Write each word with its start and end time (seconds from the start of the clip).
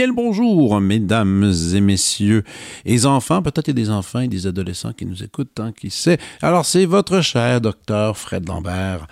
Bien 0.00 0.14
bonjour, 0.14 0.80
mesdames 0.80 1.52
et 1.74 1.80
messieurs, 1.82 2.42
et 2.86 3.04
enfants, 3.04 3.42
peut-être 3.42 3.70
des 3.70 3.90
enfants 3.90 4.20
et 4.20 4.28
des 4.28 4.46
adolescents 4.46 4.94
qui 4.94 5.04
nous 5.04 5.22
écoutent, 5.22 5.52
tant 5.54 5.72
qui 5.72 5.90
sait. 5.90 6.16
Alors, 6.40 6.64
c'est 6.64 6.86
votre 6.86 7.20
cher 7.20 7.60
docteur 7.60 8.16
Fred 8.16 8.48
Lambert. 8.48 9.08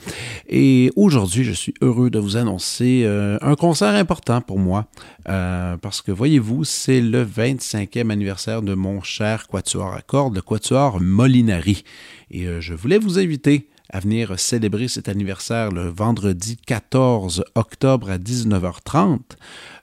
Et 0.48 0.90
aujourd'hui, 0.96 1.44
je 1.44 1.52
suis 1.52 1.74
heureux 1.82 2.08
de 2.08 2.18
vous 2.18 2.38
annoncer 2.38 3.02
euh, 3.04 3.36
un 3.42 3.54
concert 3.54 3.94
important 3.96 4.40
pour 4.40 4.58
moi, 4.58 4.86
euh, 5.28 5.76
parce 5.76 6.00
que 6.00 6.10
voyez-vous, 6.10 6.64
c'est 6.64 7.02
le 7.02 7.22
25e 7.22 8.08
anniversaire 8.08 8.62
de 8.62 8.72
mon 8.72 9.02
cher 9.02 9.46
quatuor 9.46 9.92
à 9.92 10.00
cordes, 10.00 10.36
le 10.36 10.40
quatuor 10.40 11.02
Molinari. 11.02 11.84
Et 12.30 12.46
euh, 12.46 12.62
je 12.62 12.72
voulais 12.72 12.98
vous 12.98 13.18
inviter 13.18 13.68
à 13.90 14.00
venir 14.00 14.38
célébrer 14.38 14.88
cet 14.88 15.08
anniversaire 15.08 15.70
le 15.70 15.88
vendredi 15.88 16.56
14 16.56 17.44
octobre 17.54 18.10
à 18.10 18.18
19h30 18.18 19.20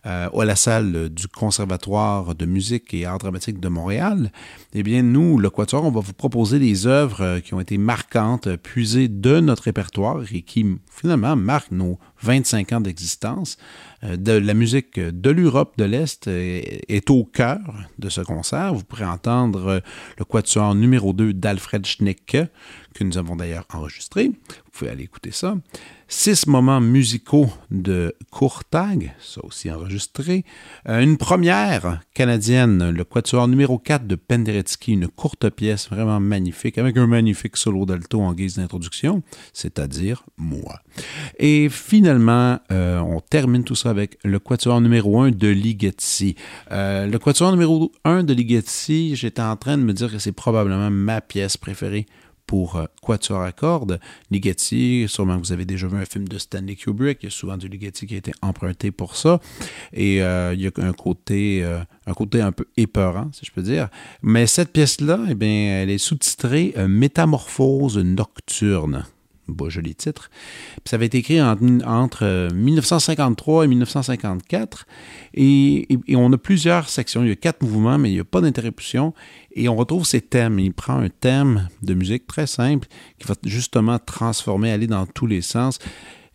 euh, 0.05 0.29
à 0.29 0.45
la 0.45 0.55
salle 0.55 1.09
du 1.09 1.27
Conservatoire 1.27 2.35
de 2.35 2.45
musique 2.45 2.93
et 2.93 3.05
art 3.05 3.17
dramatique 3.17 3.59
de 3.59 3.67
Montréal, 3.69 4.31
eh 4.73 4.83
bien, 4.83 5.01
nous, 5.01 5.39
le 5.39 5.49
Quatuor, 5.49 5.83
on 5.83 5.89
va 5.89 6.01
vous 6.01 6.13
proposer 6.13 6.59
des 6.59 6.85
œuvres 6.85 7.21
euh, 7.21 7.39
qui 7.39 7.55
ont 7.55 7.59
été 7.59 7.79
marquantes, 7.79 8.55
puisées 8.57 9.07
de 9.07 9.39
notre 9.39 9.63
répertoire 9.63 10.21
et 10.31 10.43
qui, 10.43 10.77
finalement, 10.91 11.35
marquent 11.35 11.71
nos 11.71 11.97
25 12.21 12.73
ans 12.73 12.81
d'existence. 12.81 13.57
Euh, 14.03 14.15
la 14.39 14.53
musique 14.53 14.99
de 14.99 15.29
l'Europe 15.31 15.73
de 15.77 15.85
l'Est 15.85 16.27
est 16.27 17.09
au 17.09 17.23
cœur 17.23 17.59
de 17.97 18.09
ce 18.09 18.21
concert. 18.21 18.75
Vous 18.75 18.83
pourrez 18.83 19.05
entendre 19.05 19.81
le 20.19 20.25
Quatuor 20.25 20.75
numéro 20.75 21.13
2 21.13 21.33
d'Alfred 21.33 21.83
Schnecke, 21.83 22.37
que 22.95 23.03
nous 23.03 23.17
avons 23.17 23.35
d'ailleurs 23.35 23.67
enregistré. 23.73 24.29
Vous 24.29 24.71
pouvez 24.71 24.89
aller 24.89 25.03
écouter 25.03 25.31
ça 25.31 25.55
six 26.07 26.47
moments 26.47 26.81
musicaux 26.81 27.49
de 27.71 28.15
Courtag, 28.29 29.13
ça 29.19 29.43
aussi 29.43 29.71
enregistré, 29.71 30.45
euh, 30.87 31.01
une 31.01 31.17
première 31.17 32.01
canadienne, 32.13 32.91
le 32.91 33.03
quatuor 33.03 33.47
numéro 33.47 33.79
4 33.79 34.05
de 34.05 34.15
Penderecki, 34.15 34.93
une 34.93 35.07
courte 35.07 35.49
pièce 35.49 35.89
vraiment 35.89 36.19
magnifique, 36.19 36.77
avec 36.77 36.97
un 36.97 37.07
magnifique 37.07 37.57
solo 37.57 37.85
d'alto 37.85 38.21
en 38.21 38.33
guise 38.33 38.57
d'introduction, 38.57 39.23
c'est-à-dire 39.53 40.23
moi. 40.37 40.79
Et 41.39 41.69
finalement, 41.69 42.59
euh, 42.71 42.99
on 42.99 43.19
termine 43.19 43.63
tout 43.63 43.75
ça 43.75 43.89
avec 43.89 44.19
le 44.23 44.39
quatuor 44.39 44.81
numéro 44.81 45.21
1 45.21 45.31
de 45.31 45.47
Ligeti. 45.47 46.35
Euh, 46.71 47.07
le 47.07 47.19
quatuor 47.19 47.51
numéro 47.51 47.91
1 48.03 48.23
de 48.23 48.33
Ligeti, 48.33 49.15
j'étais 49.15 49.41
en 49.41 49.55
train 49.55 49.77
de 49.77 49.83
me 49.83 49.93
dire 49.93 50.11
que 50.11 50.19
c'est 50.19 50.31
probablement 50.31 50.91
ma 50.91 51.21
pièce 51.21 51.57
préférée 51.57 52.05
pour 52.45 52.75
euh, 52.75 52.85
quatuor 53.01 53.41
à 53.41 53.51
cordes. 53.51 53.99
Ligeti, 54.31 55.05
sûrement 55.07 55.37
vous 55.37 55.51
avez 55.51 55.65
déjà 55.65 55.87
vu 55.87 55.97
un 55.97 56.05
film 56.05 56.27
de 56.27 56.37
Stanley 56.37 56.75
Kubrick, 56.75 57.19
il 57.21 57.25
y 57.25 57.27
a 57.27 57.31
souvent 57.31 57.57
du 57.57 57.67
Ligeti 57.67 58.05
qui 58.07 58.15
a 58.15 58.17
été 58.17 58.31
emprunté 58.41 58.91
pour 58.91 59.15
ça. 59.15 59.39
Et 59.93 60.21
euh, 60.21 60.53
il 60.53 60.61
y 60.61 60.67
a 60.67 60.71
un 60.77 60.93
côté, 60.93 61.63
euh, 61.63 61.79
un 62.05 62.13
côté 62.13 62.41
un 62.41 62.51
peu 62.51 62.65
épeurant, 62.77 63.29
si 63.33 63.45
je 63.45 63.51
peux 63.51 63.63
dire. 63.63 63.89
Mais 64.21 64.47
cette 64.47 64.71
pièce-là, 64.71 65.19
eh 65.29 65.35
bien, 65.35 65.81
elle 65.81 65.89
est 65.89 65.97
sous-titrée 65.97 66.73
Métamorphose 66.87 67.97
nocturne 67.97 69.05
beau 69.47 69.69
joli 69.69 69.95
titre. 69.95 70.29
ça 70.85 70.95
avait 70.95 71.05
été 71.05 71.19
écrit 71.19 71.41
entre 71.41 72.49
1953 72.53 73.61
euh, 73.61 73.65
et 73.65 73.67
1954. 73.67 74.87
Et, 75.33 75.87
on 76.09 76.31
a 76.31 76.37
plusieurs 76.37 76.89
sections. 76.89 77.23
Il 77.23 77.29
y 77.29 77.31
a 77.31 77.35
quatre 77.35 77.61
mouvements, 77.61 77.97
mais 77.97 78.09
il 78.09 78.13
n'y 78.13 78.19
a 78.19 78.25
pas 78.25 78.41
d'interruption. 78.41 79.13
Et 79.53 79.69
on 79.69 79.75
retrouve 79.75 80.05
ces 80.05 80.21
thèmes. 80.21 80.59
Il 80.59 80.73
prend 80.73 80.97
un 80.97 81.09
thème 81.09 81.69
de 81.81 81.93
musique 81.93 82.27
très 82.27 82.47
simple 82.47 82.87
qui 83.19 83.27
va 83.27 83.35
justement 83.43 83.99
transformer, 83.99 84.71
aller 84.71 84.87
dans 84.87 85.05
tous 85.05 85.27
les 85.27 85.41
sens. 85.41 85.79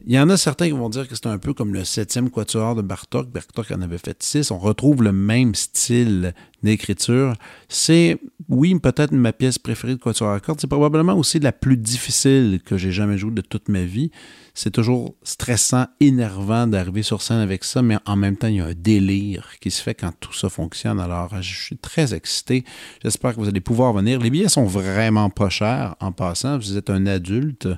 Il 0.06 0.14
y 0.14 0.18
en 0.18 0.30
a 0.30 0.38
certains 0.38 0.66
qui 0.66 0.72
vont 0.72 0.88
dire 0.88 1.06
que 1.06 1.14
c'est 1.14 1.26
un 1.26 1.36
peu 1.36 1.52
comme 1.52 1.74
le 1.74 1.84
septième 1.84 2.30
quatuor 2.30 2.74
de 2.74 2.80
Bartok. 2.80 3.28
Bartok 3.28 3.70
en 3.70 3.82
avait 3.82 3.98
fait 3.98 4.22
six. 4.22 4.50
On 4.50 4.58
retrouve 4.58 5.02
le 5.02 5.12
même 5.12 5.54
style 5.54 6.32
d'écriture. 6.62 7.34
C'est, 7.68 8.18
oui, 8.48 8.78
peut-être 8.78 9.12
ma 9.12 9.32
pièce 9.32 9.58
préférée 9.58 9.94
de 9.94 10.00
quatuor 10.00 10.30
à 10.30 10.40
cordes. 10.40 10.60
C'est 10.60 10.66
probablement 10.66 11.14
aussi 11.14 11.38
la 11.38 11.52
plus 11.52 11.76
difficile 11.76 12.60
que 12.64 12.76
j'ai 12.76 12.92
jamais 12.92 13.18
jouée 13.18 13.32
de 13.32 13.40
toute 13.40 13.68
ma 13.68 13.82
vie. 13.82 14.10
C'est 14.54 14.70
toujours 14.70 15.14
stressant, 15.22 15.86
énervant 16.00 16.66
d'arriver 16.66 17.02
sur 17.02 17.22
scène 17.22 17.38
avec 17.38 17.64
ça, 17.64 17.82
mais 17.82 17.96
en 18.04 18.16
même 18.16 18.36
temps, 18.36 18.48
il 18.48 18.56
y 18.56 18.60
a 18.60 18.66
un 18.66 18.74
délire 18.74 19.52
qui 19.60 19.70
se 19.70 19.82
fait 19.82 19.94
quand 19.94 20.12
tout 20.18 20.32
ça 20.32 20.48
fonctionne. 20.48 21.00
Alors, 21.00 21.40
je 21.40 21.54
suis 21.54 21.76
très 21.76 22.14
excité. 22.14 22.64
J'espère 23.02 23.34
que 23.34 23.40
vous 23.40 23.48
allez 23.48 23.60
pouvoir 23.60 23.92
venir. 23.92 24.18
Les 24.18 24.30
billets 24.30 24.48
sont 24.48 24.64
vraiment 24.64 25.30
pas 25.30 25.48
chers 25.48 25.94
en 26.00 26.12
passant. 26.12 26.58
Vous 26.58 26.76
êtes 26.76 26.90
un 26.90 27.06
adulte, 27.06 27.68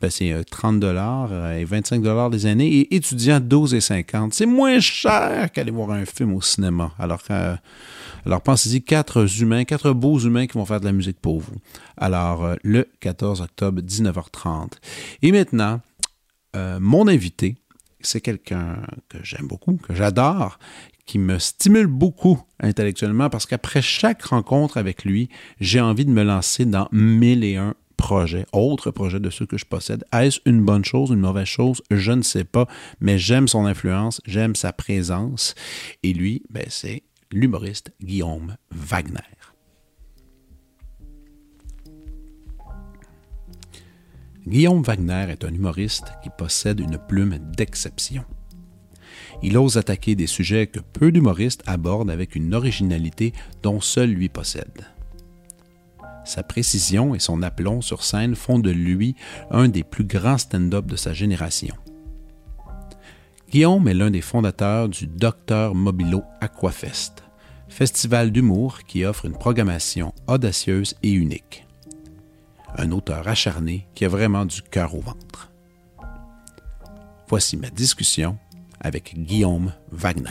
ben, 0.00 0.10
c'est 0.10 0.44
30 0.50 0.74
euh, 0.74 0.78
dollars 0.78 1.28
euh, 1.32 1.58
et 1.58 1.64
25 1.64 2.02
dollars 2.02 2.30
les 2.30 2.46
années. 2.46 2.68
Et 2.68 2.94
étudiant, 2.94 3.40
12 3.40 3.74
et 3.74 3.80
50. 3.80 4.34
C'est 4.34 4.46
moins 4.46 4.80
cher 4.80 5.50
qu'aller 5.52 5.70
voir 5.70 5.90
un 5.92 6.04
film 6.04 6.34
au 6.34 6.42
cinéma. 6.42 6.92
Alors, 6.98 7.20
euh, 7.30 7.56
alors 8.24 8.40
pensez-y, 8.40 8.82
quatre 8.82 9.26
humains, 9.40 9.64
quatre 9.64 9.92
beaux 9.92 10.18
humains 10.18 10.46
qui 10.46 10.58
vont 10.58 10.64
faire 10.64 10.80
de 10.80 10.86
la 10.86 10.92
musique 10.92 11.20
pour 11.20 11.40
vous. 11.40 11.56
Alors, 11.96 12.56
le 12.62 12.88
14 13.00 13.40
octobre, 13.40 13.80
19h30. 13.80 14.72
Et 15.22 15.32
maintenant, 15.32 15.80
mon 16.54 17.08
invité, 17.08 17.56
c'est 18.00 18.20
quelqu'un 18.20 18.82
que 19.08 19.18
j'aime 19.22 19.46
beaucoup, 19.46 19.76
que 19.76 19.94
j'adore, 19.94 20.58
qui 21.06 21.18
me 21.18 21.38
stimule 21.38 21.86
beaucoup 21.86 22.40
intellectuellement 22.60 23.28
parce 23.28 23.44
qu'après 23.44 23.82
chaque 23.82 24.22
rencontre 24.22 24.78
avec 24.78 25.04
lui, 25.04 25.28
j'ai 25.60 25.80
envie 25.80 26.04
de 26.04 26.10
me 26.10 26.22
lancer 26.22 26.64
dans 26.64 26.88
mille 26.92 27.44
et 27.44 27.56
un 27.56 27.74
projet, 27.96 28.46
autre 28.52 28.90
projet 28.90 29.20
de 29.20 29.30
ceux 29.30 29.46
que 29.46 29.56
je 29.56 29.64
possède. 29.64 30.04
Est-ce 30.12 30.40
une 30.46 30.64
bonne 30.64 30.84
chose, 30.84 31.10
une 31.10 31.20
mauvaise 31.20 31.46
chose? 31.46 31.82
Je 31.90 32.12
ne 32.12 32.22
sais 32.22 32.44
pas, 32.44 32.66
mais 33.00 33.18
j'aime 33.18 33.48
son 33.48 33.66
influence, 33.66 34.20
j'aime 34.26 34.54
sa 34.56 34.72
présence. 34.72 35.54
Et 36.02 36.12
lui, 36.12 36.42
ben, 36.50 36.64
c'est 36.68 37.02
l'humoriste 37.34 37.90
Guillaume 38.00 38.56
Wagner. 38.70 39.18
Guillaume 44.46 44.82
Wagner 44.82 45.26
est 45.30 45.44
un 45.44 45.52
humoriste 45.52 46.12
qui 46.22 46.30
possède 46.30 46.78
une 46.78 46.96
plume 46.96 47.38
d'exception. 47.56 48.24
Il 49.42 49.58
ose 49.58 49.78
attaquer 49.78 50.14
des 50.14 50.28
sujets 50.28 50.68
que 50.68 50.78
peu 50.78 51.10
d'humoristes 51.10 51.64
abordent 51.66 52.12
avec 52.12 52.36
une 52.36 52.54
originalité 52.54 53.32
dont 53.64 53.80
seul 53.80 54.10
lui 54.10 54.28
possède. 54.28 54.86
Sa 56.24 56.44
précision 56.44 57.16
et 57.16 57.18
son 57.18 57.42
aplomb 57.42 57.80
sur 57.80 58.04
scène 58.04 58.36
font 58.36 58.60
de 58.60 58.70
lui 58.70 59.16
un 59.50 59.66
des 59.66 59.82
plus 59.82 60.04
grands 60.04 60.38
stand-up 60.38 60.86
de 60.86 60.94
sa 60.94 61.12
génération. 61.12 61.74
Guillaume 63.50 63.88
est 63.88 63.94
l'un 63.94 64.12
des 64.12 64.20
fondateurs 64.20 64.88
du 64.88 65.08
Docteur 65.08 65.74
Mobilo 65.74 66.22
Aquafest, 66.40 67.23
festival 67.74 68.30
d'humour 68.30 68.84
qui 68.84 69.04
offre 69.04 69.24
une 69.24 69.36
programmation 69.36 70.14
audacieuse 70.28 70.94
et 71.02 71.10
unique. 71.10 71.66
Un 72.78 72.92
auteur 72.92 73.26
acharné 73.26 73.88
qui 73.94 74.04
a 74.04 74.08
vraiment 74.08 74.44
du 74.44 74.62
cœur 74.62 74.94
au 74.94 75.00
ventre. 75.00 75.50
Voici 77.28 77.56
ma 77.56 77.70
discussion 77.70 78.38
avec 78.80 79.14
Guillaume 79.16 79.72
Wagner. 79.90 80.30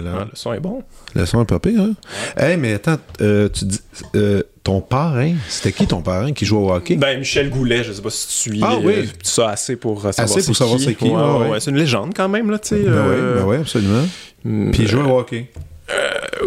Le 0.00 0.12
son 0.34 0.52
est 0.52 0.60
bon. 0.60 0.82
Le 1.14 1.26
son 1.26 1.42
est 1.42 1.46
pas 1.46 1.58
pire, 1.58 1.80
hein? 1.80 1.94
Hey, 2.36 2.56
mais 2.56 2.74
attends, 2.74 2.98
euh, 3.20 3.48
tu 3.48 3.64
dis. 3.64 3.80
Euh, 4.14 4.42
ton 4.64 4.80
parrain, 4.80 5.34
c'était 5.48 5.72
qui 5.72 5.88
ton 5.88 6.02
parrain 6.02 6.32
qui 6.32 6.46
joue 6.46 6.58
au 6.58 6.72
hockey? 6.72 6.94
Ben, 6.94 7.18
Michel 7.18 7.50
Goulet, 7.50 7.82
je 7.82 7.92
sais 7.92 8.02
pas 8.02 8.10
si 8.10 8.28
tu 8.28 8.32
suis 8.32 8.60
ah, 8.62 8.76
oui. 8.80 8.92
Euh, 8.94 9.04
ça 9.24 9.50
assez 9.50 9.74
pour 9.74 10.00
savoir 10.00 10.20
Assez 10.20 10.46
pour 10.46 10.56
savoir 10.56 10.78
c'est 10.78 10.94
qui. 10.94 11.08
Ouais, 11.08 11.58
c'est 11.58 11.70
une 11.70 11.78
légende 11.78 12.12
quand 12.14 12.28
même, 12.28 12.48
là, 12.50 12.60
tu 12.60 12.68
sais. 12.68 12.82
Ben, 12.82 13.04
oui, 13.08 13.44
ben 13.44 13.60
absolument. 13.60 14.06
Mm, 14.44 14.70
Puis 14.70 14.82
il 14.82 14.88
joue 14.88 15.00
au 15.00 15.18
hockey. 15.18 15.50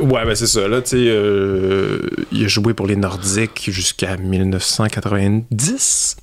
ouais, 0.02 0.26
ben 0.26 0.34
c'est 0.34 0.48
ça, 0.48 0.66
là, 0.68 0.82
tu 0.82 0.92
sais. 0.92 0.98
il 2.32 2.46
a 2.46 2.48
joué 2.48 2.74
pour 2.74 2.88
les 2.88 2.96
Nordiques 2.96 3.70
jusqu'à 3.70 4.16
1990. 4.16 6.16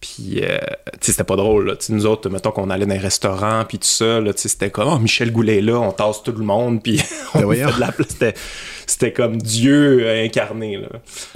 Puis, 0.00 0.40
euh, 0.42 0.56
tu 0.92 0.98
sais, 1.02 1.12
c'était 1.12 1.24
pas 1.24 1.36
drôle, 1.36 1.66
là. 1.66 1.76
Tu 1.76 1.86
sais, 1.86 1.92
nous 1.92 2.06
autres, 2.06 2.30
mettons 2.30 2.52
qu'on 2.52 2.70
allait 2.70 2.86
dans 2.86 2.94
un 2.94 2.98
restaurant, 2.98 3.64
puis 3.68 3.78
tout 3.78 3.84
ça, 3.86 4.18
là, 4.20 4.32
tu 4.32 4.40
sais, 4.40 4.48
c'était 4.48 4.70
comme, 4.70 4.88
oh, 4.90 4.98
Michel 4.98 5.30
Goulet 5.30 5.58
est 5.58 5.62
là, 5.62 5.78
on 5.78 5.92
tasse 5.92 6.22
tout 6.22 6.32
le 6.32 6.42
monde, 6.44 6.82
puis 6.82 7.02
on 7.34 7.40
Ben 7.40 7.44
voyons. 7.44 7.68
fait 7.68 7.74
de 7.74 7.80
la 7.80 7.92
place. 7.92 8.08
C'était, 8.08 8.34
c'était 8.86 9.12
comme 9.12 9.36
Dieu 9.36 10.00
euh, 10.06 10.24
incarné, 10.24 10.78
là. 10.78 10.88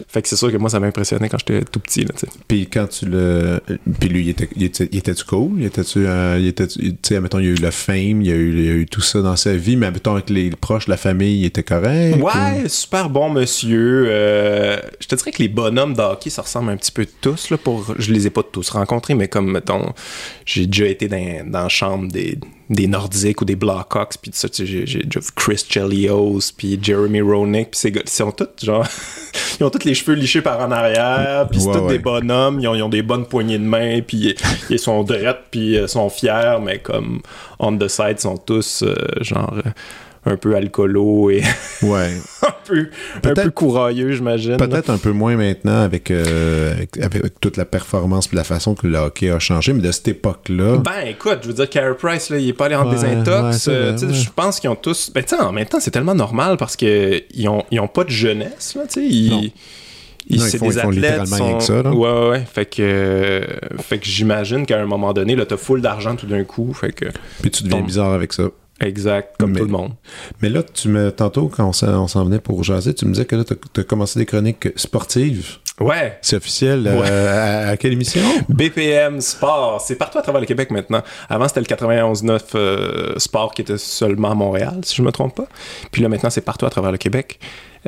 Fait 0.08 0.22
que 0.22 0.28
c'est 0.28 0.36
sûr 0.36 0.50
que 0.50 0.56
moi, 0.56 0.70
ça 0.70 0.80
m'a 0.80 0.86
impressionné 0.86 1.28
quand 1.28 1.36
j'étais 1.38 1.62
tout 1.64 1.78
petit, 1.78 2.00
là, 2.04 2.10
tu 2.14 2.20
sais. 2.20 2.32
Puis 2.48 2.66
quand 2.68 2.86
tu 2.86 3.04
le. 3.04 3.60
Puis 4.00 4.08
lui, 4.08 4.22
il 4.22 4.28
était, 4.30 4.48
il 4.56 4.62
était, 4.62 4.88
il 4.90 4.98
était-tu 4.98 5.24
cool? 5.24 5.50
Il 5.58 5.66
était-tu. 5.66 6.06
euh, 6.06 6.38
il 6.40 6.46
était, 6.46 6.66
tu 6.66 6.96
sais, 7.02 7.20
mettons, 7.20 7.40
il 7.40 7.44
y 7.44 7.48
a 7.48 7.52
eu 7.52 7.56
le 7.56 7.70
fame, 7.70 8.22
il 8.22 8.26
y 8.28 8.32
a 8.32 8.34
eu, 8.34 8.50
il 8.58 8.64
y 8.64 8.70
a 8.70 8.72
eu 8.72 8.86
tout 8.86 9.02
ça 9.02 9.20
dans 9.20 9.36
sa 9.36 9.54
vie, 9.54 9.76
mais 9.76 9.90
mettons, 9.90 10.12
avec 10.14 10.30
les 10.30 10.48
proches, 10.50 10.88
la 10.88 10.96
famille, 10.96 11.40
il 11.40 11.44
était 11.44 11.62
correct? 11.62 12.16
ou- 12.18 12.22
Ouais, 12.24 12.66
super 12.68 13.10
bon 13.10 13.28
monsieur. 13.28 14.06
Euh, 14.08 14.78
je 15.00 15.06
te 15.06 15.14
dirais 15.16 15.30
que 15.32 15.42
les 15.42 15.48
bonhommes 15.48 15.92
d'hockey, 15.94 16.30
ça 16.30 16.40
ressemble 16.40 16.70
un 16.70 16.76
petit 16.78 16.92
peu 16.92 17.06
tous. 17.20 17.50
Là, 17.50 17.58
pour, 17.58 17.94
je 17.98 18.10
les 18.10 18.26
ai 18.26 18.30
pas 18.30 18.42
tous 18.54 18.70
rencontrés, 18.70 19.14
mais 19.14 19.28
comme, 19.28 19.50
mettons, 19.50 19.92
j'ai 20.46 20.66
déjà 20.66 20.86
été 20.86 21.08
dans, 21.08 21.50
dans 21.50 21.62
la 21.64 21.68
chambre 21.68 22.10
des, 22.10 22.38
des 22.70 22.86
Nordiques 22.86 23.42
ou 23.42 23.44
des 23.44 23.56
Blackhawks, 23.56 24.14
puis 24.22 24.30
tout 24.30 24.38
ça, 24.38 24.48
tu 24.48 24.56
sais, 24.56 24.66
j'ai, 24.66 24.86
j'ai 24.86 25.02
déjà 25.02 25.20
vu 25.20 25.26
Chris 25.34 25.64
Chelios, 25.68 26.40
puis 26.56 26.78
Jeremy 26.80 27.20
Roenick, 27.20 27.72
puis 27.72 27.80
ces 27.80 27.90
gars, 27.92 28.02
ils 28.04 28.08
sont 28.10 28.30
tous, 28.32 28.64
genre, 28.64 28.86
ils 29.60 29.64
ont 29.64 29.70
tous 29.70 29.84
les 29.84 29.94
cheveux 29.94 30.14
lichés 30.14 30.40
par 30.40 30.60
en 30.60 30.70
arrière, 30.70 31.46
puis 31.50 31.60
c'est 31.60 31.66
Ouais, 31.68 31.74
tous 31.74 31.80
ouais. 31.84 31.92
des 31.94 31.98
bonhommes, 31.98 32.60
ils 32.60 32.68
ont, 32.68 32.74
ils 32.74 32.82
ont 32.82 32.88
des 32.88 33.02
bonnes 33.02 33.26
poignées 33.26 33.58
de 33.58 33.64
main, 33.64 34.00
puis 34.00 34.34
ils 34.70 34.78
sont 34.78 35.02
drettes, 35.02 35.44
puis 35.50 35.74
ils 35.74 35.88
sont 35.88 36.08
fiers, 36.08 36.58
mais 36.62 36.78
comme, 36.78 37.20
on 37.58 37.76
the 37.76 37.88
side, 37.88 38.16
ils 38.18 38.20
sont 38.20 38.36
tous, 38.38 38.82
euh, 38.82 38.94
genre, 39.20 39.54
euh, 39.66 39.70
un 40.26 40.36
peu 40.36 40.54
alcoolo 40.56 41.30
et 41.30 41.42
Ouais. 41.82 42.10
un 42.42 42.54
peu, 42.64 42.88
un 43.24 43.34
peu 43.34 43.50
courailleux, 43.50 44.12
j'imagine. 44.12 44.56
Peut-être 44.56 44.88
un 44.90 44.96
peu 44.98 45.12
moins 45.12 45.36
maintenant 45.36 45.82
avec, 45.82 46.10
euh, 46.10 46.72
avec, 46.72 46.98
avec 46.98 47.40
toute 47.40 47.56
la 47.56 47.64
performance 47.64 48.28
et 48.32 48.36
la 48.36 48.44
façon 48.44 48.74
que 48.74 48.86
le 48.86 48.96
hockey 48.98 49.30
a 49.30 49.38
changé, 49.38 49.72
mais 49.72 49.82
de 49.82 49.92
cette 49.92 50.08
époque-là. 50.08 50.78
Ben 50.78 51.06
écoute, 51.08 51.40
je 51.42 51.48
veux 51.48 51.54
dire, 51.54 51.68
Carey 51.68 51.94
Price, 51.98 52.30
là, 52.30 52.38
il 52.38 52.48
est 52.48 52.52
pas 52.54 52.66
allé 52.66 52.74
en 52.74 52.86
Ouais, 52.86 52.92
désintox. 52.94 53.66
ouais, 53.66 53.72
euh. 53.74 53.96
Je 54.12 54.28
pense 54.34 54.60
qu'ils 54.60 54.70
ont 54.70 54.76
tous. 54.76 55.10
Ben 55.14 55.22
tu 55.24 55.34
en 55.34 55.52
même 55.52 55.66
temps, 55.66 55.80
c'est 55.80 55.90
tellement 55.90 56.14
normal 56.14 56.56
parce 56.56 56.76
que 56.76 57.22
ils 57.34 57.48
ont, 57.48 57.64
ils 57.70 57.80
ont 57.80 57.88
pas 57.88 58.04
de 58.04 58.10
jeunesse, 58.10 58.74
là, 58.76 58.82
tu 58.86 59.00
sais. 59.00 59.06
Ils, 59.06 59.52
ils, 60.30 60.38
Non, 60.40 60.46
ils 60.46 60.58
font- 60.58 60.68
des 60.68 60.74
ils 60.74 60.80
font 60.80 60.88
athlètes. 60.88 60.94
littéralement 61.20 61.36
rien 61.36 61.50
sont- 61.52 61.58
que 61.58 61.64
ça, 61.64 61.82
là. 61.82 61.90
Ouais, 61.92 62.10
ouais, 62.10 62.28
ouais. 62.30 62.44
Fait 62.50 62.64
que, 62.64 62.76
euh, 62.80 63.44
fait 63.82 63.98
que 63.98 64.06
j'imagine 64.06 64.64
qu'à 64.64 64.80
un 64.80 64.86
moment 64.86 65.12
donné, 65.12 65.36
là, 65.36 65.44
t'as 65.44 65.58
full 65.58 65.82
d'argent 65.82 66.16
tout 66.16 66.24
d'un 66.26 66.44
coup. 66.44 66.72
Fait 66.72 66.92
que, 66.92 67.04
Puis 67.42 67.50
tu 67.50 67.62
deviens 67.64 67.82
bizarre 67.82 68.12
avec 68.14 68.32
ça. 68.32 68.44
Exact, 68.80 69.36
comme 69.38 69.52
Mais- 69.52 69.60
tout 69.60 69.66
le 69.66 69.70
monde. 69.72 69.92
Mais 70.42 70.48
là, 70.48 70.62
tu 70.62 70.88
me 70.88 71.10
tantôt, 71.12 71.48
quand 71.48 71.66
on 71.86 72.06
s'en 72.08 72.24
venait 72.24 72.38
pour 72.40 72.62
jaser, 72.64 72.94
tu 72.94 73.06
me 73.06 73.12
disais 73.12 73.24
que 73.24 73.36
là, 73.36 73.44
tu 73.44 73.80
as 73.80 73.84
commencé 73.84 74.18
des 74.18 74.26
chroniques 74.26 74.68
sportives. 74.76 75.56
Ouais. 75.80 76.18
C'est 76.22 76.36
officiel. 76.36 76.86
euh, 76.86 77.00
Ouais. 77.00 77.08
à, 77.10 77.68
à 77.70 77.76
quelle 77.76 77.92
émission? 77.92 78.22
BPM 78.48 79.20
Sport, 79.20 79.80
c'est 79.80 79.96
partout 79.96 80.18
à 80.18 80.22
travers 80.22 80.40
le 80.40 80.46
Québec 80.46 80.70
maintenant. 80.70 81.02
Avant, 81.28 81.48
c'était 81.48 81.60
le 81.60 81.66
91.9 81.66 82.40
euh, 82.54 83.14
Sport 83.18 83.52
qui 83.54 83.62
était 83.62 83.78
seulement 83.78 84.30
à 84.30 84.34
Montréal, 84.34 84.80
si 84.84 84.94
je 84.96 85.02
me 85.02 85.10
trompe 85.10 85.34
pas. 85.34 85.46
Puis 85.90 86.02
là, 86.02 86.08
maintenant, 86.08 86.30
c'est 86.30 86.42
partout 86.42 86.66
à 86.66 86.70
travers 86.70 86.92
le 86.92 86.98
Québec. 86.98 87.40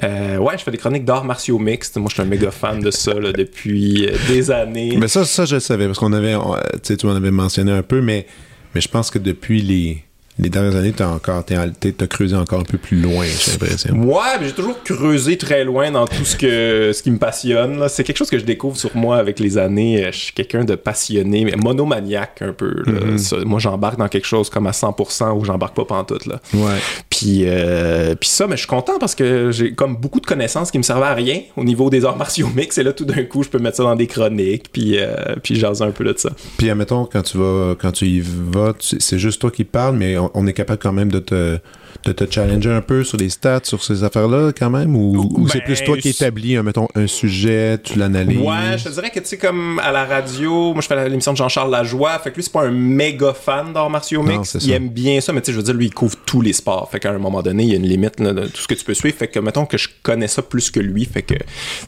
Euh, 0.03 0.37
ouais, 0.39 0.59
je 0.59 0.63
fais 0.65 0.71
des 0.73 0.77
chroniques 0.79 1.05
d'arts 1.05 1.25
martiaux 1.25 1.59
mixtes. 1.59 1.97
Moi, 1.97 2.09
je 2.11 2.15
suis 2.15 2.23
un 2.23 2.27
méga 2.27 2.51
fan 2.51 2.81
de 2.81 2.91
ça 2.91 3.15
là, 3.15 3.33
depuis 3.33 4.07
euh, 4.07 4.17
des 4.29 4.51
années. 4.51 4.97
Mais 4.99 5.09
ça, 5.09 5.25
ça, 5.25 5.45
je 5.47 5.55
le 5.55 5.61
savais, 5.61 5.87
parce 5.87 5.99
qu'on 5.99 6.13
avait, 6.13 6.35
on- 6.35 6.55
tu 6.55 6.61
sais, 6.83 6.97
tu 6.97 7.07
m'en 7.07 7.15
avais 7.15 7.31
mentionné 7.31 7.73
un 7.73 7.83
peu, 7.83 8.01
mais, 8.03 8.27
mais 8.75 8.81
je 8.81 8.89
pense 8.89 9.11
que 9.11 9.19
depuis 9.19 9.63
les, 9.63 10.03
les 10.39 10.51
dernières 10.51 10.77
années, 10.77 10.93
tu 10.93 11.03
as 11.03 11.09
encore, 11.09 11.45
t'as 11.45 12.07
creusé 12.07 12.37
encore 12.37 12.61
un 12.61 12.65
peu 12.65 12.77
plus 12.77 13.01
loin, 13.01 13.25
j'ai 13.25 13.53
l'impression. 13.53 13.95
Ouais, 14.05 14.39
mais 14.39 14.49
j'ai 14.49 14.53
toujours 14.55 14.83
creusé 14.83 15.39
très 15.39 15.65
loin 15.65 15.91
dans 15.91 16.07
tout 16.07 16.25
ce 16.27 16.37
que 16.37 16.93
ce 16.95 17.03
qui 17.03 17.11
me 17.11 17.19
passionne. 17.19 17.79
là. 17.79 17.89
C'est 17.89 18.05
quelque 18.05 18.19
chose 18.19 18.29
que 18.29 18.39
je 18.39 18.45
découvre 18.45 18.77
sur 18.77 18.95
moi 18.95 19.17
avec 19.17 19.41
les 19.41 19.57
années. 19.57 20.05
Euh, 20.05 20.13
Je 20.13 20.19
suis 20.19 20.33
quelqu'un 20.35 20.65
de 20.65 20.75
passionné, 20.75 21.45
mais 21.47 21.57
monomaniaque 21.57 22.43
un 22.43 22.53
peu. 22.53 22.83
là. 22.85 22.93
Mm-hmm. 22.93 23.19
Ça, 23.19 23.37
moi, 23.47 23.59
j'embarque 23.61 23.99
dans 23.99 24.09
quelque 24.09 24.27
chose 24.27 24.51
comme 24.51 24.67
à 24.67 24.73
100% 24.73 25.39
ou 25.39 25.45
j'embarque 25.45 25.75
pas 25.75 25.87
pantoute. 25.87 26.27
Là. 26.27 26.39
Ouais. 26.53 26.79
Puis, 27.09 27.16
euh, 27.25 28.15
puis 28.15 28.29
ça, 28.29 28.47
mais 28.47 28.57
je 28.57 28.61
suis 28.61 28.69
content 28.69 28.99
parce 28.99 29.15
que 29.15 29.51
j'ai 29.51 29.75
comme 29.75 29.97
beaucoup 29.97 30.21
de 30.21 30.27
connaissances 30.27 30.71
qui 30.71 30.79
me 30.79 30.83
servaient 30.83 31.07
à 31.07 31.15
rien 31.15 31.41
au 31.57 31.65
niveau 31.65 31.91
des 31.91 32.05
arts 32.05 32.17
martiaux 32.17 32.49
mix. 32.55 32.79
Et 32.79 32.83
là, 32.83 32.93
tout 32.93 33.05
d'un 33.05 33.25
coup, 33.25 33.43
je 33.43 33.49
peux 33.49 33.59
mettre 33.59 33.77
ça 33.77 33.83
dans 33.83 33.97
des 33.97 34.07
chroniques, 34.07 34.71
puis, 34.73 34.99
euh, 34.99 35.35
un 35.81 35.91
peu 35.91 36.05
de 36.05 36.15
ça. 36.17 36.31
Puis, 36.59 36.71
admettons, 36.71 37.07
quand 37.07 37.23
tu 37.23 37.39
vas, 37.39 37.75
quand 37.79 37.93
tu 37.93 38.07
y 38.07 38.21
vas, 38.21 38.73
c'est 38.81 39.19
juste 39.19 39.41
toi 39.41 39.51
qui 39.51 39.65
parles, 39.65 39.97
mais 39.97 40.17
on 40.35 40.47
est 40.47 40.53
capable 40.53 40.79
quand 40.79 40.93
même 40.93 41.11
de 41.11 41.19
te, 41.19 41.59
de 42.07 42.13
te 42.13 42.33
challenger 42.33 42.71
un 42.71 42.81
peu 42.81 43.03
sur 43.03 43.19
les 43.19 43.29
stats, 43.29 43.61
sur 43.65 43.83
ces 43.83 44.05
affaires-là, 44.05 44.53
quand 44.57 44.71
même, 44.71 44.95
ou, 44.95 45.29
ou 45.37 45.49
c'est 45.49 45.59
Ben, 45.59 45.65
plus 45.65 45.85
toi 45.85 45.97
qui 45.97 46.11
établis, 46.11 46.57
un, 46.57 46.63
mettons, 46.63 46.89
un 46.95 47.07
sujet, 47.07 47.79
tu 47.83 47.99
l'analyses? 47.99 48.39
Ouais, 48.39 48.79
je 48.79 48.85
te 48.85 48.89
dirais 48.91 49.11
que 49.11 49.19
tu 49.19 49.27
sais, 49.27 49.39
comme 49.39 49.81
à 49.81 49.91
la 49.91 50.05
radio, 50.05 50.73
moi 50.73 50.83
je 50.83 50.87
fais 50.87 51.09
l'émission 51.09 51.33
de 51.33 51.37
Jean-Charles 51.37 51.71
Lajoie, 51.71 52.19
fait 52.21 52.31
que 52.31 52.37
lui 52.37 52.43
c'est 52.45 52.53
pas 52.53 52.63
un 52.63 52.71
méga 52.71 53.33
fan 53.35 53.73
d'arts 53.73 53.91
martiaux 53.91 54.23
mix. 54.23 54.57
Il 54.61 54.71
aime 54.71 54.89
bien 54.89 55.21
ça, 55.21 55.33
mais 55.33 55.41
tu 55.41 55.47
sais, 55.47 55.53
je 55.53 55.57
veux 55.59 55.65
dire, 55.65 55.75
lui 55.75 55.87
il 55.87 55.95
couvre 55.95 56.17
tous 56.25 56.41
les 56.41 56.53
sports. 56.53 56.89
Fait 56.91 57.01
qu'à 57.01 57.11
un 57.11 57.19
moment 57.19 57.43
donné, 57.43 57.65
il 57.65 57.71
y 57.71 57.73
a 57.73 57.77
une 57.77 57.89
limite 57.89 58.21
là, 58.21 58.33
de 58.33 58.47
tout 58.47 58.63
ce 58.63 58.69
que 58.69 58.75
tu 58.75 58.85
peux 58.85 58.95
suivre. 58.95 59.17
Fait 59.17 59.29
que 59.29 59.41
mettons 59.41 59.67
que 59.67 59.77
je 59.77 59.89
connais 60.03 60.29
ça 60.29 60.43
plus 60.43 60.71
que 60.71 60.81
lui, 60.81 61.05
fait 61.05 61.23
que 61.23 61.35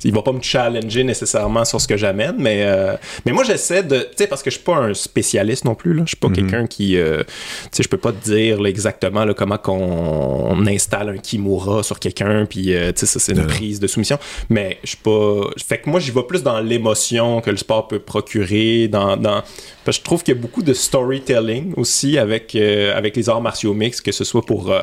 il 0.04 0.12
va 0.12 0.22
pas 0.22 0.32
me 0.32 0.42
challenger 0.42 1.04
nécessairement 1.04 1.64
sur 1.64 1.80
ce 1.80 1.86
que 1.86 1.96
j'amène, 1.96 2.34
mais 2.38 2.64
euh, 2.64 2.96
mais 3.24 3.32
moi 3.32 3.44
j'essaie 3.44 3.82
de, 3.82 3.98
tu 3.98 4.06
sais, 4.16 4.26
parce 4.26 4.42
que 4.42 4.50
je 4.50 4.56
suis 4.56 4.64
pas 4.64 4.76
un 4.76 4.94
spécialiste 4.94 5.64
non 5.64 5.74
plus 5.74 5.94
là, 5.94 6.02
je 6.04 6.08
suis 6.08 6.16
pas 6.16 6.28
quelqu'un 6.30 6.66
qui, 6.66 6.96
euh, 6.96 7.22
tu 7.24 7.68
sais, 7.72 7.82
je 7.84 7.88
peux 7.88 7.98
pas 7.98 8.12
te 8.12 8.24
dire 8.24 8.60
là, 8.60 8.68
exactement 8.68 9.24
là, 9.24 9.34
comment 9.34 9.58
qu'on 9.58 10.07
on 10.08 10.66
installe 10.66 11.08
un 11.10 11.18
kimura 11.18 11.82
sur 11.82 11.98
quelqu'un, 11.98 12.46
puis 12.46 12.74
euh, 12.74 12.92
tu 12.92 13.00
sais, 13.00 13.06
ça 13.06 13.18
c'est 13.18 13.32
une 13.32 13.42
non. 13.42 13.46
prise 13.46 13.80
de 13.80 13.86
soumission. 13.86 14.18
Mais 14.48 14.78
je 14.82 14.88
suis 14.88 14.96
pas. 14.98 15.50
Fait 15.66 15.78
que 15.78 15.90
moi, 15.90 16.00
j'y 16.00 16.10
vais 16.10 16.22
plus 16.22 16.42
dans 16.42 16.60
l'émotion 16.60 17.40
que 17.40 17.50
le 17.50 17.56
sport 17.56 17.88
peut 17.88 17.98
procurer. 17.98 18.88
Dans, 18.88 19.16
dans... 19.16 19.42
Parce 19.84 19.98
que 19.98 20.02
je 20.02 20.04
trouve 20.04 20.22
qu'il 20.22 20.34
y 20.34 20.38
a 20.38 20.40
beaucoup 20.40 20.62
de 20.62 20.72
storytelling 20.72 21.74
aussi 21.76 22.18
avec, 22.18 22.54
euh, 22.54 22.96
avec 22.96 23.16
les 23.16 23.28
arts 23.28 23.40
martiaux 23.40 23.74
mixtes, 23.74 24.02
que 24.02 24.12
ce 24.12 24.24
soit 24.24 24.42
pour. 24.42 24.70
euh, 24.70 24.82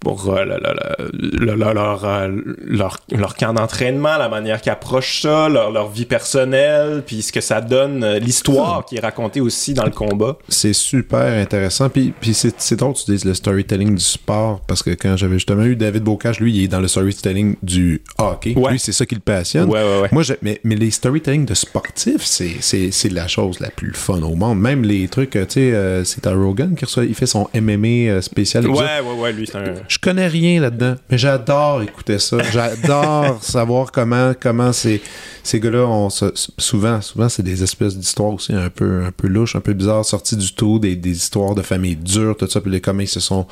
pour 0.00 0.30
euh, 0.32 0.44
le- 0.44 0.58
le- 0.62 1.46
le- 1.46 1.54
le- 1.56 1.72
leur, 1.74 2.04
euh, 2.04 2.28
leur, 2.64 2.98
leur 3.10 3.34
camp 3.34 3.52
d'entraînement, 3.52 4.16
la 4.16 4.28
manière 4.28 4.60
qu'ils 4.60 4.70
approchent 4.70 5.22
ça, 5.22 5.48
leur, 5.48 5.72
leur 5.72 5.90
vie 5.90 6.04
personnelle, 6.04 7.02
puis 7.04 7.20
ce 7.22 7.32
que 7.32 7.40
ça 7.40 7.60
donne, 7.60 8.04
euh, 8.04 8.18
l'histoire 8.20 8.84
qui 8.84 8.96
est 8.96 9.00
racontée 9.00 9.40
aussi 9.40 9.74
dans 9.74 9.84
le 9.84 9.90
combat. 9.90 10.36
C'est 10.48 10.72
super 10.72 11.20
intéressant. 11.40 11.88
Puis, 11.88 12.12
puis 12.18 12.32
c'est, 12.34 12.76
drôle 12.76 12.94
que 12.94 13.00
tu 13.00 13.10
dises 13.10 13.24
le 13.24 13.34
storytelling 13.34 13.96
du 13.96 14.02
sport, 14.04 14.60
parce 14.66 14.82
que 14.84 14.90
quand 14.90 15.16
j'avais 15.16 15.34
justement 15.34 15.64
eu 15.64 15.74
David 15.74 16.04
Bocage, 16.04 16.38
lui, 16.38 16.54
il 16.54 16.64
est 16.64 16.68
dans 16.68 16.80
le 16.80 16.88
storytelling 16.88 17.56
du 17.62 18.00
hockey. 18.18 18.54
Ouais. 18.56 18.72
Lui, 18.72 18.78
c'est 18.78 18.92
ça 18.92 19.04
qui 19.04 19.16
le 19.16 19.20
passionne. 19.20 19.68
Ouais, 19.68 19.82
ouais. 20.00 20.08
Moi, 20.12 20.22
je- 20.22 20.34
mais, 20.42 20.60
mais 20.62 20.76
les 20.76 20.92
storytelling 20.92 21.44
de 21.44 21.54
sportifs, 21.54 22.22
c'est, 22.24 23.08
la 23.10 23.26
chose 23.26 23.58
la 23.58 23.70
plus 23.70 23.94
fun 23.94 24.22
au 24.22 24.34
monde. 24.36 24.60
Même 24.60 24.82
les 24.84 25.08
trucs, 25.08 25.30
tu 25.30 25.40
sais, 25.48 25.72
euh, 25.72 26.04
c'est 26.04 26.26
à 26.26 26.32
Rogan 26.32 26.74
qui 26.76 26.84
reçoit, 26.84 27.04
il 27.04 27.14
fait 27.14 27.26
son 27.26 27.48
MMA 27.54 28.22
spécial. 28.22 28.66
Ouais, 28.68 28.76
ouais, 29.02 29.20
ouais, 29.20 29.32
lui, 29.32 29.46
c'est 29.46 29.56
un. 29.58 29.74
Je 29.88 29.98
connais 29.98 30.26
rien 30.26 30.60
là-dedans, 30.60 30.96
mais 31.10 31.18
j'adore 31.18 31.82
écouter 31.82 32.18
ça. 32.18 32.36
J'adore 32.52 33.38
savoir 33.42 33.90
comment 33.90 34.32
comment 34.38 34.72
ces 34.72 35.02
ces 35.48 35.60
gars-là 35.60 36.08
se- 36.10 36.32
souvent 36.58 37.00
souvent 37.00 37.28
c'est 37.28 37.42
des 37.42 37.62
espèces 37.62 37.96
d'histoires 37.96 38.34
aussi 38.34 38.52
un 38.52 38.70
peu 38.70 39.02
un 39.04 39.10
peu 39.12 39.26
louches, 39.28 39.56
un 39.56 39.60
peu 39.60 39.72
bizarres, 39.72 40.04
sorties 40.04 40.36
du 40.36 40.52
tout, 40.54 40.78
des, 40.78 40.96
des 40.96 41.10
histoires 41.16 41.54
de 41.54 41.62
famille 41.62 41.96
dures, 41.96 42.36
tout 42.36 42.48
ça, 42.48 42.60
puis 42.60 42.70
les 42.70 42.80
comment 42.80 43.00
ils 43.00 43.08
se 43.08 43.20
sont 43.20 43.46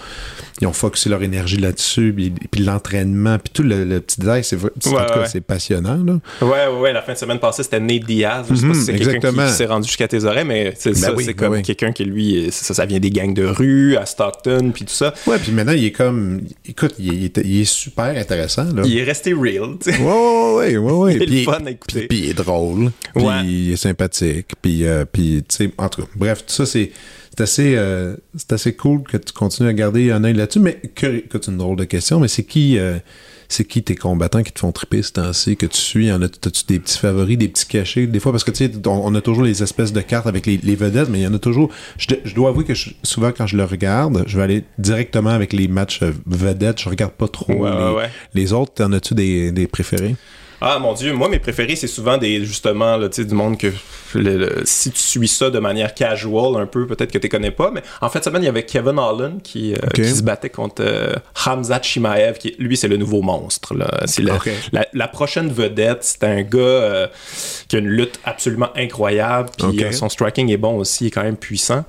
ils 0.60 0.66
ont 0.66 0.72
focusé 0.72 1.10
leur 1.10 1.22
énergie 1.22 1.56
là-dessus, 1.58 2.12
puis, 2.16 2.30
puis 2.50 2.62
l'entraînement, 2.62 3.38
puis 3.38 3.50
tout 3.52 3.62
le, 3.62 3.84
le 3.84 4.00
petit 4.00 4.20
détail, 4.20 4.44
c'est 4.44 4.56
Ouais, 4.56 4.70
ouais. 4.86 5.26
c'est 5.30 5.40
passionnant 5.40 6.02
là. 6.04 6.18
Ouais, 6.42 6.48
ouais, 6.72 6.80
ouais, 6.80 6.92
la 6.92 7.02
fin 7.02 7.12
de 7.12 7.18
semaine 7.18 7.38
passée, 7.38 7.62
c'était 7.62 7.80
Nate 7.80 8.04
Diaz. 8.04 8.46
Je 8.50 8.54
sais 8.56 8.66
pas 8.68 8.74
si 8.74 8.80
c'est 8.82 8.94
quelqu'un 8.98 9.32
qui, 9.32 9.52
s'est 9.52 9.66
rendu 9.66 9.86
jusqu'à 9.86 10.08
tes 10.08 10.24
oreilles, 10.24 10.44
mais 10.46 10.72
c'est 10.78 10.90
Ben 10.90 10.96
ça, 10.96 11.14
oui, 11.14 11.24
c'est 11.24 11.34
ben 11.34 11.44
comme 11.46 11.52
oui. 11.54 11.62
quelqu'un 11.62 11.92
qui, 11.92 12.04
lui, 12.04 12.48
ça, 12.50 12.74
ça 12.74 12.86
vient 12.86 12.98
des 12.98 13.10
gangs 13.10 13.34
de 13.34 13.44
rue, 13.44 13.96
à 13.96 14.06
Stockton, 14.06 14.70
puis 14.74 14.84
tout 14.84 14.92
ça. 14.94 15.12
Ouais, 15.26 15.38
puis 15.38 15.52
maintenant 15.52 15.72
il 15.72 15.84
est 15.84 15.92
comme 15.92 16.40
écoute, 16.66 16.94
il 16.98 17.24
est, 17.24 17.36
il 17.44 17.60
est 17.60 17.64
super 17.64 18.16
intéressant 18.16 18.64
là. 18.74 18.82
Il 18.84 18.96
est 18.96 19.04
resté 19.04 19.32
real, 19.34 19.76
tu 19.82 19.92
sais. 19.92 19.98
Ouais, 20.00 20.54
ouais, 20.56 20.76
ouais, 20.76 20.78
ouais, 20.78 20.92
ouais. 20.92 21.14
Il 21.16 21.22
est 21.22 21.26
Puis- 21.26 21.44
fun 21.44 21.58
à 21.64 21.70
écouter. 21.70 21.85
Puis, 21.86 22.06
il 22.10 22.28
est 22.30 22.34
drôle. 22.34 22.90
Puis 23.14 23.24
Ouais. 23.24 23.44
il 23.44 23.72
est 23.72 23.76
sympathique. 23.76 24.48
Puis, 24.62 24.84
euh, 24.86 25.04
puis 25.10 25.44
tu 25.48 25.56
sais, 25.56 25.70
en 25.78 25.88
tout 25.88 26.02
cas, 26.02 26.08
bref, 26.16 26.44
tout 26.46 26.52
ça, 26.52 26.66
c'est, 26.66 26.90
c'est 27.30 27.42
assez, 27.42 27.74
euh, 27.76 28.16
c'est 28.36 28.52
assez 28.52 28.74
cool 28.74 29.02
que 29.02 29.16
tu 29.16 29.32
continues 29.32 29.68
à 29.68 29.72
garder 29.72 30.10
un 30.10 30.24
œil 30.24 30.34
là-dessus. 30.34 30.60
Mais, 30.60 30.80
que, 30.94 31.22
c'est 31.32 31.46
une 31.48 31.58
drôle 31.58 31.76
de 31.76 31.84
question, 31.84 32.18
mais 32.20 32.28
c'est 32.28 32.44
qui, 32.44 32.78
euh, 32.78 32.98
c'est 33.48 33.64
qui 33.64 33.82
tes 33.84 33.94
combattants 33.94 34.42
qui 34.42 34.50
te 34.50 34.58
font 34.58 34.72
triper 34.72 35.02
ce 35.02 35.12
temps-ci, 35.12 35.56
que 35.56 35.66
tu 35.66 35.76
suis? 35.78 36.10
En 36.10 36.20
as- 36.22 36.24
As-tu 36.26 36.64
des 36.66 36.80
petits 36.80 36.98
favoris, 36.98 37.38
des 37.38 37.46
petits 37.48 37.66
cachés? 37.66 38.06
Des 38.08 38.18
fois, 38.18 38.32
parce 38.32 38.42
que 38.42 38.50
tu 38.50 38.64
sais, 38.66 38.72
on, 38.86 38.90
on 38.90 39.14
a 39.14 39.20
toujours 39.20 39.44
les 39.44 39.62
espèces 39.62 39.92
de 39.92 40.00
cartes 40.00 40.26
avec 40.26 40.46
les, 40.46 40.56
les 40.62 40.74
vedettes, 40.74 41.08
mais 41.08 41.20
il 41.20 41.22
y 41.22 41.26
en 41.28 41.34
a 41.34 41.38
toujours. 41.38 41.70
Je, 41.98 42.08
je 42.24 42.34
dois 42.34 42.48
avouer 42.48 42.64
que 42.64 42.74
je- 42.74 42.90
souvent, 43.04 43.30
quand 43.30 43.46
je 43.46 43.56
le 43.56 43.64
regarde, 43.64 44.24
je 44.26 44.36
vais 44.36 44.42
aller 44.42 44.64
directement 44.78 45.30
avec 45.30 45.52
les 45.52 45.68
matchs 45.68 46.02
euh, 46.02 46.12
vedettes. 46.26 46.80
Je 46.80 46.88
regarde 46.88 47.12
pas 47.12 47.28
trop 47.28 47.52
Ouais, 47.52 47.70
les, 47.70 47.76
ouais, 47.76 47.94
ouais. 47.94 48.10
les 48.34 48.52
autres. 48.52 48.82
En 48.82 48.92
as-tu 48.92 49.14
des, 49.14 49.52
des 49.52 49.66
préférés? 49.68 50.16
Ah 50.60 50.78
mon 50.78 50.94
dieu, 50.94 51.12
moi 51.12 51.28
mes 51.28 51.38
préférés 51.38 51.76
c'est 51.76 51.86
souvent 51.86 52.16
des 52.16 52.44
justement 52.44 52.96
là, 52.96 53.08
du 53.08 53.24
monde 53.34 53.58
que 53.58 53.66
le- 54.14 54.36
le- 54.38 54.62
si 54.64 54.90
tu 54.90 55.00
suis 55.00 55.28
ça 55.28 55.50
de 55.50 55.58
manière 55.58 55.92
casual 55.94 56.56
un 56.60 56.66
peu, 56.66 56.86
peut-être 56.86 57.12
que 57.12 57.18
tu 57.18 57.28
connais 57.28 57.50
pas, 57.50 57.70
mais 57.70 57.82
en 58.00 58.08
fait 58.08 58.18
cette 58.18 58.24
semaine 58.24 58.42
il 58.42 58.46
y 58.46 58.48
avait 58.48 58.64
Kevin 58.64 58.98
Holland 58.98 59.42
qui, 59.42 59.74
euh, 59.74 59.78
qui 59.94 60.04
se 60.08 60.22
battait 60.22 60.48
contre 60.48 60.82
euh, 60.82 61.12
Hamzat 61.44 61.82
Shimaev, 61.82 62.38
qui 62.38 62.54
lui 62.58 62.76
c'est 62.76 62.88
le 62.88 62.96
nouveau 62.96 63.20
monstre. 63.22 63.74
C'est 64.06 64.22
la, 64.22 64.34
Ok. 64.36 64.48
la, 64.72 64.86
la 64.94 65.08
prochaine 65.08 65.50
vedette, 65.50 65.98
c'est 66.02 66.24
un 66.24 66.42
gars 66.42 66.58
euh, 66.58 67.06
qui 67.68 67.76
a 67.76 67.78
une 67.80 67.88
lutte 67.88 68.18
absolument 68.24 68.70
incroyable, 68.76 69.50
puis 69.58 69.84
euh, 69.84 69.92
son 69.92 70.08
striking 70.08 70.50
est 70.50 70.56
bon 70.56 70.76
aussi, 70.78 71.04
il 71.04 71.06
est 71.08 71.10
quand 71.10 71.22
même 71.24 71.36
puissant. 71.36 71.84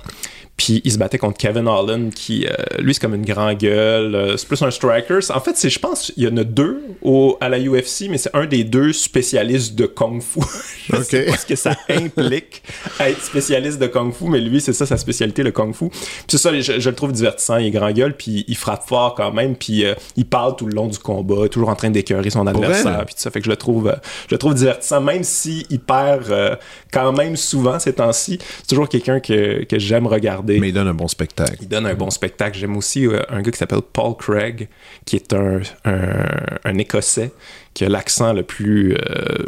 Puis 0.58 0.82
il 0.84 0.92
se 0.92 0.98
battait 0.98 1.18
contre 1.18 1.38
Kevin 1.38 1.68
Holland, 1.68 2.10
qui, 2.12 2.46
euh, 2.46 2.50
lui, 2.80 2.92
c'est 2.92 3.00
comme 3.00 3.14
une 3.14 3.24
grande 3.24 3.56
gueule. 3.56 4.14
euh, 4.14 4.36
c'est 4.36 4.46
plus 4.46 4.60
un 4.60 4.70
striker. 4.70 5.20
En 5.32 5.40
fait, 5.40 5.56
c'est, 5.56 5.70
je 5.70 5.78
pense 5.78 6.10
qu'il 6.10 6.24
y 6.24 6.26
en 6.28 6.36
a 6.36 6.42
deux 6.44 6.82
au, 7.00 7.38
à 7.40 7.48
la 7.48 7.58
UFC, 7.60 8.08
mais 8.10 8.18
c'est 8.18 8.34
un 8.34 8.44
des 8.44 8.64
deux 8.64 8.92
spécialistes 8.92 9.76
de 9.76 9.86
Kung 9.86 10.20
Fu. 10.20 10.40
je 10.92 11.00
sais 11.02 11.26
pas 11.26 11.36
ce 11.36 11.46
que 11.46 11.54
ça 11.54 11.76
implique 11.88 12.62
être 12.98 13.22
spécialiste 13.22 13.78
de 13.78 13.86
Kung 13.86 14.12
Fu, 14.12 14.24
mais 14.24 14.40
lui, 14.40 14.60
c'est 14.60 14.72
ça 14.72 14.84
sa 14.84 14.96
spécialité, 14.96 15.44
le 15.44 15.52
Kung 15.52 15.72
Fu. 15.72 15.90
Puis 15.90 16.00
c'est 16.28 16.38
ça, 16.38 16.52
je, 16.60 16.80
je 16.80 16.90
le 16.90 16.96
trouve 16.96 17.12
divertissant. 17.12 17.58
Il 17.58 17.66
est 17.66 17.70
grand 17.70 17.92
gueule, 17.92 18.16
puis 18.16 18.44
il 18.48 18.56
frappe 18.56 18.86
fort 18.88 19.14
quand 19.14 19.32
même, 19.32 19.54
puis 19.54 19.84
euh, 19.84 19.94
il 20.16 20.26
parle 20.26 20.56
tout 20.56 20.66
le 20.66 20.74
long 20.74 20.88
du 20.88 20.98
combat, 20.98 21.48
toujours 21.48 21.68
en 21.68 21.76
train 21.76 21.90
d'écœurer 21.90 22.30
son 22.30 22.46
adversaire, 22.48 23.04
puis 23.06 23.14
tout 23.14 23.20
ça. 23.20 23.30
Fait 23.30 23.38
que 23.38 23.44
je 23.44 23.50
le 23.50 23.56
trouve, 23.56 23.88
euh, 23.88 23.96
je 24.28 24.34
le 24.34 24.38
trouve 24.38 24.54
divertissant, 24.54 25.00
même 25.00 25.22
si 25.22 25.64
il 25.70 25.78
perd 25.78 26.30
euh, 26.30 26.56
quand 26.92 27.12
même 27.12 27.36
souvent 27.36 27.78
ces 27.78 27.92
temps-ci. 27.92 28.40
C'est 28.58 28.66
toujours 28.66 28.88
quelqu'un 28.88 29.20
que, 29.20 29.62
que 29.62 29.78
j'aime 29.78 30.08
regarder. 30.08 30.47
Mais 30.58 30.68
il 30.68 30.72
donne 30.72 30.88
un 30.88 30.94
bon 30.94 31.08
spectacle. 31.08 31.58
Il 31.60 31.68
donne 31.68 31.86
un 31.86 31.94
bon 31.94 32.10
spectacle. 32.10 32.58
J'aime 32.58 32.76
aussi 32.76 33.06
euh, 33.06 33.20
un 33.28 33.42
gars 33.42 33.50
qui 33.50 33.58
s'appelle 33.58 33.82
Paul 33.92 34.16
Craig, 34.16 34.68
qui 35.04 35.16
est 35.16 35.32
un, 35.32 35.60
un, 35.84 36.24
un 36.64 36.78
Écossais, 36.78 37.32
qui 37.74 37.84
a 37.84 37.88
l'accent 37.88 38.32
le 38.32 38.42
plus 38.42 38.94
euh, 38.94 39.44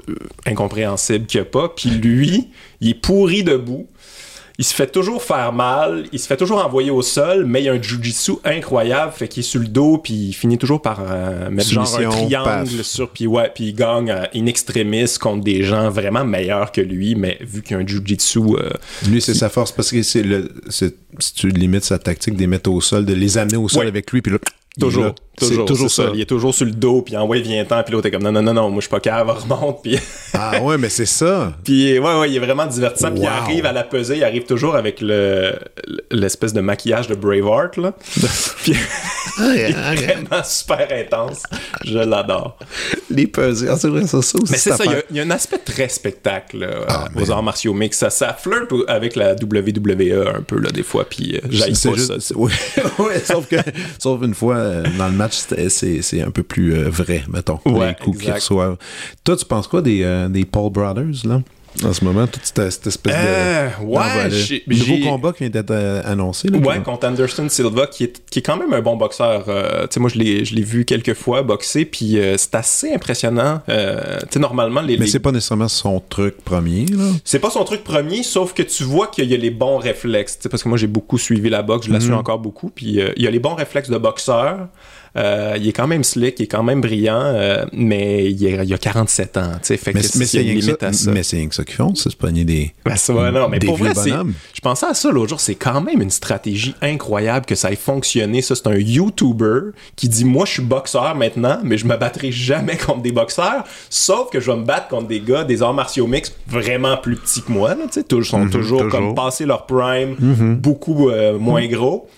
incompréhensible 0.46 1.26
qu'il 1.26 1.40
n'y 1.40 1.46
a 1.46 1.50
pas. 1.50 1.68
Puis 1.68 1.90
lui, 1.90 2.50
il 2.80 2.90
est 2.90 2.94
pourri 2.94 3.42
debout. 3.42 3.88
Il 4.60 4.64
se 4.64 4.74
fait 4.74 4.88
toujours 4.88 5.22
faire 5.22 5.54
mal, 5.54 6.04
il 6.12 6.18
se 6.18 6.26
fait 6.26 6.36
toujours 6.36 6.62
envoyer 6.62 6.90
au 6.90 7.00
sol, 7.00 7.46
mais 7.46 7.62
il 7.62 7.68
a 7.70 7.72
un 7.72 7.80
jujitsu 7.80 8.32
incroyable, 8.44 9.10
fait 9.10 9.26
qu'il 9.26 9.40
est 9.40 9.42
sur 9.42 9.58
le 9.58 9.66
dos, 9.66 9.96
puis 9.96 10.12
il 10.12 10.32
finit 10.34 10.58
toujours 10.58 10.82
par 10.82 11.00
euh, 11.00 11.48
mettre 11.48 11.70
genre 11.70 11.98
un 11.98 12.10
triangle 12.10 12.44
paf. 12.44 12.82
sur, 12.82 13.08
puis 13.08 13.26
ouais, 13.26 13.50
puis 13.54 13.68
il 13.68 13.74
gagne 13.74 14.10
euh, 14.10 14.26
in 14.34 14.44
extremis 14.44 15.06
contre 15.18 15.44
des 15.44 15.62
gens 15.62 15.88
vraiment 15.88 16.26
meilleurs 16.26 16.72
que 16.72 16.82
lui, 16.82 17.14
mais 17.14 17.38
vu 17.40 17.62
qu'il 17.62 17.74
a 17.74 17.80
un 17.80 17.86
jujitsu 17.86 18.40
euh, 18.58 18.68
Lui, 19.08 19.22
c'est 19.22 19.32
sa 19.32 19.48
force 19.48 19.72
parce 19.72 19.90
que 19.90 20.02
c'est 20.02 20.22
le. 20.22 20.52
Si 20.68 20.92
tu 21.34 21.48
limites 21.48 21.84
sa 21.84 21.98
tactique, 21.98 22.34
de 22.34 22.40
les 22.40 22.46
mettre 22.46 22.70
au 22.70 22.82
sol, 22.82 23.06
de 23.06 23.14
les 23.14 23.38
amener 23.38 23.56
au 23.56 23.66
sol 23.70 23.80
Ouais. 23.84 23.88
avec 23.88 24.12
lui, 24.12 24.20
puis 24.20 24.30
là. 24.30 24.38
Toujours. 24.78 25.14
Toujours, 25.48 25.66
C'est 25.68 25.74
toujours 25.74 25.90
ça. 25.90 26.04
Il 26.14 26.20
est 26.20 26.26
toujours 26.26 26.54
sur 26.54 26.64
le 26.66 26.72
dos, 26.72 27.02
puis 27.02 27.16
envoie 27.16 27.38
vient 27.38 27.64
temps, 27.64 27.82
puis 27.82 27.92
l'autre 27.92 28.06
est 28.06 28.10
comme 28.10 28.22
non, 28.22 28.32
non, 28.32 28.42
non, 28.42 28.54
non, 28.54 28.68
moi 28.70 28.76
je 28.76 28.82
suis 28.82 28.90
pas 28.90 29.00
capable, 29.00 29.30
remonte, 29.30 29.82
puis, 29.82 29.98
Ah 30.34 30.60
ouais, 30.62 30.78
mais 30.78 30.88
c'est 30.88 31.06
ça. 31.06 31.52
puis 31.64 31.98
ouais, 31.98 32.18
ouais, 32.20 32.30
il 32.30 32.36
est 32.36 32.40
vraiment 32.40 32.66
divertissant, 32.66 33.10
puis 33.10 33.20
il 33.22 33.26
arrive 33.26 33.66
à 33.66 33.72
la 33.72 33.82
pesée, 33.84 34.16
il 34.18 34.24
arrive 34.24 34.44
toujours 34.44 34.76
avec 34.76 35.00
le 35.00 35.54
l'espèce 36.10 36.52
de 36.52 36.60
maquillage 36.60 37.08
de 37.08 37.14
Braveheart, 37.14 37.76
là. 37.76 37.92
puis 38.62 38.74
il 39.38 39.56
est 39.58 39.72
vraiment 39.72 40.42
super 40.44 40.88
intense. 40.92 41.42
Je 41.84 41.98
l'adore. 41.98 42.58
Les 43.10 43.26
pesées. 43.26 43.68
Ah, 43.70 43.76
c'est 43.78 43.88
vrai, 43.88 44.02
ça, 44.02 44.22
ça 44.22 44.38
aussi. 44.38 44.52
Mais 44.52 44.58
c'est 44.58 44.72
ça, 44.72 44.84
il 44.84 44.90
y 44.92 44.94
a- 44.94 45.02
y, 45.10 45.20
un 45.20 45.30
aspect 45.30 45.58
très 45.58 45.88
spectacle 45.88 46.58
là, 46.58 46.68
Ah, 46.88 47.04
aux 47.14 47.18
mais- 47.20 47.30
arts 47.30 47.42
martiaux 47.42 47.72
mix. 47.74 47.98
Ça, 47.98 48.10
ça 48.10 48.32
flirte 48.34 48.70
avec 48.88 49.16
la 49.16 49.34
WWE 49.34 50.26
un 50.36 50.42
peu, 50.42 50.58
là, 50.58 50.70
des 50.70 50.82
fois, 50.82 51.04
puis 51.08 51.36
euh, 51.36 51.40
j'aille 51.50 51.72
pas 51.72 51.92
juste- 51.94 52.20
ça. 52.20 52.34
ouais, 52.36 52.50
ouais, 52.98 53.20
sauf 53.24 53.46
que 53.48 53.56
sauf 53.98 54.22
une 54.22 54.34
fois 54.34 54.56
euh, 54.56 54.84
dans 54.98 55.06
le 55.06 55.12
match 55.14 55.29
c'était- 55.30 55.68
c'est 55.68 56.02
c'est 56.02 56.20
un 56.22 56.30
peu 56.30 56.42
plus 56.42 56.74
euh, 56.74 56.88
vrai 56.88 57.22
mettons 57.32 57.58
Ouais, 57.66 57.88
les 57.88 57.94
coups 57.94 58.18
qu'ils 58.22 58.32
reçoivent 58.32 58.76
toi 59.24 59.36
tu 59.36 59.44
penses 59.44 59.66
quoi 59.68 59.82
des, 59.82 60.02
euh, 60.02 60.28
des 60.28 60.44
Paul 60.44 60.70
Brothers 60.70 61.24
là? 61.26 61.42
En 61.84 61.92
ce 61.92 62.04
moment 62.04 62.26
toute 62.26 62.44
cette, 62.44 62.68
cette 62.72 62.86
espèce 62.88 63.14
Euh, 63.16 63.68
de 63.80 63.84
ouais, 63.84 64.76
nouveau 64.76 65.08
combat 65.08 65.32
qui 65.32 65.44
vient 65.44 65.50
d'être 65.50 65.70
euh, 65.70 66.02
annoncé 66.04 66.48
là, 66.48 66.58
Ouais, 66.58 66.82
contre 66.82 67.06
Anderson 67.06 67.48
Silva, 67.48 67.86
qui 67.86 68.02
est, 68.02 68.28
qui 68.28 68.40
est 68.40 68.42
quand 68.42 68.56
même 68.56 68.72
un 68.72 68.80
bon 68.82 68.96
boxeur. 68.96 69.44
Euh, 69.46 69.82
tu 69.82 69.94
sais, 69.94 70.00
moi, 70.00 70.10
je 70.12 70.18
l'ai, 70.18 70.44
je 70.44 70.56
l'ai 70.56 70.64
vu 70.64 70.84
quelques 70.84 71.14
fois 71.14 71.44
boxer, 71.44 71.84
puis 71.84 72.18
euh, 72.18 72.34
c'est 72.38 72.56
assez 72.56 72.92
impressionnant. 72.92 73.62
Euh, 73.68 74.18
tu 74.22 74.26
sais, 74.32 74.38
normalement, 74.40 74.80
les, 74.80 74.98
mais 74.98 75.04
les- 75.04 75.10
c'est 75.12 75.20
pas 75.20 75.30
nécessairement 75.30 75.68
son 75.68 76.00
truc 76.00 76.38
premier 76.44 76.86
là 76.86 77.04
c'est 77.24 77.38
pas 77.38 77.50
son 77.50 77.62
truc 77.62 77.84
premier, 77.84 78.24
sauf 78.24 78.52
que 78.52 78.62
tu 78.64 78.82
vois 78.82 79.06
qu'il 79.06 79.26
y 79.30 79.34
a 79.34 79.36
les 79.36 79.50
bons 79.50 79.78
réflexes. 79.78 80.38
Tu 80.38 80.42
sais, 80.42 80.48
parce 80.48 80.64
que 80.64 80.68
moi, 80.68 80.76
j'ai 80.76 80.88
beaucoup 80.88 81.18
suivi 81.18 81.50
la 81.50 81.62
boxe, 81.62 81.86
je 81.86 81.92
la 81.92 82.00
suis 82.00 82.10
Mhm. 82.10 82.16
encore 82.18 82.40
beaucoup, 82.40 82.70
puis 82.74 83.00
euh, 83.00 83.12
il 83.16 83.22
y 83.22 83.28
a 83.28 83.30
les 83.30 83.38
bons 83.38 83.54
réflexes 83.54 83.90
de 83.90 83.96
boxeur. 83.96 84.66
Euh, 85.16 85.56
il 85.58 85.66
est 85.68 85.72
quand 85.72 85.88
même 85.88 86.04
slick, 86.04 86.38
il 86.38 86.44
est 86.44 86.46
quand 86.46 86.62
même 86.62 86.80
brillant, 86.80 87.20
euh, 87.20 87.64
mais 87.72 88.30
il, 88.30 88.44
est- 88.46 88.64
il 88.64 88.72
a 88.74 88.78
47 88.78 89.36
ans, 89.38 89.52
fait 89.76 89.92
mais, 89.92 90.00
que 90.02 90.06
c'est 90.06 90.38
rien 90.38 90.54
que 90.54 90.60
ça, 90.60 91.10
rien 91.36 91.48
que 91.48 91.54
qu'ils 91.64 91.74
font 91.74 91.94
c'est 91.96 92.10
se 92.10 92.16
pogner 92.16 92.44
des 92.44 92.72
Ben, 92.84 92.94
ça 92.96 93.12
non, 93.32 93.48
mais 93.48 93.58
Des 93.58 93.66
pour 93.66 93.76
vrai. 93.76 93.92
Je 94.54 94.60
pensais 94.60 94.86
à 94.86 94.94
ça 94.94 95.10
l'autre 95.10 95.30
jour, 95.30 95.40
c'est 95.40 95.56
quand 95.56 95.80
même 95.80 96.00
une 96.00 96.10
stratégie 96.10 96.74
incroyable 96.80 97.44
que 97.46 97.54
ça 97.56 97.72
ait 97.72 97.76
fonctionné. 97.76 98.40
Ça, 98.42 98.54
c'est 98.54 98.68
un 98.68 98.76
YouTuber 98.76 99.70
qui 99.96 100.08
dit 100.08 100.24
Moi, 100.24 100.46
je 100.46 100.52
suis 100.52 100.62
boxeur 100.62 101.14
maintenant, 101.16 101.58
mais 101.64 101.76
je 101.78 101.86
me 101.86 101.96
battrai 101.96 102.30
jamais 102.30 102.76
contre 102.76 103.02
des 103.02 103.12
boxeurs, 103.12 103.64
sauf 103.88 104.30
que 104.30 104.38
je 104.40 104.50
vais 104.50 104.56
me 104.58 104.64
battre 104.64 104.88
contre 104.88 105.08
des 105.08 105.20
gars 105.20 105.44
des 105.44 105.62
arts 105.62 105.74
martiaux 105.74 106.06
mixtes 106.06 106.36
vraiment 106.46 106.96
plus 106.96 107.16
petits 107.16 107.42
que 107.42 107.50
moi. 107.50 107.70
Là, 107.74 107.84
tou- 108.08 108.22
sont 108.22 108.48
toujours, 108.48 108.80
toujours. 108.82 108.90
comme 108.90 109.14
passés 109.14 109.44
leur 109.46 109.66
prime, 109.66 110.14
beaucoup 110.60 111.08
euh, 111.10 111.38
moins 111.38 111.66
gros. 111.66 112.08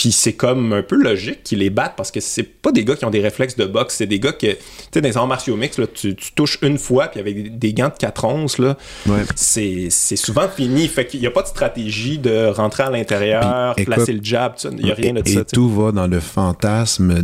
Puis 0.00 0.12
c'est 0.12 0.32
comme 0.32 0.72
un 0.72 0.82
peu 0.82 0.96
logique 0.96 1.42
qu'ils 1.42 1.58
les 1.58 1.68
battent 1.68 1.92
parce 1.94 2.10
que 2.10 2.20
c'est 2.20 2.42
pas 2.42 2.72
des 2.72 2.86
gars 2.86 2.96
qui 2.96 3.04
ont 3.04 3.10
des 3.10 3.20
réflexes 3.20 3.56
de 3.56 3.66
boxe, 3.66 3.96
c'est 3.96 4.06
des 4.06 4.18
gars 4.18 4.32
que, 4.32 4.46
tu 4.46 4.56
sais, 4.94 5.02
dans 5.02 5.08
les 5.10 5.16
arts 5.18 5.26
martiaux 5.26 5.56
mixtes, 5.56 5.78
là, 5.78 5.86
tu, 5.86 6.16
tu 6.16 6.32
touches 6.32 6.56
une 6.62 6.78
fois, 6.78 7.08
puis 7.08 7.20
avec 7.20 7.58
des, 7.58 7.74
gants 7.74 7.90
de 7.90 7.98
4 7.98 8.24
onces, 8.24 8.56
là, 8.56 8.78
Ouais. 9.06 9.24
c'est 9.36 9.88
c'est 9.90 10.16
souvent 10.16 10.48
fini. 10.48 10.88
Fait 10.88 11.06
qu'il 11.06 11.20
n'y 11.20 11.26
a 11.26 11.30
pas 11.30 11.42
de 11.42 11.48
stratégie 11.48 12.16
de 12.16 12.46
rentrer 12.46 12.84
à 12.84 12.88
l'intérieur, 12.90 13.74
Puis, 13.74 13.84
placer 13.84 14.12
écoute, 14.12 14.22
le 14.22 14.24
jab, 14.24 14.54
il 14.72 14.84
n'y 14.86 14.90
a 14.90 14.94
rien 14.94 15.12
de 15.12 15.20
et, 15.22 15.34
ça. 15.34 15.40
et 15.40 15.44
tout 15.44 15.68
va 15.68 15.92
dans 15.92 16.06
le 16.06 16.18
fantasme 16.18 17.22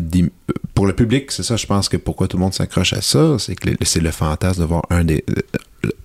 pour 0.75 0.87
le 0.87 0.93
public 0.93 1.33
c'est 1.33 1.43
ça 1.43 1.57
je 1.57 1.65
pense 1.65 1.89
que 1.89 1.97
pourquoi 1.97 2.29
tout 2.29 2.37
le 2.37 2.43
monde 2.43 2.53
s'accroche 2.53 2.93
à 2.93 3.01
ça 3.01 3.37
c'est 3.39 3.55
que 3.55 3.71
c'est 3.83 4.03
le 4.03 4.11
fantasme 4.11 4.61
de 4.61 4.67
voir 4.67 4.83
un 4.91 5.05
des 5.05 5.25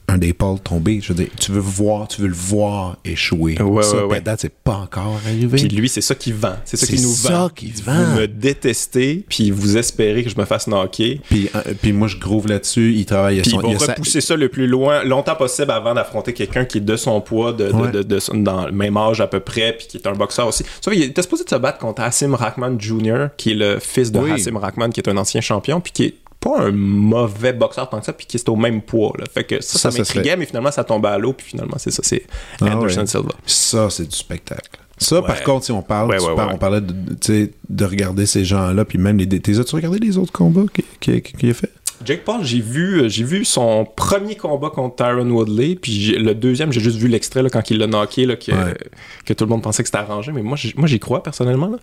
un 0.08 0.18
des 0.18 0.34
Paul 0.34 0.60
tomber 0.60 1.00
je 1.02 1.14
veux 1.14 1.24
dire 1.24 1.30
tu 1.40 1.52
veux 1.54 1.60
voir 1.62 2.08
tu 2.10 2.22
veux 2.22 2.28
le 2.28 2.34
voir 2.34 2.98
échouer 3.06 3.62
Ouais, 3.62 3.82
ça 3.84 3.96
ouais, 3.98 4.04
ouais. 4.04 4.18
à 4.18 4.20
date, 4.20 4.42
c'est 4.42 4.54
pas 4.54 4.74
encore 4.76 5.18
arrivé 5.26 5.58
Puis 5.58 5.70
lui, 5.70 5.88
c'est 5.88 6.02
ça 6.02 6.16
qu'il 6.16 6.34
vend. 6.34 6.56
C'est 6.66 6.76
ça 6.78 6.86
qu'il 6.86 7.02
nous 7.02 7.14
ça 7.14 7.30
vend. 7.44 7.50
qu'il 7.50 7.72
Vous 7.72 7.84
vend. 7.84 8.16
me 8.18 8.28
détestez, 8.28 9.24
puis 9.30 9.52
vous 9.52 9.78
espérez 9.78 10.24
que 10.24 10.30
je 10.30 10.38
me 10.38 10.44
fasse 10.46 10.68
knocker. 10.68 11.22
Puis, 11.30 11.50
euh, 11.56 11.62
puis 11.82 11.94
moi, 11.94 12.08
je 12.10 12.18
groove 12.18 12.48
là-dessus. 12.48 12.94
Il 12.94 13.06
travaille 13.06 13.40
à 13.40 13.42
Puis 13.42 13.52
son... 13.52 13.60
ils 13.62 13.64
vont 13.64 13.72
il 13.72 13.78
repousser 13.78 14.20
ça 14.22 14.36
le 14.36 14.50
plus 14.50 14.68
loin, 14.68 15.04
longtemps 15.04 15.36
possible 15.36 15.72
avant 15.72 15.94
d'affronter 15.94 16.34
quelqu'un 16.34 16.66
qui 16.66 16.80
est 16.80 16.82
de 16.82 16.96
son 16.98 17.22
poids, 17.22 17.54
de, 17.54 17.68
de- 17.68 17.72
Ouais. 17.74 17.92
de- 17.92 18.04
de 18.04 18.20
son- 18.20 18.36
dans 18.38 18.66
le 18.66 18.72
même 18.74 18.98
âge 18.98 19.22
à 19.22 19.28
peu 19.28 19.40
près, 19.40 19.74
puis 19.78 19.88
qui 19.88 19.98
est 19.98 20.08
un 20.08 20.14
boxeur 20.14 20.48
aussi. 20.48 20.64
Sauf 20.82 20.94
qu'il 20.94 21.04
était 21.04 21.22
supposé 21.22 21.46
de 21.46 21.50
se 21.50 21.56
battre 21.56 21.78
contre 21.80 22.02
Hassim 22.02 22.36
Rahman 22.36 22.80
Jr., 22.80 23.28
qui 23.38 23.52
est 23.52 23.56
le 23.56 23.80
fils 23.80 24.12
de 24.12 24.20
Oui. 24.20 24.32
Hassim 24.32 24.58
Rahman, 24.58 24.92
qui 24.92 25.00
est 25.00 25.10
un 25.10 25.18
ancien 25.18 25.40
champion, 25.42 25.80
puis 25.80 25.92
qui 25.94 26.04
est 26.04 26.16
pas 26.42 26.60
un 26.60 26.72
mauvais 26.72 27.54
boxeur 27.54 27.90
tant 27.90 28.00
que 28.00 28.06
ça, 28.06 28.12
puis 28.14 28.26
qui 28.26 28.36
est 28.36 28.50
au 28.50 28.56
même 28.58 28.82
poids. 28.82 29.14
Là. 29.18 29.24
Fait 29.34 29.44
que 29.46 29.62
ça, 29.62 29.78
Ça, 29.80 29.92
ça, 29.92 29.98
m'intriguait, 29.98 30.36
mais 30.36 30.46
finalement, 30.46 30.72
ça 30.72 30.84
tombait 30.84 31.08
à 31.10 31.18
l'eau, 31.18 31.32
puis 31.34 31.46
finalement, 31.48 31.78
c'est 31.78 31.92
ça, 31.92 32.02
c'est 32.04 32.24
Ah 32.62 32.66
Anderson 32.76 33.02
ouais. 33.02 33.06
Silva. 33.08 33.30
Ça, 33.46 33.90
c'est 33.90 34.08
du 34.10 34.16
spectacle. 34.16 34.80
Ça, 34.98 35.22
par 35.22 35.42
contre, 35.44 35.66
si 35.66 35.72
on 35.72 35.82
parle, 35.82 36.10
Ouais, 36.10 36.18
tu 36.18 36.26
ouais, 36.26 36.36
parles- 36.36 36.50
ouais. 36.50 36.56
on 36.56 36.60
parlait 36.60 36.82
de, 36.82 36.92
de- 36.94 37.14
tu 37.16 37.84
regarder 37.86 38.26
ces 38.28 38.44
gens-là, 38.46 38.86
puis 38.86 38.98
même 39.00 39.18
les... 39.18 39.28
T'es- 39.28 39.60
As-tu 39.60 39.76
regardé 39.76 39.98
les 40.00 40.18
autres 40.18 40.32
combats 40.32 40.66
qu'il 40.74 40.84
qui, 41.00 41.22
qui 41.22 41.50
a 41.50 41.54
fait? 41.54 41.72
Jake 42.06 42.24
Paul, 42.24 42.44
j'ai 42.44 42.60
vu, 42.60 43.02
euh, 43.04 43.10
j'ai 43.10 43.24
vu 43.24 43.46
son 43.46 43.86
premier 43.86 44.36
combat 44.36 44.70
contre 44.70 44.96
Tyron 44.96 45.30
Woodley, 45.30 45.76
puis 45.76 46.16
le 46.18 46.34
deuxième, 46.34 46.72
j'ai 46.72 46.82
juste 46.82 46.98
vu 46.98 47.08
l'extrait 47.08 47.44
quand 47.52 47.70
il 47.72 47.78
l'a 47.78 47.88
knocké, 47.88 48.26
là, 48.26 48.36
que, 48.36 48.52
Ouais. 48.52 48.74
que 49.26 49.34
tout 49.34 49.44
le 49.46 49.50
monde 49.50 49.62
pensait 49.62 49.84
que 49.84 49.88
c'était 49.88 50.00
arrangé, 50.00 50.32
mais 50.32 50.42
moi, 50.42 50.58
j'y- 50.58 50.74
moi 50.76 50.88
j'y 50.88 51.00
crois 51.00 51.22
personnellement. 51.24 51.68
Là. 51.68 51.78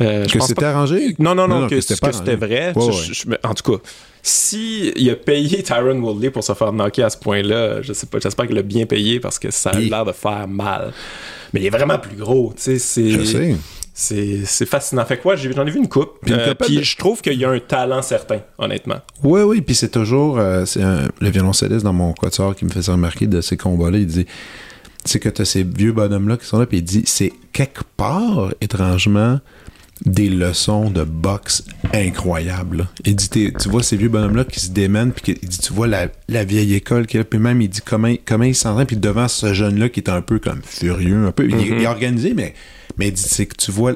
Euh, 0.00 0.26
Que 0.26 0.40
c'était 0.40 0.54
pas- 0.60 0.70
arrangé? 0.70 1.14
Non, 1.18 1.34
non, 1.34 1.46
non, 1.48 1.60
Non, 1.60 1.66
que, 1.68 1.74
que 1.76 1.80
c'était 1.80 2.36
vrai. 2.36 2.72
Ouais, 2.74 2.82
Je- 2.82 2.86
ouais. 2.90 3.14
je- 3.14 3.28
mais 3.28 3.38
en 3.44 3.54
tout 3.54 3.72
cas, 3.72 3.78
si 4.22 4.92
il 4.96 5.10
a 5.10 5.16
payé 5.16 5.62
Tyron 5.62 5.98
Woodley 6.00 6.30
pour 6.30 6.42
se 6.42 6.52
faire 6.54 6.72
knocker 6.72 7.02
à 7.04 7.10
ce 7.10 7.18
point-là, 7.18 7.82
je 7.82 7.92
sais 7.92 8.06
pas, 8.06 8.18
j'espère 8.20 8.46
qu'il 8.46 8.56
l'a 8.56 8.62
bien 8.62 8.86
payé 8.86 9.20
parce 9.20 9.38
que 9.38 9.50
ça 9.50 9.70
a 9.70 9.78
l'air 9.78 10.04
de 10.04 10.12
faire 10.12 10.46
mal. 10.48 10.92
Mais 11.52 11.60
il 11.60 11.66
est 11.66 11.70
vraiment 11.70 11.98
plus 11.98 12.16
gros, 12.16 12.52
tu 12.56 12.62
sais, 12.62 12.78
c'est... 12.78 13.10
Je 13.10 13.22
sais. 13.24 13.56
C'est 13.96 14.40
c'est 14.44 14.66
fascinant. 14.66 15.04
Fait 15.04 15.18
quoi, 15.18 15.36
j'en 15.36 15.64
ai 15.66 15.70
vu 15.70 15.78
une 15.78 15.88
coupe. 15.88 16.18
Puis 16.22 16.34
euh, 16.34 16.48
couple 16.48 16.64
puis 16.66 16.76
de- 16.78 16.82
je 16.82 16.96
trouve 16.96 17.22
qu'il 17.22 17.38
y 17.38 17.44
a 17.44 17.50
un 17.50 17.60
talent 17.60 18.02
certain, 18.02 18.40
honnêtement. 18.58 18.96
Oui, 19.22 19.42
oui, 19.42 19.60
puis 19.60 19.76
c'est 19.76 19.90
toujours 19.90 20.38
euh, 20.38 20.64
c'est 20.66 20.82
un- 20.82 21.08
le 21.20 21.30
violoncelliste 21.30 21.84
dans 21.84 21.92
mon 21.92 22.12
quatuor 22.12 22.56
qui 22.56 22.64
me 22.64 22.70
faisait 22.70 22.90
remarquer 22.90 23.28
de 23.28 23.40
ces 23.40 23.56
combats-là. 23.56 23.98
Il 23.98 24.06
dit 24.06 24.26
c'est 25.04 25.20
que 25.20 25.28
tu 25.28 25.42
as 25.42 25.44
ces 25.44 25.62
vieux 25.62 25.92
bonhommes-là 25.92 26.36
qui 26.38 26.46
sont 26.46 26.58
là, 26.58 26.66
puis 26.66 26.78
il 26.78 26.82
dit 26.82 27.04
c'est 27.06 27.32
quelque 27.52 27.82
part, 27.96 28.52
étrangement, 28.60 29.38
des 30.04 30.28
leçons 30.28 30.90
de 30.90 31.04
boxe 31.04 31.62
incroyables. 31.94 32.88
Il 33.04 33.14
dit 33.14 33.28
tu 33.28 33.52
vois 33.68 33.82
ces 33.84 33.96
vieux 33.96 34.08
bonhommes-là 34.08 34.44
qui 34.44 34.58
se 34.58 34.70
démènent, 34.70 35.12
puis 35.12 35.38
il 35.40 35.48
dit 35.48 35.58
tu 35.58 35.72
vois 35.72 35.86
la, 35.86 36.08
la 36.28 36.44
vieille 36.44 36.74
école 36.74 37.06
qui 37.06 37.16
est 37.16 37.20
là, 37.20 37.24
puis 37.24 37.38
même 37.38 37.60
il 37.62 37.68
dit 37.68 37.80
comment, 37.84 38.12
comment 38.26 38.44
il 38.44 38.54
s'entraîne, 38.56 38.86
puis 38.86 38.96
devant 38.96 39.28
ce 39.28 39.54
jeune-là 39.54 39.88
qui 39.88 40.00
est 40.00 40.10
un 40.10 40.20
peu 40.20 40.40
comme 40.40 40.62
furieux, 40.64 41.26
un 41.26 41.32
peu. 41.32 41.48
il, 41.48 41.60
il 41.60 41.72
est 41.82 41.86
organisé, 41.86 42.34
mais, 42.34 42.54
mais 42.96 43.12
c'est 43.16 43.46
que 43.46 43.56
tu 43.56 43.70
vois 43.70 43.94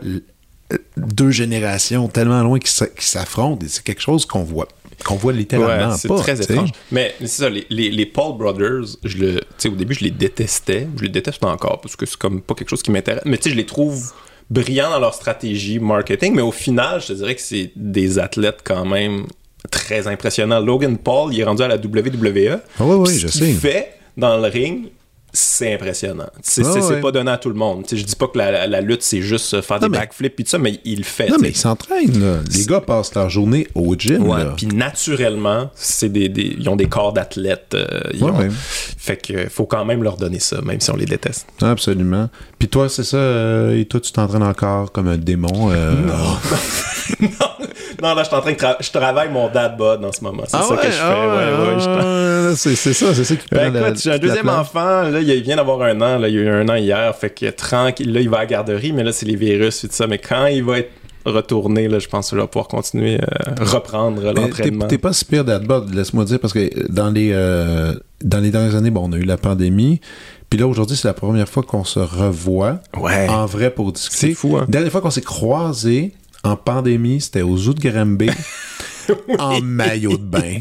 deux 0.96 1.30
générations 1.30 2.08
tellement 2.08 2.42
loin 2.42 2.58
qui 2.58 2.70
s'affrontent, 2.98 3.64
et 3.64 3.68
c'est 3.68 3.82
quelque 3.82 4.02
chose 4.02 4.26
qu'on 4.26 4.42
voit 4.44 4.68
qu'on 5.04 5.14
voit 5.14 5.32
littéralement 5.32 5.92
Ouais, 5.92 5.96
c'est 5.96 6.08
très 6.08 6.40
étrange. 6.42 6.70
Mais 6.90 7.14
c'est 7.20 7.28
ça, 7.28 7.48
les, 7.48 7.64
les, 7.70 7.88
les 7.90 8.04
Paul 8.06 8.36
Brothers, 8.36 8.96
je 9.04 9.18
le, 9.18 9.40
au 9.66 9.76
début, 9.76 9.94
je 9.94 10.02
les 10.02 10.10
détestais. 10.10 10.88
Je 10.96 11.02
les 11.04 11.08
déteste 11.08 11.44
encore 11.44 11.80
parce 11.80 11.94
que 11.94 12.04
c'est 12.04 12.16
comme 12.16 12.42
pas 12.42 12.54
quelque 12.54 12.68
chose 12.70 12.82
qui 12.82 12.90
m'intéresse. 12.90 13.22
Mais 13.24 13.36
tu 13.36 13.44
sais, 13.44 13.50
je 13.50 13.54
les 13.54 13.66
trouve 13.66 14.12
brillants 14.50 14.90
dans 14.90 14.98
leur 14.98 15.14
stratégie 15.14 15.78
marketing. 15.78 16.34
Mais 16.34 16.42
au 16.42 16.50
final, 16.50 17.00
je 17.00 17.08
te 17.08 17.12
dirais 17.12 17.36
que 17.36 17.40
c'est 17.40 17.70
des 17.76 18.18
athlètes 18.18 18.58
quand 18.64 18.84
même 18.84 19.26
très 19.70 20.08
impressionnants. 20.08 20.58
Logan 20.60 20.98
Paul, 20.98 21.32
il 21.32 21.40
est 21.40 21.44
rendu 21.44 21.62
à 21.62 21.68
la 21.68 21.76
WWE. 21.76 22.58
Ah 22.80 22.84
ouais, 22.84 23.04
Puis 23.08 23.18
je 23.20 23.28
ce 23.28 23.38
sais. 23.38 23.52
fait 23.52 23.92
dans 24.16 24.36
le 24.36 24.48
ring, 24.48 24.86
c'est 25.32 25.74
impressionnant. 25.74 26.28
C'est 26.42 26.62
Ah 26.64 26.72
ouais. 26.72 27.00
pas 27.00 27.12
donné 27.12 27.30
à 27.30 27.38
tout 27.38 27.48
le 27.50 27.54
monde. 27.54 27.84
Je 27.90 28.02
dis 28.02 28.16
pas 28.16 28.28
que 28.28 28.38
la, 28.38 28.50
la- 28.50 28.66
la 28.66 28.80
lutte, 28.80 29.02
c'est 29.02 29.20
juste 29.22 29.60
faire 29.60 29.80
Non, 29.80 29.86
des 29.86 29.92
mais- 29.92 29.98
backflips 29.98 30.40
et 30.40 30.44
tout 30.44 30.50
ça, 30.50 30.58
mais 30.58 30.80
il 30.84 30.98
le 30.98 31.04
fait. 31.04 31.28
Non, 31.28 31.36
mais 31.40 31.50
ils 31.50 31.56
s'entraînent. 31.56 32.42
Les 32.52 32.64
gars 32.64 32.80
passent 32.80 33.14
leur 33.14 33.28
journée 33.30 33.68
au 33.74 33.94
gym, 33.96 34.32
puis 34.56 34.66
naturellement, 34.66 35.70
c'est 35.74 36.08
des, 36.10 36.28
des- 36.28 36.56
ils 36.58 36.68
ont 36.68 36.76
des 36.76 36.86
corps 36.88 37.12
d'athlètes. 37.12 37.74
euh, 37.74 37.86
Ouais, 38.14 38.22
ont- 38.30 38.38
ouais. 38.38 38.48
Fait 38.50 39.16
que 39.16 39.48
faut 39.48 39.66
quand 39.66 39.84
même 39.84 40.02
leur 40.02 40.16
donner 40.16 40.38
ça, 40.40 40.60
même 40.62 40.80
si 40.80 40.90
on 40.90 40.96
les 40.96 41.06
déteste. 41.06 41.46
Absolument. 41.62 42.28
Puis 42.58 42.68
toi, 42.68 42.88
c'est 42.88 43.04
ça, 43.04 43.16
euh, 43.16 43.78
et 43.78 43.84
toi, 43.84 44.00
tu 44.00 44.12
t'entraînes 44.12 44.42
encore 44.42 44.92
comme 44.92 45.08
un 45.08 45.16
démon. 45.18 45.70
euh, 45.70 45.92
non, 46.06 46.36
là, 48.02 48.14
je 48.18 48.24
suis 48.28 48.34
en 48.36 48.40
train 48.40 48.52
de 48.52 48.56
tra- 48.56 48.76
je 48.80 48.90
travaille 48.90 49.30
mon 49.30 49.48
dad 49.48 49.76
bod 49.76 50.04
en 50.04 50.12
ce 50.12 50.22
moment. 50.22 50.44
C'est 50.46 50.56
Ah 50.56 50.62
ça 50.62 50.74
ouais, 50.74 50.80
que 50.80 50.86
je 50.86 50.92
fais. 50.92 51.00
ah 51.02 51.28
ouais, 51.28 51.74
ouais, 51.74 51.80
je 51.80 51.88
ah, 51.88 52.52
c'est 52.56 52.74
ça, 52.76 53.14
c'est 53.14 53.24
ça 53.24 53.36
qui 53.36 53.46
Ben 53.52 53.72
prend 53.72 53.86
écoute, 53.86 54.00
j'ai 54.02 54.12
un 54.12 54.18
deuxième 54.18 54.48
enfant, 54.48 55.02
là, 55.02 55.20
il 55.20 55.42
vient 55.42 55.56
d'avoir 55.56 55.82
un 55.82 56.00
an, 56.00 56.18
là, 56.18 56.28
il 56.28 56.34
y 56.34 56.38
a 56.38 56.42
eu 56.42 56.48
un 56.48 56.68
an 56.68 56.74
hier, 56.76 57.14
fait 57.16 57.30
que 57.30 57.50
tranquille, 57.50 58.12
là, 58.12 58.20
il 58.20 58.28
va 58.28 58.38
à 58.38 58.40
la 58.40 58.46
garderie, 58.46 58.92
mais 58.92 59.02
là, 59.04 59.12
c'est 59.12 59.26
les 59.26 59.36
virus 59.36 59.84
et 59.84 59.88
tout 59.88 59.94
ça, 59.94 60.06
mais 60.06 60.18
quand 60.18 60.46
il 60.46 60.62
va 60.64 60.78
être 60.78 60.90
retourné, 61.26 61.88
là, 61.88 61.98
je 61.98 62.08
pense 62.08 62.30
qu'il 62.30 62.38
va 62.38 62.46
pouvoir 62.46 62.68
continuer 62.68 63.18
à 63.20 63.62
reprendre 63.62 64.22
l'entraînement. 64.32 64.86
t'es 64.86 64.96
pas 64.98 65.12
si 65.12 65.24
pire 65.26 65.44
d'adbot, 65.44 65.84
laisse-moi 65.92 66.24
dire, 66.24 66.40
parce 66.40 66.54
que 66.54 66.70
dans 66.90 67.10
les, 67.10 67.30
euh, 67.32 67.92
dans 68.22 68.38
les 68.38 68.50
dernières 68.50 68.76
années, 68.76 68.90
bon, 68.90 69.08
on 69.08 69.12
a 69.12 69.16
eu 69.16 69.24
la 69.24 69.36
pandémie. 69.36 70.00
Puis 70.48 70.58
là, 70.58 70.66
aujourd'hui, 70.66 70.96
c'est 70.96 71.06
la 71.08 71.12
première 71.14 71.46
fois 71.48 71.62
qu'on 71.62 71.84
se 71.84 71.98
revoit 71.98 72.78
Ouais. 72.98 73.28
en 73.28 73.44
vrai 73.44 73.68
pour 73.70 73.92
discuter. 73.92 74.28
C'est 74.28 74.34
fou, 74.34 74.56
hein? 74.56 74.64
Dernière 74.68 74.90
fois 74.90 75.02
qu'on 75.02 75.10
s'est 75.10 75.20
croisés 75.20 76.14
en 76.44 76.56
pandémie, 76.56 77.20
c'était 77.20 77.42
au 77.42 77.56
Zoo 77.56 77.74
de 77.74 77.80
Granby 77.88 78.30
en 79.38 79.60
maillot 79.60 80.16
de 80.16 80.24
bain. 80.24 80.58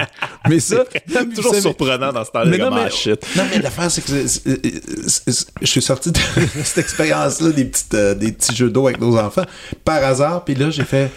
Mais 0.50 0.60
ça, 0.60 0.84
mais 1.08 1.26
Toujours 1.36 1.54
surprenant 1.56 2.12
dans 2.14 2.24
ce 2.26 2.32
temps-là, 2.32 2.50
mais 2.50 2.58
non, 2.58 2.74
mais, 2.74 2.90
shit. 2.90 3.20
non, 3.36 3.44
mais 3.52 3.60
l'affaire, 3.60 3.92
c'est 3.92 4.02
que 4.02 4.08
c'est- 4.08 4.28
c'est- 4.28 4.62
c'est- 5.08 5.32
c'est- 5.32 5.48
je 5.62 5.66
suis 5.68 5.82
sorti 5.82 6.12
de 6.12 6.18
cette 6.64 6.78
expérience-là, 6.80 7.52
des, 7.52 7.66
petites, 7.66 7.94
euh, 7.94 8.16
des 8.16 8.32
petits 8.32 8.56
jeux 8.56 8.70
d'eau 8.70 8.88
avec 8.88 9.00
nos 9.02 9.18
enfants, 9.18 9.46
par 9.84 10.04
hasard, 10.04 10.44
puis 10.46 10.56
là, 10.56 10.70
j'ai 10.70 10.84
fait. 10.86 11.12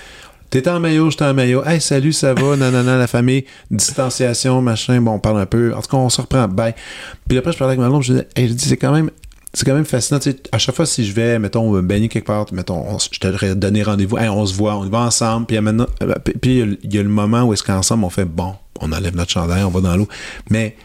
T'étais 0.50 0.68
en 0.70 0.80
maillot, 0.80 1.10
j'étais 1.12 1.24
en 1.26 1.32
maillot. 1.32 1.64
Hey, 1.64 1.80
salut, 1.80 2.12
ça 2.12 2.34
va? 2.34 2.56
Non, 2.56 2.72
non, 2.72 2.82
non, 2.82 2.98
la 2.98 3.06
famille, 3.06 3.44
distanciation, 3.70 4.60
machin. 4.60 5.00
Bon, 5.00 5.12
on 5.12 5.18
parle 5.20 5.38
un 5.40 5.46
peu. 5.46 5.72
En 5.74 5.80
tout 5.80 5.88
cas, 5.88 5.96
on 5.96 6.08
se 6.08 6.20
reprend. 6.20 6.48
Bye. 6.48 6.74
Puis 7.28 7.38
après, 7.38 7.52
je 7.52 7.58
parlais 7.58 7.74
avec 7.74 7.80
ma 7.80 7.88
blonde, 7.88 8.02
je 8.02 8.12
disais, 8.14 8.28
hey, 8.34 8.48
je 8.48 8.54
dis, 8.54 8.64
c'est 8.68 8.76
quand 8.76 8.90
même. 8.92 9.10
C'est 9.52 9.64
quand 9.64 9.74
même 9.74 9.84
fascinant. 9.84 10.20
Tu 10.20 10.30
sais, 10.30 10.36
à 10.52 10.58
chaque 10.58 10.76
fois, 10.76 10.86
si 10.86 11.04
je 11.04 11.12
vais, 11.12 11.38
mettons, 11.38 11.70
me 11.70 11.82
baigner 11.82 12.08
quelque 12.08 12.26
part, 12.26 12.46
mettons, 12.52 12.98
je 12.98 13.18
te 13.18 13.54
donné 13.54 13.82
rendez-vous, 13.82 14.16
on 14.16 14.46
se 14.46 14.54
voit, 14.54 14.76
on 14.76 14.84
y 14.84 14.90
va 14.90 15.00
ensemble, 15.00 15.46
puis 15.46 15.56
euh, 15.56 15.86
puis 16.40 16.60
il 16.60 16.92
y 16.92 16.96
y, 16.96 16.98
a 16.98 17.02
le 17.02 17.08
moment 17.08 17.42
où 17.42 17.52
est-ce 17.52 17.64
qu'ensemble, 17.64 18.04
on 18.04 18.10
fait, 18.10 18.24
bon, 18.24 18.54
on 18.80 18.92
enlève 18.92 19.16
notre 19.16 19.30
chandail, 19.30 19.64
on 19.64 19.70
va 19.70 19.80
dans 19.80 19.96
l'eau. 19.96 20.08
Mais 20.50 20.76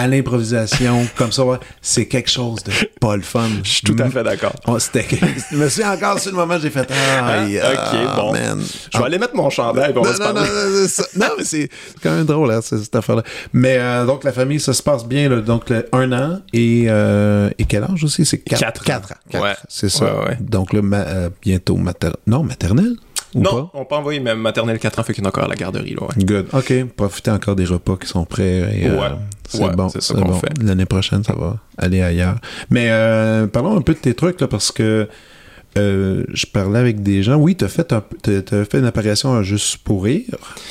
à 0.00 0.06
l'improvisation, 0.06 1.06
comme 1.16 1.32
ça, 1.32 1.42
c'est 1.80 2.06
quelque 2.06 2.30
chose 2.30 2.62
de 2.64 2.72
pas 3.00 3.16
le 3.16 3.22
fun. 3.22 3.48
Je 3.62 3.68
suis 3.70 3.82
tout 3.82 3.96
à 3.98 4.08
fait 4.10 4.22
d'accord. 4.22 4.52
Oh, 4.66 4.78
c'était... 4.78 5.06
je 5.50 5.56
me 5.56 5.68
suis 5.68 5.84
encore 5.84 6.18
sur 6.18 6.30
le 6.32 6.36
moment, 6.36 6.58
j'ai 6.60 6.70
fait, 6.70 6.86
ah, 6.90 7.38
Ah, 7.40 7.44
ok, 7.44 8.16
bon. 8.16 8.32
man. 8.32 8.62
Je 8.92 8.98
vais 8.98 9.04
aller 9.04 9.18
mettre 9.18 9.34
mon 9.36 9.50
chandail, 9.50 9.92
va 9.92 10.00
Non, 10.00 10.10
non, 10.18 10.32
non, 10.34 10.86
non, 11.16 11.26
mais 11.38 11.44
c'est 11.44 11.68
quand 12.02 12.10
même 12.10 12.24
drôle, 12.26 12.50
hein, 12.52 12.60
cette, 12.62 12.80
cette 12.84 12.94
affaire-là. 12.96 13.22
Mais 13.52 13.76
euh, 13.78 14.04
donc, 14.06 14.24
la 14.24 14.32
famille, 14.32 14.60
ça 14.60 14.72
se 14.72 14.82
passe 14.82 15.04
bien. 15.06 15.28
là. 15.28 15.40
donc, 15.40 15.70
le- 15.70 15.86
un 15.92 16.12
an 16.12 16.40
et, 16.52 16.86
euh, 16.88 17.50
et 17.58 17.64
quel 17.64 17.84
âge 17.84 18.04
aussi? 18.04 18.24
C'est 18.24 18.38
quatre, 18.38 18.60
Quatre. 18.60 18.84
quatre 18.84 19.12
ans. 19.12 19.16
Quatre, 19.30 19.44
Ouais. 19.44 19.54
C'est 19.68 19.88
ça. 19.88 20.04
Ouais, 20.04 20.28
ouais. 20.30 20.38
Donc, 20.40 20.72
là, 20.72 20.82
ma- 20.82 20.98
euh, 20.98 21.30
bientôt 21.42 21.76
maternelle. 21.76 22.16
Non, 22.26 22.42
maternelle? 22.42 22.94
Ou 23.34 23.40
Non, 23.42 23.50
pas? 23.50 23.70
on 23.74 23.84
peut 23.84 23.94
envoyer 23.94 24.18
même 24.20 24.38
maternelle 24.40 24.78
4 24.78 24.98
ans, 24.98 25.02
fait 25.04 25.12
qu'il 25.14 25.22
est 25.24 25.26
encore 25.28 25.44
à 25.44 25.48
la 25.48 25.54
garderie, 25.54 25.94
là, 25.94 26.02
ouais. 26.06 26.24
Good. 26.24 26.46
OK. 26.52 26.72
Profitez 26.96 27.30
encore 27.30 27.54
des 27.56 27.64
repas 27.64 27.96
qui 27.96 28.08
sont 28.08 28.24
prêts. 28.24 28.80
et, 28.82 28.88
euh, 28.88 29.00
Ouais. 29.00 29.08
c'est 29.48 29.62
Ouais, 29.62 29.72
bon. 29.74 29.88
c'est 29.88 30.02
ça 30.02 30.14
qu'on 30.14 30.22
bon. 30.28 30.32
fait. 30.34 30.52
L'année 30.62 30.84
prochaine, 30.86 31.22
ça 31.22 31.34
va 31.34 31.56
aller 31.78 32.02
ailleurs. 32.02 32.36
Mais 32.70 32.88
euh, 32.90 33.46
parlons 33.46 33.76
un 33.76 33.82
peu 33.82 33.94
de 33.94 33.98
tes 33.98 34.14
trucs, 34.14 34.40
là, 34.40 34.48
parce 34.48 34.72
que 34.72 35.08
euh, 35.78 36.24
je 36.32 36.46
parlais 36.46 36.78
avec 36.78 37.02
des 37.02 37.22
gens. 37.22 37.36
Oui, 37.36 37.54
t'as 37.54 37.68
fait, 37.68 37.92
un, 37.92 38.02
fait 38.24 38.74
une 38.74 38.84
apparition 38.86 39.34
à 39.34 39.42
Juste 39.42 39.78
pour 39.78 40.04
rire 40.04 40.24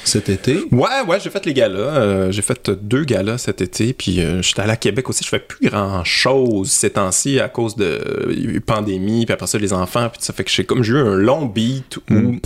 cet 0.03 0.29
été. 0.29 0.65
Ouais, 0.71 0.87
ouais, 1.07 1.19
j'ai 1.19 1.29
fait 1.29 1.45
les 1.45 1.53
galas. 1.53 1.79
euh, 1.79 2.31
j'ai 2.31 2.41
fait 2.41 2.69
deux 2.69 3.03
galas 3.05 3.37
cet 3.37 3.61
été, 3.61 3.93
puis 3.93 4.19
euh, 4.21 4.41
j'étais 4.41 4.61
allé 4.61 4.71
à 4.71 4.75
Québec 4.77 5.09
aussi. 5.09 5.23
Je 5.23 5.29
fais 5.29 5.39
plus 5.39 5.69
grand 5.69 6.03
chose 6.03 6.69
ces 6.71 6.89
temps-ci 6.91 7.39
à 7.39 7.47
cause 7.49 7.75
de 7.75 8.59
pandémie, 8.65 9.25
puis 9.25 9.33
après 9.33 9.47
ça 9.47 9.57
les 9.57 9.73
enfants, 9.73 10.09
puis 10.09 10.21
ça 10.21 10.33
fait 10.33 10.43
que 10.43 10.51
j'ai 10.51 10.65
comme 10.65 10.83
j'ai 10.83 10.93
eu 10.93 10.97
un 10.97 11.15
long 11.15 11.45
beat 11.45 11.97
où 11.97 12.13
Mm. 12.13 12.39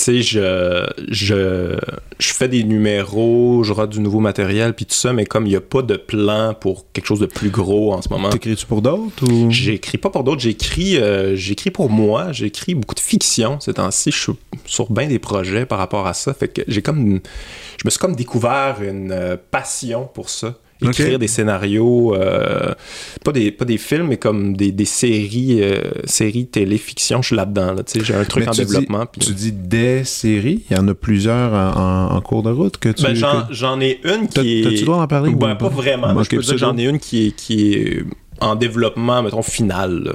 Tu 0.00 0.04
sais 0.04 0.22
je 0.22 0.86
je 1.08 1.76
je 2.18 2.32
fais 2.32 2.48
des 2.48 2.64
numéros, 2.64 3.62
je 3.62 3.72
rate 3.72 3.90
du 3.90 4.00
nouveau 4.00 4.20
matériel 4.20 4.74
puis 4.74 4.86
tout 4.86 4.94
ça, 4.94 5.12
mais 5.12 5.26
comme 5.26 5.46
il 5.46 5.52
y 5.52 5.56
a 5.56 5.60
pas 5.60 5.82
de 5.82 5.96
plan 5.96 6.54
pour 6.58 6.86
quelque 6.92 7.06
chose 7.06 7.20
de 7.20 7.26
plus 7.26 7.50
gros 7.50 7.92
en 7.92 8.02
ce 8.02 8.08
moment. 8.08 8.30
T'écris-tu 8.30 8.66
pour 8.66 8.82
d'autres 8.82 9.30
ou... 9.30 9.50
J'écris 9.50 9.98
pas 9.98 10.10
pour 10.10 10.24
d'autres, 10.24 10.40
j'écris 10.40 10.96
euh, 10.96 11.36
j'écris 11.36 11.70
pour 11.70 11.90
moi, 11.90 12.32
j'écris 12.32 12.74
beaucoup 12.74 12.94
de 12.94 13.00
fiction 13.00 13.60
ces 13.60 13.74
temps-ci, 13.74 14.10
je 14.10 14.18
suis 14.18 14.32
sur 14.64 14.90
bien 14.90 15.08
des 15.08 15.18
projets 15.18 15.66
par 15.66 15.78
rapport 15.78 16.06
à 16.06 16.14
ça, 16.14 16.32
fait 16.32 16.48
que 16.48 16.62
j'ai 16.66 16.82
comme 16.82 17.20
je 17.76 17.82
me 17.84 17.90
suis 17.90 17.98
comme 17.98 18.16
découvert 18.16 18.82
une 18.82 19.12
euh, 19.12 19.36
passion 19.50 20.08
pour 20.12 20.30
ça. 20.30 20.56
Écrire 20.82 21.18
des 21.18 21.28
scénarios, 21.28 22.14
euh, 22.14 22.72
pas, 23.24 23.32
des, 23.32 23.50
pas 23.50 23.64
des 23.64 23.76
films, 23.78 24.06
mais 24.08 24.16
comme 24.16 24.56
des, 24.56 24.72
des 24.72 24.84
séries, 24.84 25.58
euh, 25.62 25.80
séries 26.04 26.46
télé-fiction, 26.46 27.20
je 27.22 27.28
suis 27.28 27.36
là-dedans. 27.36 27.74
Là, 27.74 27.82
tu 27.82 28.04
j'ai 28.04 28.14
un 28.14 28.24
truc 28.24 28.44
Mais 28.44 28.48
en 28.48 28.52
tu 28.52 28.60
développement. 28.64 29.06
Dis, 29.18 29.26
Tu 29.26 29.32
dis 29.34 29.52
des 29.52 30.04
séries. 30.04 30.62
Il 30.70 30.76
y 30.76 30.80
en 30.80 30.88
a 30.88 30.94
plusieurs 30.94 31.52
en, 31.52 31.80
en- 32.12 32.16
en 32.16 32.20
cours 32.22 32.42
de 32.42 32.50
route 32.50 32.78
que 32.78 32.88
tu... 32.88 33.02
Ben, 33.02 33.14
j'en, 33.14 33.46
que- 33.46 33.80
ai 33.80 34.00
une 34.04 34.28
qui 34.28 34.60
est. 34.62 34.80
le 34.80 34.84
droit 34.86 34.98
d'en 34.98 35.06
parler 35.06 35.30
ou 35.30 35.36
Ben, 35.36 35.54
pas? 35.54 35.68
pas? 35.68 35.74
vraiment. 35.74 36.22
je 36.22 36.28
peux 36.30 36.38
dire 36.38 36.52
que 36.52 36.58
j'en 36.58 36.76
ai 36.78 36.84
une 36.84 36.98
qui 36.98 37.26
est, 37.28 37.30
qui 37.32 37.72
est 37.74 38.04
en 38.40 38.54
développement, 38.56 39.22
mettons, 39.22 39.42
final. 39.42 40.10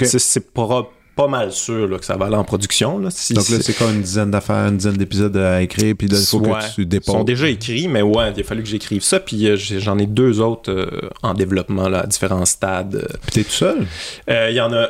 C'est, 0.00 0.18
c'est 0.18 0.52
pas, 0.52 0.88
pas 1.14 1.28
mal 1.28 1.52
sûr 1.52 1.86
là, 1.88 1.98
que 1.98 2.04
ça 2.04 2.16
va 2.16 2.26
aller 2.26 2.36
en 2.36 2.44
production. 2.44 2.98
Là. 2.98 3.10
Si- 3.10 3.34
Donc 3.34 3.48
là, 3.48 3.58
c'est 3.60 3.76
quoi 3.76 3.90
une 3.90 4.00
dizaine 4.02 4.30
d'affaires, 4.30 4.68
une 4.68 4.76
dizaine 4.78 4.96
d'épisodes 4.96 5.36
à 5.36 5.60
écrire, 5.62 5.94
puis 5.98 6.08
là, 6.08 6.16
il 6.18 6.24
faut 6.26 6.38
Ouais. 6.40 6.52
que 6.60 6.74
tu 6.74 6.82
Ils 6.82 6.88
déposes. 6.88 7.14
sont 7.14 7.24
déjà 7.24 7.48
écrits, 7.48 7.88
mais 7.88 8.02
ouais, 8.02 8.32
il 8.34 8.40
a 8.40 8.44
fallu 8.44 8.62
que 8.62 8.68
j'écrive 8.68 9.02
ça. 9.02 9.20
Puis 9.20 9.46
euh, 9.48 9.56
j'en 9.58 9.98
ai 9.98 10.06
deux 10.06 10.40
autres 10.40 10.70
euh, 10.72 11.08
en 11.22 11.34
développement 11.34 11.88
là, 11.88 12.00
à 12.00 12.06
différents 12.06 12.44
stades. 12.46 13.06
Puis 13.26 13.30
t'es 13.32 13.44
tout 13.44 13.50
seul? 13.50 13.86
Euh, 14.30 14.48
Il 14.50 14.56
y 14.56 14.60
en 14.60 14.72
a 14.72 14.88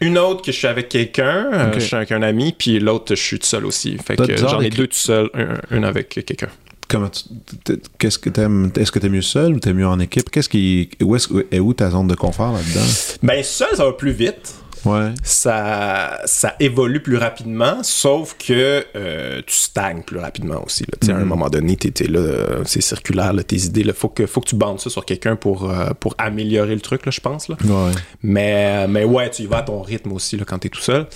une 0.00 0.16
autre 0.18 0.42
que 0.42 0.52
je 0.52 0.56
suis 0.58 0.68
avec 0.68 0.88
quelqu'un, 0.88 1.48
euh, 1.52 1.68
Ok. 1.68 1.74
je 1.80 1.84
suis 1.86 1.96
avec 1.96 2.12
un 2.12 2.22
ami, 2.22 2.54
puis 2.56 2.78
l'autre, 2.78 3.14
je 3.16 3.20
suis 3.22 3.38
tout 3.38 3.46
seul 3.46 3.66
aussi. 3.66 3.96
Fait 3.98 4.16
que 4.16 4.36
j'en 4.36 4.60
ai 4.60 4.70
deux 4.70 4.86
tout 4.86 4.94
seul, 4.96 5.28
un, 5.34 5.58
un 5.76 5.82
avec 5.82 6.08
quelqu'un. 6.10 6.48
Comment 6.88 7.08
tu, 7.08 7.22
t- 7.64 7.80
qu'est-ce 7.98 8.18
que 8.18 8.28
t'aimes 8.28 8.70
Est-ce 8.76 8.92
que 8.92 8.98
t'es 8.98 9.08
mieux 9.08 9.22
seul 9.22 9.54
ou 9.54 9.58
t'es 9.58 9.72
mieux 9.72 9.86
en 9.86 9.98
équipe? 9.98 10.30
Qu'est-ce 10.30 10.48
qui 10.50 10.90
où 11.00 11.16
est-ce 11.16 11.28
est 11.50 11.58
où 11.58 11.72
ta 11.72 11.88
zone 11.90 12.06
de 12.06 12.14
confort 12.14 12.52
là-dedans? 12.52 12.84
Ben, 13.22 13.42
seul, 13.42 13.68
ça 13.74 13.86
va 13.86 13.92
plus 13.92 14.12
vite. 14.12 14.54
Ouais. 14.84 15.10
ça, 15.22 16.20
ça 16.24 16.54
évolue 16.60 17.00
plus 17.02 17.16
rapidement, 17.16 17.82
sauf 17.82 18.36
que 18.38 18.84
euh, 18.96 19.40
tu 19.46 19.54
stagnes 19.54 20.02
plus 20.02 20.18
rapidement 20.18 20.62
aussi. 20.64 20.84
Là. 20.84 21.14
À 21.14 21.16
un 21.18 21.20
Mhm. 21.22 21.28
moment 21.28 21.48
donné, 21.48 21.76
tu 21.76 21.88
es 21.88 22.06
là, 22.08 22.20
c'est 22.64 22.80
circulaire, 22.80 23.32
là, 23.32 23.42
tes 23.42 23.56
idées. 23.56 23.82
Il 23.82 23.92
faut 23.92 24.08
que, 24.08 24.26
faut 24.26 24.40
que 24.40 24.48
tu 24.48 24.56
bandes 24.56 24.80
ça 24.80 24.90
sur 24.90 25.04
quelqu'un 25.04 25.36
pour, 25.36 25.70
euh, 25.70 25.90
pour 26.00 26.14
améliorer 26.18 26.74
le 26.74 26.80
truc, 26.80 27.02
je 27.08 27.20
pense. 27.20 27.48
Là. 27.48 27.56
Ouais. 27.64 27.92
Mais, 28.22 28.86
mais 28.88 29.04
ouais, 29.04 29.30
tu 29.30 29.42
y 29.42 29.46
vas 29.46 29.58
à 29.58 29.62
ton 29.62 29.82
rythme 29.82 30.12
aussi 30.12 30.36
là, 30.36 30.44
quand 30.46 30.58
tu 30.58 30.66
es 30.66 30.70
tout 30.70 30.80
seul. 30.80 31.06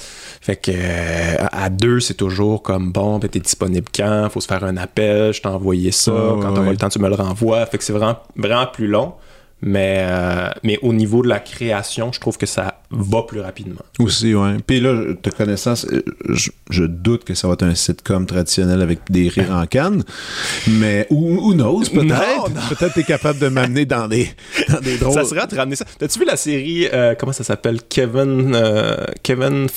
Fait 0.40 0.56
que 0.56 0.70
euh, 0.74 1.36
à 1.52 1.68
deux, 1.70 2.00
c'est 2.00 2.14
toujours 2.14 2.62
comme 2.62 2.92
bon, 2.92 3.18
ben, 3.18 3.28
tu 3.28 3.38
es 3.38 3.40
disponible 3.40 3.86
quand, 3.94 4.28
faut 4.30 4.40
se 4.40 4.46
faire 4.46 4.64
un 4.64 4.76
appel, 4.76 5.32
je 5.32 5.40
t'ai 5.42 5.48
envoyé 5.48 5.90
ça, 5.92 6.12
Ouais, 6.12 6.20
ouais, 6.32 6.42
quand 6.42 6.54
tu 6.54 6.60
le 6.70 6.76
temps, 6.76 6.88
tu 6.88 6.98
me 6.98 7.08
le 7.08 7.14
renvoies. 7.14 7.64
Fait 7.66 7.78
que 7.78 7.84
c'est 7.84 7.92
vraiment, 7.92 8.18
vraiment 8.36 8.66
plus 8.66 8.86
long. 8.86 9.14
Mais, 9.62 10.04
euh, 10.06 10.50
mais 10.64 10.78
au 10.82 10.92
niveau 10.92 11.22
de 11.22 11.28
la 11.28 11.40
création, 11.40 12.12
je 12.12 12.20
trouve 12.20 12.36
que 12.36 12.44
ça 12.44 12.82
va 12.90 13.22
plus 13.22 13.40
rapidement. 13.40 13.80
Aussi, 13.98 14.34
ouais. 14.34 14.58
Puis 14.66 14.80
là, 14.80 15.14
te 15.20 15.30
connaissant, 15.30 15.74
c'est- 15.74 16.04
je, 16.28 16.50
je 16.68 16.84
doute 16.84 17.24
que 17.24 17.34
ça 17.34 17.48
va 17.48 17.54
être 17.54 17.62
un 17.62 17.74
sitcom 17.74 18.26
traditionnel 18.26 18.82
avec 18.82 19.00
des 19.10 19.28
rires 19.28 19.52
en 19.52 19.64
canne. 19.66 20.04
Mais, 20.68 21.06
ou, 21.08 21.38
ou 21.48 21.54
knows, 21.54 21.80
peut-être. 21.92 22.50
Peut-être 22.68 22.94
t'es 22.94 23.02
capable 23.02 23.38
de 23.38 23.48
m'amener 23.48 23.86
dans 23.86 24.08
des, 24.08 24.28
dans 24.68 24.80
des 24.80 24.98
drôles. 24.98 25.14
Ça 25.14 25.24
serait 25.24 25.40
à 25.40 25.46
te 25.46 25.56
ramener 25.56 25.76
ça. 25.76 25.86
T'as-tu 25.98 26.18
vu 26.18 26.26
la 26.26 26.36
série, 26.36 26.86
euh, 26.92 27.14
comment 27.18 27.32
ça 27.32 27.42
s'appelle? 27.44 27.80
Kevin. 27.88 28.54
euh, 28.54 29.06
Kevin. 29.22 29.68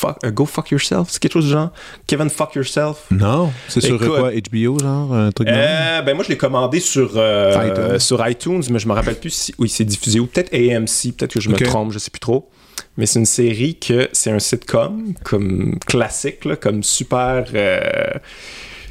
Fuck, 0.00 0.16
euh, 0.24 0.30
go 0.30 0.46
fuck 0.46 0.70
yourself. 0.70 1.08
C'est 1.10 1.20
quelque 1.20 1.34
chose 1.34 1.44
du 1.44 1.50
genre 1.50 1.70
Kevin 2.06 2.30
fuck 2.30 2.54
yourself. 2.54 3.04
Non. 3.10 3.52
C'est 3.68 3.82
sur 3.82 3.96
Écoute. 3.96 4.08
quoi 4.08 4.30
HBO, 4.30 4.78
genre 4.78 5.12
Un 5.12 5.30
truc 5.30 5.46
euh, 5.48 6.00
ben 6.00 6.14
moi 6.14 6.24
je 6.24 6.30
l'ai 6.30 6.38
commandé 6.38 6.80
sur 6.80 7.12
euh, 7.16 7.54
iTunes. 7.68 7.98
sur 7.98 8.26
iTunes 8.26 8.62
mais 8.70 8.78
je 8.78 8.88
me 8.88 8.94
rappelle 8.94 9.16
plus 9.20 9.28
si 9.30 9.54
oui 9.58 9.68
c'est 9.68 9.84
diffusé 9.84 10.18
ou 10.18 10.26
peut-être 10.26 10.54
AMC 10.54 11.14
peut-être 11.16 11.34
que 11.34 11.40
je 11.40 11.50
me 11.50 11.56
trompe 11.58 11.92
je 11.92 11.98
sais 11.98 12.10
plus 12.10 12.20
trop. 12.20 12.48
Mais 12.96 13.04
c'est 13.04 13.18
une 13.18 13.26
série 13.26 13.78
que 13.78 14.08
c'est 14.12 14.30
un 14.30 14.38
sitcom 14.38 15.12
comme 15.22 15.78
classique 15.86 16.44
là, 16.46 16.56
comme 16.56 16.82
super 16.82 17.44
euh, 17.54 17.80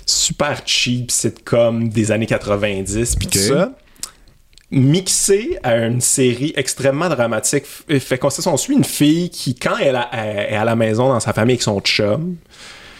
super 0.05 0.61
cheap 0.65 1.09
sitcom 1.11 1.89
des 1.89 2.11
années 2.11 2.25
90, 2.27 3.15
puis 3.15 3.27
tout 3.27 3.39
ça 3.39 3.71
mixé 4.71 5.57
à 5.63 5.77
une 5.77 6.01
série 6.01 6.53
extrêmement 6.55 7.09
dramatique. 7.09 7.65
Fait 7.65 8.17
qu'on 8.17 8.29
on 8.45 8.57
suit 8.57 8.75
une 8.75 8.83
fille 8.83 9.29
qui, 9.29 9.55
quand 9.55 9.77
elle 9.77 9.95
est 9.95 10.55
à 10.55 10.65
la 10.65 10.75
maison 10.75 11.09
dans 11.09 11.19
sa 11.19 11.33
famille 11.33 11.53
avec 11.53 11.63
son 11.63 11.79
chum, 11.81 12.35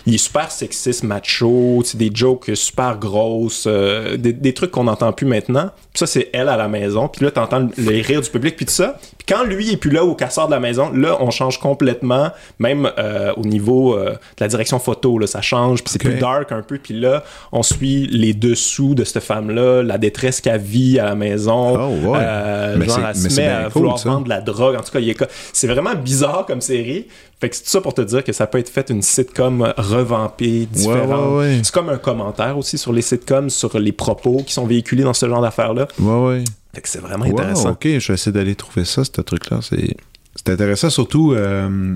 il 0.10 0.16
est 0.16 0.18
super 0.18 0.50
sexiste, 0.50 1.04
macho, 1.04 1.84
des 1.94 2.10
jokes 2.12 2.50
super 2.56 2.98
grosses, 2.98 3.66
euh, 3.68 4.18
des, 4.18 4.34
des 4.34 4.54
trucs 4.56 4.72
qu'on 4.72 4.86
n'entend 4.86 5.14
plus 5.14 5.28
maintenant. 5.28 5.70
Puis 5.94 6.00
ça, 6.00 6.08
c'est 6.08 6.30
elle 6.34 6.50
à 6.50 6.58
la 6.58 6.68
maison. 6.68 7.08
Puis 7.08 7.24
là, 7.24 7.32
t'entends 7.32 7.70
les 7.78 8.02
rires 8.02 8.22
du 8.22 8.30
public, 8.30 8.56
puis 8.56 8.66
tout 8.66 8.72
ça. 8.72 8.98
Puis 9.20 9.28
quand 9.28 9.44
lui 9.44 9.72
est 9.72 9.78
plus 9.78 9.92
là 9.92 10.04
au 10.04 10.16
casseur 10.16 10.48
de 10.48 10.52
la 10.52 10.60
maison, 10.60 10.92
là, 10.92 11.18
on 11.20 11.30
change 11.30 11.60
complètement, 11.60 12.32
même 12.58 12.92
euh, 12.98 13.34
au 13.38 13.44
niveau 13.44 13.94
euh, 13.94 14.14
de 14.14 14.18
la 14.40 14.48
direction 14.48 14.80
photo, 14.80 15.20
là, 15.20 15.28
ça 15.28 15.42
change, 15.42 15.84
puis 15.84 15.92
c'est 15.92 16.00
plus 16.00 16.16
dark 16.16 16.52
un 16.52 16.64
peu. 16.64 16.80
Puis 16.80 17.00
là, 17.00 17.24
on 17.52 17.62
suit 17.62 18.08
les 18.08 18.34
dessous 18.34 18.96
de 18.96 19.04
cette 19.04 19.22
femme-là, 19.22 19.84
la 19.84 20.00
détresse 20.00 20.42
qu'elle 20.42 20.60
vit 20.60 20.98
à 20.98 21.06
la 21.06 21.16
maison. 21.16 21.78
Oh, 21.80 22.10
ouais. 22.10 22.78
Mais 22.78 22.86
genre, 22.86 23.00
elle 23.08 23.16
se 23.16 23.40
met 23.40 23.48
à 23.48 23.64
cool, 23.66 23.72
vouloir 23.74 24.00
ça. 24.00 24.10
vendre 24.10 24.24
de 24.24 24.30
la 24.30 24.42
drogue. 24.42 24.76
En 24.76 24.82
tout 24.82 24.92
cas, 24.92 25.26
c'est 25.54 25.68
vraiment 25.68 25.94
bizarre 25.94 26.46
comme 26.48 26.62
série. 26.62 27.06
Fait 27.42 27.50
que 27.50 27.56
c'est 27.56 27.64
tout 27.64 27.70
ça 27.70 27.80
pour 27.82 27.94
te 27.94 28.02
dire 28.02 28.24
que 28.24 28.34
ça 28.34 28.48
peut 28.48 28.58
être 28.58 28.70
fait 28.70 28.90
une 28.90 29.02
sitcom 29.02 29.74
revampée, 29.78 30.66
différente. 30.66 31.32
ouais, 31.32 31.38
ouais. 31.38 31.62
C'est 31.64 31.74
comme 31.74 31.90
un 31.90 31.98
commentaire 31.98 32.58
aussi 32.58 32.78
sur 32.78 32.92
les 32.92 33.02
sitcoms, 33.02 33.50
sur 33.50 33.80
les 33.80 33.92
propos 33.94 34.44
qui 34.46 34.54
sont 34.54 34.66
véhiculés 34.66 35.04
dans 35.04 35.14
ce 35.14 35.28
genre 35.28 35.42
d'affaires-là. 35.42 35.88
Ouais, 36.00 36.26
ouais. 36.28 36.44
Fait 36.74 36.82
que 36.82 36.90
c'est 36.90 37.00
vraiment 37.00 37.26
Wow, 37.26 37.32
intéressant. 37.40 37.72
ok, 37.72 37.84
je 37.98 38.08
vais 38.10 38.14
essayer 38.16 38.32
d'aller 38.34 38.56
trouver 38.56 38.84
ça, 38.86 39.04
ce 39.06 39.22
truc-là. 39.22 39.60
C'est, 39.62 39.96
c'est 40.36 40.50
intéressant, 40.50 40.90
surtout, 40.90 41.32
euh, 41.34 41.96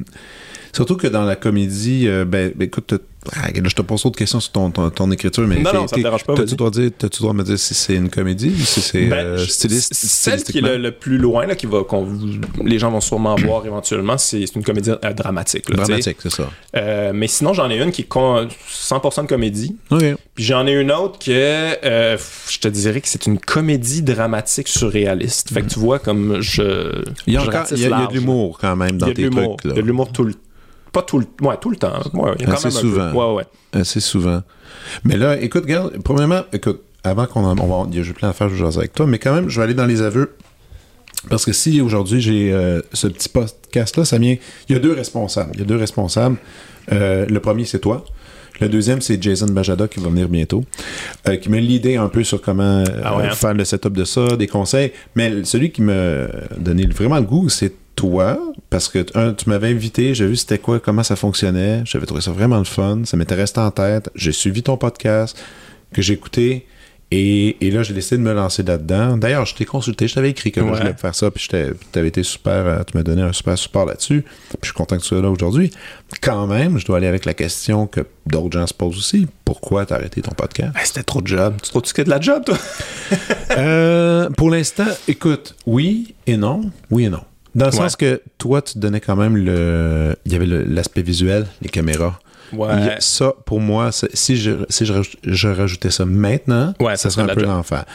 surtout 0.73 0.97
que 0.97 1.07
dans 1.07 1.23
la 1.23 1.35
comédie, 1.35 2.07
euh, 2.07 2.25
ben, 2.25 2.51
ben, 2.55 2.65
écoute, 2.65 2.93
ah, 3.31 3.47
je 3.53 3.75
te 3.75 3.81
pose 3.81 4.03
d'autres 4.03 4.17
questions 4.17 4.39
sur 4.39 4.51
ton, 4.51 4.69
ton, 4.71 4.89
ton 4.89 5.11
écriture, 5.11 5.47
mais 5.47 5.57
Non, 5.59 5.73
non, 5.73 5.87
ça 5.87 5.95
me 5.97 6.03
dérange 6.03 6.25
pas, 6.25 6.33
T'as-tu 6.33 6.49
vas-y. 6.49 6.55
droit, 6.55 6.69
droit 6.69 7.31
de 7.33 7.37
me 7.37 7.43
dire 7.43 7.57
si 7.59 7.73
c'est 7.73 7.95
une 7.95 8.09
comédie 8.09 8.49
ou 8.49 8.59
si 8.63 8.81
c'est 8.81 9.05
Ben, 9.05 9.25
euh, 9.25 9.45
styliste, 9.45 9.93
Celle 9.93 10.43
qui 10.43 10.57
est 10.57 10.61
le, 10.61 10.77
le 10.77 10.91
plus 10.91 11.17
loin, 11.17 11.45
là, 11.45 11.55
qui 11.55 11.65
va, 11.65 11.83
qu'on, 11.83 12.07
les 12.63 12.79
gens 12.79 12.91
vont 12.91 13.01
sûrement 13.01 13.35
voir 13.35 13.65
éventuellement, 13.65 14.17
c'est, 14.17 14.43
une 14.55 14.63
comédie 14.63 14.91
euh, 14.91 15.13
dramatique. 15.13 15.69
là, 15.69 15.75
tu. 15.77 15.81
Dramatique, 15.83 16.17
c'est 16.21 16.31
ça. 16.31 16.49
Euh, 16.75 17.11
mais 17.13 17.27
sinon, 17.27 17.53
j'en 17.53 17.69
ai 17.69 17.81
une 17.81 17.91
qui 17.91 18.01
est 18.01 18.05
con- 18.05 18.47
100% 18.69 19.23
de 19.23 19.27
comédie. 19.27 19.75
Puis 19.89 20.43
j'en 20.43 20.67
ai 20.67 20.73
une 20.73 20.91
autre 20.91 21.19
que 21.19 21.77
je 21.83 22.59
te 22.59 22.67
dirais 22.67 22.99
que 23.01 23.07
c'est 23.07 23.25
une 23.25 23.39
comédie 23.39 24.01
dramatique 24.01 24.67
surréaliste. 24.67 25.53
Fait 25.53 25.61
que 25.61 25.67
tu 25.69 25.79
vois 25.79 25.99
comme 25.99 26.41
je. 26.41 27.03
Il 27.27 27.33
y 27.33 27.37
a, 27.37 27.41
encore, 27.43 27.65
il 27.71 27.77
y 27.79 27.83
a, 27.83 27.83
il 27.83 27.83
y 27.83 27.85
a 27.85 27.89
large. 27.89 28.07
de 28.09 28.13
l'humour 28.19 28.57
quand 28.59 28.75
même 28.75 28.97
dans 28.97 29.07
tes 29.07 29.29
trucs. 29.29 29.33
Il 29.63 29.69
y 29.69 29.71
a 29.71 29.75
de 29.75 29.81
l'humour 29.81 30.11
tout 30.11 30.23
le 30.23 30.33
Pas 30.93 31.01
tout 31.01 31.19
le 31.19 31.25
Ouais, 31.41 31.57
tout 31.59 31.69
le 31.69 31.75
temps. 31.75 31.99
Ouais, 32.13 32.31
il 32.39 32.41
y 32.41 32.43
a 32.45 32.47
quand 32.47 32.53
Assez 32.53 32.69
même 32.69 32.77
souvent. 32.77 33.11
peu. 33.11 33.17
Ouais, 33.17 33.33
ouais. 33.33 33.43
Assez 33.81 33.99
souvent. 33.99 34.41
Mais 35.03 35.17
là, 35.17 35.39
écoute, 35.41 35.63
regarde, 35.63 35.97
premièrement, 36.03 36.41
écoute, 36.53 36.81
avant 37.03 37.25
qu'on 37.25 37.43
en, 37.43 37.57
on 37.59 37.67
va, 37.83 37.89
il 37.91 37.97
y 37.97 38.09
a 38.09 38.13
plein 38.13 38.29
d'affaires 38.29 38.47
que 38.47 38.55
je 38.55 38.63
vais 38.63 38.77
avec 38.77 38.93
toi, 38.93 39.05
mais 39.07 39.19
quand 39.19 39.33
même, 39.33 39.49
je 39.49 39.57
vais 39.59 39.63
aller 39.65 39.73
dans 39.73 39.85
les 39.85 40.01
aveux. 40.01 40.35
Parce 41.29 41.45
que 41.45 41.53
si 41.53 41.79
aujourd'hui 41.81 42.21
j'ai 42.21 42.51
euh, 42.53 42.81
ce 42.93 43.07
petit 43.07 43.29
podcast-là, 43.29 44.05
ça 44.05 44.17
vient. 44.17 44.35
Il 44.69 44.73
y 44.73 44.75
a 44.75 44.79
deux 44.79 44.93
responsables. 44.93 45.51
Il 45.53 45.59
y 45.59 45.63
a 45.63 45.65
deux 45.65 45.77
responsables. 45.77 46.37
Euh, 46.91 47.25
le 47.27 47.39
premier, 47.39 47.65
c'est 47.65 47.79
toi. 47.79 48.03
Le 48.59 48.69
deuxième, 48.69 49.01
c'est 49.01 49.21
Jason 49.21 49.47
Bajada 49.47 49.87
qui 49.87 49.99
va 49.99 50.09
venir 50.09 50.29
bientôt, 50.29 50.63
euh, 51.27 51.37
qui 51.37 51.49
m'a 51.49 51.57
l'idée 51.57 51.95
un 51.95 52.07
peu 52.07 52.23
sur 52.23 52.39
comment 52.41 52.83
Ah 53.03 53.17
ouais, 53.17 53.25
hein? 53.25 53.31
faire 53.31 53.53
le 53.55 53.65
setup 53.65 53.93
de 53.93 54.03
ça, 54.05 54.35
des 54.37 54.47
conseils. 54.47 54.91
Mais 55.15 55.43
celui 55.43 55.71
qui 55.71 55.81
m'a 55.81 56.27
donné 56.57 56.85
vraiment 56.85 57.15
le 57.17 57.23
goût, 57.23 57.49
c'est 57.49 57.73
toi, 57.95 58.39
parce 58.69 58.87
que 58.89 59.05
un, 59.15 59.33
tu 59.33 59.49
m'avais 59.49 59.69
invité, 59.69 60.15
j'ai 60.15 60.25
vu 60.27 60.35
c'était 60.35 60.57
quoi, 60.59 60.79
comment 60.79 61.03
ça 61.03 61.15
fonctionnait, 61.15 61.81
j'avais 61.85 62.05
trouvé 62.05 62.21
ça 62.21 62.31
vraiment 62.31 62.57
le 62.57 62.63
fun, 62.63 63.01
ça 63.05 63.17
m'était 63.17 63.35
resté 63.35 63.59
en 63.59 63.71
tête, 63.71 64.09
j'ai 64.15 64.31
suivi 64.31 64.63
ton 64.63 64.77
podcast, 64.77 65.37
que 65.93 66.01
j'ai 66.01 66.13
écouté, 66.13 66.65
et, 67.11 67.63
et 67.65 67.69
là 67.69 67.83
j'ai 67.83 67.93
décidé 67.93 68.17
de 68.17 68.23
me 68.23 68.33
lancer 68.33 68.63
là-dedans. 68.63 69.17
D'ailleurs, 69.17 69.45
je 69.45 69.53
t'ai 69.53 69.65
consulté, 69.65 70.07
je 70.07 70.15
t'avais 70.15 70.31
écrit 70.31 70.51
que 70.51 70.59
moi, 70.59 70.71
Ouais. 70.71 70.77
je 70.77 70.81
voulais 70.81 70.97
faire 70.97 71.13
ça, 71.13 71.29
puis 71.29 71.47
tu 71.47 71.55
avais 71.99 72.07
été 72.07 72.23
super, 72.23 72.53
euh, 72.65 72.81
tu 72.83 72.97
m'as 72.97 73.03
donné 73.03 73.21
un 73.21 73.31
super 73.31 73.55
support 73.59 73.85
là-dessus, 73.85 74.23
puis 74.23 74.57
je 74.63 74.67
suis 74.69 74.73
content 74.73 74.97
que 74.97 75.01
tu 75.03 75.09
sois 75.09 75.21
là 75.21 75.29
aujourd'hui. 75.29 75.69
Quand 76.21 76.47
même, 76.47 76.79
je 76.79 76.85
dois 76.87 76.97
aller 76.97 77.05
avec 77.07 77.25
la 77.25 77.35
question 77.35 77.85
que 77.85 78.01
d'autres 78.25 78.57
gens 78.59 78.65
se 78.65 78.73
posent 78.73 78.97
aussi, 78.97 79.27
pourquoi 79.45 79.85
t'as 79.85 79.95
arrêté 79.95 80.21
ton 80.23 80.31
podcast? 80.31 80.71
Ben, 80.73 80.79
c'était 80.83 81.03
trop 81.03 81.21
de 81.21 81.27
job. 81.27 81.53
Tu 81.61 81.69
trouves 81.69 81.83
que 81.83 82.01
de 82.01 82.09
la 82.09 82.19
job, 82.19 82.43
toi? 82.45 82.57
Euh, 83.51 84.29
pour 84.31 84.49
l'instant, 84.49 84.87
écoute, 85.07 85.55
oui 85.67 86.15
et 86.25 86.37
non. 86.37 86.71
Oui 86.89 87.05
et 87.05 87.09
non. 87.09 87.21
Dans 87.55 87.65
le 87.67 87.71
Ouais. 87.71 87.77
sens 87.77 87.95
que 87.95 88.21
toi, 88.37 88.61
tu 88.61 88.79
donnais 88.79 88.99
quand 88.99 89.15
même 89.15 89.37
le. 89.37 90.15
Il 90.25 90.31
y 90.31 90.35
avait 90.35 90.45
le- 90.45 90.63
l'aspect 90.63 91.01
visuel, 91.03 91.45
les 91.61 91.69
caméras. 91.69 92.19
Ouais. 92.51 92.95
Ça, 92.99 93.33
pour 93.45 93.59
moi, 93.59 93.91
si, 93.91 94.35
je, 94.35 94.51
si 94.69 94.85
je, 94.85 94.93
je 95.23 95.47
rajoutais 95.47 95.89
ça 95.91 96.05
maintenant, 96.05 96.73
Ouais, 96.79 96.95
ça 96.97 97.09
ça 97.09 97.21
serait 97.21 97.31
un 97.31 97.35
peu 97.35 97.43
l'enfer. 97.43 97.85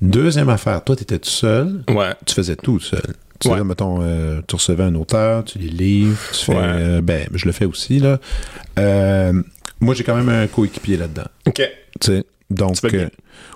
Deuxième 0.00 0.48
affaire, 0.48 0.82
toi, 0.84 0.96
tu 0.96 1.02
étais 1.02 1.18
tout 1.18 1.28
seul, 1.30 1.82
Ouais. 1.88 2.12
tu 2.24 2.34
faisais 2.34 2.56
tout 2.56 2.80
seul. 2.80 3.02
Tu, 3.38 3.48
faisais, 3.50 3.64
mettons, 3.64 3.98
euh, 4.02 4.40
tu 4.46 4.54
recevais 4.56 4.84
un 4.84 4.94
auteur, 4.94 5.44
tu 5.44 5.58
les 5.58 5.68
livres, 5.68 6.18
tu 6.32 6.44
fais. 6.46 6.52
Ouais. 6.52 6.58
euh, 6.62 7.00
ben, 7.02 7.26
je 7.34 7.44
le 7.44 7.52
fais 7.52 7.66
aussi, 7.66 7.98
là. 7.98 8.18
Euh, 8.78 9.32
moi, 9.80 9.94
j'ai 9.94 10.04
quand 10.04 10.14
même 10.16 10.28
un 10.30 10.46
coéquipier 10.46 10.96
là-dedans. 10.96 11.26
OK. 11.46 11.62
Tu 12.00 12.06
sais, 12.06 12.24
donc. 12.50 12.76
Euh, 12.84 13.08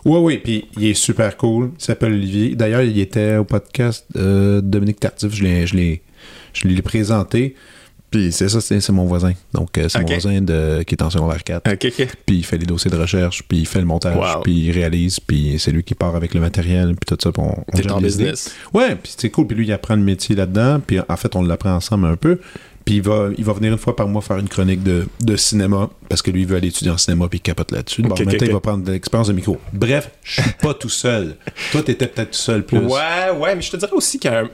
oui, 0.04 0.18
oui, 0.20 0.38
puis 0.38 0.64
il 0.76 0.86
est 0.86 0.94
super 0.94 1.36
cool. 1.36 1.70
Il 1.78 1.84
s'appelle 1.84 2.12
Olivier. 2.12 2.54
D'ailleurs, 2.56 2.82
il 2.82 2.98
était 2.98 3.36
au 3.36 3.44
podcast 3.44 4.04
euh, 4.16 4.60
Dominique 4.60 5.00
Tardif. 5.00 5.32
Je 5.34 5.42
l'ai, 5.44 5.66
je 5.66 5.76
l'ai, 5.76 6.02
je 6.52 6.66
l'ai 6.68 6.82
présenté. 6.82 7.54
Puis 8.10 8.32
c'est 8.32 8.48
ça, 8.48 8.60
c'est, 8.60 8.80
c'est 8.80 8.90
mon 8.92 9.04
voisin. 9.04 9.34
Donc, 9.54 9.78
euh, 9.78 9.88
c'est 9.88 10.00
mon 10.00 10.06
voisin 10.08 10.40
de, 10.40 10.82
qui 10.82 10.96
est 10.96 11.02
en 11.02 11.10
secondaire 11.10 11.44
4. 11.44 11.72
OK, 11.72 11.86
OK. 11.96 12.08
Puis 12.26 12.36
il 12.38 12.44
fait 12.44 12.58
les 12.58 12.66
dossiers 12.66 12.90
de 12.90 12.96
recherche, 12.96 13.44
puis 13.46 13.58
il 13.58 13.66
fait 13.66 13.78
le 13.78 13.84
montage, 13.84 14.16
Wow. 14.16 14.42
puis 14.42 14.52
il 14.52 14.72
réalise, 14.72 15.20
puis 15.20 15.54
c'est 15.60 15.70
lui 15.70 15.84
qui 15.84 15.94
part 15.94 16.16
avec 16.16 16.34
le 16.34 16.40
matériel, 16.40 16.96
puis 16.96 17.06
tout 17.06 17.16
ça. 17.22 17.30
Puis 17.30 17.40
on, 17.40 17.56
on 17.72 17.76
T'es 17.76 17.88
en 17.92 17.98
idées. 17.98 18.06
business. 18.08 18.52
Ouais, 18.74 18.96
puis 18.96 19.12
c'est 19.16 19.30
cool. 19.30 19.46
Puis 19.46 19.56
lui, 19.56 19.66
il 19.66 19.72
apprend 19.72 19.94
le 19.94 20.02
métier 20.02 20.34
là-dedans. 20.34 20.80
Puis 20.84 20.98
en 21.08 21.16
fait, 21.16 21.36
on 21.36 21.42
l'apprend 21.42 21.72
ensemble 21.74 22.06
un 22.06 22.16
peu. 22.16 22.40
Puis 22.90 22.96
il 22.96 23.02
va, 23.02 23.28
il 23.38 23.44
va 23.44 23.52
venir 23.52 23.70
une 23.70 23.78
fois 23.78 23.94
par 23.94 24.08
mois 24.08 24.20
faire 24.20 24.38
une 24.38 24.48
chronique 24.48 24.82
de, 24.82 25.06
de 25.20 25.36
cinéma 25.36 25.88
parce 26.08 26.22
que 26.22 26.32
lui, 26.32 26.40
il 26.40 26.46
veut 26.48 26.56
aller 26.56 26.66
étudier 26.68 26.90
en 26.90 26.98
cinéma 26.98 27.28
puis 27.28 27.38
il 27.38 27.42
capote 27.42 27.70
là-dessus. 27.70 28.02
Bon, 28.02 28.10
Ok, 28.10 28.22
en 28.22 28.24
même 28.24 28.34
ok, 28.34 28.38
temps, 28.40 28.46
il 28.46 28.52
va 28.52 28.58
prendre 28.58 28.82
de 28.84 28.90
l'expérience 28.90 29.28
de 29.28 29.32
micro. 29.32 29.58
Bref, 29.72 30.10
je 30.24 30.40
suis 30.42 30.50
pas 30.60 30.74
tout 30.74 30.88
seul. 30.88 31.36
Toi, 31.70 31.84
t'étais 31.84 32.08
peut-être 32.08 32.32
tout 32.32 32.36
seul 32.38 32.66
plus. 32.66 32.78
Ouais, 32.78 33.30
ouais, 33.38 33.54
mais 33.54 33.62
je 33.62 33.70
te 33.70 33.76
dirais 33.76 33.92
aussi 33.92 34.18
qu'il 34.18 34.28
y 34.28 34.34
a 34.34 34.40
un- 34.40 34.50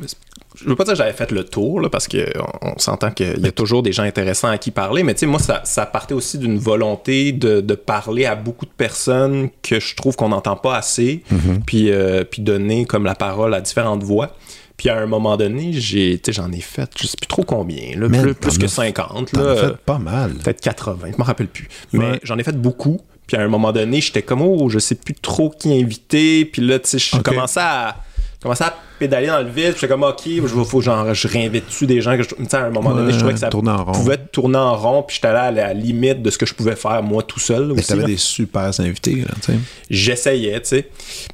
Je 0.54 0.64
veux 0.68 0.76
pas 0.76 0.84
dire 0.84 0.92
que 0.92 0.98
j'avais 0.98 1.14
fait 1.14 1.30
le 1.32 1.44
tour, 1.44 1.80
là, 1.80 1.88
parce 1.88 2.08
qu'on 2.08 2.18
on 2.60 2.78
s'entend 2.78 3.10
qu'il 3.10 3.40
y 3.42 3.46
a 3.46 3.52
toujours 3.52 3.82
des 3.82 3.92
gens 3.92 4.02
intéressants 4.02 4.48
à 4.48 4.58
qui 4.58 4.70
parler, 4.70 5.02
mais 5.02 5.14
tu 5.14 5.20
sais, 5.20 5.26
moi, 5.26 5.38
ça, 5.38 5.62
ça 5.64 5.86
partait 5.86 6.12
aussi 6.14 6.36
d'une 6.36 6.58
volonté 6.58 7.32
de, 7.32 7.62
de 7.62 7.74
parler 7.74 8.26
à 8.26 8.34
beaucoup 8.36 8.66
de 8.66 8.70
personnes 8.70 9.48
que 9.62 9.80
je 9.80 9.94
trouve 9.94 10.14
qu'on 10.16 10.28
n'entend 10.28 10.56
pas 10.56 10.76
assez, 10.76 11.22
Mm-hmm. 11.32 11.60
puis, 11.66 11.90
euh, 11.90 12.24
puis 12.24 12.42
donner 12.42 12.84
comme 12.84 13.04
la 13.04 13.14
parole 13.14 13.54
à 13.54 13.60
différentes 13.62 14.02
voix. 14.02 14.34
Puis 14.76 14.88
à 14.90 14.98
un 14.98 15.06
moment 15.06 15.36
donné, 15.36 15.72
j'ai, 15.72 16.18
tu 16.18 16.26
sais, 16.26 16.32
j'en 16.32 16.52
ai 16.52 16.60
fait, 16.60 16.90
je 17.00 17.06
sais 17.06 17.16
plus 17.18 17.26
trop 17.28 17.42
combien, 17.44 17.98
là, 17.98 18.08
Man, 18.08 18.34
plus, 18.34 18.58
que 18.58 18.64
as- 18.66 18.68
50. 18.68 19.32
T'en 19.32 19.42
Là, 19.42 19.50
as 19.52 19.56
fait 19.56 19.76
pas 19.78 19.98
mal. 19.98 20.32
peut-être 20.34 20.60
80, 20.60 21.08
je 21.12 21.18
me 21.18 21.22
rappelle 21.24 21.48
plus. 21.48 21.68
Mais 21.92 22.20
j'en 22.22 22.36
ai 22.38 22.42
fait 22.44 22.56
beaucoup. 22.60 23.00
Puis 23.26 23.36
à 23.36 23.40
un 23.42 23.48
moment 23.48 23.72
donné, 23.72 24.00
j'étais 24.00 24.22
comme 24.22 24.42
oh, 24.42 24.68
je 24.68 24.78
sais 24.78 24.94
plus 24.94 25.14
trop 25.14 25.50
qui 25.50 25.72
inviter. 25.80 26.44
Puis 26.44 26.62
là, 26.62 26.78
tu 26.78 26.90
sais, 26.90 26.98
je 26.98 27.16
Ok. 27.16 27.22
commençais 27.24 27.58
à 27.60 27.96
commençais 28.46 28.64
à 28.64 28.74
pédaler 28.98 29.26
dans 29.26 29.42
le 29.42 29.50
vide. 29.50 29.72
J'étais 29.74 29.88
comme 29.88 30.04
ok, 30.04 30.22
je 30.24 30.40
vais- 30.40 30.64
faut 30.64 30.80
genre 30.80 31.12
je 31.12 31.28
réinvite-tu 31.28 31.86
des 31.86 32.00
gens 32.00 32.16
que 32.16 32.22
je 32.22 32.28
tu 32.28 32.34
sais, 32.48 32.56
à 32.56 32.64
un 32.64 32.70
moment 32.70 32.94
donné, 32.94 33.12
je 33.12 33.18
trouvais 33.18 33.34
que 33.34 33.38
ça 33.38 33.48
tourner 33.48 33.70
en 33.70 33.84
rond. 33.84 33.92
pouvait 33.92 34.16
tourner 34.32 34.56
en 34.58 34.74
rond. 34.76 35.02
Puis 35.02 35.16
j'étais 35.16 35.28
allé 35.28 35.60
à 35.60 35.68
la 35.68 35.74
limite 35.74 36.22
de 36.22 36.30
ce 36.30 36.38
que 36.38 36.46
je 36.46 36.54
pouvais 36.54 36.76
faire 36.76 37.02
moi 37.02 37.22
tout 37.22 37.40
seul 37.40 37.72
Mais 37.74 37.82
t'avais 37.82 38.04
des 38.04 38.16
super 38.16 38.70
invités, 38.80 39.16
là, 39.16 39.34
tu 39.42 39.52
sais. 39.52 39.58
J'essayais, 39.90 40.60
tu 40.62 40.68
sais. 40.68 40.88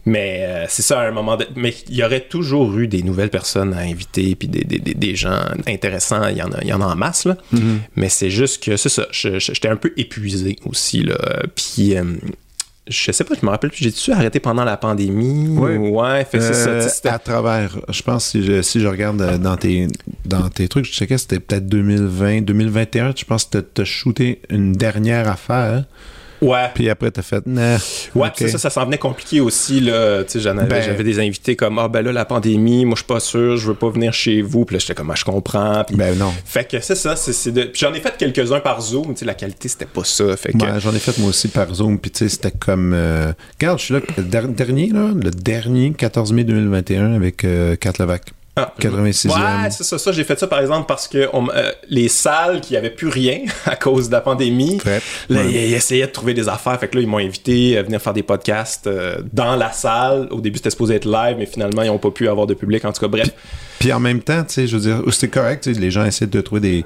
Mais 0.05 0.38
euh, 0.42 0.64
c'est 0.68 0.83
ça, 0.83 1.01
à 1.01 1.07
un 1.07 1.12
moment 1.12 1.37
donné. 1.37 1.51
Mais 1.55 1.75
il 1.88 1.96
y 1.96 2.03
aurait 2.05 2.20
toujours 2.22 2.77
eu 2.77 2.88
des 2.88 3.03
nouvelles 3.03 3.31
personnes 3.31 3.75
à 3.75 3.81
inviter, 3.81 4.35
puis 4.35 4.48
des, 4.48 4.64
des, 4.64 4.79
des, 4.79 4.94
des 4.94 5.14
gens 5.14 5.38
intéressants. 5.68 6.27
Il 6.29 6.38
y, 6.38 6.42
en 6.42 6.51
a, 6.53 6.59
il 6.62 6.68
y 6.68 6.72
en 6.72 6.81
a 6.81 6.87
en 6.87 6.96
masse, 6.96 7.27
là. 7.27 7.37
Mm-hmm. 7.55 7.61
Mais 7.96 8.09
c'est 8.09 8.31
juste 8.31 8.62
que, 8.62 8.77
c'est 8.77 8.88
ça, 8.88 9.07
j'étais 9.12 9.68
un 9.68 9.77
peu 9.77 9.92
épuisé 9.96 10.57
aussi, 10.66 11.03
là. 11.03 11.16
Puis, 11.55 11.96
euh, 11.96 12.03
je 12.88 13.12
sais 13.12 13.25
pas, 13.25 13.35
je 13.40 13.45
me 13.47 13.51
rappelle 13.51 13.71
plus, 13.71 13.83
j'ai-tu 13.85 14.11
arrêté 14.12 14.40
pendant 14.40 14.64
la 14.64 14.77
pandémie? 14.77 15.57
Ouais. 15.57 15.77
Ouais, 15.77 16.25
fait 16.25 16.40
c'est 16.40 16.68
Euh, 16.68 16.88
tu 17.03 17.09
à 17.09 17.18
travers, 17.18 17.79
je 17.88 18.03
pense, 18.03 18.27
si 18.27 18.42
je, 18.45 18.61
si 18.62 18.81
je 18.81 18.87
regarde 18.88 19.23
euh, 19.23 19.38
dans 19.38 19.57
tes, 19.57 19.87
dans 20.25 20.49
tes 20.49 20.66
trucs, 20.68 20.85
je 20.87 20.92
checkais, 20.92 21.18
c'était 21.18 21.38
peut-être 21.40 21.66
2020, 21.68 22.40
2021, 22.42 23.12
je 23.16 23.25
pense 23.25 23.45
que 23.45 23.59
t'as- 23.59 23.62
t'as 23.62 23.85
shooté 23.85 24.40
une 24.51 24.73
dernière 24.73 25.29
affaire, 25.29 25.85
Ouais. 26.42 26.68
puis 26.74 26.90
après 26.90 27.11
t'as 27.11 27.22
fait, 27.22 27.46
nah, 27.46 27.76
Ouais, 28.14 28.28
ok. 28.28 28.33
puis 28.37 28.50
ça, 28.50 28.59
ça 28.59 28.68
s'en 28.68 28.85
venait 28.85 28.98
compliqué 28.98 29.40
aussi. 29.40 29.81
Là. 29.81 30.24
Ben- 30.24 30.83
j'avais 30.83 31.05
des 31.05 31.18
invités 31.20 31.57
comme 31.57 31.78
Ah, 31.78 31.88
ben 31.88 32.02
là, 32.02 32.12
la 32.12 32.24
pandémie, 32.24 32.85
moi, 32.85 32.94
je 32.96 33.00
suis 33.00 33.07
pas 33.07 33.20
sûr, 33.20 33.57
je 33.57 33.68
veux 33.68 33.74
pas 33.74 33.88
venir 33.90 34.12
chez 34.12 34.42
vous. 34.42 34.64
Puis 34.64 34.74
là, 34.74 34.81
j'étais 34.81 34.94
comme 34.94 35.11
Ah, 35.11 35.14
je 35.16 35.24
comprends. 35.24 35.85
Puis- 35.85 35.96
Ben 35.96 36.18
non. 36.18 36.33
Fait 36.44 36.68
que 36.68 36.81
c'est 36.81 36.94
ça. 36.96 37.16
c'est 37.16 37.33
c'est 37.33 37.52
de... 37.52 37.62
Puis 37.62 37.81
j'en 37.81 37.94
ai 37.94 38.00
fait 38.00 38.14
quelques-uns 38.18 38.61
par 38.61 38.81
Zoom. 38.83 39.14
La 39.22 39.35
qualité, 39.35 39.68
c'était 39.68 39.87
pas 39.87 40.05
ça. 40.05 40.37
Fait 40.37 40.52
que. 40.52 40.59
Ouais, 40.59 40.81
j'en 40.81 40.92
ai 40.94 40.98
fait 40.98 41.16
moi 41.18 41.28
aussi 41.31 41.48
par 41.48 41.72
Zoom, 41.74 41.98
puis 41.98 42.11
tu 42.11 42.18
sais, 42.18 42.28
c'était 42.28 42.50
comme... 42.50 42.92
euh, 42.94 43.33
Regarde, 43.61 43.78
je 43.78 43.85
suis 43.85 43.94
là, 43.94 44.00
le 44.16 44.22
der- 44.24 44.48
dernier, 44.48 44.88
là, 44.88 45.11
le 45.14 45.31
dernier 45.31 45.92
14 45.92 46.33
mai 46.33 46.44
2021 46.44 47.14
avec 47.14 47.44
euh, 47.44 47.76
Kat 47.76 47.92
Levac. 48.00 48.22
Ah, 48.55 48.71
86e. 48.79 49.29
Ouais, 49.31 49.71
c'est 49.71 49.83
ça. 49.83 49.97
ça 49.97 50.12
j'ai 50.12 50.25
fait 50.25 50.38
ça, 50.38 50.47
par 50.47 50.61
exemple, 50.61 50.85
parce 50.87 51.09
que 51.09 51.27
on, 51.33 51.49
euh, 51.49 51.73
les 51.88 52.09
salles 52.09 52.61
qui 52.61 52.77
avaient 52.77 52.91
plus 52.91 53.09
rien 53.09 53.38
à 53.65 53.77
cause 53.77 54.09
de 54.09 54.12
la 54.12 54.21
pandémie, 54.21 54.77
Très. 54.77 55.01
là, 55.31 55.41
Ouais. 55.41 55.47
ils, 55.51 55.57
ils 55.71 55.75
essayaient 55.75 56.07
de 56.07 56.12
trouver 56.12 56.35
des 56.35 56.49
affaires. 56.51 56.79
Fait 56.79 56.88
que 56.88 56.97
là, 56.97 57.03
ils 57.03 57.09
m'ont 57.09 57.17
invité 57.19 57.79
à 57.79 57.83
venir 57.83 58.01
faire 58.03 58.12
des 58.12 58.23
podcasts 58.23 58.87
euh, 58.87 59.23
dans 59.33 59.57
la 59.57 59.73
salle. 59.73 60.29
Au 60.31 60.41
début, 60.43 60.59
c'était 60.59 60.69
supposé 60.71 60.97
être 60.97 61.07
live, 61.07 61.37
mais 61.38 61.47
finalement, 61.47 61.81
ils 61.83 61.87
n'ont 61.88 61.97
pas 61.99 62.11
pu 62.11 62.29
avoir 62.29 62.47
de 62.47 62.53
public. 62.53 62.85
En 62.85 62.93
tout 62.93 63.01
cas, 63.01 63.09
bref. 63.09 63.31
Puis 63.79 63.91
en 63.93 64.01
même 64.01 64.21
temps, 64.21 64.45
tu 64.45 64.53
sais, 64.53 64.67
je 64.67 64.77
veux 64.77 64.83
dire, 64.83 65.03
c'est 65.12 65.29
correct, 65.31 65.65
les 65.67 65.91
gens 65.91 66.05
essaient 66.05 66.27
de 66.27 66.41
trouver 66.43 66.61
des, 66.61 66.85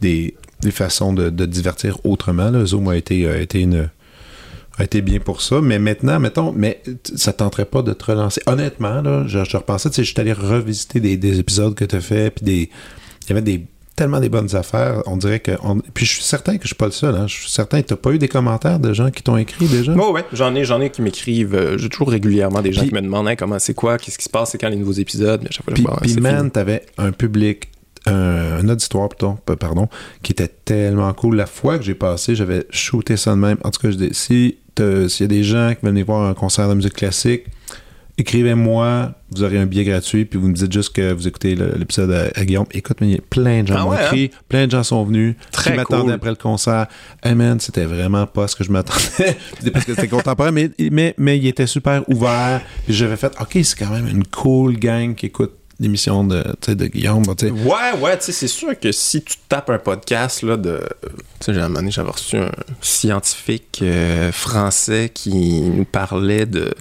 des, 0.00 0.34
des 0.62 0.70
façons 0.72 1.12
de, 1.12 1.30
de 1.30 1.46
divertir 1.46 1.96
autrement. 2.04 2.50
Là. 2.50 2.64
Zoom 2.66 2.88
a 2.88 2.96
été, 2.96 3.28
a 3.28 3.36
été 3.38 3.60
une 3.60 3.88
a 4.78 4.84
été 4.84 5.02
bien 5.02 5.20
pour 5.20 5.40
ça, 5.40 5.60
mais 5.60 5.78
maintenant, 5.78 6.18
mettons, 6.18 6.52
mais 6.52 6.82
ça 7.14 7.32
tenterait 7.32 7.64
pas 7.64 7.82
de 7.82 7.92
te 7.92 8.04
relancer. 8.10 8.40
Honnêtement, 8.46 9.02
là, 9.02 9.24
je, 9.26 9.44
je 9.44 9.56
repensais, 9.56 9.88
tu 9.90 9.96
sais, 9.96 10.04
je 10.04 10.10
suis 10.10 10.20
allé 10.20 10.32
revisiter 10.32 10.98
des, 11.00 11.16
des 11.16 11.38
épisodes 11.38 11.74
que 11.74 11.84
tu 11.84 11.94
as 11.96 12.00
fait, 12.00 12.30
puis 12.30 12.44
des, 12.44 12.70
il 13.24 13.28
y 13.28 13.32
avait 13.32 13.42
des 13.42 13.64
tellement 13.96 14.18
des 14.18 14.28
bonnes 14.28 14.56
affaires. 14.56 15.02
On 15.06 15.16
dirait 15.16 15.38
que, 15.38 15.52
on- 15.62 15.78
puis 15.78 16.04
je 16.04 16.14
suis 16.14 16.22
certain 16.24 16.56
que 16.56 16.64
je 16.64 16.68
suis 16.68 16.74
pas 16.74 16.86
le 16.86 16.90
seul. 16.90 17.14
Hein, 17.14 17.28
je 17.28 17.34
suis 17.42 17.50
certain 17.50 17.80
que 17.80 17.86
t'as 17.86 17.94
pas 17.96 18.10
eu 18.10 18.18
des 18.18 18.26
commentaires 18.26 18.80
de 18.80 18.92
gens 18.92 19.12
qui 19.12 19.22
t'ont 19.22 19.36
écrit 19.36 19.68
déjà? 19.68 19.92
Ouais, 19.92 20.10
ouais, 20.10 20.24
j'en 20.32 20.52
ai, 20.56 20.64
j'en 20.64 20.80
ai 20.80 20.90
qui 20.90 21.00
m'écrivent. 21.00 21.54
euh, 21.54 21.78
J'ai 21.78 21.88
toujours 21.88 22.10
régulièrement 22.10 22.60
des 22.60 22.72
gens 22.72 22.80
Puis- 22.80 22.88
qui 22.88 22.94
me 22.96 23.00
demandent 23.02 23.28
Hey, 23.28 23.36
comment 23.36 23.60
c'est 23.60 23.74
quoi, 23.74 23.96
qu'est-ce 23.98 24.18
qui 24.18 24.24
se 24.24 24.28
passe, 24.30 24.50
c'est 24.50 24.58
quand 24.58 24.68
les 24.68 24.74
nouveaux 24.76 24.90
épisodes. 24.90 25.40
Mais 25.44 25.48
à 25.50 25.52
chaque 25.52 25.64
fois, 25.64 25.74
Puis, 25.74 25.84
puis 26.00 26.10
c'est 26.10 26.20
man, 26.20 26.50
t'avais 26.50 26.84
un 26.98 27.12
public, 27.12 27.68
un, 28.06 28.12
un 28.58 28.68
auditoire, 28.68 29.08
plutôt, 29.08 29.34
pardon, 29.60 29.88
qui 30.24 30.32
était 30.32 30.48
tellement 30.48 31.12
cool. 31.14 31.36
La 31.36 31.46
fois 31.46 31.78
que 31.78 31.84
j'ai 31.84 31.94
passé, 31.94 32.34
j'avais 32.34 32.66
shooté 32.70 33.16
ça 33.16 33.30
de 33.30 33.36
même. 33.36 33.58
En 33.62 33.70
tout 33.70 33.80
cas, 33.80 33.92
je 33.92 33.96
dis, 33.96 34.08
si 34.10 34.56
s'il 34.78 35.24
y 35.24 35.24
a 35.24 35.28
des 35.28 35.42
gens 35.44 35.74
qui 35.74 35.84
venir 35.86 36.06
voir 36.06 36.28
un 36.28 36.34
concert 36.34 36.68
de 36.68 36.74
musique 36.74 36.94
classique, 36.94 37.44
écrivez-moi, 38.16 39.12
vous 39.30 39.42
aurez 39.42 39.58
un 39.58 39.66
billet 39.66 39.84
gratuit, 39.84 40.24
puis 40.24 40.38
vous 40.38 40.48
me 40.48 40.54
dites 40.54 40.72
juste 40.72 40.94
que 40.94 41.12
vous 41.12 41.26
écoutez 41.26 41.56
l'épisode 41.56 42.12
à, 42.12 42.28
à 42.38 42.44
Guillaume. 42.44 42.66
Écoute, 42.72 42.98
mais 43.00 43.08
il 43.08 43.12
y 43.14 43.18
a 43.18 43.22
plein 43.28 43.62
de 43.62 43.68
gens 43.68 43.74
Ah 43.78 43.84
m'ont 43.84 43.90
ouais, 43.90 44.04
écrit, 44.04 44.30
plein 44.48 44.66
de 44.66 44.70
gens 44.70 44.82
sont 44.82 45.04
venus, 45.04 45.34
Très 45.50 45.72
qui 45.72 45.76
m'attendaient 45.76 46.02
cool. 46.02 46.12
après 46.12 46.30
le 46.30 46.36
concert. 46.36 46.86
Hey 47.22 47.34
man, 47.34 47.58
c'était 47.58 47.84
vraiment 47.84 48.26
pas 48.26 48.46
ce 48.46 48.56
que 48.56 48.64
je 48.64 48.70
m'attendais. 48.70 49.36
Parce 49.72 49.84
que 49.84 49.94
c'était 49.94 50.08
contemporain, 50.08 50.52
mais, 50.52 50.70
mais, 50.90 51.14
mais 51.18 51.38
il 51.38 51.46
était 51.46 51.66
super 51.66 52.08
ouvert. 52.08 52.60
J'avais 52.88 53.16
fait, 53.16 53.32
OK, 53.40 53.58
c'est 53.62 53.78
quand 53.78 53.90
même 53.90 54.06
une 54.06 54.24
cool 54.24 54.78
gang 54.78 55.14
qui 55.14 55.26
écoute 55.26 55.52
l'émission 55.84 56.24
de, 56.24 56.42
de 56.66 56.86
Guillaume. 56.86 57.22
Ouais, 57.26 57.98
ouais, 58.00 58.16
c'est 58.20 58.48
sûr 58.48 58.78
que 58.78 58.92
si 58.92 59.22
tu 59.22 59.36
tapes 59.48 59.70
un 59.70 59.78
podcast 59.78 60.42
là, 60.42 60.56
de. 60.56 60.80
Tu 61.40 61.46
sais, 61.46 61.54
j'ai 61.54 61.60
un 61.60 61.90
j'avais 61.90 62.10
reçu 62.10 62.36
un 62.36 62.50
scientifique 62.80 63.80
euh, 63.82 64.32
français 64.32 65.10
qui 65.12 65.60
nous 65.60 65.84
parlait 65.84 66.46
de. 66.46 66.74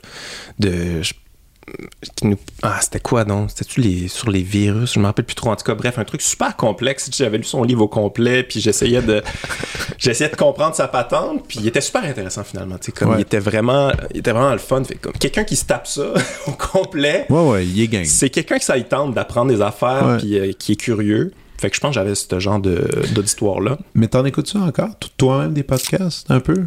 Qui 2.16 2.28
nous... 2.28 2.38
Ah, 2.62 2.80
c'était 2.82 3.00
quoi 3.00 3.24
donc? 3.26 3.50
C'était-tu 3.52 3.82
les... 3.82 4.08
sur 4.08 4.30
les 4.30 4.42
virus? 4.44 4.94
Je 4.94 5.00
me 5.00 5.06
rappelle 5.06 5.26
plus 5.26 5.36
trop. 5.36 5.50
En 5.52 5.56
tout 5.56 5.64
cas, 5.66 5.76
bref, 5.76 5.98
un 5.98 6.04
truc 6.04 6.22
super 6.22 6.56
complexe. 6.56 7.10
J'avais 7.16 7.38
lu 7.38 7.44
son 7.44 7.64
livre 7.64 7.82
au 7.84 7.88
complet, 7.88 8.44
puis 8.44 8.60
j'essayais 8.60 9.02
de 9.02 9.22
j'essayais 9.98 10.30
de 10.30 10.36
comprendre 10.36 10.76
sa 10.76 10.88
patente, 10.88 11.46
puis 11.48 11.60
il 11.62 11.68
était 11.68 11.82
super 11.82 12.04
intéressant 12.04 12.44
finalement. 12.44 12.78
Tu 12.78 12.86
sais, 12.88 12.92
comme 12.92 13.10
Ouais. 13.12 13.18
il 13.20 13.22
était 13.22 13.40
vraiment 13.40 13.92
il 14.14 14.20
était 14.20 14.32
vraiment 14.32 14.52
le 14.54 14.58
fun. 14.60 14.84
Fait 14.84 14.96
comme 14.96 15.14
quelqu'un 15.14 15.44
qui 15.44 15.56
se 15.56 15.66
tape 15.66 15.88
ça 15.88 16.14
au 16.48 16.52
complet, 16.52 17.26
Ouais, 17.30 17.48
ouais, 17.50 17.66
il 17.66 17.82
est 17.82 17.88
gang. 17.88 18.06
c'est 18.06 18.30
quelqu'un 18.30 18.58
qui 18.58 18.66
ça 18.66 18.80
tente 18.82 19.14
d'apprendre 19.14 19.52
des 19.52 19.62
affaires 19.62 20.06
Ouais. 20.06 20.18
puis 20.18 20.38
euh, 20.40 20.52
qui 20.54 20.74
est 20.74 20.78
curieux. 20.78 21.32
Fait 21.58 21.70
que 21.70 21.76
je 21.76 21.80
pense 21.82 21.92
que 21.92 21.96
j'avais 21.96 22.16
ce 22.16 22.40
genre 22.40 22.60
de- 22.60 22.90
d'auditoire-là. 23.14 23.78
Mais 23.94 24.08
t'en 24.10 24.26
écoutes 24.26 24.48
ça 24.50 24.60
encore? 24.60 24.90
Toi-même 25.18 25.54
des 25.54 25.64
podcasts, 25.64 26.30
un 26.30 26.42
peu? 26.42 26.66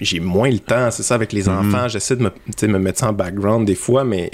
J'ai 0.00 0.20
moins 0.20 0.50
le 0.50 0.58
temps, 0.58 0.90
c'est 0.90 1.02
ça, 1.02 1.14
avec 1.14 1.32
les 1.32 1.44
Mhm. 1.44 1.58
enfants. 1.58 1.88
J'essaie 1.88 2.16
de 2.16 2.22
me, 2.24 2.66
me 2.68 2.78
mettre 2.78 2.98
ça 3.00 3.08
en 3.08 3.12
background 3.12 3.66
des 3.66 3.74
fois, 3.74 4.04
mais 4.04 4.30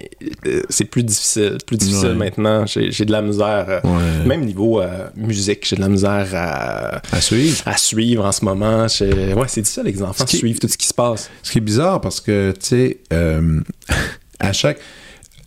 euh, 0.46 0.62
c'est 0.68 0.84
plus 0.86 1.02
difficile. 1.02 1.58
Plus 1.66 1.76
difficile 1.76 2.08
Ouais. 2.08 2.14
maintenant. 2.14 2.64
J'ai 2.66 3.04
de 3.04 3.12
la 3.12 3.22
misère. 3.22 3.66
euh, 3.68 3.80
Ouais. 3.84 4.26
Même 4.26 4.44
niveau 4.44 4.80
euh, 4.80 5.08
musique, 5.16 5.66
j'ai 5.66 5.76
de 5.76 5.80
la 5.80 5.88
misère 5.88 6.28
à, 6.34 7.00
À 7.12 7.20
suivre. 7.20 7.62
à 7.66 7.76
suivre 7.76 8.24
en 8.24 8.32
ce 8.32 8.44
moment. 8.44 8.82
Ouais, 8.82 9.46
c'est 9.48 9.60
difficile, 9.62 9.82
les 9.84 10.02
enfants, 10.02 10.24
qui- 10.24 10.38
suivre 10.38 10.58
tout 10.60 10.68
ce 10.68 10.76
qui 10.78 10.86
se 10.86 10.94
passe. 10.94 11.30
Ce 11.42 11.50
qui 11.52 11.58
est 11.58 11.60
bizarre 11.60 12.00
parce 12.00 12.20
que, 12.20 12.52
tu 12.52 12.66
sais, 12.66 12.98
à 14.40 14.52
chaque. 14.52 14.78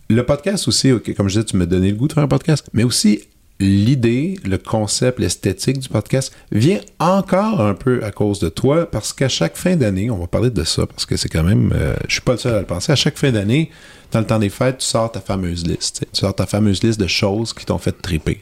Le 0.08 0.24
podcast 0.26 0.66
aussi, 0.66 0.92
comme 1.16 1.28
je 1.28 1.34
disais, 1.34 1.44
tu 1.44 1.56
m'as 1.56 1.66
donné 1.66 1.90
le 1.90 1.96
goût 1.96 2.08
de 2.08 2.12
faire 2.12 2.24
un 2.24 2.28
podcast, 2.28 2.66
mais 2.72 2.82
aussi 2.82 3.20
l'idée, 3.60 4.38
le 4.44 4.58
concept, 4.58 5.20
l'esthétique 5.20 5.78
du 5.78 5.88
podcast 5.88 6.32
vient 6.50 6.80
encore 6.98 7.60
un 7.60 7.74
peu 7.74 8.02
à 8.02 8.10
cause 8.10 8.40
de 8.40 8.48
toi 8.48 8.90
parce 8.90 9.12
qu'à 9.12 9.28
chaque 9.28 9.56
fin 9.56 9.76
d'année, 9.76 10.10
on 10.10 10.16
va 10.18 10.26
parler 10.26 10.50
de 10.50 10.64
ça 10.64 10.86
parce 10.86 11.06
que 11.06 11.16
c'est 11.16 11.28
quand 11.28 11.42
même. 11.44 11.72
euh, 11.74 11.94
je 12.08 12.14
suis 12.14 12.20
pas 12.22 12.32
le 12.32 12.38
seul 12.38 12.54
à 12.54 12.60
le 12.60 12.66
penser. 12.66 12.90
À 12.90 12.96
chaque 12.96 13.18
fin 13.18 13.30
d'année, 13.30 13.70
dans 14.12 14.20
le 14.20 14.26
temps 14.26 14.38
des 14.38 14.48
fêtes, 14.48 14.78
tu 14.78 14.86
sors 14.86 15.12
ta 15.12 15.20
fameuse 15.20 15.66
liste. 15.66 16.06
tu 16.12 16.20
sors 16.20 16.34
ta 16.34 16.46
fameuse 16.46 16.82
liste 16.82 16.98
de 16.98 17.06
choses 17.06 17.52
qui 17.52 17.64
t'ont 17.66 17.78
fait 17.78 17.92
triper. 18.00 18.40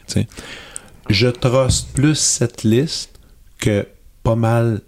Je 1.10 1.28
trosse 1.28 1.82
plus 1.82 2.14
cette 2.14 2.62
liste 2.62 3.10
que 3.58 3.86
pas 4.22 4.36
mal 4.36 4.80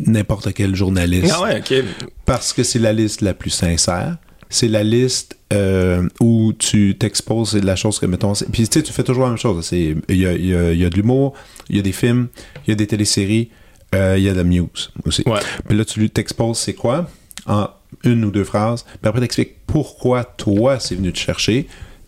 n'importe 0.00 0.52
quel 0.54 0.74
journaliste 0.74 1.32
Ah 1.36 1.42
ouais, 1.42 1.58
ok. 1.60 1.84
parce 2.24 2.52
que 2.52 2.62
c'est 2.62 2.78
la 2.78 2.92
liste 2.92 3.20
la 3.20 3.34
plus 3.34 3.50
sincère. 3.50 4.16
C'est 4.48 4.68
la 4.68 4.82
liste 4.84 5.36
euh, 5.52 6.08
où 6.20 6.52
tu 6.52 6.96
t'exposes, 6.98 7.50
c'est 7.50 7.60
de 7.60 7.66
la 7.66 7.76
chose 7.76 7.98
que, 7.98 8.06
mettons... 8.06 8.32
Puis, 8.52 8.68
tu 8.68 8.78
sais, 8.78 8.82
tu 8.82 8.92
fais 8.92 9.02
toujours 9.04 9.24
la 9.24 9.30
même 9.30 9.38
chose. 9.38 9.64
C'est- 9.66 9.94
Il 10.08 10.16
y 10.16 10.26
a, 10.26 10.32
y 10.32 10.54
a- 10.54 10.72
il 10.72 10.78
y 10.80 10.84
a 10.84 10.90
de 10.90 10.94
l'humour, 10.96 11.34
il 11.68 11.76
y 11.76 11.78
a 11.78 11.82
des 11.82 11.92
films, 11.92 12.28
il 12.66 12.70
y 12.70 12.72
a 12.72 12.76
des 12.76 12.86
téléséries, 12.86 13.50
euh, 13.94 14.14
il 14.18 14.24
y 14.24 14.28
a 14.28 14.32
de 14.32 14.38
la 14.38 14.44
news 14.44 14.68
aussi. 15.04 15.22
Ouais. 15.26 15.40
Puis 15.68 15.76
là, 15.76 15.84
tu 15.84 16.00
lui 16.00 16.10
t'exposes 16.10 16.58
c'est 16.58 16.74
quoi? 16.74 17.08
En 17.46 17.68
une 18.04 18.24
ou 18.24 18.30
deux 18.30 18.44
phrases. 18.44 18.82
Puis 18.84 18.98
après, 19.08 19.20
t'expliques 19.20 19.56
pourquoi 19.66 20.24
toi, 20.24 20.78
c'est 20.80 20.94
venu 20.96 21.12
te 21.12 21.18
chercher. 21.18 21.66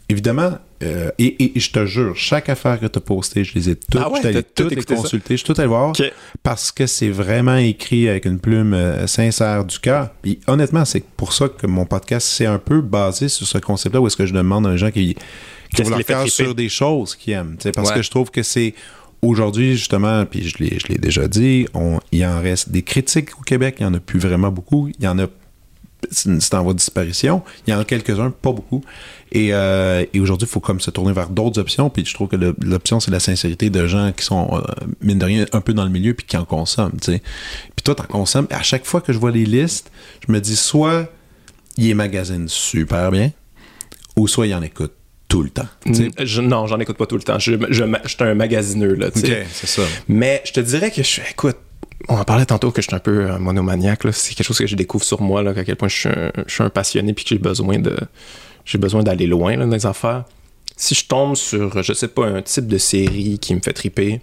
Évidemment, 0.09 0.59
euh, 0.83 1.11
et, 1.19 1.25
et- 1.43 1.57
et 1.57 1.61
je 1.61 1.71
te 1.73 1.85
jure, 1.87 2.17
chaque 2.17 2.49
affaire 2.49 2.79
que 2.79 2.87
tu 2.87 2.99
as 2.99 3.01
postée, 3.01 3.43
je 3.45 3.55
les 3.55 3.71
ai 3.71 3.75
toutes, 3.77 4.01
Ah 4.03 4.11
ouais, 4.11 4.21
je 4.23 4.39
tout 4.41 4.69
toutes 4.69 4.89
ça? 4.89 4.95
consulter, 4.95 5.37
je 5.37 5.45
suis 5.45 5.53
tout 5.53 5.61
allé 5.61 5.69
voir 5.69 5.93
parce 6.43 6.71
que 6.71 6.87
c'est 6.87 7.11
vraiment 7.11 7.57
écrit 7.57 8.09
avec 8.09 8.25
une 8.27 8.39
plume 8.39 8.75
euh, 8.75 9.07
sincère 9.07 9.65
du 9.65 9.79
cœur. 9.79 10.11
Puis 10.23 10.39
honnêtement, 10.47 10.85
c'est 10.85 11.03
pour 11.05 11.33
ça 11.33 11.49
que 11.49 11.67
mon 11.67 11.85
podcast 11.85 12.29
c'est 12.29 12.47
un 12.47 12.59
peu 12.59 12.81
basé 12.81 13.29
sur 13.29 13.47
ce 13.47 13.59
concept-là 13.59 14.01
où 14.01 14.07
est-ce 14.07 14.17
que 14.17 14.27
je 14.27 14.35
demande 14.35 14.67
à 14.67 14.71
un 14.71 14.77
gens 14.77 14.91
qui, 14.91 15.17
qui 15.75 15.83
vont 15.83 15.91
leur 15.91 16.05
triper? 16.05 16.29
sur 16.29 16.55
des 16.55 16.69
choses 16.69 17.17
qu'ils 17.17 17.33
aiment. 17.35 17.57
Parce 17.75 17.89
Ouais. 17.91 17.97
que 17.97 18.03
je 18.03 18.11
trouve 18.11 18.31
que 18.31 18.43
c'est 18.45 18.75
aujourd'hui 19.21 19.77
justement, 19.77 20.25
puis 20.27 20.49
je 20.49 20.59
l'ai, 20.59 20.79
je 20.79 20.87
l'ai 20.87 20.99
déjà 20.99 21.27
dit, 21.27 21.67
on, 21.75 21.99
il 22.13 22.25
en 22.25 22.41
reste 22.41 22.69
des 22.71 22.83
critiques 22.83 23.31
au 23.39 23.43
Québec, 23.43 23.77
il 23.81 23.83
y 23.83 23.87
en 23.87 23.95
a 23.95 23.99
plus 24.01 24.21
vraiment 24.21 24.51
beaucoup. 24.53 24.89
Il 24.99 25.05
y 25.05 25.09
en 25.09 25.19
a 25.19 25.27
c'est 26.13 26.55
en 26.55 26.63
voie 26.63 26.75
de 26.75 26.79
disparition. 26.79 27.43
Il 27.67 27.71
y 27.73 27.75
en 27.75 27.81
a 27.81 27.85
quelques-uns, 27.85 28.31
pas 28.31 28.53
beaucoup. 28.53 28.85
Et, 29.33 29.53
euh, 29.53 30.05
et 30.13 30.21
aujourd'hui, 30.21 30.47
il 30.49 30.51
faut 30.51 30.61
comme 30.61 30.81
se 30.81 30.91
tourner 30.91 31.13
vers 31.13 31.29
d'autres 31.29 31.61
options. 31.61 31.91
Puis 31.91 32.05
je 32.07 32.15
trouve 32.15 32.29
que 32.29 32.37
l'option, 32.63 33.01
c'est 33.01 33.11
la 33.11 33.21
sincérité 33.21 33.71
de 33.71 33.87
gens 33.87 34.13
qui 34.17 34.25
sont, 34.25 34.49
euh, 34.53 34.61
mine 35.03 35.19
de 35.19 35.25
rien, 35.25 35.45
un 35.53 35.61
peu 35.61 35.75
dans 35.75 35.85
le 35.85 35.91
milieu 35.91 36.15
puis 36.15 36.27
qui 36.27 36.37
en 36.37 36.45
consomment. 36.45 36.99
tu 37.01 37.13
sais. 37.13 37.23
Puis 37.77 37.83
toi, 37.85 37.95
tu 37.95 38.03
en 38.03 38.07
consommes. 38.07 38.47
À 38.51 38.63
chaque 38.63 38.85
fois 38.87 39.01
que 39.01 39.13
je 39.13 39.19
vois 39.19 39.31
les 39.31 39.45
listes, 39.45 39.91
je 40.27 40.33
me 40.33 40.41
dis 40.41 40.57
soit 40.57 41.09
il 41.77 41.91
est 41.91 41.95
magasine 41.95 42.49
super 42.49 43.11
bien, 43.11 43.31
ou 44.17 44.27
soit 44.29 44.47
il 44.47 44.55
en 44.55 44.63
écoute 44.63 44.93
tout 45.29 45.43
le 45.43 45.51
temps. 45.51 45.69
je- 46.19 46.41
non, 46.41 46.67
j'en 46.67 46.81
écoute 46.81 46.97
pas 46.97 47.07
tout 47.07 47.17
le 47.17 47.23
temps. 47.23 47.39
Je, 47.39 47.53
je, 47.69 47.85
je 48.05 48.09
suis 48.09 48.17
un 48.25 48.35
magasineux, 48.35 48.95
là, 48.95 49.11
c'est 49.15 49.67
ça. 49.67 49.83
Mais 50.09 50.43
je 50.47 50.53
te 50.53 50.61
dirais 50.61 50.91
que 50.91 51.03
je 51.03 51.07
suis. 51.07 51.23
Écoute, 51.31 51.57
on 52.09 52.17
en 52.17 52.25
parlait 52.25 52.47
tantôt 52.47 52.71
que 52.71 52.81
je 52.81 52.87
suis 52.87 52.97
un 52.97 53.01
peu 53.01 53.31
euh, 53.31 53.39
monomaniaque. 53.39 54.01
C'est 54.13 54.35
quelque 54.35 54.47
chose 54.47 54.59
que 54.59 54.67
je 54.67 54.75
découvre 54.75 55.05
sur 55.05 55.21
moi, 55.21 55.43
là, 55.43 55.51
à 55.55 55.65
quel 55.65 55.77
point 55.77 55.89
je 55.89 55.97
suis 55.97 56.09
un, 56.09 56.33
je 56.47 56.55
suis 56.55 56.63
un 56.65 56.71
passionné 56.71 57.13
puis 57.13 57.25
que 57.25 57.29
j'ai 57.31 57.39
besoin 57.39 57.79
de. 57.79 57.95
J'ai 58.69 58.79
besoin 58.79 59.03
d'aller 59.03 59.27
loin 59.27 59.57
là, 59.57 59.65
dans 59.67 59.75
les 59.75 59.87
affaires. 59.87 60.25
Si 60.77 60.95
je 60.95 61.07
tombe 61.07 61.35
sur, 61.35 61.83
je 61.83 61.93
sais 61.93 62.07
pas, 62.09 62.27
un 62.27 62.43
type 62.43 62.67
de 62.69 62.79
série 62.79 63.39
qui 63.41 63.55
me 63.55 63.61
fait 63.61 63.73
triper, 63.73 64.21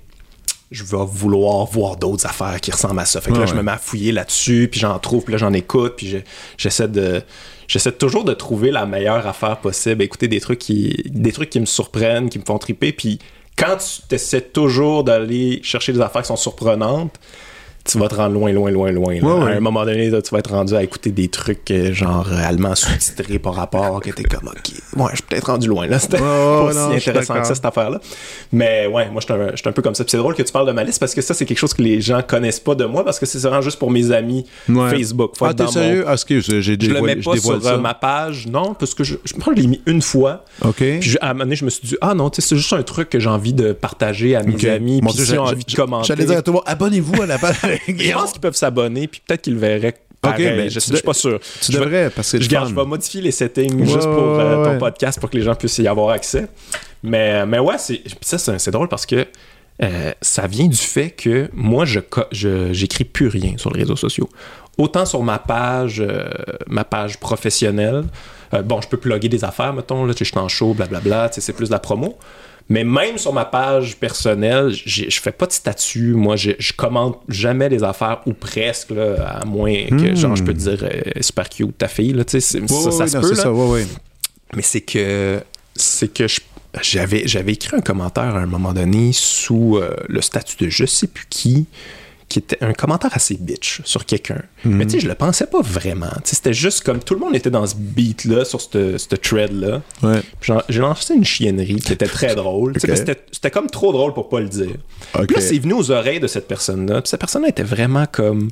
je 0.71 0.83
vais 0.83 0.97
vouloir 1.05 1.65
voir 1.65 1.95
d'autres 1.97 2.25
affaires 2.25 2.61
qui 2.61 2.71
ressemblent 2.71 2.99
à 2.99 3.05
ça. 3.05 3.21
Fait 3.21 3.31
que 3.31 3.35
là, 3.35 3.41
Ouais, 3.41 3.47
je 3.47 3.55
me 3.55 3.61
mets 3.63 3.71
à 3.71 3.77
fouiller 3.77 4.11
là-dessus, 4.11 4.67
puis 4.71 4.79
j'en 4.79 4.97
trouve, 4.99 5.23
puis 5.23 5.31
là, 5.31 5.37
j'en 5.37 5.51
écoute, 5.53 5.95
puis 5.97 6.07
je- 6.07 6.17
j'essaie 6.57 6.87
de. 6.87 7.21
J'essaie 7.67 7.91
toujours 7.91 8.23
de 8.23 8.33
trouver 8.33 8.69
la 8.69 8.85
meilleure 8.85 9.25
affaire 9.25 9.57
possible, 9.57 10.03
écouter 10.03 10.27
des 10.27 10.39
trucs 10.39 10.59
qui, 10.59 11.01
des 11.07 11.31
trucs 11.31 11.49
qui 11.49 11.59
me 11.59 11.65
surprennent, 11.65 12.29
qui 12.29 12.37
me 12.37 12.45
font 12.45 12.59
triper, 12.59 12.91
puis 12.91 13.17
quand 13.57 13.77
tu 13.77 14.13
essaies 14.15 14.41
toujours 14.41 15.03
d'aller 15.03 15.59
chercher 15.63 15.91
des 15.91 16.01
affaires 16.01 16.21
qui 16.21 16.27
sont 16.27 16.35
surprenantes, 16.35 17.15
tu 17.89 17.99
vas 17.99 18.07
te 18.07 18.15
rendre 18.15 18.33
loin, 18.33 18.51
loin, 18.51 18.71
loin, 18.71 18.91
loin. 18.91 19.13
là. 19.15 19.21
Ouais, 19.21 19.43
ouais. 19.45 19.51
À 19.53 19.57
un 19.57 19.59
moment 19.59 19.85
donné, 19.85 20.09
là, 20.09 20.21
tu 20.21 20.31
vas 20.31 20.39
être 20.39 20.51
rendu 20.51 20.73
à 20.75 20.81
écouter 20.83 21.11
des 21.11 21.27
trucs 21.27 21.69
euh, 21.69 21.93
genre 21.93 22.27
euh, 22.31 22.43
allemands 22.43 22.73
sous-titrés 22.75 23.37
par 23.39 23.53
rapport, 23.53 24.01
que 24.01 24.09
t'es 24.09 24.23
comme, 24.23 24.47
ok, 24.47 24.71
ouais, 24.97 25.05
je 25.11 25.15
suis 25.17 25.23
peut-être 25.23 25.47
rendu 25.51 25.67
loin, 25.67 25.85
là. 25.87 25.99
C'était 25.99 26.17
pas 26.17 26.71
non, 26.73 26.89
si 26.91 27.09
intéressant 27.09 27.35
que 27.39 27.45
ça, 27.45 27.53
cette 27.55 27.65
affaire-là. 27.65 27.99
Mais 28.51 28.87
ouais, 28.87 29.09
moi, 29.11 29.21
je 29.21 29.55
suis 29.55 29.69
un, 29.69 29.71
peu 29.71 29.81
comme 29.83 29.93
ça. 29.95 30.03
Puis 30.03 30.11
c'est 30.11 30.17
drôle 30.17 30.33
que 30.35 30.41
tu 30.41 30.51
parles 30.51 30.67
de 30.67 30.71
ma 30.71 30.83
liste 30.83 30.99
parce 30.99 31.13
que 31.13 31.21
ça, 31.21 31.33
c'est 31.35 31.45
quelque 31.45 31.57
chose 31.59 31.73
que 31.75 31.81
les 31.83 32.01
gens 32.01 32.21
connaissent 32.27 32.59
pas 32.59 32.73
de 32.75 32.85
moi 32.85 33.05
parce 33.05 33.19
que 33.19 33.25
c'est 33.27 33.37
vraiment 33.39 33.61
juste 33.61 33.77
pour 33.79 33.91
mes 33.91 34.11
amis 34.11 34.45
Ouais. 34.67 34.89
Facebook. 34.89 35.33
Faut 35.37 35.45
Ah, 35.45 35.49
t'es 35.49 35.55
dans 35.57 35.65
mon- 35.65 35.71
sérieux? 35.71 36.05
Ah, 36.07 36.13
excuse, 36.13 36.45
j'ai 36.47 36.61
Je 36.61 36.71
le 36.71 36.77
dévoilé- 36.77 37.15
mets 37.15 37.21
pas 37.21 37.37
sur 37.37 37.51
euh, 37.51 37.59
ça. 37.61 37.77
ma 37.77 37.93
page, 37.93 38.47
non, 38.47 38.73
parce 38.73 38.93
que 38.95 39.03
je, 39.03 39.15
je 39.23 39.33
pense 39.33 39.45
que 39.45 39.55
je 39.57 39.61
l'ai 39.61 39.67
mis 39.67 39.81
une 39.85 40.01
fois. 40.01 40.43
OK. 40.63 40.77
Puis 40.99 41.17
à 41.21 41.29
un 41.29 41.33
moment 41.33 41.43
donné, 41.45 41.55
je 41.55 41.65
me 41.65 41.69
suis 41.69 41.87
dit, 41.87 41.97
ah 42.01 42.13
non, 42.15 42.29
tu 42.31 42.41
sais, 42.41 42.47
c'est 42.49 42.55
juste 42.57 42.73
un 42.73 42.81
truc 42.83 43.09
que 43.09 43.19
j'ai 43.19 43.29
envie 43.29 43.53
de 43.53 43.73
partager 43.73 44.35
à 44.35 44.41
mes 44.43 44.65
amis. 44.67 45.01
Mon 45.03 45.09
Puis 45.09 45.17
Dieu, 45.17 45.25
s'ils 45.25 45.39
ont 45.39 45.45
j'a- 45.45 45.51
envie 45.53 45.65
de 45.65 45.73
commenter. 45.75 46.07
J'allais 46.07 46.25
dire 46.25 46.37
à 46.37 46.41
tout 46.41 46.51
le 46.51 46.55
monde, 46.55 46.63
abonnez-vous 46.65 47.21
à 47.21 47.25
la 47.27 47.37
page. 47.37 47.55
Je 47.87 48.13
pense 48.13 48.31
qu'ils 48.31 48.41
peuvent 48.41 48.55
s'abonner, 48.55 49.07
puis 49.07 49.21
peut-être 49.25 49.41
qu'ils 49.43 49.53
le 49.53 49.59
verraient 49.59 49.95
pareil. 50.21 50.45
ben, 50.57 50.69
je, 50.69 50.79
suis 50.79 51.01
pas 51.01 51.13
sûr. 51.13 51.39
Tu 51.61 51.71
Je 51.71 51.77
vais- 51.77 51.85
devrais, 51.85 52.09
parce 52.09 52.31
que 52.31 52.41
Je, 52.41 52.49
garde, 52.49 52.69
je 52.69 52.75
vais 52.75 52.85
modifier 52.85 53.21
les 53.21 53.31
settings 53.31 53.79
Ouais, 53.79 53.85
juste 53.85 54.03
pour 54.03 54.39
euh, 54.39 54.65
ton 54.65 54.71
ouais. 54.71 54.77
podcast 54.77 55.19
pour 55.19 55.29
que 55.29 55.37
les 55.37 55.43
gens 55.43 55.55
puissent 55.55 55.77
y 55.77 55.87
avoir 55.87 56.09
accès. 56.09 56.47
Mais, 57.03 57.45
mais 57.45 57.59
ouais, 57.59 57.77
c'est, 57.77 58.01
ça, 58.21 58.37
c'est, 58.57 58.71
drôle 58.71 58.87
parce 58.87 59.05
que 59.05 59.27
euh, 59.83 60.11
ça 60.21 60.47
vient 60.47 60.67
du 60.67 60.77
fait 60.77 61.11
que 61.11 61.49
moi, 61.53 61.85
je, 61.85 61.99
j'écris 62.71 63.03
plus 63.03 63.27
rien 63.27 63.53
sur 63.57 63.71
les 63.71 63.81
réseaux 63.81 63.95
sociaux. 63.95 64.29
Autant 64.77 65.05
sur 65.05 65.23
ma 65.23 65.39
page, 65.39 66.01
euh, 66.01 66.27
ma 66.67 66.83
page 66.83 67.17
professionnelle. 67.19 68.05
bon, 68.63 68.81
je 68.81 68.87
peux 68.87 68.97
plugger 68.97 69.29
des 69.29 69.43
affaires, 69.45 69.73
mettons, 69.73 70.05
là, 70.05 70.13
je 70.17 70.23
suis 70.23 70.37
en 70.37 70.47
show, 70.47 70.73
blablabla, 70.73 71.29
c'est 71.31 71.53
plus 71.53 71.67
de 71.67 71.73
la 71.73 71.79
promo. 71.79 72.17
Mais 72.67 72.83
même 72.83 73.17
sur 73.19 73.31
ma 73.31 73.45
page 73.45 73.95
personnelle, 73.97 74.71
je 74.73 75.19
fais 75.19 75.31
pas 75.31 75.45
de 75.45 75.51
statut. 75.51 76.13
Moi, 76.13 76.35
je, 76.35 76.51
commente 76.75 77.21
jamais 77.29 77.69
les 77.69 77.83
affaires 77.83 78.21
ou 78.25 78.33
presque, 78.33 78.89
là, 78.89 79.39
à 79.41 79.45
moins 79.45 79.85
que, 79.85 80.11
Hmm. 80.11 80.15
genre, 80.15 80.35
je 80.35 80.43
peux 80.43 80.53
te 80.53 80.59
dire 80.59 80.79
euh, 80.83 81.01
super 81.21 81.47
cute 81.47 81.77
ta 81.77 81.87
fille, 81.87 82.13
là, 82.13 82.23
Ouais, 82.33 82.39
ça, 82.39 82.91
ça 82.91 83.07
se 83.07 83.15
non, 83.17 83.21
peut, 83.21 83.29
là. 83.29 83.35
ça, 83.35 83.51
ouais. 83.53 83.85
Mais 84.55 84.63
c'est 84.63 84.81
que 84.81 85.41
c'est 85.75 86.11
que 86.11 86.27
je- 86.27 86.41
j'avais 86.81 87.27
j'avais 87.27 87.53
écrit 87.53 87.75
un 87.77 87.81
commentaire 87.81 88.35
à 88.35 88.39
un 88.39 88.45
moment 88.47 88.73
donné 88.73 89.11
sous 89.13 89.77
euh, 89.77 89.95
le 90.07 90.21
statut 90.21 90.65
de 90.65 90.69
je 90.69 90.85
sais 90.85 91.07
plus 91.07 91.25
qui 91.29 91.65
qui 92.35 92.39
était 92.39 92.61
un 92.61 92.73
commentaire 92.73 93.11
assez 93.13 93.37
bitch 93.39 93.79
sur 93.85 94.05
quelqu'un. 94.05 94.41
Mhm. 94.65 94.75
Mais 94.75 94.85
tu 94.85 94.91
sais, 94.91 94.99
je 94.99 95.07
le 95.07 95.15
pensais 95.15 95.47
pas 95.47 95.61
vraiment. 95.61 96.11
C'était 96.25 96.53
juste 96.53 96.83
comme 96.83 96.99
tout 96.99 97.13
le 97.13 97.21
monde 97.21 97.33
était 97.33 97.49
dans 97.49 97.65
ce 97.65 97.75
beat-là, 97.77 98.43
sur 98.43 98.59
ce 98.59 98.97
thread-là. 99.15 99.81
Ouais. 100.03 100.19
J'ai 100.67 100.79
lancé 100.79 101.13
une 101.13 101.23
chiennerie 101.23 101.77
qui 101.77 101.93
était 101.93 102.07
très 102.07 102.35
drôle. 102.41 102.73
C'était 102.77 103.51
comme 103.51 103.67
trop 103.69 103.93
drôle 103.93 104.13
pour 104.13 104.27
pas 104.27 104.41
le 104.41 104.49
dire. 104.49 104.75
Puis 105.13 105.35
là, 105.35 105.39
c'est 105.41 105.57
venu 105.59 105.71
aux 105.75 105.91
oreilles 105.91 106.19
de 106.19 106.27
cette 106.27 106.49
personne-là. 106.49 107.01
Puis 107.01 107.09
cette 107.09 107.21
personne-là 107.21 107.47
était 107.47 107.63
vraiment 107.63 108.05
comme 108.11 108.49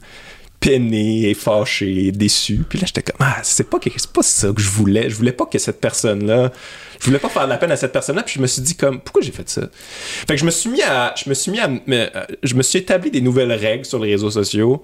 peinée 0.62 1.30
et 1.30 1.34
fâchée, 1.34 2.13
déçue. 2.13 2.63
Puis 2.69 2.80
là, 2.80 2.86
j'étais 2.88 3.02
comme, 3.02 3.17
ah, 3.19 3.39
c'est 3.43 3.69
pas, 3.69 3.80
que- 3.80 3.89
pas 4.13 4.24
ça 4.24 4.48
que 4.54 4.62
je 4.62 4.69
voulais. 4.69 5.10
Je 5.10 5.15
voulais 5.15 5.34
pas 5.34 5.46
que 5.46 5.60
cette 5.60 5.82
personne-là. 5.82 6.54
Je 7.03 7.07
voulais 7.09 7.19
pas 7.19 7.27
faire 7.29 7.43
de 7.43 7.49
la 7.49 7.57
peine 7.57 7.71
à 7.71 7.75
cette 7.75 7.91
personne-là. 7.91 8.23
Puis 8.23 8.35
je 8.37 8.41
me 8.41 8.47
suis 8.47 8.61
dit, 8.61 8.75
comme, 8.75 9.01
pourquoi 9.01 9.21
j'ai 9.21 9.33
fait 9.33 9.49
ça? 9.49 9.63
Fait 9.73 10.35
que 10.35 10.37
je 10.39 10.45
me 10.45 10.51
suis 10.51 10.69
mis 10.69 10.81
à. 10.81 11.13
Je 11.21 11.29
me 11.29 11.33
suis 11.33 11.51
mis 11.51 11.59
à. 11.59 11.65
à- 11.65 12.27
Je 12.41 12.55
me 12.55 12.63
suis 12.63 12.79
établi 12.79 13.11
des 13.11 13.19
nouvelles 13.19 13.51
règles 13.51 13.83
sur 13.85 13.99
les 13.99 14.11
réseaux 14.11 14.31
sociaux. 14.31 14.81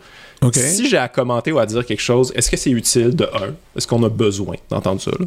Si 0.75 0.89
j'ai 0.89 0.97
à 0.97 1.07
commenter 1.07 1.51
ou 1.53 1.59
à 1.59 1.65
dire 1.65 1.85
quelque 1.85 2.01
chose, 2.01 2.31
est-ce 2.35 2.51
que 2.51 2.57
c'est 2.57 2.71
utile 2.71 3.15
de 3.15 3.23
un? 3.23 3.55
Est-ce 3.77 3.87
qu'on 3.87 4.03
a 4.03 4.09
besoin 4.09 4.55
d'entendre 4.69 4.99
ça? 5.01 5.11
là? 5.17 5.25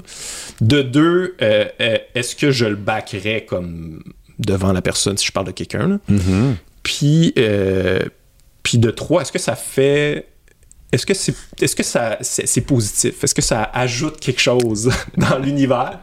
De 0.61 0.83
deux, 0.83 1.35
euh, 1.41 1.65
euh, 1.81 1.99
est-ce 2.15 2.37
que 2.37 2.51
je 2.51 2.67
le 2.67 2.77
backerais 2.77 3.45
comme 3.49 4.03
devant 4.39 4.73
la 4.73 4.83
personne 4.83 5.17
si 5.17 5.27
je 5.27 5.33
parle 5.33 5.47
de 5.47 5.53
quelqu'un? 5.53 5.99
Mhm. 6.09 6.57
Puis, 6.83 7.33
euh, 7.39 8.01
puis 8.63 8.77
de 8.79 8.91
trois, 8.91 9.23
est-ce 9.23 9.33
que 9.33 9.39
ça 9.39 9.57
fait. 9.57 10.27
Est-ce 10.93 11.07
que 11.07 11.15
c'est 11.15 11.35
est-ce 11.61 11.75
que 11.75 11.83
ça 11.83 12.19
c'est, 12.21 12.47
c'est 12.47 12.61
positif? 12.61 13.25
Est-ce 13.25 13.35
que 13.35 13.41
ça 13.43 13.63
ajoute 13.73 14.21
quelque 14.21 14.41
chose 14.43 14.91
dans 15.17 15.39
l'univers? 15.39 16.01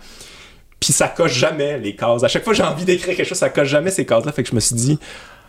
Puis 0.79 0.93
ça 0.93 1.07
coche 1.07 1.33
jamais 1.33 1.77
les 1.79 1.95
cases. 1.95 2.23
À 2.23 2.27
chaque 2.27 2.43
fois 2.43 2.53
que 2.53 2.57
j'ai 2.57 2.63
envie 2.63 2.85
d'écrire 2.85 3.15
quelque 3.15 3.27
chose, 3.27 3.37
ça 3.37 3.49
coche 3.49 3.67
jamais 3.67 3.91
ces 3.91 4.05
cases-là. 4.05 4.31
Fait 4.31 4.43
que 4.43 4.49
je 4.49 4.55
me 4.55 4.59
suis 4.59 4.75
dit, 4.75 4.97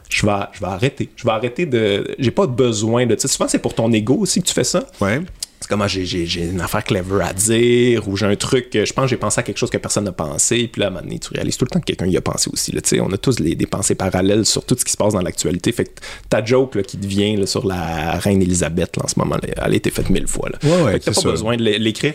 je 0.09 0.27
vais, 0.27 0.33
je 0.53 0.61
vais 0.61 0.67
arrêter. 0.67 1.09
Je 1.17 1.25
vais 1.25 1.31
arrêter 1.31 1.67
de. 1.67 2.17
J'ai 2.19 2.33
pas 2.33 2.47
besoin 2.47 3.07
de. 3.07 3.15
Tu 3.15 3.23
sais, 3.23 3.29
souvent, 3.29 3.49
c'est 3.49 3.61
pour 3.61 3.75
ton 3.75 3.93
ego 3.93 4.15
aussi 4.17 4.43
que 4.43 4.49
tu 4.49 4.55
fais 4.55 4.65
ça. 4.65 4.85
Ouais. 5.01 5.21
C'est 5.63 5.69
comme 5.69 5.87
j'ai, 5.87 6.07
j'ai, 6.07 6.47
une 6.47 6.63
affaire 6.63 6.83
clever 6.83 7.23
à 7.23 7.35
dire 7.35 8.09
ou 8.09 8.17
j'ai 8.17 8.25
un 8.25 8.35
truc 8.35 8.69
je 8.73 8.93
pense 8.95 9.05
que 9.05 9.11
j'ai 9.11 9.19
pensé 9.19 9.41
à 9.41 9.43
quelque 9.43 9.59
chose 9.59 9.69
que 9.69 9.77
personne 9.77 10.05
n'a 10.05 10.13
pensé 10.13 10.69
puis 10.73 10.81
là 10.81 10.87
à 10.87 10.89
un 10.89 10.93
moment 10.93 11.03
donné 11.05 11.19
tu 11.19 11.35
réalises 11.35 11.59
tout 11.59 11.67
le 11.67 11.71
temps 11.71 11.81
que 11.81 11.85
quelqu'un 11.85 12.07
y 12.07 12.17
a 12.17 12.23
pensé 12.23 12.49
aussi 12.51 12.73
là, 12.73 12.81
tu 12.81 12.89
sais 12.89 13.01
on 13.01 13.13
a 13.13 13.19
tous 13.19 13.39
les, 13.41 13.55
des 13.55 13.67
pensées 13.67 13.95
parallèles 13.95 14.47
sur 14.47 14.65
tout 14.65 14.75
ce 14.79 14.87
qui 14.87 14.93
se 14.93 14.97
passe 14.97 15.13
dans 15.13 15.21
l'actualité 15.21 15.71
fait 15.73 15.85
que 15.85 16.01
ta 16.31 16.43
joke 16.43 16.77
là, 16.77 16.83
qui 16.83 16.97
te 16.97 17.07
vient 17.07 17.37
là, 17.37 17.45
sur 17.45 17.67
la 17.67 18.13
reine 18.13 18.41
Elisabeth 18.41 18.97
là, 18.97 19.05
en 19.05 19.09
ce 19.09 19.19
moment 19.19 19.35
là, 19.35 19.49
elle 19.55 19.73
a 19.75 19.77
été 19.77 19.91
faite 19.91 20.09
mille 20.09 20.27
fois 20.27 20.49
là. 20.49 20.59
Ouais, 20.63 20.83
ouais, 20.83 20.93
fait 20.93 21.01
que 21.01 21.05
t'as 21.05 21.13
pas 21.13 21.21
ça. 21.21 21.31
besoin 21.31 21.59
de 21.59 21.63
l'é- 21.63 21.79
l'écrire 21.79 22.15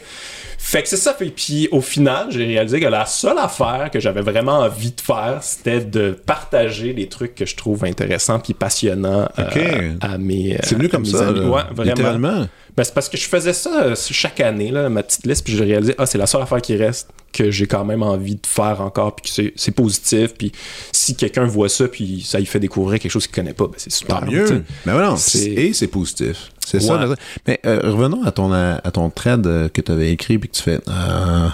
fait 0.68 0.82
que 0.82 0.90
c'est 0.90 0.98
ça 0.98 1.14
fait 1.14 1.26
puis 1.30 1.68
au 1.72 1.80
final 1.82 2.28
j'ai 2.32 2.44
réalisé 2.46 2.80
que 2.80 2.88
la 2.88 3.06
seule 3.06 3.38
affaire 3.38 3.90
que 3.94 4.00
j'avais 4.00 4.22
vraiment 4.22 4.60
envie 4.60 4.92
de 4.92 5.00
faire 5.02 5.40
c'était 5.42 5.80
de 5.82 6.12
partager 6.26 6.94
des 6.94 7.08
trucs 7.08 7.36
que 7.36 7.46
je 7.46 7.56
trouve 7.56 7.86
intéressants 7.86 8.40
puis 8.40 8.54
passionnants 8.56 9.30
euh, 9.38 9.44
Ok. 9.46 9.60
à 10.02 10.18
mes 10.18 10.58
C'est 10.64 10.76
venu 10.76 10.88
à 10.88 10.90
comme 10.90 11.06
ça, 11.06 11.28
amis. 11.28 11.40
là. 11.42 11.46
ouais 11.48 11.62
vraiment 11.72 11.84
littéralement. 11.84 12.48
ben, 12.76 12.84
c'est 12.84 12.94
parce 12.96 13.10
que 13.10 13.18
je 13.18 13.28
faisais 13.28 13.54
ça 13.54 13.84
euh, 13.84 13.96
chaque 13.96 14.40
année, 14.40 14.72
là, 14.72 14.90
ma 14.90 15.04
petite 15.04 15.26
liste, 15.28 15.44
puis 15.46 15.56
j'ai 15.56 15.64
réalisé, 15.64 15.94
ah, 15.98 16.06
c'est 16.06 16.18
la 16.18 16.26
seule 16.28 16.42
affaire 16.42 16.62
qui 16.62 16.76
reste 16.76 17.10
que 17.32 17.52
j'ai 17.52 17.68
quand 17.68 17.86
même 17.86 18.02
envie 18.02 18.36
de 18.36 18.48
faire 18.48 18.82
encore, 18.82 19.16
puis 19.16 19.26
que 19.30 19.30
c'est- 19.36 19.54
c'est 19.56 19.72
positif, 19.72 20.34
puis 20.38 20.52
si 20.92 21.16
quelqu'un 21.16 21.46
voit 21.46 21.70
ça, 21.70 21.88
puis 21.88 22.22
ça 22.26 22.40
lui 22.40 22.46
fait 22.46 22.60
découvrir 22.60 23.00
quelque 23.00 23.12
chose 23.12 23.28
qu'il 23.28 23.36
connaît 23.36 23.54
pas, 23.54 23.66
ben 23.68 23.74
c'est 23.78 23.92
super. 23.92 24.22
Tant 24.22 24.26
mieux. 24.26 24.64
Mais 24.86 24.92
voilà, 24.94 25.16
C'est- 25.18 25.40
et 25.48 25.74
c'est 25.74 25.88
positif. 25.88 26.52
C'est 26.66 26.80
ça. 26.80 27.00
Mais 27.48 27.60
euh, 27.66 27.80
revenons 27.84 28.24
à 28.24 28.32
ton, 28.32 28.52
à, 28.52 28.82
à 28.84 28.92
ton 28.92 29.10
thread 29.10 29.46
euh, 29.46 29.70
que 29.70 29.82
tu 29.82 29.92
avais 29.92 30.12
écrit 30.12 30.38
puis 30.40 30.50
que 30.50 30.56
tu 30.56 30.64
fais. 30.64 30.80
Ah, 30.88 31.54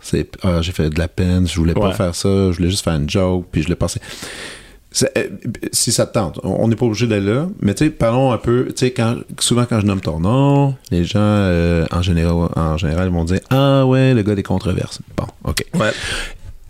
c'est, 0.00 0.28
ah, 0.42 0.62
j'ai 0.62 0.72
fait 0.72 0.90
de 0.90 0.98
la 0.98 1.08
peine, 1.08 1.46
je 1.46 1.56
voulais 1.56 1.74
pas 1.74 1.92
faire 1.92 2.14
ça, 2.14 2.28
je 2.50 2.56
voulais 2.56 2.70
juste 2.70 2.84
faire 2.84 2.94
une 2.94 3.08
joke, 3.08 3.46
puis 3.52 3.62
je 3.62 3.68
l'ai 3.68 3.76
passé. 3.76 4.00
Euh, 5.16 5.28
si 5.70 5.92
ça 5.92 6.04
te 6.04 6.14
tente, 6.14 6.40
on 6.42 6.66
n'est 6.66 6.74
pas 6.74 6.86
obligé 6.86 7.06
d'aller 7.06 7.32
là, 7.32 7.46
mais 7.60 7.74
tu 7.74 7.84
sais, 7.84 7.90
parlons 7.90 8.32
un 8.32 8.38
peu. 8.38 8.66
Tu 8.70 8.86
sais, 8.86 8.90
quand, 8.90 9.18
souvent 9.38 9.64
quand 9.64 9.78
je 9.78 9.86
nomme 9.86 10.00
ton 10.00 10.18
nom, 10.18 10.74
les 10.90 11.04
gens 11.04 11.20
euh, 11.20 11.86
en, 11.92 12.02
général, 12.02 12.48
en 12.56 12.76
général 12.76 13.08
vont 13.10 13.24
dire 13.24 13.40
Ah 13.50 13.86
ouais, 13.86 14.14
le 14.14 14.22
gars 14.22 14.34
des 14.34 14.42
controverses. 14.42 14.98
Bon, 15.16 15.26
ok. 15.44 15.64
Ouais. 15.74 15.92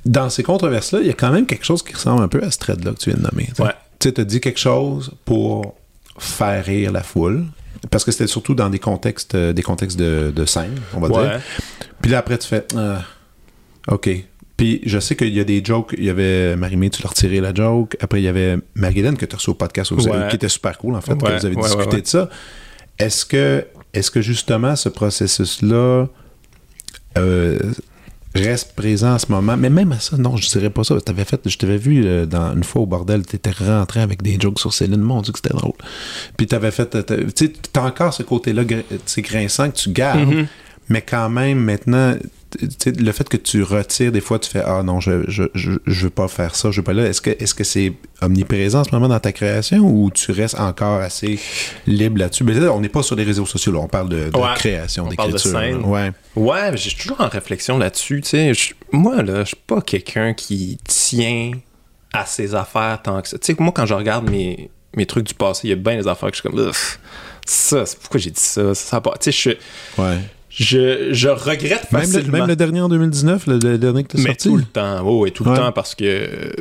Dans 0.04 0.28
ces 0.28 0.42
controverses-là, 0.42 1.00
il 1.00 1.06
y 1.06 1.10
a 1.10 1.14
quand 1.14 1.30
même 1.30 1.46
quelque 1.46 1.64
chose 1.64 1.82
qui 1.82 1.94
ressemble 1.94 2.22
un 2.22 2.28
peu 2.28 2.42
à 2.42 2.50
ce 2.50 2.58
thread-là 2.58 2.92
que 2.92 2.98
tu 2.98 3.10
viens 3.10 3.18
de 3.18 3.22
nommer. 3.22 3.48
Tu 3.54 3.62
sais, 4.08 4.12
tu 4.12 4.20
as 4.20 4.24
dit 4.24 4.40
quelque 4.40 4.60
chose 4.60 5.12
pour 5.24 5.74
faire 6.18 6.64
rire 6.64 6.92
la 6.92 7.02
foule. 7.02 7.46
Parce 7.90 8.04
que 8.04 8.12
c'était 8.12 8.26
surtout 8.26 8.54
dans 8.54 8.68
des 8.68 8.78
contextes, 8.78 9.34
euh, 9.34 9.52
des 9.52 9.62
contextes 9.62 9.98
de, 9.98 10.32
de 10.34 10.44
scène, 10.44 10.74
on 10.94 11.00
va 11.00 11.08
Ouais. 11.08 11.28
dire. 11.30 11.40
Puis 12.02 12.10
là, 12.10 12.18
après, 12.18 12.36
tu 12.38 12.46
fais 12.48 12.66
Ah, 12.76 13.02
OK. 13.88 14.10
Puis 14.56 14.82
je 14.84 14.98
sais 14.98 15.16
qu'il 15.16 15.34
y 15.34 15.40
a 15.40 15.44
des 15.44 15.64
jokes. 15.64 15.94
Il 15.96 16.04
y 16.04 16.10
avait 16.10 16.54
Marimé, 16.56 16.90
tu 16.90 17.02
l'as 17.02 17.08
retiré 17.08 17.40
la 17.40 17.54
joke. 17.54 17.96
Après, 18.00 18.20
il 18.20 18.24
y 18.24 18.28
avait 18.28 18.58
Marie-Hélène 18.74 19.16
que 19.16 19.24
tu 19.24 19.34
as 19.34 19.38
reçu 19.38 19.48
au 19.50 19.54
podcast 19.54 19.90
aussi, 19.92 20.10
Ouais. 20.10 20.28
qui 20.28 20.36
était 20.36 20.50
super 20.50 20.76
cool, 20.76 20.94
en 20.96 21.00
fait, 21.00 21.16
que 21.16 21.24
Ouais, 21.24 21.38
vous 21.38 21.46
avez 21.46 21.56
discuté 21.56 22.02
de 22.02 22.06
ça. 22.06 22.28
Est-ce 22.98 23.24
que, 23.24 23.64
est-ce 23.94 24.10
que 24.10 24.20
justement 24.20 24.76
ce 24.76 24.90
processus-là 24.90 26.06
euh, 27.18 27.58
reste 28.34 28.74
présent 28.74 29.14
en 29.14 29.18
ce 29.18 29.26
moment? 29.30 29.56
Mais 29.56 29.70
même 29.70 29.92
à 29.92 29.98
ça, 30.00 30.16
non, 30.16 30.36
je 30.36 30.48
dirais 30.48 30.70
pas 30.70 30.84
ça. 30.84 31.00
T'avais 31.00 31.24
fait, 31.24 31.40
je 31.48 31.58
t'avais 31.58 31.76
vu 31.78 32.04
euh, 32.04 32.26
dans, 32.26 32.52
une 32.54 32.64
fois 32.64 32.82
au 32.82 32.86
bordel, 32.86 33.26
tu 33.26 33.36
étais 33.36 33.50
rentré 33.50 34.00
avec 34.00 34.22
des 34.22 34.38
jokes 34.40 34.60
sur 34.60 34.72
Céline. 34.72 35.00
Mon 35.00 35.20
Dieu, 35.22 35.32
que 35.32 35.38
c'était 35.42 35.54
drôle. 35.56 35.72
Puis 36.36 36.46
t'avais 36.46 36.70
fait, 36.70 36.86
t'as- 36.86 37.02
tu 37.02 37.24
sais, 37.34 37.52
t'as 37.72 37.82
encore 37.86 38.14
ce 38.14 38.22
côté-là 38.22 38.64
tu 38.64 38.76
sais, 39.06 39.22
grinçant 39.22 39.70
que 39.70 39.76
tu 39.76 39.90
gardes, 39.90 40.20
Mhm. 40.28 40.46
mais 40.88 41.02
quand 41.02 41.28
même, 41.30 41.58
maintenant, 41.58 42.14
le 42.86 43.12
fait 43.12 43.28
que 43.28 43.36
tu 43.36 43.62
retires, 43.62 44.12
des 44.12 44.20
fois, 44.20 44.38
tu 44.38 44.50
fais 44.50 44.62
Ah 44.64 44.82
non, 44.82 45.00
je, 45.00 45.24
je, 45.28 45.44
je, 45.54 45.72
je 45.86 46.02
veux 46.04 46.10
pas 46.10 46.28
faire 46.28 46.54
ça, 46.56 46.70
je 46.70 46.78
veux 46.80 46.84
pas 46.84 46.92
là. 46.92 47.04
Est-ce 47.06 47.20
que 47.54 47.64
c'est 47.64 47.92
omniprésent 48.20 48.80
en 48.80 48.84
ce 48.84 48.90
moment 48.92 49.08
dans 49.08 49.20
ta 49.20 49.32
création 49.32 49.78
ou 49.80 50.10
tu 50.10 50.32
restes 50.32 50.58
encore 50.58 51.00
assez 51.00 51.38
libre 51.86 52.18
là-dessus? 52.18 52.44
Mais 52.44 52.54
là, 52.54 52.72
on 52.72 52.80
n'est 52.80 52.88
pas 52.88 53.02
sur 53.02 53.16
les 53.16 53.24
réseaux 53.24 53.46
sociaux, 53.46 53.72
là. 53.72 53.78
on 53.78 53.88
parle 53.88 54.08
de, 54.08 54.30
de 54.30 54.36
Ouais. 54.36 54.54
création, 54.56 55.06
On 55.10 55.14
parle 55.14 55.32
de 55.32 55.36
d'écriture. 55.36 55.88
Ouais. 55.88 56.10
Ouais, 56.36 56.76
j'ai 56.76 56.90
toujours 56.96 57.20
en 57.20 57.28
réflexion 57.28 57.78
là-dessus. 57.78 58.22
Je- 58.32 58.72
moi, 58.92 59.22
là, 59.22 59.40
je 59.44 59.48
suis 59.48 59.56
pas 59.66 59.80
quelqu'un 59.80 60.34
qui 60.34 60.78
tient 60.86 61.52
à 62.12 62.26
ses 62.26 62.54
affaires 62.54 63.00
tant 63.02 63.20
que 63.22 63.28
ça. 63.28 63.38
Tu 63.38 63.46
sais, 63.54 63.56
moi, 63.60 63.72
quand 63.74 63.86
je 63.86 63.94
regarde 63.94 64.28
mes, 64.28 64.70
mes 64.96 65.06
trucs 65.06 65.26
du 65.26 65.34
passé, 65.34 65.68
il 65.68 65.70
y 65.70 65.72
a 65.72 65.76
bien 65.76 65.96
des 65.96 66.08
affaires 66.08 66.30
que 66.30 66.36
je 66.36 66.40
suis 66.40 66.48
comme, 66.50 66.72
ça, 67.46 67.86
c'est 67.86 67.98
pourquoi 67.98 68.18
j'ai 68.20 68.30
dit 68.30 68.40
ça? 68.40 68.74
ça, 68.74 68.96
a 68.96 69.00
pas- 69.00 69.14
Tu 69.20 69.30
sais, 69.32 69.58
ouais. 69.98 70.18
Je, 70.60 71.08
je, 71.12 71.28
regrette 71.28 71.90
Même 71.92 72.02
le, 72.02 72.06
facilement. 72.08 72.38
même 72.38 72.46
le 72.48 72.56
dernier 72.56 72.80
en 72.80 72.88
2019, 72.88 73.46
le, 73.46 73.58
le 73.58 73.78
dernier 73.78 74.04
que 74.04 74.16
tu 74.16 74.22
sorti? 74.22 74.48
tout 74.48 74.56
le 74.56 74.64
temps, 74.64 75.00
oui, 75.04 75.18
oui, 75.22 75.32
tout 75.32 75.44
le 75.44 75.50
Ouais. 75.50 75.56
temps, 75.56 75.72
parce 75.72 75.94
que 75.94 76.04
euh, 76.04 76.52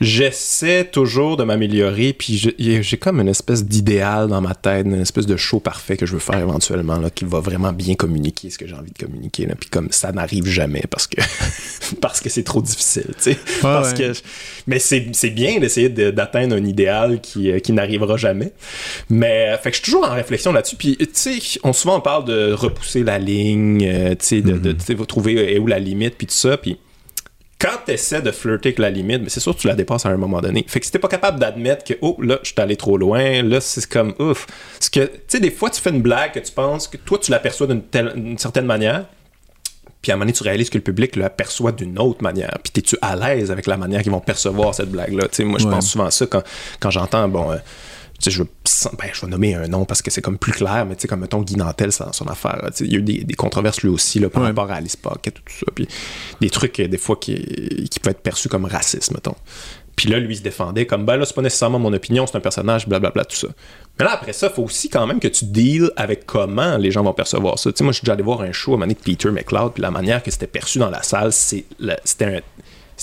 j'essaie 0.00 0.86
toujours 0.86 1.36
de 1.36 1.44
m'améliorer, 1.44 2.12
puis 2.14 2.52
j'ai 2.58 2.96
comme 2.96 3.20
une 3.20 3.28
espèce 3.28 3.64
d'idéal 3.64 4.28
dans 4.28 4.40
ma 4.40 4.54
tête, 4.54 4.86
une 4.86 5.00
espèce 5.00 5.26
de 5.26 5.36
show 5.36 5.60
parfait 5.60 5.96
que 5.96 6.06
je 6.06 6.14
veux 6.14 6.18
faire 6.20 6.38
éventuellement, 6.38 6.96
là, 6.98 7.10
qui 7.10 7.24
va 7.24 7.40
vraiment 7.40 7.72
bien 7.72 7.94
communiquer 7.94 8.48
ce 8.50 8.56
que 8.58 8.66
j'ai 8.66 8.74
envie 8.74 8.92
de 8.92 8.98
communiquer, 8.98 9.46
là, 9.46 9.54
puis 9.58 9.68
comme 9.68 9.88
ça 9.90 10.10
n'arrive 10.12 10.46
jamais 10.46 10.82
parce 10.88 11.06
que 11.06 11.20
parce 12.00 12.20
que 12.20 12.30
c'est 12.30 12.44
trop 12.44 12.62
difficile, 12.62 13.08
tu 13.22 13.32
sais, 13.32 13.38
parce 13.60 13.92
ouais. 13.92 14.12
que 14.12 14.18
mais 14.66 14.78
c'est 14.78 15.08
c'est 15.12 15.30
bien 15.30 15.58
d'essayer 15.58 15.88
de- 15.90 16.10
d'atteindre 16.10 16.56
un 16.56 16.64
idéal 16.64 17.20
qui, 17.20 17.50
euh, 17.50 17.58
qui 17.58 17.72
n'arrivera 17.72 18.16
jamais, 18.16 18.52
mais 19.10 19.50
euh, 19.50 19.58
fait 19.58 19.70
que 19.70 19.76
je 19.76 19.82
suis 19.82 19.92
toujours 19.92 20.08
en 20.08 20.14
réflexion 20.14 20.52
là-dessus, 20.52 20.76
puis 20.76 20.96
tu 20.96 21.08
sais, 21.12 21.38
on 21.62 21.72
souvent 21.72 21.98
on 21.98 22.00
parle 22.00 22.24
de 22.24 22.52
repousser 22.52 23.02
la 23.04 23.18
ligne, 23.18 23.86
euh, 23.86 24.10
tu 24.10 24.16
sais, 24.26 24.40
de, 24.40 24.56
de 24.56 24.72
tu 24.72 24.80
sais, 24.84 24.94
vous 24.94 25.04
trouver 25.06 25.58
où 25.58 25.66
la 25.66 25.78
limite, 25.78 26.14
puis 26.16 26.26
tout 26.26 26.32
ça, 26.34 26.56
puis 26.56 26.78
quand 27.60 27.78
tu 27.86 27.92
essaies 27.92 28.22
de 28.22 28.30
flirter 28.30 28.70
avec 28.70 28.78
la 28.78 28.90
limite, 28.90 29.20
mais 29.22 29.28
c'est 29.28 29.40
sûr 29.40 29.54
que 29.54 29.60
tu 29.60 29.66
la 29.68 29.74
dépasses 29.74 30.06
à 30.06 30.08
un 30.08 30.16
moment 30.16 30.40
donné. 30.40 30.64
Fait 30.66 30.80
que 30.80 30.86
si 30.86 30.92
t'es 30.92 30.98
pas 30.98 31.08
capable 31.08 31.38
d'admettre 31.38 31.84
que, 31.84 31.94
oh, 32.00 32.16
là, 32.22 32.38
je 32.42 32.48
suis 32.48 32.60
allé 32.60 32.76
trop 32.76 32.96
loin, 32.96 33.42
là, 33.42 33.60
c'est 33.60 33.86
comme, 33.86 34.14
ouf. 34.18 34.46
Parce 34.78 34.88
que, 34.88 35.00
tu 35.04 35.20
sais, 35.28 35.40
des 35.40 35.50
fois, 35.50 35.68
tu 35.70 35.80
fais 35.80 35.90
une 35.90 36.02
blague 36.02 36.32
que 36.32 36.38
tu 36.40 36.52
penses 36.52 36.88
que 36.88 36.96
toi, 36.96 37.18
tu 37.18 37.30
l'aperçois 37.30 37.66
d'une 37.66 37.82
telle- 37.82 38.34
certaine 38.38 38.64
manière, 38.66 39.04
puis 40.02 40.10
à 40.10 40.14
un 40.14 40.16
moment 40.16 40.24
donné, 40.24 40.32
tu 40.32 40.42
réalises 40.42 40.70
que 40.70 40.78
le 40.78 40.82
public 40.84 41.14
la 41.16 41.28
perçoit 41.28 41.72
d'une 41.72 41.98
autre 41.98 42.22
manière. 42.22 42.56
Puis 42.62 42.72
t'es-tu 42.72 42.96
à 43.02 43.14
l'aise 43.16 43.50
avec 43.50 43.66
la 43.66 43.76
manière 43.76 44.02
qu'ils 44.02 44.12
vont 44.12 44.20
percevoir 44.20 44.74
cette 44.74 44.90
blague-là? 44.90 45.24
Tu 45.28 45.36
sais, 45.36 45.44
moi, 45.44 45.58
je 45.58 45.66
Ouais. 45.66 45.70
pense 45.72 45.90
souvent 45.90 46.06
à 46.06 46.10
ça 46.10 46.24
quand, 46.26 46.42
quand 46.80 46.90
j'entends, 46.90 47.28
bon, 47.28 47.52
euh, 47.52 47.56
tu 48.22 48.24
sais, 48.24 48.36
je, 48.36 48.42
veux- 48.42 48.48
ben, 48.98 49.08
je 49.12 49.20
vais 49.22 49.26
nommer 49.26 49.54
un 49.54 49.66
nom 49.68 49.84
parce 49.84 50.02
que 50.02 50.10
c'est 50.10 50.20
comme 50.22 50.38
plus 50.38 50.52
clair, 50.52 50.84
mais 50.86 50.94
tu 50.94 51.02
sais, 51.02 51.08
comme 51.08 51.20
mettons 51.20 51.40
Guy 51.42 51.56
Nantel, 51.56 51.90
c'est 51.92 52.04
dans 52.04 52.12
son 52.12 52.26
affaire. 52.26 52.60
tu 52.68 52.78
sais, 52.78 52.84
Il 52.84 52.92
y 52.92 52.96
a 52.96 52.98
eu 52.98 53.02
des, 53.02 53.24
des 53.24 53.34
controverses 53.34 53.82
lui 53.82 53.88
aussi 53.88 54.18
là, 54.18 54.28
par 54.28 54.42
Ouais. 54.42 54.48
rapport 54.48 54.70
à 54.70 54.74
Alice 54.74 54.96
Pocket 54.96 55.34
et 55.36 55.40
tout 55.44 55.52
ça. 55.58 55.66
Puis 55.74 55.88
des 56.40 56.50
trucs, 56.50 56.78
euh, 56.80 56.88
des 56.88 56.98
fois, 56.98 57.16
qui, 57.16 57.88
qui 57.90 57.98
peuvent 58.00 58.10
être 58.12 58.20
perçus 58.22 58.48
comme 58.48 58.64
racistes, 58.66 59.12
mettons. 59.12 59.34
Puis 59.96 60.08
là, 60.08 60.18
lui, 60.18 60.34
il 60.34 60.36
se 60.38 60.42
défendait 60.42 60.86
comme, 60.86 61.04
ben 61.04 61.16
là, 61.16 61.26
c'est 61.26 61.34
pas 61.34 61.42
nécessairement 61.42 61.78
mon 61.78 61.92
opinion, 61.92 62.26
c'est 62.26 62.36
un 62.36 62.40
personnage, 62.40 62.88
blablabla, 62.88 63.24
tout 63.26 63.36
ça. 63.36 63.48
Mais 63.98 64.04
là, 64.06 64.12
après 64.14 64.32
ça, 64.32 64.46
il 64.46 64.54
faut 64.54 64.62
aussi 64.62 64.88
quand 64.88 65.06
même 65.06 65.20
que 65.20 65.28
tu 65.28 65.44
deals 65.44 65.90
avec 65.96 66.24
comment 66.24 66.78
les 66.78 66.90
gens 66.90 67.02
vont 67.02 67.12
percevoir 67.12 67.58
ça. 67.58 67.70
Tu 67.70 67.78
sais, 67.78 67.84
moi, 67.84 67.92
je 67.92 67.98
suis 67.98 68.04
déjà 68.06 68.14
allé 68.14 68.22
voir 68.22 68.40
un 68.40 68.52
show 68.52 68.80
à 68.80 68.86
de 68.86 68.94
Peter 68.94 69.30
McLeod, 69.30 69.74
puis 69.74 69.82
la 69.82 69.90
manière 69.90 70.22
que 70.22 70.30
c'était 70.30 70.46
perçu 70.46 70.78
dans 70.78 70.88
la 70.88 71.02
salle, 71.02 71.32
c'est 71.32 71.64
le- 71.78 71.96
c'était 72.04 72.24
un 72.24 72.40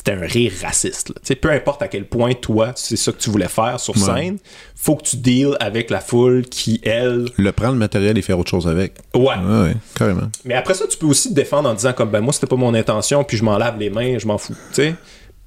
c'était 0.07 0.23
un 0.23 0.27
rire 0.27 0.51
raciste. 0.61 1.09
là. 1.09 1.35
Peu 1.35 1.51
importe 1.51 1.81
à 1.81 1.87
quel 1.87 2.05
point 2.05 2.33
toi, 2.33 2.71
c'est 2.75 2.95
ça 2.95 3.11
que 3.11 3.17
tu 3.17 3.29
voulais 3.29 3.47
faire 3.47 3.79
sur 3.79 3.95
Ouais. 3.97 4.03
scène, 4.03 4.37
faut 4.75 4.95
que 4.95 5.03
tu 5.03 5.17
deals 5.17 5.55
avec 5.59 5.89
la 5.89 5.99
foule 5.99 6.45
qui, 6.45 6.79
elle... 6.83 7.25
Le 7.37 7.51
prendre 7.51 7.73
le 7.73 7.79
matériel 7.79 8.17
et 8.17 8.21
faire 8.21 8.39
autre 8.39 8.49
chose 8.49 8.67
avec. 8.67 8.93
Ouais. 9.13 9.21
Ouais, 9.23 9.61
ouais, 9.63 9.75
carrément. 9.95 10.29
Mais 10.45 10.53
après 10.53 10.73
ça, 10.73 10.85
tu 10.87 10.97
peux 10.97 11.07
aussi 11.07 11.29
te 11.29 11.33
défendre 11.33 11.69
en 11.69 11.73
disant 11.73 11.93
comme, 11.93 12.09
ben 12.09 12.21
moi, 12.21 12.33
c'était 12.33 12.47
pas 12.47 12.55
mon 12.55 12.73
intention, 12.73 13.23
puis 13.23 13.37
je 13.37 13.43
m'en 13.43 13.57
lave 13.57 13.77
les 13.79 13.89
mains, 13.89 14.17
je 14.17 14.27
m'en 14.27 14.37
fous. 14.37 14.55
Tu 14.69 14.75
sais? 14.75 14.95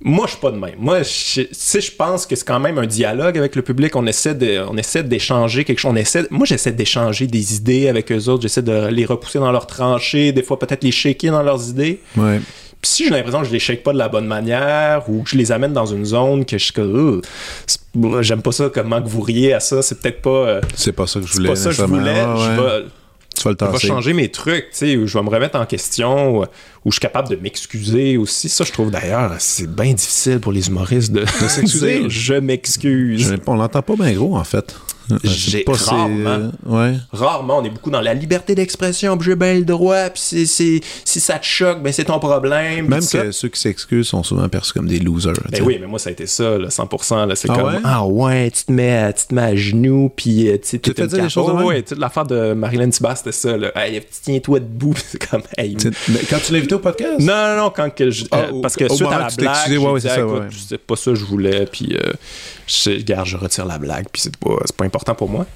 Moi, 0.02 0.24
je 0.26 0.32
suis 0.32 0.40
pas 0.40 0.50
de 0.50 0.56
même. 0.56 0.76
Moi, 0.78 1.02
je, 1.02 1.42
sais, 1.52 1.80
je 1.80 1.92
pense 1.92 2.24
que 2.24 2.34
c'est 2.34 2.46
quand 2.46 2.58
même 2.60 2.78
un 2.78 2.86
dialogue 2.86 3.36
avec 3.36 3.54
le 3.54 3.60
public. 3.60 3.94
On 3.96 4.06
essaie 4.06 4.34
de, 4.34 4.64
on 4.66 4.76
essaie 4.78 5.02
d'échanger 5.02 5.62
quelque 5.64 5.78
chose. 5.78 5.92
On 5.92 5.96
essaie, 5.96 6.24
moi, 6.30 6.46
j'essaie 6.46 6.72
d'échanger 6.72 7.26
des 7.26 7.56
idées 7.56 7.86
avec 7.88 8.10
eux 8.10 8.28
autres. 8.28 8.40
J'essaie 8.42 8.62
de 8.62 8.86
les 8.86 9.04
repousser 9.04 9.38
dans 9.38 9.52
leurs 9.52 9.66
tranchées, 9.66 10.32
des 10.32 10.42
fois 10.42 10.58
peut-être 10.58 10.84
les 10.84 10.90
shaker 10.90 11.32
dans 11.32 11.42
leurs 11.42 11.68
idées. 11.68 12.00
Ouais. 12.16 12.40
Puis 12.82 12.90
si 12.90 13.04
j'ai 13.04 13.10
l'impression 13.10 13.40
que 13.40 13.46
je 13.46 13.52
les 13.52 13.58
shake 13.58 13.82
pas 13.82 13.92
de 13.92 13.98
la 13.98 14.08
bonne 14.08 14.26
manière 14.26 15.04
ou 15.08 15.22
que 15.22 15.30
je 15.30 15.36
les 15.36 15.52
amène 15.52 15.72
dans 15.74 15.86
une 15.86 16.04
zone 16.04 16.44
que 16.46 16.56
je 16.58 16.64
suis 16.64 16.72
comme, 16.72 17.20
c'est- 17.66 17.80
j'aime 18.22 18.40
pas 18.42 18.52
ça, 18.52 18.70
comment 18.72 19.02
que 19.02 19.08
vous 19.08 19.20
riez 19.20 19.52
à 19.52 19.60
ça, 19.60 19.82
c'est 19.82 20.00
peut-être 20.00 20.22
pas, 20.22 20.30
euh, 20.30 20.60
C'est 20.76 20.92
pas 20.92 21.06
ça 21.06 21.20
que 21.20 21.26
je 21.26 21.32
c'est 21.32 21.36
voulais. 21.38 21.48
pas 21.50 21.56
ça 21.56 21.70
que 21.70 21.76
je 21.76 21.82
voulais. 21.82 22.22
Ouais, 22.22 22.36
Je 22.38 22.50
vais, 22.50 22.84
Tu 23.36 23.42
vas 23.44 23.50
le 23.52 23.56
je 23.60 23.64
vais 23.66 23.72
tasser. 23.72 23.86
changer 23.86 24.12
mes 24.14 24.28
trucs, 24.30 24.70
tu 24.70 24.76
sais, 24.76 24.96
où 24.96 25.06
je 25.06 25.16
vais 25.18 25.22
me 25.24 25.28
remettre 25.30 25.58
en 25.58 25.64
question, 25.66 26.38
où 26.40 26.44
je 26.86 26.90
suis 26.92 27.00
capable 27.00 27.28
de 27.28 27.36
m'excuser 27.36 28.16
aussi. 28.16 28.48
Ça, 28.48 28.64
je 28.64 28.72
trouve 28.72 28.90
d'ailleurs, 28.90 29.32
c'est 29.38 29.70
bien 29.70 29.92
difficile 29.94 30.40
pour 30.40 30.52
les 30.52 30.68
humoristes 30.68 31.12
de, 31.12 31.20
de 31.20 31.48
s'excuser. 31.48 32.04
je 32.08 32.34
m'excuse. 32.34 33.28
Je- 33.28 33.34
On 33.46 33.54
l'entend 33.56 33.82
pas 33.82 33.94
bien 33.96 34.12
gros, 34.12 34.36
en 34.36 34.44
fait. 34.44 34.74
J'ai 35.24 35.64
rarement. 35.66 36.50
Ouais. 36.66 36.94
Rarement, 37.12 37.58
on 37.58 37.64
est 37.64 37.70
beaucoup 37.70 37.90
dans 37.90 38.00
la 38.00 38.14
liberté 38.14 38.54
d'expression, 38.54 39.18
j'ai 39.20 39.36
bien 39.36 39.54
le 39.54 39.64
droit, 39.64 40.08
puis 40.10 40.20
si 40.46 40.82
ça 41.04 41.38
te 41.38 41.44
choque, 41.46 41.82
ben 41.82 41.92
c'est 41.92 42.04
ton 42.04 42.18
problème. 42.18 42.86
Même 42.88 43.00
ça. 43.00 43.22
que 43.24 43.32
ceux 43.32 43.48
qui 43.48 43.60
s'excusent 43.60 44.08
sont 44.08 44.22
souvent 44.22 44.48
perçus 44.48 44.72
comme 44.72 44.86
des 44.88 44.98
losers. 44.98 45.32
Ben 45.50 45.62
oui, 45.64 45.78
mais 45.80 45.86
moi, 45.86 45.98
ça 45.98 46.10
a 46.10 46.12
été 46.12 46.26
ça, 46.26 46.58
là, 46.58 46.68
100%. 46.68 47.26
Là, 47.26 47.36
c'est 47.36 47.50
Ah 47.50 47.54
comme, 47.56 47.68
ouais? 47.74 47.80
ah 47.84 48.04
ouais, 48.06 48.50
tu 48.50 48.64
te 48.64 48.72
mets, 48.72 48.96
à- 48.96 49.12
tu 49.12 49.26
te 49.26 49.34
mets 49.34 49.42
à 49.42 49.56
genoux, 49.56 50.10
puis 50.14 50.48
euh, 50.48 50.56
tu 50.58 50.78
te 50.80 50.92
fais 50.92 51.06
dire 51.06 51.22
des 51.22 51.28
choses 51.28 51.50
Oh, 51.52 51.62
ouais, 51.64 51.84
l'affaire 51.96 52.24
de 52.26 52.52
Marilyn 52.54 52.90
Thibas, 52.90 53.16
c'était 53.16 53.32
ça, 53.32 53.56
là. 53.56 53.72
Hey, 53.76 54.00
tiens-toi 54.22 54.60
debout, 54.60 54.94
c'est 55.04 55.28
comme, 55.28 55.42
hey. 55.58 55.76
Mais 56.08 56.20
Quand 56.28 56.38
tu 56.44 56.52
l'as 56.52 56.58
invité 56.58 56.74
au 56.74 56.78
podcast? 56.78 57.20
Non, 57.20 57.26
non, 57.56 57.56
non, 57.64 57.70
quand 57.74 57.90
que 57.94 58.10
je, 58.10 58.24
euh, 58.32 58.50
au- 58.52 58.60
parce 58.60 58.76
que 58.76 58.88
suite 58.88 59.08
à 59.08 59.18
la 59.18 59.28
blague, 59.36 59.78
ouais, 59.78 60.00
c'est 60.68 60.78
pas 60.78 60.96
ça 60.96 61.10
que 61.12 61.16
je 61.16 61.24
voulais, 61.24 61.66
puis 61.70 61.94
euh, 61.96 62.12
je, 62.66 62.90
regarde, 62.90 63.26
je 63.26 63.36
retire 63.36 63.66
la 63.66 63.78
blague, 63.78 64.06
puis 64.12 64.22
c'est 64.22 64.36
pas, 64.36 64.56
c'est 64.64 64.76
pas 64.76 64.84
important 64.84 64.99
pour 65.04 65.28
moi. 65.28 65.46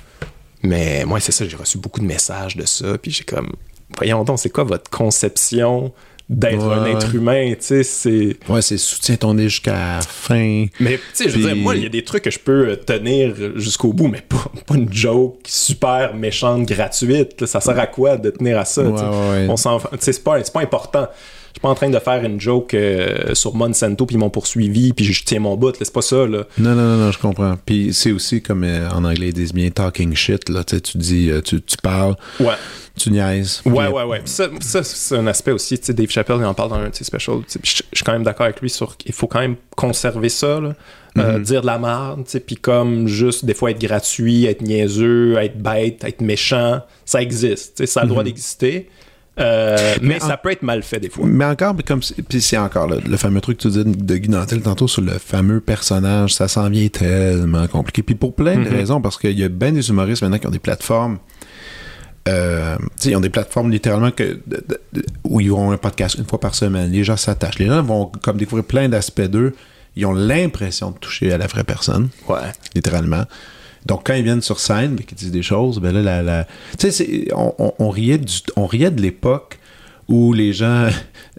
Mais 0.63 1.05
moi, 1.05 1.21
c'est 1.21 1.33
ça, 1.33 1.47
j'ai 1.47 1.57
reçu 1.57 1.79
beaucoup 1.79 2.01
de 2.01 2.07
messages 2.07 2.57
de 2.57 2.65
ça, 2.65 2.97
puis 2.99 3.11
j'ai 3.11 3.25
comme, 3.25 3.51
voyons 3.99 4.25
donc, 4.25 4.39
c'est 4.39 4.51
quoi 4.51 4.65
votre 4.65 4.91
conception 4.91 5.93
d'être 6.31 6.67
Ouais, 6.67 6.75
un 6.75 6.87
être 6.87 7.15
humain, 7.15 7.51
tu 7.51 7.57
sais, 7.61 7.83
c'est... 7.83 8.39
Ouais, 8.49 8.63
c'est 8.63 8.79
soutien 8.79 9.17
ton 9.17 9.35
nez 9.35 9.51
jusqu'à 9.51 9.97
la 9.97 10.01
fin. 10.01 10.65
Mais, 10.81 10.97
tu 10.97 11.03
sais, 11.13 11.25
je 11.25 11.35
veux 11.37 11.45
Puis- 11.45 11.53
dire, 11.53 11.57
moi, 11.57 11.77
il 11.77 11.83
y 11.83 11.87
a 11.87 11.91
des 11.91 12.03
trucs 12.03 12.23
que 12.25 12.31
je 12.31 12.39
peux 12.39 12.71
euh, 12.71 12.77
tenir 12.77 13.35
jusqu'au 13.57 13.93
bout, 13.93 14.09
mais 14.09 14.23
pas, 14.23 14.51
pas 14.67 14.77
une 14.77 14.91
joke 14.91 15.41
super 15.47 16.15
méchante, 16.15 16.67
gratuite. 16.67 17.45
Ça 17.45 17.61
sert 17.61 17.79
à 17.79 17.87
quoi 17.87 18.17
de 18.17 18.31
tenir 18.31 18.59
à 18.59 18.65
ça? 18.65 18.83
Ouais, 18.85 18.91
ouais. 19.03 19.47
On 19.51 19.59
s'en... 19.59 19.79
tu 19.79 19.87
sais, 20.01 20.15
c'est 20.15 20.25
pas, 20.25 20.43
c'est 20.43 20.53
pas 20.53 20.63
important. 20.63 21.09
Je 21.55 21.59
suis 21.61 21.63
pas 21.63 21.69
en 21.69 21.75
train 21.77 21.89
de 21.89 21.99
faire 22.01 22.25
une 22.25 22.41
joke 22.41 22.75
euh, 22.75 23.33
sur 23.35 23.55
Monsanto, 23.55 24.07
puis 24.07 24.17
ils 24.17 24.19
m'ont 24.19 24.29
poursuivi, 24.29 24.93
puis 24.93 25.05
je 25.05 25.23
tiens 25.25 25.39
mon 25.39 25.57
bout. 25.57 25.73
C'est 25.79 25.93
pas 25.93 26.03
ça, 26.03 26.27
là. 26.27 26.45
Non, 26.59 26.75
non, 26.75 26.83
non, 26.83 26.97
non, 26.97 27.13
je 27.13 27.19
comprends. 27.21 27.57
Puis 27.65 27.95
c'est 27.95 28.11
aussi 28.11 28.43
comme 28.43 28.65
euh, 28.65 28.91
en 28.91 29.05
anglais 29.05 29.29
ils 29.29 29.33
disent 29.35 29.55
bien 29.55 29.71
talking 29.71 30.15
shit, 30.17 30.49
là. 30.49 30.65
Tu 30.65 30.99
dis, 30.99 31.31
euh, 31.31 31.41
tu, 31.41 31.63
tu 31.63 31.77
parles, 31.81 32.17
Ouais. 32.41 32.55
tu 32.99 33.11
niaises. 33.13 33.63
Ouais, 33.65 33.87
ouais, 33.87 34.03
ouais. 34.03 34.23
Ça, 34.25 34.49
ça, 34.61 34.83
c'est 34.83 35.17
un 35.17 35.29
aspect 35.29 35.53
aussi. 35.53 35.79
Tu 35.79 35.85
sais, 35.87 35.95
Dave 35.95 36.11
Chappelle, 36.11 36.39
il 36.41 36.45
en 36.45 36.55
parle 36.55 36.71
dans 36.71 36.75
un. 36.77 36.91
Tu 36.91 37.05
sais, 37.05 37.19
Je 37.63 37.71
suis 37.71 38.05
quand 38.05 38.13
même 38.13 38.25
d'accord 38.25 38.47
avec 38.47 38.61
lui 38.61 38.69
sur 38.69 38.97
qu'il 38.97 39.13
faut 39.15 39.29
quand 39.29 39.41
même 39.41 39.55
conserver 39.77 40.31
ça. 40.31 40.59
Là. 40.61 40.75
Euh, 41.17 41.39
dire 41.39 41.61
de 41.61 41.67
la 41.67 41.79
merde, 41.79 42.25
puis 42.45 42.57
comme 42.57 43.07
juste 43.07 43.45
des 43.45 43.55
fois 43.55 43.71
être 43.71 43.81
gratuit, 43.81 44.47
être 44.47 44.63
niaiseux, 44.63 45.37
être 45.39 45.57
bête, 45.63 46.03
être 46.03 46.21
méchant, 46.21 46.81
ça 47.05 47.23
existe. 47.23 47.87
Ça 47.87 48.01
a 48.01 48.03
le 48.03 48.09
droit 48.09 48.25
d'exister. 48.25 48.89
Euh, 49.41 49.97
mais 50.01 50.23
en- 50.23 50.29
ça 50.29 50.37
peut 50.37 50.53
être 50.53 50.63
mal 50.63 50.83
fait 50.85 51.01
des 51.01 51.09
fois. 51.09 51.25
Mais 51.27 51.45
encore, 51.45 51.75
comme 51.85 52.01
puis 52.29 52.41
c'est 52.41 52.57
encore 52.57 52.87
là, 52.87 52.97
le 53.05 53.17
fameux 53.17 53.41
truc 53.41 53.59
que 53.59 53.69
tu 53.69 53.71
dis 53.71 53.85
de 53.85 54.17
Guy 54.17 54.29
Nantel 54.29 54.63
tantôt 54.63 54.87
sur 54.87 55.03
le 55.03 55.19
fameux 55.19 55.61
personnage, 55.61 56.35
ça 56.35 56.47
s'en 56.47 56.69
vient 56.71 56.87
tellement 56.89 57.67
compliqué. 57.67 58.03
Puis 58.05 58.15
pour 58.15 58.35
plein 58.35 58.55
de 58.55 58.61
Mhm. 58.69 58.77
raisons, 58.77 59.01
parce 59.01 59.19
qu'il 59.19 59.37
y 59.39 59.43
a 59.43 59.49
bien 59.49 59.73
des 59.73 59.89
humoristes 59.89 60.23
maintenant 60.23 60.39
qui 60.39 60.47
ont 60.47 60.51
des 60.51 60.59
plateformes. 60.61 61.19
Euh, 62.29 62.77
tu 62.79 62.87
sais, 62.97 63.11
ils 63.11 63.17
ont 63.17 63.21
des 63.21 63.29
plateformes 63.29 63.71
littéralement 63.71 64.11
que, 64.11 64.23
de- 64.47 64.65
de- 64.69 64.81
de- 64.95 65.05
où 65.25 65.41
ils 65.41 65.51
ont 65.53 65.73
un 65.73 65.77
podcast 65.77 66.15
une 66.19 66.25
fois 66.25 66.41
par 66.41 66.55
semaine. 66.55 66.91
Les 66.91 67.05
gens 67.05 67.17
s'attachent. 67.19 67.59
Les 67.59 67.67
gens 67.67 67.83
vont 67.83 68.07
comme 68.23 68.37
découvrir 68.39 68.65
plein 68.65 68.89
d'aspects 68.89 69.21
d'eux. 69.23 69.53
Ils 69.97 70.07
ont 70.07 70.13
l'impression 70.15 70.91
de 70.93 70.99
toucher 70.99 71.33
à 71.33 71.39
la 71.39 71.47
vraie 71.47 71.65
personne 71.65 72.09
Ouais. 72.29 72.39
littéralement. 72.75 73.25
Donc, 73.87 74.03
quand 74.07 74.15
ils 74.15 74.25
viennent 74.25 74.43
sur 74.43 74.61
scène 74.61 74.97
et 75.01 75.05
qu'ils 75.05 75.17
disent 75.19 75.31
des 75.33 75.43
choses, 75.43 75.79
ben 75.79 75.93
là, 75.93 76.01
la, 76.03 76.23
la- 76.23 76.47
tu 76.79 76.91
sais, 76.91 77.29
on, 77.35 77.53
on- 77.59 77.73
on 77.79 77.91
riait 77.91 78.19
du- 78.19 78.33
on 78.57 78.67
riait 78.67 78.91
de 78.91 79.01
l'époque 79.03 79.59
où 80.09 80.33
les 80.35 80.53
gens 80.53 80.89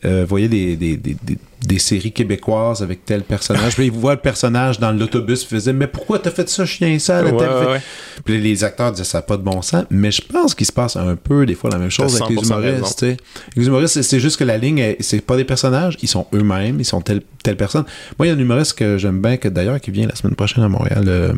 euh, 0.05 0.25
voyaient 0.27 0.47
des, 0.47 0.75
des, 0.75 0.97
des- 0.97 1.17
des- 1.23 1.37
des 1.67 1.79
séries 1.79 2.11
québécoises 2.11 2.83
avec 2.83 3.05
tel 3.05 3.23
personnage. 3.23 3.73
Puis 3.75 3.85
ils 3.85 3.91
voient 3.91 4.13
le 4.15 4.19
personnage 4.19 4.79
dans 4.79 4.91
l'autobus, 4.91 5.41
ils 5.43 5.47
faisaient 5.47 5.73
Mais 5.73 5.87
pourquoi 5.87 6.19
t'as 6.19 6.29
fait 6.31 6.47
ça, 6.49 6.65
chien 6.65 6.97
sale? 6.99 7.25
Ouais, 7.27 7.31
ouais. 7.73 7.81
Puis 8.23 8.39
les 8.39 8.63
acteurs 8.63 8.91
disaient 8.91 9.03
Ça 9.03 9.19
n'a 9.19 9.21
pas 9.23 9.37
de 9.37 9.41
bon 9.43 9.61
sens. 9.63 9.85
Mais 9.89 10.11
je 10.11 10.21
pense 10.21 10.53
qu'il 10.53 10.65
se 10.67 10.71
passe 10.71 10.95
un 10.95 11.15
peu, 11.15 11.45
des 11.47 11.55
fois, 11.55 11.69
la 11.71 11.77
même 11.79 11.89
chose 11.89 12.15
avec 12.21 12.29
les 12.29 12.35
100% 12.43 12.55
raison. 12.55 12.77
humoristes. 12.77 13.05
Les 13.55 13.65
humoristes, 13.67 14.01
c'est- 14.03 14.19
juste 14.19 14.37
que 14.37 14.43
la 14.43 14.57
ligne, 14.59 14.77
est- 14.79 14.97
c'est 14.99 15.21
pas 15.21 15.37
des 15.37 15.45
personnages, 15.45 15.97
ils 16.03 16.07
sont 16.09 16.27
eux-mêmes, 16.33 16.79
ils 16.79 16.85
sont 16.85 17.01
telle, 17.01 17.21
telle 17.43 17.57
personne. 17.57 17.85
Moi, 18.19 18.27
il 18.27 18.29
y 18.29 18.31
a 18.31 18.35
un 18.35 18.39
humoriste 18.39 18.73
que 18.73 18.97
j'aime 18.99 19.21
bien, 19.21 19.37
que 19.37 19.47
d'ailleurs, 19.47 19.79
qui 19.79 19.89
vient 19.91 20.07
la 20.07 20.15
semaine 20.15 20.35
prochaine 20.35 20.63
à 20.63 20.69
Montréal, 20.69 21.03
euh, 21.07 21.33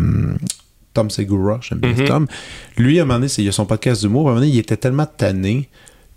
Tom 0.97 1.11
Segura, 1.11 1.59
j'aime 1.61 1.77
bien 1.77 1.91
Mhm. 1.93 2.05
Tom. 2.07 2.27
Lui, 2.75 2.97
à 2.99 3.03
un 3.03 3.05
moment 3.05 3.19
donné, 3.19 3.27
c'est- 3.27 3.43
il 3.43 3.47
a 3.49 3.51
son 3.51 3.67
podcast 3.67 4.01
d'humour, 4.01 4.21
à 4.21 4.31
un 4.31 4.33
moment 4.33 4.39
donné, 4.41 4.51
il 4.51 4.57
était 4.57 4.77
tellement 4.77 5.05
tanné 5.05 5.69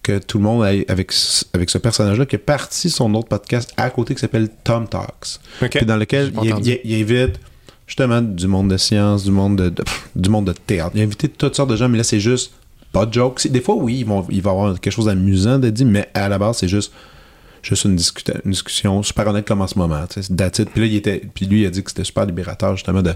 que 0.02 0.18
tout 0.18 0.38
le 0.38 0.44
monde, 0.44 0.64
avec, 0.88 1.12
ce- 1.12 1.44
avec 1.52 1.68
ce 1.68 1.76
personnage-là, 1.76 2.24
qui 2.24 2.36
est 2.36 2.38
parti 2.38 2.88
son 2.88 3.12
autre 3.14 3.28
podcast 3.28 3.74
à 3.76 3.90
côté 3.90 4.14
qui 4.14 4.20
s'appelle 4.20 4.48
Tom 4.64 4.88
Talks. 4.88 5.38
Dans 5.84 5.96
lequel 5.98 6.32
il, 6.42 6.52
entendu. 6.52 6.70
il- 6.82 6.92
il 6.92 7.02
invite 7.02 7.38
justement 7.86 8.22
du 8.22 8.46
monde 8.46 8.68
de 8.70 8.78
sciences, 8.78 9.24
du 9.24 9.30
monde 9.30 9.56
de, 9.56 9.68
de- 9.68 9.82
pff, 9.82 10.08
du 10.16 10.30
monde 10.30 10.46
de 10.46 10.52
théâtre. 10.54 10.92
Il 10.94 11.02
a 11.02 11.04
invité 11.04 11.28
toutes 11.28 11.54
sortes 11.54 11.68
de 11.70 11.76
gens, 11.76 11.90
mais 11.90 11.98
là, 11.98 12.04
c'est 12.04 12.20
juste 12.20 12.52
pas 12.92 13.04
de 13.04 13.12
joke. 13.12 13.38
C'est- 13.40 13.50
Des 13.50 13.60
fois, 13.60 13.74
oui, 13.74 13.98
ils 13.98 14.06
vont, 14.06 14.24
il 14.30 14.40
va 14.40 14.50
y 14.50 14.52
avoir 14.54 14.80
quelque 14.80 14.92
chose 14.94 15.04
d'amusant 15.06 15.58
de 15.58 15.68
dire, 15.68 15.86
mais 15.86 16.08
à 16.14 16.28
la 16.30 16.38
base, 16.38 16.56
c'est 16.56 16.68
juste 16.68 16.90
juste 17.62 17.84
une, 17.84 17.96
discuta- 17.96 18.40
une 18.44 18.50
discussion 18.52 19.02
super 19.02 19.26
honnête 19.28 19.46
comme 19.46 19.60
en 19.60 19.66
ce 19.66 19.78
moment. 19.78 20.04
Puis 20.08 20.22
là, 20.38 20.50
il 20.86 20.96
était, 20.96 21.22
puis 21.34 21.46
lui, 21.46 21.62
il 21.62 21.66
a 21.66 21.70
dit 21.70 21.82
que 21.82 21.90
c'était 21.90 22.04
super 22.04 22.26
libérateur 22.26 22.76
justement 22.76 23.02
de, 23.02 23.10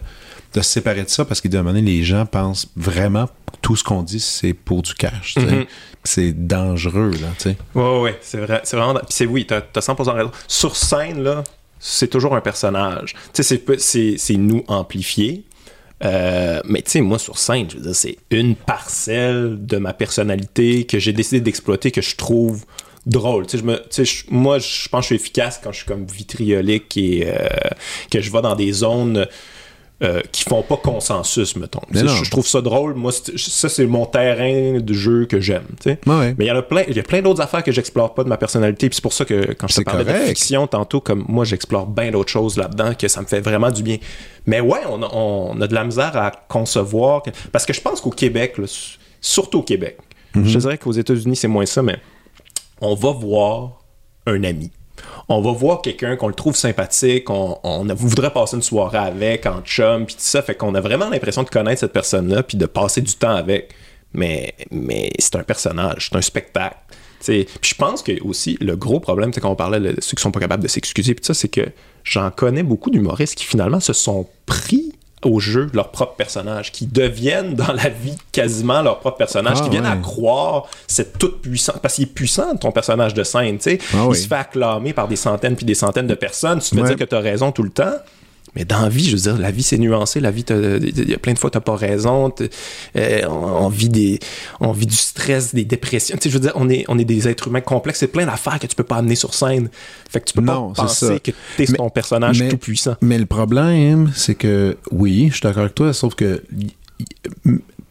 de 0.54 0.60
se 0.60 0.70
séparer 0.70 1.02
de 1.04 1.08
ça 1.08 1.24
parce 1.24 1.40
qu'il 1.40 1.50
dit 1.50 1.56
à 1.56 1.60
un 1.60 1.62
moment 1.62 1.74
donné, 1.74 1.90
les 1.90 2.02
gens 2.04 2.26
pensent 2.26 2.68
vraiment 2.76 3.26
que 3.26 3.32
tout 3.62 3.76
ce 3.76 3.84
qu'on 3.84 4.02
dit, 4.02 4.20
c'est 4.20 4.52
pour 4.52 4.82
du 4.82 4.94
cash. 4.94 5.36
Mhm. 5.36 5.64
C'est 6.04 6.32
dangereux, 6.46 7.12
là, 7.12 7.28
tu 7.38 7.50
sais. 7.50 7.56
Ouais, 7.74 8.00
ouais, 8.00 8.18
c'est 8.20 8.38
vrai. 8.38 8.60
C'est 8.64 8.76
vraiment. 8.76 8.94
Puis 8.94 9.06
c'est 9.10 9.26
oui, 9.26 9.46
t'as 9.46 9.62
as 9.74 9.80
100% 9.80 10.12
raison. 10.14 10.30
Sur 10.48 10.76
scène, 10.76 11.22
là, 11.22 11.42
c'est 11.80 12.08
toujours 12.08 12.36
un 12.36 12.40
personnage. 12.40 13.12
Tu 13.12 13.18
sais, 13.34 13.42
c'est 13.42 13.58
peu- 13.58 13.78
c'est 13.78 14.16
c'est 14.18 14.36
nous 14.36 14.64
amplifiés. 14.68 15.44
Euh, 16.04 16.60
mais 16.66 16.82
tu 16.82 16.90
sais, 16.90 17.00
moi, 17.00 17.18
sur 17.18 17.38
scène, 17.38 17.70
je 17.70 17.76
veux 17.76 17.82
dire, 17.82 17.94
c'est 17.94 18.18
une 18.30 18.56
parcelle 18.56 19.64
de 19.64 19.78
ma 19.78 19.94
personnalité 19.94 20.84
que 20.84 20.98
j'ai 20.98 21.12
décidé 21.14 21.40
d'exploiter, 21.40 21.90
que 21.90 22.02
je 22.02 22.16
trouve 22.16 22.64
drôle. 23.06 23.46
Tu 23.46 23.52
sais, 23.56 23.58
je 23.58 23.64
me, 23.66 23.76
tu 23.76 23.82
sais, 23.90 24.04
je- 24.04 24.24
moi, 24.30 24.58
je 24.58 24.88
pense 24.88 25.00
que 25.00 25.02
je 25.02 25.06
suis 25.06 25.16
efficace 25.16 25.60
quand 25.62 25.72
je 25.72 25.78
suis 25.78 25.86
comme 25.86 26.06
vitriolique 26.06 26.96
et 26.96 27.24
euh, 27.26 27.46
que 28.10 28.20
je 28.20 28.30
vais 28.32 28.42
dans 28.42 28.54
des 28.56 28.72
zones 28.72 29.26
euh, 30.02 30.20
qui 30.32 30.42
font 30.42 30.62
pas 30.62 30.76
consensus, 30.76 31.54
mettons. 31.56 31.80
Tu 31.92 31.98
sais, 32.00 32.08
je, 32.08 32.24
je 32.24 32.30
trouve 32.30 32.46
ça 32.46 32.60
drôle. 32.60 32.94
Moi, 32.94 33.12
ça, 33.12 33.68
c'est 33.68 33.86
mon 33.86 34.06
terrain 34.06 34.80
de 34.80 34.92
jeu 34.92 35.24
que 35.26 35.38
j'aime. 35.40 35.64
Ouais, 35.86 35.94
ouais. 36.06 36.34
Mais 36.36 36.46
il 36.46 36.48
y 36.48 36.50
en 36.50 36.56
a 36.56 36.62
plein, 36.62 36.82
il 36.88 36.96
y 36.96 37.00
a 37.00 37.02
plein 37.04 37.22
d'autres 37.22 37.40
affaires 37.40 37.62
que 37.62 37.70
j'explore 37.72 38.12
pas 38.12 38.24
de 38.24 38.28
ma 38.28 38.36
personnalité. 38.36 38.88
Puis 38.88 38.96
c'est 38.96 39.02
pour 39.02 39.12
ça 39.12 39.24
que 39.24 39.52
quand 39.52 39.68
je 39.68 39.76
te 39.76 39.82
parlais 39.82 40.04
de 40.04 40.10
correct. 40.10 40.26
fiction 40.28 40.66
tantôt, 40.66 41.00
comme 41.00 41.24
moi, 41.28 41.44
j'explore 41.44 41.86
bien 41.86 42.10
d'autres 42.10 42.32
choses 42.32 42.56
là-dedans, 42.58 42.94
que 42.94 43.06
ça 43.06 43.20
me 43.22 43.26
fait 43.26 43.40
vraiment 43.40 43.70
du 43.70 43.82
bien. 43.84 43.98
Mais 44.46 44.60
ouais, 44.60 44.80
on 44.90 45.00
a, 45.02 45.08
on 45.14 45.60
a 45.60 45.66
de 45.68 45.74
la 45.74 45.84
misère 45.84 46.16
à 46.16 46.32
concevoir. 46.48 47.22
que- 47.22 47.30
Parce 47.52 47.64
que 47.64 47.72
je 47.72 47.80
pense 47.80 48.00
qu'au 48.00 48.10
Québec, 48.10 48.58
là, 48.58 48.64
surtout 49.20 49.58
au 49.60 49.62
Québec, 49.62 49.98
Mhm. 50.34 50.44
je 50.46 50.58
dirais 50.58 50.76
qu'aux 50.78 50.92
États-Unis, 50.92 51.36
c'est 51.36 51.46
moins 51.48 51.66
ça, 51.66 51.80
mais 51.82 51.96
on 52.84 52.94
va 52.94 53.12
voir 53.12 53.82
un 54.26 54.44
ami. 54.44 54.70
on 55.28 55.40
va 55.40 55.52
voir 55.52 55.82
quelqu'un 55.82 56.16
qu'on 56.16 56.28
le 56.28 56.34
trouve 56.34 56.54
sympathique, 56.54 57.28
on, 57.30 57.84
voudrait 57.94 58.32
passer 58.32 58.56
une 58.56 58.62
soirée 58.62 58.98
avec, 58.98 59.46
en 59.46 59.60
chum, 59.62 60.06
puis 60.06 60.14
tout 60.14 60.20
ça, 60.22 60.42
fait 60.42 60.54
qu'on 60.54 60.74
a 60.74 60.80
vraiment 60.80 61.08
l'impression 61.08 61.42
de 61.42 61.50
connaître 61.50 61.80
cette 61.80 61.92
personne-là, 61.92 62.42
puis 62.42 62.56
de 62.56 62.66
passer 62.66 63.00
du 63.00 63.14
temps 63.14 63.34
avec. 63.34 63.74
Mais, 64.12 64.54
mais 64.70 65.10
c'est 65.18 65.34
un 65.36 65.42
personnage, 65.42 66.08
c'est 66.10 66.16
un 66.16 66.22
spectacle. 66.22 66.76
Puis 67.20 67.46
je 67.62 67.74
pense 67.74 68.02
que 68.02 68.22
aussi, 68.22 68.56
le 68.60 68.76
gros 68.76 69.00
problème, 69.00 69.32
c'est 69.32 69.40
quand 69.40 69.50
on 69.50 69.56
parlait 69.56 69.80
de 69.80 70.00
ceux 70.00 70.14
qui 70.14 70.22
sont 70.22 70.30
pas 70.30 70.40
capables 70.40 70.62
de 70.62 70.68
s'excuser, 70.68 71.14
puis 71.14 71.24
ça, 71.24 71.34
c'est 71.34 71.48
que 71.48 71.66
j'en 72.04 72.30
connais 72.30 72.62
beaucoup 72.62 72.90
d'humoristes 72.90 73.34
qui 73.34 73.44
finalement 73.44 73.80
se 73.80 73.92
sont 73.92 74.28
pris 74.46 74.92
au 75.26 75.40
jeu 75.40 75.70
leur 75.72 75.90
propre 75.90 76.14
personnage, 76.14 76.72
qui 76.72 76.86
deviennent 76.86 77.54
dans 77.54 77.72
la 77.72 77.88
vie 77.88 78.16
quasiment 78.32 78.82
leur 78.82 79.00
propre 79.00 79.18
personnage, 79.18 79.58
qui 79.58 79.66
ah, 79.66 79.70
viennent 79.70 79.86
à 79.86 79.96
croire 79.96 80.66
cette 80.86 81.18
toute 81.18 81.42
puissance, 81.42 81.78
parce 81.80 81.94
qu'il 81.94 82.04
est 82.04 82.12
puissant 82.12 82.56
ton 82.56 82.72
personnage 82.72 83.14
de 83.14 83.22
scène, 83.22 83.58
tu 83.58 83.70
sais, 83.70 83.78
ah, 83.94 84.06
il 84.08 84.16
se 84.16 84.26
fait 84.26 84.34
acclamer 84.34 84.92
par 84.92 85.08
des 85.08 85.16
centaines 85.16 85.56
puis 85.56 85.66
des 85.66 85.74
centaines 85.74 86.06
de 86.06 86.14
personnes, 86.14 86.60
tu 86.60 86.70
te 86.70 86.76
fais 86.76 86.82
dire 86.82 86.96
que 86.96 87.04
tu 87.04 87.14
as 87.14 87.20
raison 87.20 87.52
tout 87.52 87.62
le 87.62 87.70
temps, 87.70 87.94
mais 88.54 88.64
dans 88.64 88.82
la 88.82 88.88
vie, 88.88 89.04
je 89.04 89.16
veux 89.16 89.22
dire, 89.22 89.38
la 89.38 89.50
vie 89.50 89.62
c'est 89.62 89.78
nuancé. 89.78 90.20
La 90.20 90.30
vie, 90.30 90.44
il 90.50 91.08
y 91.08 91.14
a 91.14 91.18
plein 91.18 91.32
de 91.32 91.38
fois 91.38 91.50
t'as 91.50 91.60
pas 91.60 91.76
raison. 91.76 92.32
Euh, 92.96 93.20
on, 93.28 93.68
vit 93.68 93.88
des, 93.88 94.18
on 94.60 94.72
vit 94.72 94.86
du 94.86 94.94
stress, 94.94 95.54
des 95.54 95.64
dépressions. 95.64 96.16
Tu 96.16 96.24
sais, 96.24 96.30
je 96.30 96.34
veux 96.34 96.40
dire, 96.40 96.52
on 96.54 96.68
est, 96.68 96.84
on 96.88 96.98
est 96.98 97.04
des 97.04 97.28
êtres 97.28 97.48
humains 97.48 97.60
complexes. 97.60 98.00
C'est 98.00 98.08
plein 98.08 98.26
d'affaires 98.26 98.58
que 98.58 98.66
tu 98.66 98.76
peux 98.76 98.84
pas 98.84 98.96
amener 98.96 99.16
sur 99.16 99.34
scène. 99.34 99.68
Fait 100.08 100.20
que 100.20 100.26
tu 100.26 100.34
peux 100.34 100.44
pas 100.44 100.72
penser 100.74 101.20
que 101.20 101.32
t'es 101.56 101.66
ton 101.66 101.90
personnage 101.90 102.42
tout 102.48 102.58
puissant. 102.58 102.96
Mais 103.00 103.18
le 103.18 103.26
problème, 103.26 104.12
c'est 104.14 104.34
que 104.34 104.76
oui, 104.90 105.28
je 105.28 105.34
suis 105.34 105.42
d'accord 105.42 105.62
avec 105.62 105.74
toi, 105.74 105.92
sauf 105.92 106.14
que 106.14 106.42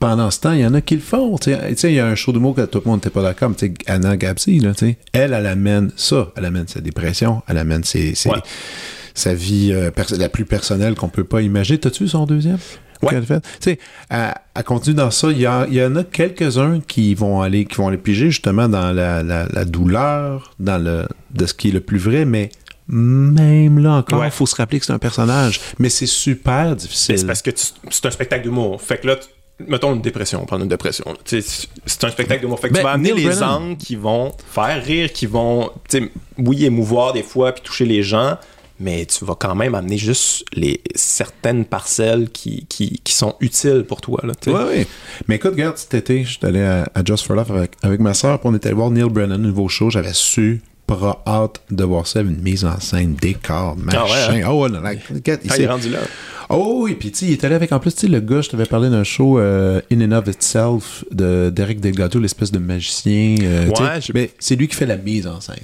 pendant 0.04 0.32
ce 0.32 0.40
temps, 0.42 0.52
il 0.52 0.60
y 0.60 0.66
en 0.66 0.74
a 0.74 0.82
qui 0.82 0.96
le 0.96 1.02
font. 1.02 1.38
Tu 1.38 1.54
sais, 1.78 1.92
il 1.92 1.96
y 1.96 2.00
a 2.00 2.06
un 2.06 2.16
show 2.16 2.34
de 2.34 2.40
mots 2.40 2.52
que 2.52 2.66
tout 2.66 2.82
le 2.84 2.90
monde 2.90 2.98
n'était 2.98 3.10
pas 3.10 3.22
d'accord. 3.22 3.52
Mais 3.62 3.74
Anna 3.88 4.18
Gabsy, 4.18 4.60
là, 4.60 4.74
elle, 5.14 5.32
elle 5.34 5.46
amène 5.46 5.92
ça. 5.96 6.32
Elle 6.36 6.44
amène 6.44 6.68
sa 6.68 6.82
dépression. 6.82 7.42
Elle 7.48 7.58
amène 7.58 7.86
ses, 7.86 8.14
sa 9.14 9.34
vie 9.34 9.72
euh, 9.72 9.92
la 10.18 10.30
plus 10.30 10.46
personnelle 10.46 10.96
qu'on 10.96 11.10
peut 11.10 11.24
pas 11.24 11.42
imaginer. 11.42 11.80
T'as-tu 11.80 12.08
son 12.08 12.26
deuxième? 12.26 12.58
Ouais. 13.02 13.22
Tu 13.22 13.36
sais, 13.60 13.80
à, 14.10 14.64
continuer 14.64 14.96
dans 14.96 15.12
ça, 15.12 15.30
il 15.30 15.42
y, 15.42 15.48
en 15.48 15.96
a 15.96 16.04
quelques-uns 16.04 16.80
qui 16.80 17.14
vont 17.16 17.42
aller 17.42 17.66
qui 17.66 17.76
vont 17.76 17.90
aller 17.90 17.98
piger 17.98 18.32
justement 18.32 18.70
dans 18.70 18.94
la, 18.94 19.66
douleur, 19.66 20.54
dans 20.60 20.82
le 20.82 21.06
de 21.32 21.46
ce 21.46 21.54
qui 21.54 21.70
est 21.70 21.72
le 21.72 21.82
plus 21.82 21.98
vrai, 21.98 22.26
mais 22.26 22.50
même 22.88 23.80
là 23.80 23.94
encore, 23.94 24.24
il 24.26 24.32
faut 24.32 24.46
se 24.46 24.56
rappeler 24.56 24.80
que 24.80 24.86
c'est 24.86 24.94
un 24.94 25.00
personnage. 25.00 25.60
Mais 25.80 25.90
c'est 25.90 26.06
super 26.06 26.76
difficile. 26.76 27.20
C'est 27.20 27.26
parce 27.26 27.42
que 27.42 27.52
c'est 27.90 28.06
un 28.06 28.12
spectacle 28.12 28.44
d'humour. 28.44 28.82
Fait 28.82 28.98
que 28.98 29.08
là, 29.08 29.16
mettons 29.68 29.94
une 29.94 30.02
dépression, 30.02 30.42
on 30.42 30.46
prend 30.46 30.60
une 30.60 30.68
dépression. 30.68 31.06
C'est 31.26 32.04
un 32.04 32.10
spectacle 32.10 32.42
d'humour. 32.42 32.60
Fait 32.60 32.70
que 32.70 32.74
tu 32.74 32.80
ben, 32.80 32.84
vas 32.84 32.94
amener 32.94 33.14
les 33.14 33.42
angles 33.42 33.78
qui 33.78 33.96
vont 33.96 34.34
faire 34.52 34.84
rire, 34.84 35.12
qui 35.12 35.26
vont, 35.26 35.72
oui, 36.38 36.66
émouvoir 36.66 37.14
des 37.14 37.24
fois, 37.24 37.52
puis 37.54 37.64
toucher 37.64 37.86
les 37.86 38.04
gens, 38.04 38.38
mais 38.80 39.06
tu 39.06 39.24
vas 39.26 39.36
quand 39.36 39.56
même 39.56 39.76
amener 39.76 39.98
juste 39.98 40.46
les 40.54 40.82
certaines 40.96 41.66
parcelles 41.66 42.30
qui, 42.30 42.66
qui, 42.68 43.00
qui 43.04 43.14
sont 43.14 43.36
utiles 43.40 43.86
pour 43.88 44.02
toi. 44.02 44.22
Là, 44.24 44.34
oui, 44.48 44.54
oui. 44.70 44.88
Mais 45.28 45.36
écoute, 45.36 45.52
regarde, 45.52 45.78
cet 45.78 45.94
été, 45.94 46.24
j'étais 46.24 46.48
allé 46.48 46.62
à, 46.62 46.88
Just 47.06 47.26
for 47.26 47.36
Love 47.36 47.56
avec, 47.56 47.72
avec 47.82 48.00
ma 48.00 48.14
soeur, 48.14 48.40
puis 48.40 48.50
on 48.50 48.56
était 48.56 48.68
allé 48.68 48.76
voir 48.76 48.92
Neil 48.92 49.10
Brennan, 49.10 49.42
nouveau 49.42 49.68
show. 49.68 49.90
J'avais 49.90 50.14
su 50.14 50.62
pas 50.86 51.24
hâte 51.26 51.62
de 51.72 51.84
voir 51.84 52.08
ça, 52.08 52.22
une 52.22 52.42
mise 52.42 52.66
en 52.66 52.80
scène, 52.80 53.16
décor, 53.16 53.76
machin. 53.78 54.00
Ah 54.02 54.32
ouais, 54.32 54.44
hein? 54.44 54.50
oh, 54.52 54.68
non, 54.68 54.82
ah, 54.84 54.94
il 54.94 55.52
s'est 55.52 55.68
rendu 55.68 55.90
là. 55.90 56.00
Oh 56.50 56.82
oui, 56.84 56.96
puis 56.96 57.12
tu 57.12 57.26
il 57.26 57.32
est 57.32 57.44
allé 57.46 57.56
avec 57.56 57.72
en 57.72 57.80
plus, 57.80 57.96
tu 57.96 58.08
le 58.08 58.20
gars, 58.20 58.42
je 58.42 58.50
t'avais 58.50 58.66
parlé 58.66 58.90
d'un 58.90 59.04
show 59.04 59.40
euh, 59.40 59.82
In 59.92 60.02
and 60.02 60.12
of 60.12 60.28
Itself 60.28 61.06
de 61.12 61.50
d'Eric 61.50 61.80
Delgado, 61.80 62.20
l'espèce 62.20 62.52
de 62.52 62.60
magicien. 62.60 63.38
Euh, 63.42 63.70
ouais, 63.70 64.00
mais 64.14 64.32
c'est 64.40 64.56
lui 64.56 64.68
qui 64.68 64.76
fait 64.76 64.86
la 64.86 64.98
mise 64.98 65.26
en 65.26 65.40
scène. 65.40 65.56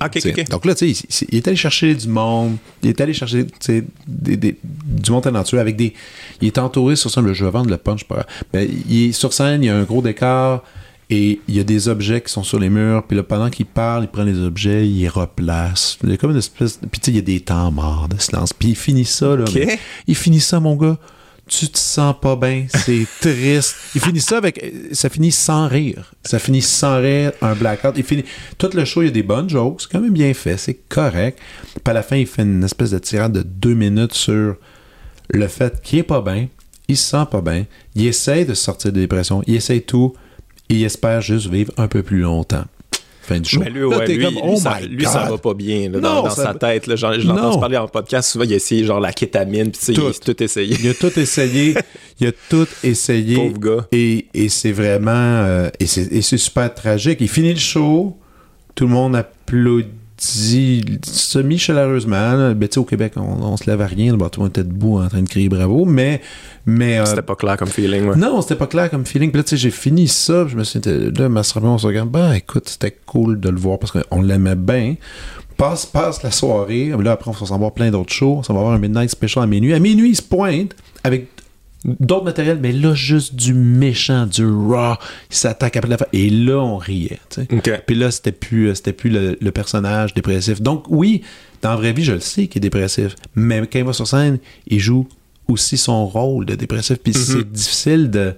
Donc 0.49 0.65
là, 0.65 0.73
tu 0.75 0.93
sais, 0.93 1.25
il, 1.29 1.37
est 1.37 1.47
allé 1.47 1.57
chercher 1.57 1.93
du 1.93 2.07
monde, 2.07 2.55
il 2.81 2.89
est 2.89 3.01
allé 3.01 3.13
chercher 3.13 3.45
des, 3.65 3.83
des, 4.07 4.57
du 4.63 5.11
monde 5.11 5.23
talentueux 5.23 5.59
avec 5.59 5.75
des. 5.75 5.93
Il 6.41 6.47
est 6.47 6.57
entouré 6.57 6.95
sur 6.95 7.11
scène, 7.11 7.31
je 7.33 7.45
vais 7.45 7.51
vendre 7.51 7.69
le 7.69 7.77
punch, 7.77 8.05
pas. 8.05 8.25
Mais 8.53 8.67
il 8.89 9.09
est 9.09 9.11
sur 9.11 9.33
scène, 9.33 9.63
il 9.63 9.67
y 9.67 9.69
a 9.69 9.75
un 9.75 9.83
gros 9.83 10.01
décor. 10.01 10.63
Et 11.11 11.39
il 11.47 11.55
y 11.55 11.59
a 11.59 11.63
des 11.63 11.87
objets 11.87 12.21
qui 12.21 12.31
sont 12.31 12.43
sur 12.43 12.59
les 12.59 12.69
murs, 12.69 13.03
puis 13.07 13.17
là, 13.17 13.23
pendant 13.23 13.49
qu'il 13.49 13.65
parle, 13.65 14.03
il 14.03 14.07
prend 14.07 14.23
les 14.23 14.39
objets, 14.39 14.87
il 14.87 14.99
les 14.99 15.07
replace. 15.07 15.97
Il 16.03 16.11
y 16.11 16.13
a 16.13 16.17
comme 16.17 16.31
une 16.31 16.37
espèce. 16.37 16.77
Puis 16.77 16.99
tu 16.99 17.05
sais, 17.05 17.11
il 17.11 17.15
y 17.15 17.19
a 17.19 17.23
des 17.23 17.39
temps 17.39 17.71
morts 17.71 18.07
de 18.07 18.19
silence. 18.19 18.53
Puis 18.53 18.69
il 18.69 18.75
finit 18.75 19.05
ça, 19.05 19.35
là. 19.35 19.45
Il 20.05 20.15
finit 20.15 20.39
ça, 20.39 20.59
mon 20.59 20.75
gars. 20.75 20.97
Tu 21.47 21.67
te 21.67 21.79
sens 21.79 22.13
pas 22.21 22.35
bien, 22.35 22.67
c'est 22.69 23.07
triste. 23.21 23.75
Il 23.95 24.01
finit 24.01 24.21
ça 24.21 24.37
avec. 24.37 24.63
Ça 24.91 25.09
finit 25.09 25.31
sans 25.31 25.67
rire. 25.67 26.13
Ça 26.23 26.37
finit 26.37 26.61
sans 26.61 27.01
rire, 27.01 27.31
un 27.41 27.55
blackout. 27.55 27.93
Il 27.97 28.03
finit. 28.03 28.23
Tout 28.59 28.69
le 28.71 28.85
show, 28.85 29.01
il 29.01 29.05
y 29.05 29.07
a 29.07 29.11
des 29.11 29.23
bonnes 29.23 29.49
jokes, 29.49 29.81
c'est 29.81 29.91
quand 29.91 30.01
même 30.01 30.13
bien 30.13 30.31
fait, 30.35 30.57
c'est 30.57 30.75
correct. 30.75 31.39
Puis 31.73 31.81
à 31.89 31.93
la 31.93 32.03
fin, 32.03 32.17
il 32.17 32.27
fait 32.27 32.43
une 32.43 32.63
espèce 32.63 32.91
de 32.91 32.99
tirade 32.99 33.31
de 33.31 33.41
deux 33.41 33.73
minutes 33.73 34.13
sur 34.13 34.57
le 35.31 35.47
fait 35.47 35.81
qu'il 35.81 35.99
est 35.99 36.03
pas 36.03 36.21
bien, 36.21 36.49
il 36.87 36.97
se 36.97 37.09
sent 37.09 37.25
pas 37.31 37.41
bien, 37.41 37.65
il 37.95 38.05
essaye 38.05 38.45
de 38.45 38.53
sortir 38.53 38.91
de 38.91 38.99
dépression, 38.99 39.41
il 39.47 39.55
essaye 39.55 39.81
tout 39.81 40.13
il 40.69 40.83
espère 40.83 41.21
juste 41.21 41.47
vivre 41.47 41.73
un 41.77 41.87
peu 41.87 42.03
plus 42.03 42.21
longtemps. 42.21 42.65
Fin 43.21 43.39
du 43.39 43.49
show. 43.49 43.59
Mais 43.59 43.69
lui, 43.69 43.83
ouais, 43.83 44.07
lui, 44.07 44.25
comme, 44.25 44.39
oh 44.43 44.55
ça, 44.55 44.79
lui 44.79 45.05
ça, 45.05 45.27
va 45.29 45.37
pas 45.37 45.53
bien 45.53 45.89
là, 45.89 45.99
dans, 45.99 46.29
sa 46.29 46.53
tête. 46.55 46.87
Là, 46.87 46.95
genre, 46.95 47.13
je 47.13 47.27
l'entends 47.27 47.59
parler 47.59 47.77
en 47.77 47.87
podcast, 47.87 48.31
souvent 48.31 48.45
il 48.45 48.53
a 48.53 48.55
essayé 48.55 48.85
genre 48.85 48.99
la 48.99 49.13
kétamine, 49.13 49.71
puis 49.71 49.93
il 49.93 49.99
a 49.99 50.11
tout 50.13 50.43
essayé. 50.43 50.75
Il 50.81 50.89
a 50.89 50.93
tout 50.95 51.19
essayé. 51.19 51.75
il 52.19 52.27
a 52.27 52.31
tout 52.49 52.67
essayé. 52.83 53.35
Pauvre 53.35 53.59
gars. 53.59 53.87
Et, 53.91 54.27
et 54.33 54.49
c'est 54.49 54.71
vraiment... 54.71 55.11
Euh, 55.11 55.69
et 55.79 55.85
c'est 55.85 56.37
super 56.37 56.73
tragique. 56.73 57.19
Il 57.21 57.29
finit 57.29 57.53
le 57.53 57.59
show, 57.59 58.17
tout 58.73 58.85
le 58.85 58.93
monde 58.93 59.15
applaudit 59.15 59.89
dit 60.19 60.99
semi-chaleureusement. 61.03 62.53
Ben, 62.53 62.69
au 62.75 62.83
Québec, 62.83 63.13
on, 63.15 63.57
se 63.57 63.69
lève 63.69 63.81
à 63.81 63.87
rien. 63.87 64.15
Tout 64.15 64.17
le 64.17 64.39
monde 64.39 64.49
était 64.49 64.63
debout 64.63 64.99
en 64.99 65.07
train 65.07 65.21
de 65.21 65.29
crier 65.29 65.49
bravo, 65.49 65.85
mais. 65.85 66.21
mais 66.65 66.99
euh, 66.99 67.05
c'était 67.05 67.21
pas 67.21 67.35
clair 67.35 67.57
comme 67.57 67.69
feeling, 67.69 68.05
ouais. 68.07 68.15
Non, 68.15 68.41
c'était 68.41 68.55
pas 68.55 68.67
clair 68.67 68.89
comme 68.89 69.05
feeling. 69.05 69.31
Puis 69.31 69.37
là, 69.37 69.43
tu 69.43 69.51
sais, 69.51 69.57
j'ai 69.57 69.71
fini 69.71 70.07
ça. 70.07 70.47
Je 70.47 70.55
me 70.55 70.63
suis 70.63 70.79
dit, 70.79 71.11
là, 71.11 71.29
ma 71.29 71.41
on 71.63 71.77
se 71.77 71.87
regarde. 71.87 72.09
Ben, 72.09 72.33
écoute, 72.33 72.69
c'était 72.69 72.95
cool 73.05 73.39
de 73.39 73.49
le 73.49 73.57
voir 73.57 73.79
parce 73.79 73.91
qu'on 73.91 74.21
l'aimait 74.21 74.55
bien. 74.55 74.95
Passe, 75.57 75.85
passe 75.85 76.23
la 76.23 76.31
soirée. 76.31 76.93
Là, 76.97 77.11
après, 77.11 77.29
on 77.29 77.33
va 77.33 77.45
s'en 77.45 77.57
voir 77.57 77.73
plein 77.73 77.91
d'autres 77.91 78.13
shows. 78.13 78.41
Ça 78.45 78.53
va 78.53 78.59
avoir 78.59 78.73
un 78.73 78.79
Midnight 78.79 79.09
Special 79.09 79.43
à 79.43 79.47
minuit. 79.47 79.73
À 79.73 79.79
minuit, 79.79 80.09
il 80.09 80.15
se 80.15 80.21
pointe 80.21 80.75
avec 81.03 81.27
d'autres 81.85 82.25
matériels, 82.25 82.59
mais 82.61 82.71
là, 82.71 82.93
juste 82.93 83.35
du 83.35 83.53
méchant, 83.53 84.25
du 84.25 84.45
raw. 84.45 84.95
Il 85.29 85.35
s'attaque 85.35 85.77
après 85.77 85.89
la 85.89 85.97
fin. 85.97 86.05
Et 86.13 86.29
là, 86.29 86.57
on 86.57 86.77
riait. 86.77 87.19
Puis 87.85 87.95
là, 87.95 88.11
c'était 88.11 88.31
plus, 88.31 88.67
euh, 88.67 88.75
c'était 88.75 88.93
plus 88.93 89.09
le, 89.09 89.51
personnage 89.51 90.13
dépressif. 90.13 90.61
Donc, 90.61 90.85
oui, 90.89 91.23
dans 91.61 91.71
la 91.71 91.75
vraie 91.77 91.93
vie, 91.93 92.03
je 92.03 92.13
le 92.13 92.19
sais 92.19 92.47
qu'il 92.47 92.59
est 92.59 92.69
dépressif. 92.69 93.15
Mais 93.35 93.59
quand 93.59 93.79
il 93.79 93.85
va 93.85 93.93
sur 93.93 94.07
scène, 94.07 94.39
il 94.67 94.79
joue 94.79 95.07
aussi 95.47 95.77
son 95.77 96.05
rôle 96.05 96.45
de 96.45 96.55
dépressif. 96.55 96.97
Puis 96.97 97.13
mm-hmm. 97.13 97.37
c'est 97.37 97.51
difficile 97.51 98.11
de. 98.11 98.35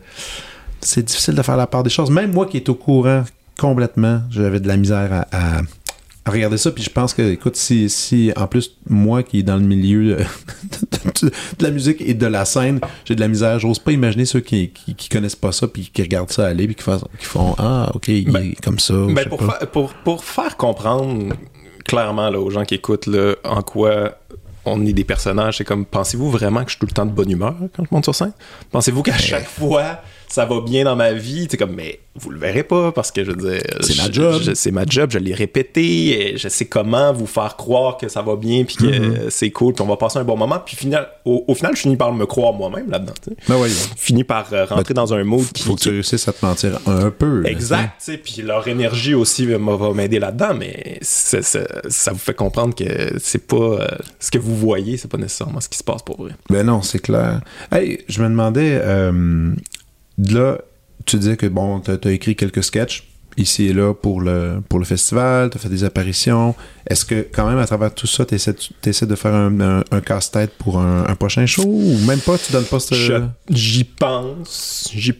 C'est 0.79 1.05
difficile 1.05 1.35
de 1.35 1.41
faire 1.41 1.57
la 1.57 1.67
part 1.67 1.83
des 1.83 1.91
choses. 1.91 2.09
Même 2.09 2.31
moi 2.33 2.47
qui 2.47 2.57
est 2.57 2.67
au 2.69 2.75
courant 2.75 3.23
complètement, 3.59 4.21
j'avais 4.31 4.59
de 4.59 4.67
la 4.67 4.77
misère 4.77 5.25
à 5.31 5.61
Regardez 6.27 6.57
ça, 6.57 6.71
puis 6.71 6.83
je 6.83 6.89
pense 6.89 7.15
que, 7.15 7.23
écoute, 7.23 7.55
si, 7.55 7.89
si 7.89 8.31
en 8.35 8.45
plus, 8.45 8.77
moi 8.87 9.23
qui 9.23 9.39
est 9.39 9.43
dans 9.43 9.57
le 9.57 9.63
milieu 9.63 10.17
de, 10.17 11.31
la 11.59 11.71
musique 11.71 11.99
et 11.99 12.13
de 12.13 12.27
la 12.27 12.45
scène, 12.45 12.79
j'ai 13.05 13.15
de 13.15 13.19
la 13.19 13.27
misère, 13.27 13.57
j'ose 13.57 13.79
pas 13.79 13.91
imaginer 13.91 14.25
ceux 14.25 14.39
qui, 14.39 14.69
qui, 14.69 15.09
connaissent 15.09 15.35
pas 15.35 15.51
ça, 15.51 15.67
puis 15.67 15.89
qui 15.91 16.01
regardent 16.03 16.31
ça 16.31 16.45
aller, 16.45 16.67
puis 16.67 16.75
qui, 16.75 16.83
font, 17.25 17.55
Ah, 17.57 17.89
ok, 17.95 18.07
il 18.09 18.31
ben, 18.31 18.51
est 18.51 18.61
comme 18.61 18.77
ça. 18.77 18.93
Ben 18.93 19.27
pour, 19.27 19.41
pour, 19.71 19.93
pour, 19.93 20.23
faire 20.23 20.57
comprendre 20.57 21.33
clairement 21.85 22.29
là, 22.29 22.39
aux 22.39 22.51
gens 22.51 22.65
qui 22.65 22.75
écoutent 22.75 23.07
là, 23.07 23.33
en 23.43 23.63
quoi 23.63 24.15
on 24.65 24.85
est 24.85 24.93
des 24.93 25.03
personnages, 25.03 25.57
c'est 25.57 25.63
comme, 25.63 25.85
pensez-vous 25.85 26.29
vraiment 26.29 26.63
que 26.63 26.69
je 26.69 26.75
suis 26.75 26.79
tout 26.79 26.85
le 26.85 26.93
temps 26.93 27.07
de 27.07 27.11
bonne 27.11 27.31
humeur 27.31 27.55
quand 27.75 27.83
je 27.83 27.89
monte 27.89 28.03
sur 28.03 28.13
scène? 28.13 28.33
Pensez-vous 28.69 29.01
qu'à 29.01 29.13
ben, 29.13 29.17
chaque 29.17 29.47
fois 29.47 30.01
ça 30.31 30.45
va 30.45 30.61
bien 30.61 30.85
dans 30.85 30.95
ma 30.95 31.11
vie. 31.13 31.47
Tu 31.47 31.57
comme, 31.57 31.75
mais 31.75 31.99
vous 32.15 32.29
le 32.29 32.39
verrez 32.39 32.63
pas 32.63 32.91
parce 32.91 33.11
que 33.11 33.23
je 33.23 33.31
veux 33.31 33.51
dire. 33.51 33.61
C'est 33.81 33.97
ma 33.97 34.11
job. 34.11 34.41
C'est 34.53 34.71
ma 34.71 34.85
job, 34.85 35.11
je 35.11 35.19
l'ai 35.19 35.33
répété 35.33 36.31
et 36.31 36.37
je 36.37 36.47
sais 36.47 36.65
comment 36.65 37.13
vous 37.13 37.27
faire 37.27 37.55
croire 37.57 37.97
que 37.97 38.07
ça 38.07 38.21
va 38.21 38.35
bien 38.35 38.63
puis 38.63 38.75
que 38.75 38.85
mm-hmm. 38.85 39.29
c'est 39.29 39.51
cool 39.51 39.73
puis 39.73 39.83
on 39.83 39.87
va 39.87 39.97
passer 39.97 40.19
un 40.19 40.23
bon 40.23 40.37
moment. 40.37 40.59
Puis 40.65 40.75
final, 40.75 41.09
au, 41.25 41.53
final, 41.53 41.75
je 41.75 41.81
finis 41.81 41.97
par 41.97 42.13
me 42.13 42.25
croire 42.25 42.53
moi-même 42.53 42.89
là-dedans. 42.89 43.13
Ben 43.47 43.57
Finis 43.97 44.23
par 44.23 44.47
euh, 44.53 44.65
rentrer 44.65 44.93
ben, 44.93 45.01
dans 45.01 45.13
un 45.13 45.23
mood 45.23 45.45
qui. 45.51 45.63
Faut 45.63 45.75
que 45.75 45.81
tu 45.81 45.89
réussisses 45.89 46.27
à 46.27 46.33
te 46.33 46.45
mentir 46.45 46.79
un 46.87 47.09
peu. 47.11 47.45
Exact. 47.45 47.93
Tu 47.99 48.11
sais, 48.11 48.17
puis 48.17 48.41
leur 48.41 48.67
énergie 48.67 49.13
aussi 49.13 49.45
va 49.45 49.59
m'aider 49.93 50.19
là-dedans, 50.19 50.53
mais 50.53 50.97
ça 51.01 52.11
vous 52.11 52.19
fait 52.19 52.33
comprendre 52.33 52.73
que 52.73 53.17
c'est 53.19 53.45
pas. 53.45 53.55
Euh, 53.55 53.87
ce 54.19 54.31
que 54.31 54.37
vous 54.37 54.55
voyez, 54.55 54.97
c'est 54.97 55.09
pas 55.09 55.17
nécessairement 55.17 55.59
ce 55.59 55.69
qui 55.69 55.77
se 55.77 55.83
passe 55.83 56.03
pour 56.03 56.21
vrai. 56.21 56.31
Ben 56.49 56.65
non, 56.65 56.81
c'est 56.81 56.99
clair. 56.99 57.41
Hey, 57.71 57.99
je 58.07 58.21
me 58.21 58.29
demandais. 58.29 58.79
Euh, 58.81 59.53
là, 60.29 60.57
tu 61.05 61.17
disais 61.17 61.37
que 61.37 61.47
bon, 61.47 61.79
tu 61.79 61.91
as, 61.91 62.11
écrit 62.11 62.35
quelques 62.35 62.63
sketchs 62.63 63.07
ici 63.37 63.67
et 63.67 63.73
là 63.73 63.93
pour 63.93 64.21
le, 64.21 64.61
pour 64.67 64.79
le 64.79 64.85
festival, 64.85 65.49
tu 65.49 65.57
as 65.57 65.59
fait 65.59 65.69
des 65.69 65.83
apparitions. 65.83 66.55
Est-ce 66.87 67.05
que, 67.05 67.27
quand 67.31 67.47
même, 67.47 67.59
à 67.59 67.65
travers 67.65 67.93
tout 67.93 68.07
ça, 68.07 68.25
tu 68.25 68.35
essaies, 68.35 69.05
de 69.05 69.15
faire 69.15 69.33
un, 69.33 70.01
casse-tête 70.01 70.51
pour 70.57 70.79
un, 70.79 71.15
prochain 71.15 71.45
show? 71.45 71.63
Ou 71.65 71.97
même 72.05 72.19
pas, 72.19 72.37
tu 72.37 72.51
donnes 72.51 72.65
pas 72.65 72.79
ce. 72.79 73.23
J'y 73.49 73.83
pense. 73.83 74.89
J'y. 74.93 75.13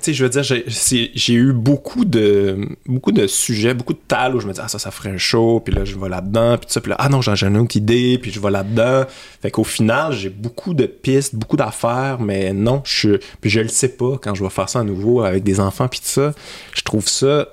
Sais, 0.00 0.12
je 0.12 0.24
veux 0.24 0.30
dire, 0.30 0.42
j'ai 0.42 1.34
eu 1.34 1.52
beaucoup 1.52 2.04
de, 2.04 2.68
beaucoup 2.86 3.12
de 3.12 3.26
sujets, 3.26 3.74
beaucoup 3.74 3.92
de 3.92 4.00
tal 4.06 4.34
où 4.36 4.40
je 4.40 4.46
me 4.46 4.52
dis, 4.52 4.60
ah, 4.62 4.68
ça, 4.68 4.78
ça 4.78 4.90
ferait 4.90 5.10
un 5.10 5.18
show, 5.18 5.60
puis 5.60 5.74
là, 5.74 5.84
je 5.84 5.96
vais 5.96 6.08
là-dedans, 6.08 6.58
puis 6.58 6.66
tout 6.66 6.72
ça, 6.72 6.80
puis 6.80 6.90
là, 6.90 6.96
ah 6.98 7.08
non, 7.08 7.20
j'ai 7.20 7.46
une 7.46 7.56
autre 7.56 7.76
idée, 7.76 8.18
puis 8.20 8.30
je 8.30 8.40
vais 8.40 8.50
là-dedans. 8.50 9.04
Fait 9.42 9.50
qu'au 9.50 9.64
final, 9.64 10.12
j'ai 10.12 10.30
beaucoup 10.30 10.74
de 10.74 10.86
pistes, 10.86 11.34
beaucoup 11.34 11.56
d'affaires, 11.56 12.18
mais 12.20 12.52
non, 12.52 12.82
je. 12.84 13.18
Puis 13.40 13.50
je 13.50 13.60
le 13.60 13.68
sais 13.68 13.88
pas 13.88 14.18
quand 14.20 14.34
je 14.34 14.42
vais 14.42 14.50
faire 14.50 14.68
ça 14.68 14.80
à 14.80 14.84
nouveau 14.84 15.22
avec 15.22 15.44
des 15.44 15.60
enfants, 15.60 15.88
puis 15.88 16.00
tout 16.00 16.06
ça. 16.06 16.32
Je 16.74 16.82
trouve 16.82 17.08
ça 17.08 17.48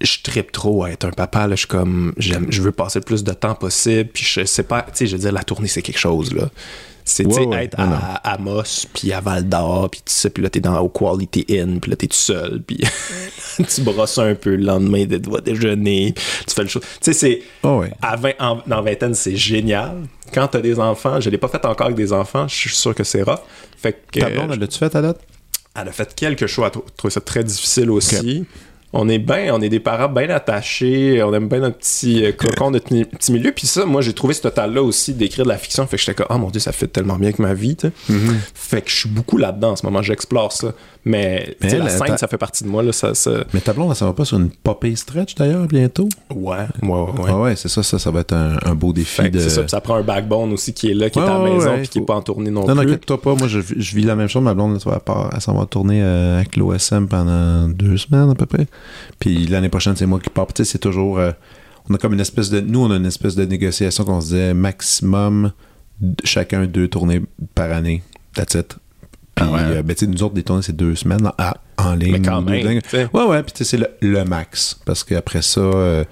je 0.00 0.22
tripe 0.22 0.52
trop 0.52 0.84
à 0.84 0.90
être 0.90 1.04
un 1.04 1.10
papa. 1.10 1.46
Là, 1.46 1.54
je 1.54 1.60
suis 1.60 1.68
comme, 1.68 2.14
je 2.18 2.62
veux 2.62 2.72
passer 2.72 2.98
le 2.98 3.04
plus 3.04 3.24
de 3.24 3.32
temps 3.32 3.54
possible. 3.54 4.10
Puis 4.12 4.24
je 4.24 4.44
sais 4.44 4.64
pas, 4.64 4.82
tu 4.82 4.90
sais, 4.94 5.06
je 5.06 5.16
veux 5.16 5.22
dire, 5.22 5.32
la 5.32 5.44
tournée, 5.44 5.68
c'est 5.68 5.82
quelque 5.82 5.98
chose, 5.98 6.32
là. 6.32 6.50
C'est 7.06 7.26
être 7.52 7.78
à, 7.78 8.32
Amos, 8.32 8.86
puis 8.94 9.12
à 9.12 9.20
Val 9.20 9.46
d'Or, 9.46 9.90
puis 9.90 10.00
tout 10.00 10.06
ça, 10.06 10.30
puis 10.30 10.42
là, 10.42 10.48
t'es 10.48 10.60
dans 10.60 10.78
au 10.80 10.88
Quality 10.88 11.44
Inn, 11.50 11.78
puis 11.78 11.90
là, 11.90 11.98
t'es 11.98 12.06
tout 12.06 12.16
seul, 12.16 12.62
puis 12.62 12.80
tu 13.68 13.82
brosses 13.82 14.16
un 14.16 14.34
peu 14.34 14.56
le 14.56 14.64
lendemain 14.64 15.04
de 15.04 15.18
doigts 15.18 15.42
déjeuner, 15.42 16.14
tu 16.14 16.54
fais 16.54 16.62
le 16.62 16.68
show. 16.68 16.80
Tu 16.80 16.86
sais, 17.02 17.12
c'est. 17.12 17.42
Oh 17.62 17.82
à 18.00 18.16
20, 18.16 18.30
en, 18.38 18.62
dans 18.66 18.80
vingtaine, 18.80 19.12
c'est 19.12 19.36
génial. 19.36 19.98
Quand 20.32 20.48
t'as 20.48 20.62
des 20.62 20.80
enfants, 20.80 21.20
je 21.20 21.28
l'ai 21.28 21.36
pas 21.36 21.48
fait 21.48 21.62
encore 21.66 21.88
avec 21.88 21.96
des 21.98 22.14
enfants, 22.14 22.48
je 22.48 22.56
suis 22.56 22.70
sûr 22.70 22.94
que 22.94 23.04
c'est 23.04 23.22
rough. 23.22 23.40
Fait 23.76 24.00
que. 24.10 24.20
Ta 24.20 24.30
blonde, 24.30 24.58
l'as-tu 24.58 24.78
fait 24.78 24.96
à 24.96 25.02
date? 25.02 25.20
Elle 25.76 25.88
a 25.88 25.92
fait 25.92 26.14
quelques 26.14 26.46
shows, 26.46 26.62
elle 26.62 26.68
a 26.68 26.82
trouvé 26.96 27.12
ça 27.12 27.20
très 27.20 27.44
difficile 27.44 27.90
aussi 27.90 28.46
on 28.96 29.08
est 29.08 29.18
bien, 29.18 29.52
on 29.52 29.60
est 29.60 29.68
des 29.68 29.80
parents 29.80 30.08
bien 30.08 30.30
attachés, 30.30 31.20
on 31.22 31.34
aime 31.34 31.48
bien 31.48 31.58
notre 31.58 31.78
petit 31.78 32.24
euh, 32.24 32.32
cocon, 32.38 32.70
notre 32.70 32.86
petit 32.86 33.32
milieu. 33.32 33.50
Puis 33.50 33.66
ça, 33.66 33.84
moi, 33.84 34.00
j'ai 34.00 34.12
trouvé 34.12 34.34
ce 34.34 34.42
total-là 34.42 34.82
aussi 34.82 35.14
d'écrire 35.14 35.44
de 35.44 35.50
la 35.50 35.58
fiction. 35.58 35.84
Fait 35.86 35.96
que 35.96 36.02
j'étais 36.02 36.14
comme, 36.14 36.28
oh 36.30 36.38
mon 36.38 36.50
dieu, 36.50 36.60
ça 36.60 36.70
fait 36.70 36.86
tellement 36.86 37.16
bien 37.16 37.26
avec 37.28 37.40
ma 37.40 37.54
vie. 37.54 37.74
Mm-hmm. 37.74 38.34
Fait 38.54 38.82
que 38.82 38.90
je 38.90 38.94
suis 38.94 39.08
beaucoup 39.08 39.36
là-dedans 39.36 39.72
en 39.72 39.76
ce 39.76 39.84
moment, 39.84 40.00
j'explore 40.00 40.52
ça. 40.52 40.74
Mais, 41.06 41.56
la 41.60 41.88
scène, 41.88 42.16
ça 42.16 42.28
fait 42.28 42.38
partie 42.38 42.64
de 42.64 42.68
moi. 42.68 42.82
Là, 42.82 42.92
ça, 42.92 43.12
Mais 43.52 43.60
ta 43.60 43.72
blonde, 43.72 43.94
ça 43.94 44.06
va 44.06 44.14
pas 44.14 44.24
sur 44.24 44.38
une 44.38 44.50
popée 44.50 44.96
stretch 44.96 45.34
d'ailleurs 45.34 45.66
bientôt? 45.66 46.08
Ouais, 46.34 46.66
ouais, 46.82 46.88
ouais. 46.88 47.32
ouais, 47.32 47.56
c'est 47.56 47.68
ça, 47.68 47.82
ça, 47.82 47.98
ça 47.98 48.10
va 48.10 48.20
être 48.20 48.32
un, 48.32 48.74
beau 48.74 48.92
défi. 48.92 49.30
De... 49.30 49.38
Ça, 49.38 49.68
ça 49.68 49.80
prend 49.80 49.96
un 49.96 50.02
backbone 50.02 50.52
aussi 50.52 50.72
qui 50.72 50.90
est 50.90 50.94
là, 50.94 51.10
qui 51.10 51.18
est 51.18 51.22
à 51.22 51.38
la 51.38 51.38
maison, 51.38 51.76
puis 51.76 51.88
qui 51.88 52.00
n'est 52.00 52.06
pas 52.06 52.14
en 52.14 52.22
tournée 52.22 52.50
non, 52.50 52.64
plus. 52.64 52.74
Non, 52.74 52.80
inquiète-toi 52.80 53.20
pas, 53.20 53.34
moi 53.34 53.48
je, 53.48 53.58
vis 53.58 54.02
la 54.02 54.16
même 54.16 54.28
chose. 54.28 54.42
Ma 54.42 54.54
blonde, 54.54 54.78
elle 55.34 55.40
s'en 55.40 55.54
va 55.54 55.66
tourner 55.66 56.02
euh, 56.02 56.38
avec 56.38 56.56
l'OSM 56.56 57.06
pendant 57.06 57.68
deux 57.68 57.96
semaines 57.98 58.30
à 58.30 58.34
peu 58.34 58.46
près. 58.46 58.66
Puis 59.18 59.46
l'année 59.46 59.68
prochaine, 59.68 59.96
c'est 59.96 60.06
moi 60.06 60.20
qui 60.20 60.30
pars. 60.30 60.46
Tu 60.46 60.64
sais, 60.64 60.72
c'est 60.72 60.78
toujours. 60.78 61.18
Euh, 61.18 61.32
on 61.90 61.94
a 61.94 61.98
comme 61.98 62.14
une 62.14 62.20
espèce 62.20 62.48
de. 62.48 62.60
Nous, 62.60 62.82
on 62.82 62.90
a 62.90 62.96
une 62.96 63.06
espèce 63.06 63.34
de 63.34 63.44
négociation 63.44 64.04
qu'on 64.04 64.20
se 64.20 64.28
disait 64.28 64.54
maximum 64.54 65.52
chacun 66.24 66.64
deux 66.66 66.88
tournées 66.88 67.22
par 67.54 67.70
année. 67.70 68.02
That's 68.34 68.54
it. 68.54 68.76
Puis, 69.34 69.44
ah 69.48 69.58
euh, 69.58 69.82
ben, 69.82 69.96
nous 70.08 70.22
autres, 70.22 70.34
des 70.34 70.42
tournées, 70.42 70.62
c'est 70.62 70.76
deux 70.76 70.94
semaines 70.94 71.30
en 71.76 71.94
ligne. 71.94 72.12
Mais 72.12 72.22
quand 72.22 72.42
même. 72.42 72.80
Ouais, 73.12 73.24
ouais, 73.24 73.42
puis 73.42 73.64
c'est 73.64 73.80
le, 74.00 74.24
max. 74.24 74.78
Parce 74.84 75.02
qu'après 75.02 75.42
ça, 75.42 75.60
euh, 75.60 76.04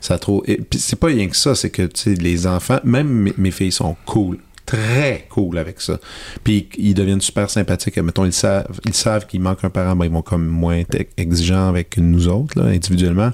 ça 0.00 0.18
trop. 0.18 0.42
Et, 0.46 0.56
puis 0.56 0.78
c'est 0.78 0.96
pas 0.96 1.08
rien 1.08 1.28
que 1.28 1.36
ça, 1.36 1.54
c'est 1.54 1.70
que 1.70 1.88
les 2.06 2.46
enfants, 2.46 2.80
même 2.84 3.32
mes, 3.36 3.50
filles 3.50 3.72
sont 3.72 3.96
cool. 4.04 4.38
Très 4.66 5.26
cool 5.30 5.56
avec 5.56 5.80
ça. 5.80 5.98
Puis 6.44 6.68
ils 6.76 6.92
deviennent 6.92 7.22
super 7.22 7.48
sympathiques. 7.48 7.96
Mettons, 7.96 8.26
ils 8.26 8.34
savent, 8.34 8.80
ils 8.84 8.92
savent 8.92 9.26
qu'il 9.26 9.40
manque 9.40 9.64
un 9.64 9.70
parent, 9.70 9.96
ben, 9.96 10.04
ils 10.04 10.12
vont 10.12 10.20
comme 10.20 10.46
moins 10.46 10.76
être 10.76 11.08
exigeants 11.16 11.70
avec 11.70 11.96
nous 11.96 12.28
autres, 12.28 12.60
là, 12.60 12.66
individuellement. 12.66 13.30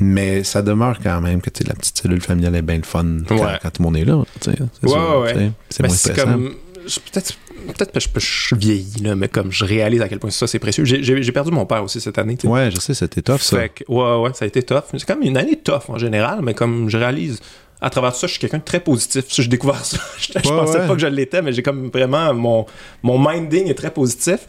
Mais 0.00 0.42
ça 0.42 0.62
demeure 0.62 0.98
quand 1.00 1.20
même 1.20 1.40
que 1.40 1.50
la 1.64 1.74
petite 1.74 1.98
cellule 1.98 2.20
familiale 2.20 2.56
est 2.56 2.62
bien 2.62 2.76
le 2.76 2.82
fun 2.82 3.18
quand, 3.28 3.36
tout 3.36 3.82
le 3.82 3.84
monde 3.84 3.96
est 3.96 4.04
là. 4.04 4.22
C'est 4.40 4.60
ouais, 4.60 4.66
ouais. 4.82 5.52
C'est 5.70 5.86
moins 5.86 5.94
stressant. 5.94 6.38
Peut-être 7.12 7.36
peut-être 7.66 7.92
que 7.92 8.00
je, 8.00 8.08
je, 8.16 8.54
vieillis, 8.54 9.02
là, 9.02 9.14
mais 9.14 9.28
comme 9.28 9.50
je 9.52 9.64
réalise 9.64 10.00
à 10.02 10.08
quel 10.08 10.18
point 10.18 10.30
ça 10.30 10.46
c'est 10.46 10.58
précieux. 10.58 10.84
J'ai 10.84 11.32
perdu 11.32 11.50
mon 11.50 11.66
père 11.66 11.82
aussi 11.82 12.00
cette 12.00 12.18
année. 12.18 12.36
Ouais, 12.44 12.70
je 12.70 12.80
sais, 12.80 12.94
c'était 12.94 13.22
tough 13.22 13.40
ça. 13.40 13.56
ouais, 13.56 13.70
ouais, 13.88 14.30
ça 14.34 14.44
a 14.44 14.48
été 14.48 14.62
tough. 14.62 14.84
C'est 14.92 15.04
comme 15.04 15.22
une 15.22 15.36
année 15.36 15.56
tough 15.56 15.88
en 15.88 15.98
général, 15.98 16.40
mais 16.42 16.54
comme 16.54 16.88
je 16.88 16.96
réalise 16.96 17.40
à 17.80 17.90
travers 17.90 18.12
tout 18.12 18.18
ça, 18.18 18.26
je 18.26 18.32
suis 18.32 18.40
quelqu'un 18.40 18.58
de 18.58 18.64
très 18.64 18.80
positif. 18.80 19.24
Si 19.28 19.42
je 19.42 19.48
découvert 19.48 19.84
ça, 19.84 19.98
je, 20.18 20.32
pensais 20.40 20.78
pas 20.78 20.94
que 20.94 21.00
je 21.00 21.06
l'étais, 21.06 21.42
mais 21.42 21.52
j'ai 21.52 21.62
comme 21.62 21.90
vraiment 21.90 22.34
mon, 22.34 22.66
mon 23.02 23.18
minding 23.18 23.68
est 23.68 23.74
très 23.74 23.90
positif. 23.90 24.40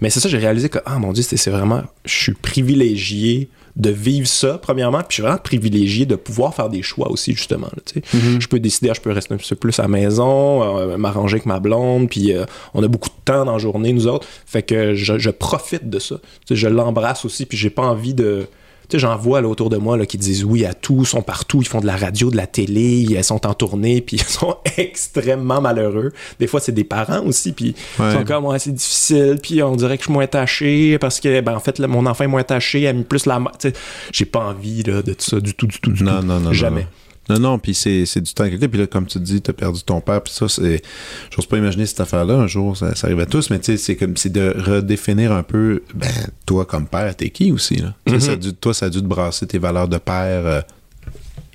Mais 0.00 0.10
c'est 0.10 0.20
ça, 0.20 0.28
j'ai 0.28 0.38
réalisé 0.38 0.68
que, 0.68 0.78
ah 0.84 0.98
mon 0.98 1.12
dieu, 1.12 1.22
c'est 1.22 1.50
vraiment, 1.50 1.82
je 2.04 2.14
suis 2.14 2.34
privilégié 2.34 3.48
de 3.76 3.90
vivre 3.90 4.26
ça, 4.26 4.58
premièrement, 4.58 5.00
puis 5.00 5.06
je 5.10 5.14
suis 5.14 5.22
vraiment 5.22 5.38
privilégié 5.38 6.06
de 6.06 6.16
pouvoir 6.16 6.54
faire 6.54 6.70
des 6.70 6.82
choix 6.82 7.10
aussi, 7.10 7.32
justement. 7.34 7.68
Mm-hmm. 7.94 8.40
Je 8.40 8.48
peux 8.48 8.58
décider, 8.58 8.88
ah, 8.90 8.94
je 8.94 9.02
peux 9.02 9.12
rester 9.12 9.34
un 9.34 9.36
peu 9.36 9.56
plus 9.56 9.78
à 9.78 9.82
la 9.82 9.88
maison, 9.88 10.78
euh, 10.78 10.96
m'arranger 10.96 11.34
avec 11.34 11.46
ma 11.46 11.60
blonde, 11.60 12.08
puis 12.08 12.32
euh, 12.32 12.46
on 12.72 12.82
a 12.82 12.88
beaucoup 12.88 13.10
de 13.10 13.14
temps 13.24 13.44
dans 13.44 13.52
la 13.52 13.58
journée, 13.58 13.92
nous 13.92 14.06
autres. 14.06 14.26
Fait 14.46 14.62
que 14.62 14.94
je, 14.94 15.30
profite 15.30 15.90
de 15.90 15.98
ça. 15.98 16.16
je 16.50 16.68
l'embrasse 16.68 17.26
aussi, 17.26 17.44
puis 17.44 17.58
j'ai 17.58 17.70
pas 17.70 17.82
envie 17.82 18.14
de 18.14 18.46
tu 18.88 18.96
sais, 18.96 18.98
j'en 18.98 19.16
vois 19.16 19.40
là, 19.40 19.48
autour 19.48 19.70
de 19.70 19.76
moi 19.76 19.96
là, 19.96 20.06
qui 20.06 20.18
disent 20.18 20.44
oui 20.44 20.64
à 20.64 20.74
tout, 20.74 21.04
sont 21.04 21.22
partout, 21.22 21.60
ils 21.60 21.68
font 21.68 21.80
de 21.80 21.86
la 21.86 21.96
radio, 21.96 22.30
de 22.30 22.36
la 22.36 22.46
télé, 22.46 23.00
ils 23.08 23.24
sont 23.24 23.46
en 23.46 23.54
tournée, 23.54 24.00
puis 24.06 24.16
ils 24.16 24.24
sont 24.24 24.56
extrêmement 24.76 25.60
malheureux. 25.60 26.12
Des 26.38 26.46
fois, 26.46 26.60
c'est 26.60 26.72
des 26.72 26.84
parents 26.84 27.24
aussi, 27.24 27.52
puis 27.52 27.74
ils 27.98 28.12
sont 28.12 28.24
comme, 28.24 28.44
ouais, 28.46 28.58
c'est 28.58 28.74
difficile, 28.74 29.38
puis 29.42 29.62
on 29.62 29.76
dirait 29.76 29.96
que 29.96 30.02
je 30.02 30.06
suis 30.06 30.12
moins 30.12 30.24
attaché 30.24 30.98
parce 30.98 31.20
que, 31.20 31.40
ben, 31.40 31.54
en 31.54 31.60
fait, 31.60 31.80
mon 31.80 32.06
enfant 32.06 32.24
est 32.24 32.28
moins 32.28 32.40
attaché, 32.40 32.82
elle 32.82 32.88
a 32.88 32.92
mis 32.92 33.04
plus 33.04 33.26
la. 33.26 33.38
Tu 33.58 33.68
sais, 33.68 33.74
j'ai 34.12 34.24
pas 34.24 34.40
envie 34.40 34.82
là, 34.82 35.02
de 35.02 35.14
ça 35.18 35.40
du 35.40 35.54
tout, 35.54 35.66
du 35.66 35.80
tout, 35.80 35.92
du 35.92 36.02
non, 36.02 36.20
tout. 36.20 36.26
Non, 36.26 36.40
non, 36.40 36.52
Jamais. 36.52 36.82
Non, 36.82 36.86
non, 37.28 37.58
puis 37.58 37.74
c'est, 37.74 38.20
du 38.20 38.32
temps 38.32 38.44
qualité. 38.44 38.68
Puis 38.68 38.78
là, 38.78 38.86
comme 38.86 39.06
tu 39.06 39.18
dis, 39.18 39.40
t'as 39.40 39.52
perdu 39.52 39.82
ton 39.82 40.00
père, 40.00 40.22
puis 40.22 40.32
ça, 40.32 40.48
c'est. 40.48 40.82
J'ose 41.30 41.46
pas 41.46 41.58
imaginer 41.58 41.86
cette 41.86 42.00
affaire-là, 42.00 42.34
un 42.34 42.46
jour, 42.46 42.76
ça, 42.76 42.92
arrive 43.02 43.20
à 43.20 43.26
tous, 43.26 43.50
mais 43.50 43.58
tu 43.58 43.72
sais, 43.72 43.76
c'est 43.76 43.96
comme 43.96 44.16
c'est 44.16 44.32
de 44.32 44.54
redéfinir 44.56 45.32
un 45.32 45.42
peu, 45.42 45.82
ben, 45.94 46.08
toi 46.46 46.64
comme 46.64 46.86
père, 46.86 47.16
t'es 47.16 47.30
qui 47.30 47.50
aussi, 47.50 47.76
là? 47.76 47.94
ça 48.06 48.16
mm-hmm. 48.16 48.52
toi, 48.54 48.74
ça 48.74 48.86
a 48.86 48.90
dû 48.90 49.00
te 49.00 49.06
brasser 49.06 49.46
tes 49.46 49.58
valeurs 49.58 49.88
de 49.88 49.98
père 49.98 50.46
euh, 50.46 50.60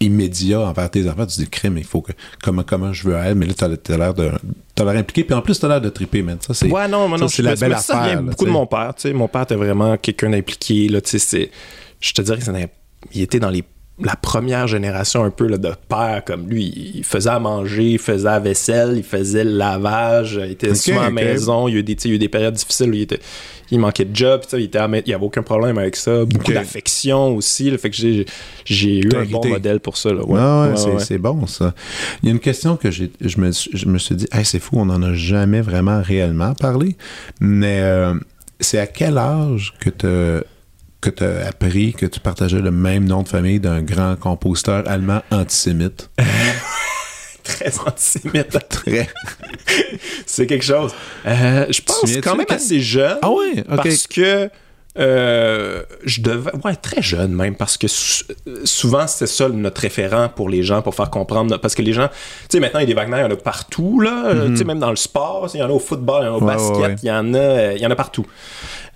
immédiat 0.02 0.60
envers 0.60 0.90
tes 0.90 1.08
enfants. 1.10 1.26
Tu 1.26 1.38
te 1.38 1.42
dis, 1.42 1.50
crime, 1.50 1.78
il 1.78 1.86
faut 1.86 2.02
que. 2.02 2.12
Comment, 2.44 2.64
comment 2.64 2.92
je 2.92 3.08
veux 3.08 3.16
être, 3.16 3.36
mais 3.36 3.46
là, 3.46 3.54
t'as, 3.56 3.68
as 3.68 3.98
l'air 3.98 4.14
de. 4.14 4.32
T'as 4.76 4.84
l'air 4.84 5.00
impliqué, 5.00 5.24
puis 5.24 5.36
en 5.36 5.42
plus, 5.42 5.60
t'as 5.60 5.70
l'air 5.70 5.82
de 5.82 5.90
triper, 5.90 6.22
man. 6.22 6.38
Ça, 6.42 6.54
c'est. 6.54 6.70
Ouais, 6.70 6.88
non, 6.88 7.08
non, 7.08 7.28
c'est 7.28 7.44
la 7.44 7.56
belle 7.56 7.74
affaire. 7.74 7.96
Ça 7.96 8.08
vient 8.08 8.22
beaucoup 8.22 8.46
de 8.46 8.52
mon 8.52 8.66
père, 8.66 8.94
tu 8.96 9.04
sais. 9.04 9.14
Mon 9.14 9.28
père 9.28 9.44
était 9.44 9.56
vraiment 9.56 9.96
quelqu'un 9.98 10.32
d'impliqué, 10.32 10.90
là, 10.90 11.00
tu 11.00 11.18
sais, 11.18 11.52
Je 12.00 12.14
te 12.14 12.22
dirais 12.22 12.40
que 12.40 12.70
il 13.14 13.22
était 13.22 13.40
dans 13.40 13.50
les 13.50 13.64
la 14.04 14.16
première 14.16 14.68
génération 14.68 15.24
un 15.24 15.30
peu 15.30 15.48
là, 15.48 15.58
de 15.58 15.72
père 15.88 16.24
comme 16.26 16.50
lui. 16.50 16.94
Il 16.96 17.04
faisait 17.04 17.30
à 17.30 17.40
manger, 17.40 17.92
il 17.92 18.00
faisait 18.00 18.26
la 18.30 18.40
vaisselle, 18.40 18.94
il 18.98 19.04
faisait 19.04 19.44
le 19.44 19.52
lavage, 19.52 20.40
il 20.44 20.52
était 20.52 20.74
souvent 20.76 21.02
à 21.02 21.04
la 21.06 21.12
maison. 21.12 21.68
Il 21.68 21.74
y, 21.74 21.78
a 21.78 21.80
eu 21.80 21.84
des, 21.84 21.94
il 21.94 22.10
y 22.10 22.12
a 22.12 22.16
eu 22.16 22.20
des 22.20 22.30
périodes 22.30 22.54
difficiles 22.54 22.90
où 22.90 22.94
il, 22.94 23.02
était, 23.02 23.20
il 23.70 23.80
manquait 23.80 24.06
de 24.06 24.16
job, 24.16 24.42
il, 24.54 24.64
était 24.64 24.80
il 24.80 25.04
n'y 25.08 25.14
avait 25.14 25.26
aucun 25.26 25.44
problème 25.44 25.78
avec 25.78 25.96
ça. 25.96 26.26
Beaucoup 26.26 26.54
d'affection 26.54 27.36
aussi. 27.36 27.70
Le 27.70 27.78
fait 27.78 27.90
que 27.90 27.96
j'ai, 27.96 28.26
j'ai 28.66 29.00
eu 29.00 29.10
un 29.16 29.26
bon 29.26 29.48
modèle 29.48 29.80
pour 29.80 29.98
ça. 29.98 30.12
Là. 30.12 30.24
Ouais, 30.26 30.74
ouais, 30.74 31.00
c'est, 31.00 31.18
bon 31.18 31.46
ça. 31.48 31.74
Il 32.24 32.30
y 32.30 32.32
a 32.32 32.34
une 32.34 32.40
question 32.40 32.78
que 32.78 32.92
j'ai, 32.92 33.12
je, 33.22 33.40
me, 33.40 33.52
je 33.52 33.86
me 33.86 33.98
suis 33.98 34.16
dit, 34.16 34.28
c'est 34.44 34.60
fou, 34.60 34.78
on 34.78 34.86
n'en 34.86 35.02
a 35.02 35.14
jamais 35.14 35.62
vraiment 35.62 36.02
réellement 36.02 36.54
parlé. 36.54 36.96
Mais 37.40 37.80
euh, 37.82 38.14
c'est 38.60 38.80
à 38.80 38.88
quel 38.88 39.18
âge 39.18 39.74
que 39.80 39.90
tu 39.90 40.44
que 41.02 41.10
tu 41.10 41.24
as 41.24 41.48
appris 41.48 41.94
que 41.94 42.06
tu 42.06 42.20
partageais 42.20 42.62
le 42.62 42.72
même 42.72 43.06
nom 43.06 43.24
de 43.24 43.28
famille 43.28 43.60
d'un 43.60 43.82
grand 43.82 44.16
compositeur 44.16 44.88
allemand 44.88 45.22
antisémite? 45.32 46.10
Très 47.44 47.72
antisémite. 47.80 48.58
Très. 48.70 49.10
c'est 50.26 50.46
quelque 50.46 50.64
chose. 50.64 50.94
Euh, 51.26 51.66
je 51.70 51.82
pense 51.82 52.16
quand 52.24 52.36
même 52.36 52.46
assez 52.50 52.80
jeune. 52.80 53.18
Ah 53.22 53.32
oui? 53.32 53.64
Parce 53.68 54.06
que 54.06 54.50
euh, 55.00 55.84
je 56.04 56.22
devais. 56.22 56.52
Ouais, 56.64 56.76
très 56.76 57.02
jeune 57.02 57.32
même, 57.32 57.56
parce 57.56 57.78
que 57.78 57.88
souvent, 57.88 59.08
c'est 59.08 59.28
ça 59.28 59.48
notre 59.48 59.82
référent 59.82 60.30
pour 60.30 60.50
les 60.50 60.64
gens, 60.64 60.82
pour 60.82 60.94
faire 60.94 61.10
comprendre. 61.10 61.58
Parce 61.58 61.76
que 61.76 61.82
les 61.82 61.94
gens. 61.94 62.10
Tu 62.10 62.58
sais, 62.58 62.60
maintenant, 62.60 62.80
il 62.80 62.84
y 62.84 62.86
a 62.86 62.88
des 62.88 62.94
Wagner, 62.94 63.18
il 63.18 63.22
y 63.22 63.24
en 63.24 63.32
a 63.32 63.36
partout, 63.38 64.02
là. 64.02 64.34
Mm-hmm. 64.34 64.52
Tu 64.52 64.58
sais, 64.58 64.64
même 64.66 64.80
dans 64.80 64.90
le 64.90 64.98
sport, 64.98 65.50
il 65.54 65.60
y 65.60 65.64
en 65.64 65.70
a 65.70 65.72
au 65.72 65.80
football, 65.80 66.24
il 66.24 66.26
y 66.26 66.30
en 66.30 66.34
a 66.34 66.38
au 66.38 66.42
basket, 66.42 67.04
il 67.04 67.08
y 67.08 67.12
en 67.12 67.34
a, 67.34 67.74
il 67.74 67.82
y 67.82 67.86
en 67.86 67.92
a 67.92 67.96
partout. 67.96 68.26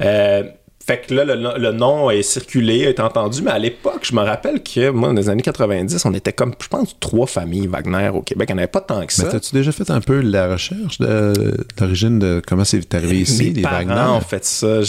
Euh, 0.02 0.44
fait 0.86 1.08
que 1.08 1.16
là, 1.16 1.26
le, 1.26 1.72
nom 1.72 2.12
est 2.12 2.22
circulé, 2.22 2.82
est 2.82 3.00
entendu, 3.00 3.42
mais 3.42 3.50
à 3.50 3.58
l'époque, 3.58 4.02
je 4.04 4.14
me 4.14 4.22
rappelle 4.22 4.62
que, 4.62 4.92
moi, 4.92 5.10
dans 5.10 5.16
les 5.16 5.30
années 5.30 5.42
90, 5.42 6.06
on 6.06 6.14
était 6.14 6.32
comme, 6.32 6.54
je 6.62 6.68
pense, 6.68 6.96
trois 7.00 7.26
familles 7.26 7.66
Wagner 7.66 8.10
au 8.10 8.22
Québec. 8.22 8.50
Il 8.50 8.54
n'y 8.54 8.60
en 8.60 8.64
avait 8.64 8.72
pas 8.72 8.82
tant 8.82 9.04
que 9.04 9.12
ça. 9.12 9.24
Mais 9.24 9.36
as-tu 9.36 9.56
déjà 9.56 9.72
fait 9.72 9.90
un 9.90 10.00
peu 10.00 10.20
la 10.22 10.48
recherche 10.48 11.00
de, 11.00 11.34
l'origine 11.80 12.20
de 12.20 12.40
comment 12.46 12.64
c'est 12.64 12.94
arrivé 12.94 13.22
ici, 13.22 13.50
les 13.50 13.64
Wagner? 13.64 13.94
en 13.94 14.22
fait 14.22 14.46
ça. 14.46 14.82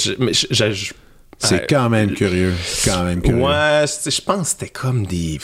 c'est 1.39 1.67
quand 1.67 1.89
même 1.89 2.13
curieux. 2.13 2.53
Quand 2.85 3.05
même 3.05 3.23
curieux. 3.23 3.41
Ouais, 3.41 3.87
je 3.87 4.21
pense 4.21 4.41
que 4.41 4.49
c'était 4.49 4.69
comme 4.69 5.07
des, 5.07 5.39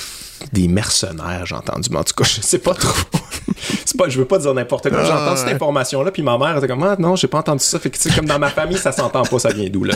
des 0.53 0.69
mercenaires, 0.69 1.45
j'ai 1.47 1.55
entendu. 1.55 1.89
Mais 1.93 1.99
en 1.99 2.05
tout 2.05 2.15
cas, 2.15 2.25
je 2.25 2.41
sais 2.41 2.59
pas 2.59 2.75
trop. 2.75 2.93
c'est 3.85 3.97
pas, 3.97 4.09
je 4.09 4.19
veux 4.19 4.25
pas 4.25 4.39
dire 4.39 4.55
n'importe 4.55 4.89
quoi. 4.91 5.05
J'ai 5.05 5.11
Ah, 5.13 5.23
entendu 5.23 5.37
cette 5.39 5.47
ouais. 5.49 5.55
information-là, 5.55 6.11
puis 6.11 6.23
ma 6.23 6.39
mère 6.39 6.57
était 6.57 6.69
comme, 6.69 6.83
ah 6.83 6.97
non, 6.99 7.17
j'ai 7.17 7.29
pas 7.29 7.39
entendu 7.39 7.63
ça. 7.65 7.79
Fait 7.79 7.91
que, 7.91 7.97
tu 7.97 8.09
sais, 8.09 8.15
comme 8.15 8.27
dans 8.27 8.39
ma 8.39 8.49
famille, 8.51 8.79
ça 8.79 8.93
s'entend 8.93 9.23
pas, 9.23 9.39
ça 9.39 9.51
vient 9.53 9.69
d'où, 9.69 9.85
là. 9.85 9.95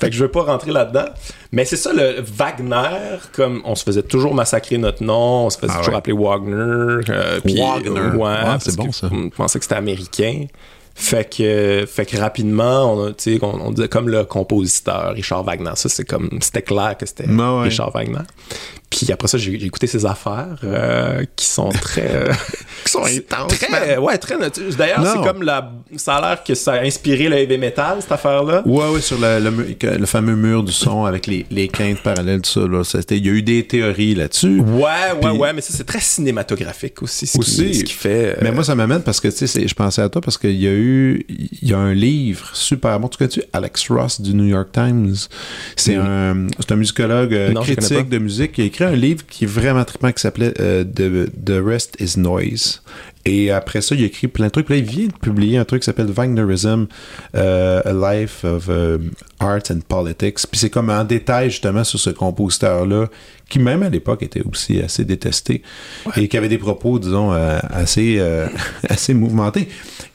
Fait 0.00 0.10
que 0.10 0.16
je 0.16 0.24
veux 0.24 0.30
pas 0.30 0.42
rentrer 0.42 0.72
là-dedans. 0.72 1.04
Mais 1.52 1.64
c'est 1.64 1.76
ça, 1.76 1.92
le 1.92 2.20
Wagner, 2.22 3.18
comme 3.34 3.62
on 3.64 3.74
se 3.76 3.84
faisait 3.84 4.02
toujours 4.02 4.34
massacrer 4.34 4.76
notre 4.78 5.02
nom, 5.04 5.46
on 5.46 5.50
se 5.50 5.58
faisait 5.58 5.72
Ah 5.74 5.78
toujours 5.78 5.92
ouais. 5.94 5.98
appeler 5.98 6.16
Wagner. 6.16 6.54
euh, 7.10 7.40
Wagner. 7.44 7.88
euh, 7.88 8.10
ouais, 8.12 8.18
Ouais, 8.18 8.34
parce 8.44 8.64
c'est 8.64 8.76
bon, 8.76 8.90
ça. 8.90 9.08
On 9.12 9.30
pensait 9.30 9.58
que 9.60 9.64
c'était 9.64 9.76
américain. 9.76 10.46
Fait 10.94 11.24
que, 11.34 11.86
fait 11.86 12.04
que 12.04 12.18
rapidement, 12.18 12.92
on, 12.92 13.14
on, 13.42 13.60
on 13.66 13.70
disait 13.70 13.88
comme 13.88 14.08
le 14.10 14.24
compositeur 14.24 15.12
Richard 15.14 15.42
Wagner. 15.44 15.70
Ça, 15.76 15.88
c'est 15.88 16.04
comme, 16.04 16.28
c'était 16.42 16.60
clair 16.62 16.96
que 16.98 17.06
c'était 17.06 17.26
Ouais, 17.28 17.36
ouais. 17.36 17.62
Richard 17.62 17.92
Wagner. 17.92 18.18
Puis 18.92 19.10
après 19.12 19.26
ça, 19.28 19.38
j'ai 19.38 19.54
écouté 19.64 19.86
ses 19.86 20.04
affaires 20.04 20.58
euh, 20.64 21.24
qui 21.36 21.46
sont 21.46 21.70
très. 21.70 22.10
euh, 22.14 22.32
Qui 22.84 22.90
sont 22.90 23.04
intenses, 23.04 23.58
très, 23.60 23.96
ouais, 23.96 24.18
très. 24.18 24.34
D'ailleurs, 24.76 25.06
c'est 25.06 25.22
comme 25.22 25.42
la. 25.44 25.70
Ça 25.96 26.16
a 26.16 26.20
l'air 26.30 26.42
que 26.42 26.54
ça 26.54 26.72
a 26.72 26.82
inspiré 26.82 27.28
le 27.28 27.36
heavy 27.36 27.56
metal, 27.56 27.98
cette 28.00 28.10
affaire-là. 28.10 28.62
Ouais, 28.66 28.88
ouais, 28.88 29.00
sur 29.00 29.18
le, 29.20 29.38
le 29.98 30.06
fameux 30.06 30.34
mur 30.34 30.64
du 30.64 30.72
son 30.72 31.04
avec 31.04 31.28
les, 31.28 31.46
les 31.50 31.68
quintes 31.68 32.02
parallèles, 32.02 32.42
tout 32.42 32.50
ça. 32.50 32.66
Là, 32.66 32.82
Ça, 32.82 32.98
c'était- 33.00 33.18
il 33.18 33.26
y 33.26 33.28
a 33.28 33.32
eu 33.32 33.42
des 33.42 33.64
théories 33.66 34.16
là-dessus. 34.16 34.58
Ouais, 34.58 34.82
ouais, 34.82 34.90
Puis- 35.20 35.30
ouais, 35.30 35.52
mais 35.52 35.60
ça, 35.60 35.72
c'est 35.72 35.84
très 35.84 36.00
cinématographique 36.00 37.00
aussi. 37.02 37.26
Ce 37.28 37.38
Aussi. 37.38 37.66
Qui, 37.66 37.74
ce 37.76 37.84
qui 37.84 37.92
fait. 37.92 38.32
euh, 38.32 38.40
Mais 38.42 38.50
moi, 38.50 38.64
ça 38.64 38.74
m'amène 38.74 39.02
parce 39.02 39.20
que, 39.20 39.28
tu 39.28 39.46
sais, 39.46 39.68
je 39.68 39.74
pensais 39.74 40.02
à 40.02 40.08
toi 40.08 40.20
parce 40.20 40.36
qu'il 40.36 40.60
y 40.60 40.66
a 40.66 40.72
eu, 40.72 41.24
il 41.28 41.68
y 41.68 41.74
a 41.74 41.78
un 41.78 41.94
livre 41.94 42.50
super 42.52 42.98
bon. 42.98 43.06
Tu 43.08 43.16
connais-tu 43.18 43.42
Alex 43.52 43.88
Ross 43.90 44.20
du 44.20 44.34
New 44.34 44.46
York 44.46 44.70
Times? 44.72 45.14
C'est 45.76 45.94
un, 45.94 46.48
c'est 46.58 46.72
un 46.72 46.76
musicologue 46.76 47.32
Non, 47.54 47.60
critique 47.62 48.08
de 48.08 48.18
musique 48.18 48.52
qui 48.52 48.62
a 48.62 48.64
écrit 48.64 48.81
un 48.84 48.96
livre 48.96 49.24
qui 49.26 49.44
est 49.44 49.46
vraiment 49.48 49.84
trippant 49.84 50.12
qui 50.12 50.20
s'appelait 50.20 50.52
euh, 50.60 50.84
The, 50.84 51.30
The 51.44 51.60
Rest 51.64 51.96
is 52.00 52.18
Noise. 52.18 52.82
Et 53.24 53.50
après 53.52 53.80
ça, 53.82 53.94
il 53.94 54.02
a 54.02 54.06
écrit 54.06 54.26
plein 54.26 54.46
de 54.46 54.50
trucs. 54.50 54.66
Puis 54.66 54.74
là, 54.74 54.84
il 54.84 54.88
vient 54.90 55.06
de 55.06 55.12
publier 55.12 55.56
un 55.58 55.64
truc 55.64 55.82
qui 55.82 55.86
s'appelle 55.86 56.10
Wagnerism, 56.10 56.86
euh, 57.36 57.80
A 57.84 58.14
Life 58.14 58.44
of 58.44 58.66
euh, 58.68 58.98
Art 59.38 59.62
and 59.70 59.80
Politics. 59.86 60.38
Puis 60.50 60.58
c'est 60.58 60.70
comme 60.70 60.90
en 60.90 61.04
détail 61.04 61.50
justement 61.50 61.84
sur 61.84 62.00
ce 62.00 62.10
compositeur-là, 62.10 63.06
qui 63.48 63.58
même 63.60 63.82
à 63.84 63.88
l'époque 63.88 64.22
était 64.22 64.42
aussi 64.42 64.80
assez 64.80 65.04
détesté 65.04 65.62
et 66.16 66.26
qui 66.26 66.36
avait 66.36 66.48
des 66.48 66.58
propos, 66.58 66.98
disons, 66.98 67.32
euh, 67.32 67.58
assez, 67.70 68.20
assez 68.88 69.14
mouvementés 69.14 69.68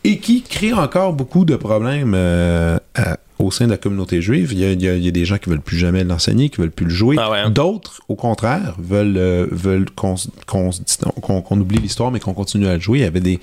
et 0.03 0.17
qui 0.17 0.41
crée 0.41 0.73
encore 0.73 1.13
beaucoup 1.13 1.45
de 1.45 1.55
problèmes 1.55 2.13
à- 2.13 3.17
au 3.39 3.51
sein 3.51 3.65
de 3.65 3.71
la 3.71 3.77
communauté 3.77 4.21
juive. 4.21 4.51
Il 4.53 4.59
y, 4.59 4.65
a, 4.65 4.71
il 4.71 4.81
y 4.81 4.87
a- 4.87 4.95
il 4.95 5.03
y 5.05 5.07
a 5.07 5.11
des 5.11 5.25
gens 5.25 5.37
qui 5.37 5.49
veulent 5.49 5.61
plus 5.61 5.77
jamais 5.77 6.03
l'enseigner, 6.03 6.49
qui 6.49 6.59
veulent 6.59 6.71
plus 6.71 6.85
le 6.85 6.91
jouer. 6.91 7.15
Ah 7.19 7.29
ouais, 7.31 7.37
hein? 7.39 7.49
D'autres, 7.51 8.01
au 8.09 8.15
contraire, 8.15 8.75
veulent, 8.79 9.17
euh, 9.17 9.45
veulent 9.51 9.89
qu'on 9.95 10.15
qu'on 10.47 10.71
se 10.71 10.79
dis- 10.81 10.97
qu'on- 11.21 11.41
qu'on 11.41 11.59
oublie 11.59 11.77
l'histoire, 11.79 12.11
mais 12.11 12.19
qu'on 12.19 12.33
continue 12.33 12.67
à 12.67 12.75
le 12.75 12.79
jouer. 12.79 12.99
Il 12.99 13.03
y 13.03 13.05
avait 13.05 13.19
des, 13.19 13.39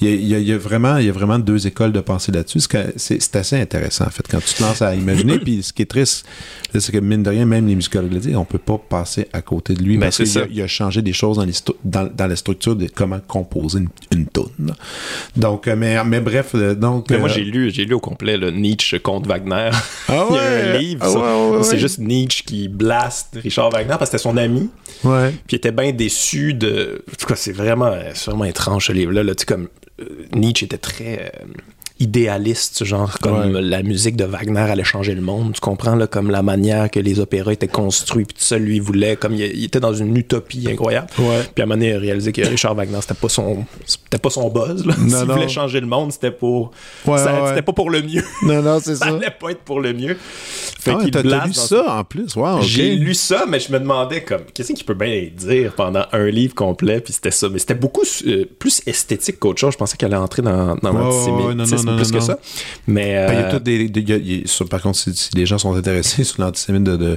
il 0.00 0.08
y 0.26 0.34
a, 0.34 0.38
il 0.38 0.46
y 0.48 0.52
a- 0.52 0.58
vraiment, 0.58 0.96
il 0.96 1.06
y 1.06 1.08
a 1.08 1.12
vraiment 1.12 1.38
deux 1.38 1.66
écoles 1.66 1.92
de 1.92 2.00
pensée 2.00 2.32
là-dessus. 2.32 2.60
C'est 2.60 2.70
que- 2.70 2.92
C'est 2.96 3.20
c'est 3.20 3.36
assez 3.36 3.60
intéressant, 3.60 4.06
en 4.06 4.10
fait, 4.10 4.24
quand 4.30 4.42
tu 4.44 4.54
te 4.54 4.62
lances 4.62 4.80
à 4.82 4.94
imaginer. 4.94 5.38
Puis 5.38 5.62
ce 5.62 5.72
qui 5.72 5.82
est 5.82 5.86
triste, 5.86 6.24
c'est 6.72 6.90
que 6.92 6.98
mine 6.98 7.22
de 7.22 7.30
rien, 7.30 7.44
même 7.44 7.66
les 7.66 7.74
musicologues 7.74 8.12
le 8.12 8.18
disent, 8.20 8.36
on 8.36 8.44
peut 8.44 8.58
pas 8.58 8.78
passer 8.78 9.28
à 9.32 9.42
côté 9.42 9.74
de 9.74 9.82
lui 9.82 9.96
Ben, 9.98 10.06
parce 10.06 10.16
qu'il 10.22 10.62
a, 10.62 10.66
changé 10.66 11.02
des 11.02 11.12
choses 11.12 11.36
dans, 11.36 11.44
les 11.44 11.52
stu- 11.52 11.72
dans, 11.84 12.08
dans 12.12 12.26
la 12.26 12.36
structure 12.36 12.76
de 12.76 12.86
comment 12.92 13.20
composer 13.26 13.80
une, 13.80 13.88
une 14.12 14.26
toune. 14.26 14.72
Donc, 15.36 15.68
euh, 15.68 15.76
mais, 15.76 16.02
mais 16.04 16.20
bref, 16.20 16.52
euh, 16.54 16.74
donc. 16.74 17.10
Mais 17.10 17.18
moi, 17.18 17.28
euh, 17.28 17.32
j'ai 17.34 17.44
lu, 17.44 17.70
j'ai 17.70 17.84
lu 17.84 17.94
au 17.94 18.00
complet 18.00 18.36
le 18.36 18.50
Nietzsche 18.50 18.98
contre 19.00 19.28
Wagner. 19.34 19.70
Ah 20.08 20.26
Il 20.30 20.36
y 20.36 20.38
a 20.38 20.42
un 20.42 20.78
livre, 20.78 21.00
Ah 21.04 21.10
ouais, 21.50 21.56
ouais, 21.58 21.64
c'est 21.64 21.78
juste 21.78 21.98
Nietzsche 21.98 22.42
qui 22.44 22.68
blaste 22.68 23.36
Richard 23.42 23.70
Wagner 23.70 23.88
parce 23.98 24.10
que 24.10 24.18
c'était 24.18 24.22
son 24.22 24.36
ami. 24.36 24.70
Ouais. 25.02 25.30
Puis 25.30 25.52
il 25.52 25.56
était 25.56 25.72
bien 25.72 25.92
déçu 25.92 26.54
de. 26.54 27.04
En 27.10 27.16
tout 27.16 27.26
cas, 27.26 27.36
c'est 27.36 27.52
vraiment, 27.52 27.92
c'est 28.14 28.30
vraiment 28.30 28.44
étrange 28.44 28.86
ce 28.86 28.92
livre-là. 28.92 29.22
là. 29.22 29.34
Tu 29.34 29.40
sais, 29.40 29.46
comme 29.46 29.68
euh, 30.00 30.04
Nietzsche 30.34 30.64
était 30.66 30.78
très 30.78 31.32
euh, 31.34 31.46
idéaliste, 32.00 32.84
genre 32.84 33.18
comme 33.20 33.34
Ouais. 33.54 33.62
la 33.62 33.82
musique 33.82 34.16
de 34.16 34.24
Wagner 34.24 34.58
allait 34.60 34.84
changer 34.84 35.14
le 35.14 35.20
monde. 35.20 35.52
Tu 35.54 35.60
comprends, 35.60 35.94
là, 35.94 36.06
comme 36.06 36.30
la 36.30 36.42
manière 36.42 36.90
que 36.90 36.98
les 37.00 37.20
opéras 37.20 37.52
étaient 37.52 37.68
construits. 37.68 38.24
Puis 38.24 38.34
tout 38.34 38.44
ça, 38.44 38.58
lui, 38.58 38.76
il 38.76 38.82
voulait. 38.82 39.16
Comme 39.16 39.34
il, 39.34 39.40
il 39.42 39.64
était 39.64 39.80
dans 39.80 39.94
une 39.94 40.16
utopie 40.16 40.66
incroyable. 40.70 41.06
Ouais. 41.18 41.42
Puis 41.54 41.62
à 41.62 41.64
un 41.64 41.66
moment 41.66 41.76
donné, 41.76 41.90
il 41.90 41.96
a 41.96 41.98
réalisé 41.98 42.32
que 42.32 42.42
Richard 42.42 42.74
Wagner, 42.74 42.98
c'était 43.00 43.14
pas 43.14 43.28
son, 43.28 43.64
c'était 43.86 44.18
pas 44.18 44.30
son 44.30 44.48
buzz. 44.50 44.84
là. 44.86 44.94
Non, 44.98 45.18
S'il 45.18 45.26
non. 45.28 45.34
voulait 45.34 45.48
changer 45.48 45.80
le 45.80 45.86
monde, 45.86 46.12
c'était 46.12 46.30
pour. 46.32 46.72
Ouais. 47.06 47.18
C'était 47.48 47.62
pas 47.62 47.72
pour 47.72 47.90
le 47.90 48.02
mieux. 48.02 48.22
Non, 48.42 48.60
non, 48.60 48.78
c'est 48.82 48.96
ça 48.96 49.06
ça. 49.06 49.14
allait 49.14 49.30
pas 49.30 49.50
être 49.50 49.60
pour 49.62 49.80
le 49.80 49.92
mieux. 49.94 50.16
Fait 50.80 50.92
Ah 50.94 50.98
qu'il 51.02 51.16
lu 51.30 51.54
ça 51.54 51.98
en 51.98 52.04
plus, 52.04 52.36
wow, 52.36 52.60
j'ai 52.60 52.94
lu 52.94 53.14
ça, 53.14 53.44
mais 53.48 53.58
je 53.58 53.72
me 53.72 53.78
demandais 53.78 54.22
comme 54.22 54.42
qu'est-ce 54.52 54.72
qu'il 54.74 54.84
peut 54.84 54.92
bien 54.94 55.28
dire 55.34 55.72
pendant 55.74 56.04
un 56.12 56.26
livre 56.26 56.54
complet, 56.54 57.00
puis 57.00 57.12
c'était 57.14 57.30
ça. 57.30 57.48
Mais 57.48 57.58
c'était 57.58 57.74
beaucoup 57.74 58.02
euh, 58.26 58.44
plus 58.58 58.82
esthétique 58.86 59.38
qu'autre 59.38 59.60
chose. 59.60 59.72
Je 59.72 59.78
pensais 59.78 59.96
qu'elle 59.96 60.12
allait 60.12 60.22
entrer 60.22 60.42
dans, 60.42 60.74
dans 60.76 60.92
l'antisémitisme 60.92 61.83
plus 61.86 62.10
que 62.12 62.20
ça. 62.20 62.38
Mais 62.86 63.08
Il 63.08 63.12
y 63.12 63.16
a 63.16 63.46
euh, 63.48 63.50
tout 63.52 63.58
des, 63.58 63.88
des- 63.88 64.00
il 64.00 64.08
y 64.08 64.12
a- 64.12 64.16
il 64.16 64.40
y 64.40 64.44
a- 64.44 64.46
sur- 64.46 64.68
par 64.68 64.80
contre, 64.82 64.98
si, 64.98 65.14
si 65.14 65.30
les 65.34 65.46
gens 65.46 65.58
sont 65.58 65.74
intéressés 65.74 66.24
sur 66.24 66.40
l'antisémite 66.42 66.84
de, 66.84 66.96
de, 66.96 67.16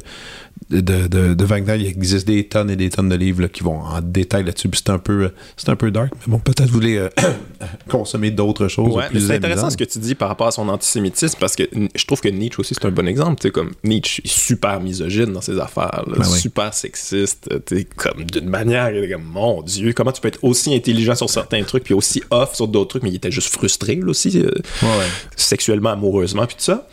de, 0.81 1.07
de, 1.07 1.33
de 1.33 1.45
Wagner, 1.45 1.75
il 1.77 1.85
existe 1.87 2.27
des 2.27 2.43
tonnes 2.47 2.69
et 2.69 2.75
des 2.75 2.89
tonnes 2.89 3.09
de 3.09 3.15
livres 3.15 3.41
là, 3.41 3.47
qui 3.47 3.63
vont 3.63 3.79
en 3.79 4.01
détail 4.01 4.43
là-dessus. 4.43 4.69
C'est 4.73 4.89
un 4.89 4.97
peu, 4.99 5.23
euh, 5.25 5.29
c'est 5.55 5.69
un 5.69 5.75
peu 5.75 5.91
dark, 5.91 6.11
mais 6.25 6.31
bon, 6.31 6.39
peut-être 6.39 6.67
vous 6.67 6.73
voulez 6.73 6.97
euh, 6.97 7.09
consommer 7.89 8.31
d'autres 8.31 8.67
choses. 8.67 8.93
Ouais, 8.95 9.05
c'est 9.13 9.35
intéressant 9.35 9.69
ce 9.69 9.77
que 9.77 9.83
tu 9.83 9.99
dis 9.99 10.15
par 10.15 10.27
rapport 10.29 10.47
à 10.47 10.51
son 10.51 10.67
antisémitisme 10.69 11.37
parce 11.39 11.55
que 11.55 11.63
je 11.95 12.05
trouve 12.05 12.21
que 12.21 12.29
Nietzsche 12.29 12.59
aussi 12.59 12.73
c'est 12.73 12.85
un 12.85 12.91
bon 12.91 13.07
exemple. 13.07 13.49
Comme 13.51 13.71
Nietzsche 13.83 14.21
est 14.25 14.27
super 14.27 14.79
misogyne 14.81 15.31
dans 15.33 15.41
ses 15.41 15.59
affaires, 15.59 16.03
là, 16.07 16.15
Ben 16.17 16.25
oui. 16.29 16.39
super 16.39 16.73
sexiste, 16.73 17.49
sais, 17.69 17.85
comme 17.95 18.23
d'une 18.23 18.49
manière, 18.49 18.91
comme 19.11 19.23
mon 19.23 19.61
Dieu, 19.61 19.93
comment 19.93 20.11
tu 20.11 20.21
peux 20.21 20.27
être 20.27 20.43
aussi 20.43 20.73
intelligent 20.75 21.15
sur 21.15 21.29
certains 21.29 21.63
trucs 21.63 21.83
puis 21.83 21.93
aussi 21.93 22.21
off 22.29 22.55
sur 22.55 22.67
d'autres 22.67 22.89
trucs, 22.89 23.03
mais 23.03 23.09
il 23.09 23.15
était 23.15 23.31
juste 23.31 23.49
frustré 23.49 23.95
là, 23.95 24.07
aussi, 24.09 24.39
euh, 24.39 24.51
Ouais, 24.83 25.07
sexuellement, 25.35 25.91
amoureusement 25.91 26.45
puis 26.45 26.55
tout 26.55 26.63
ça. 26.63 26.87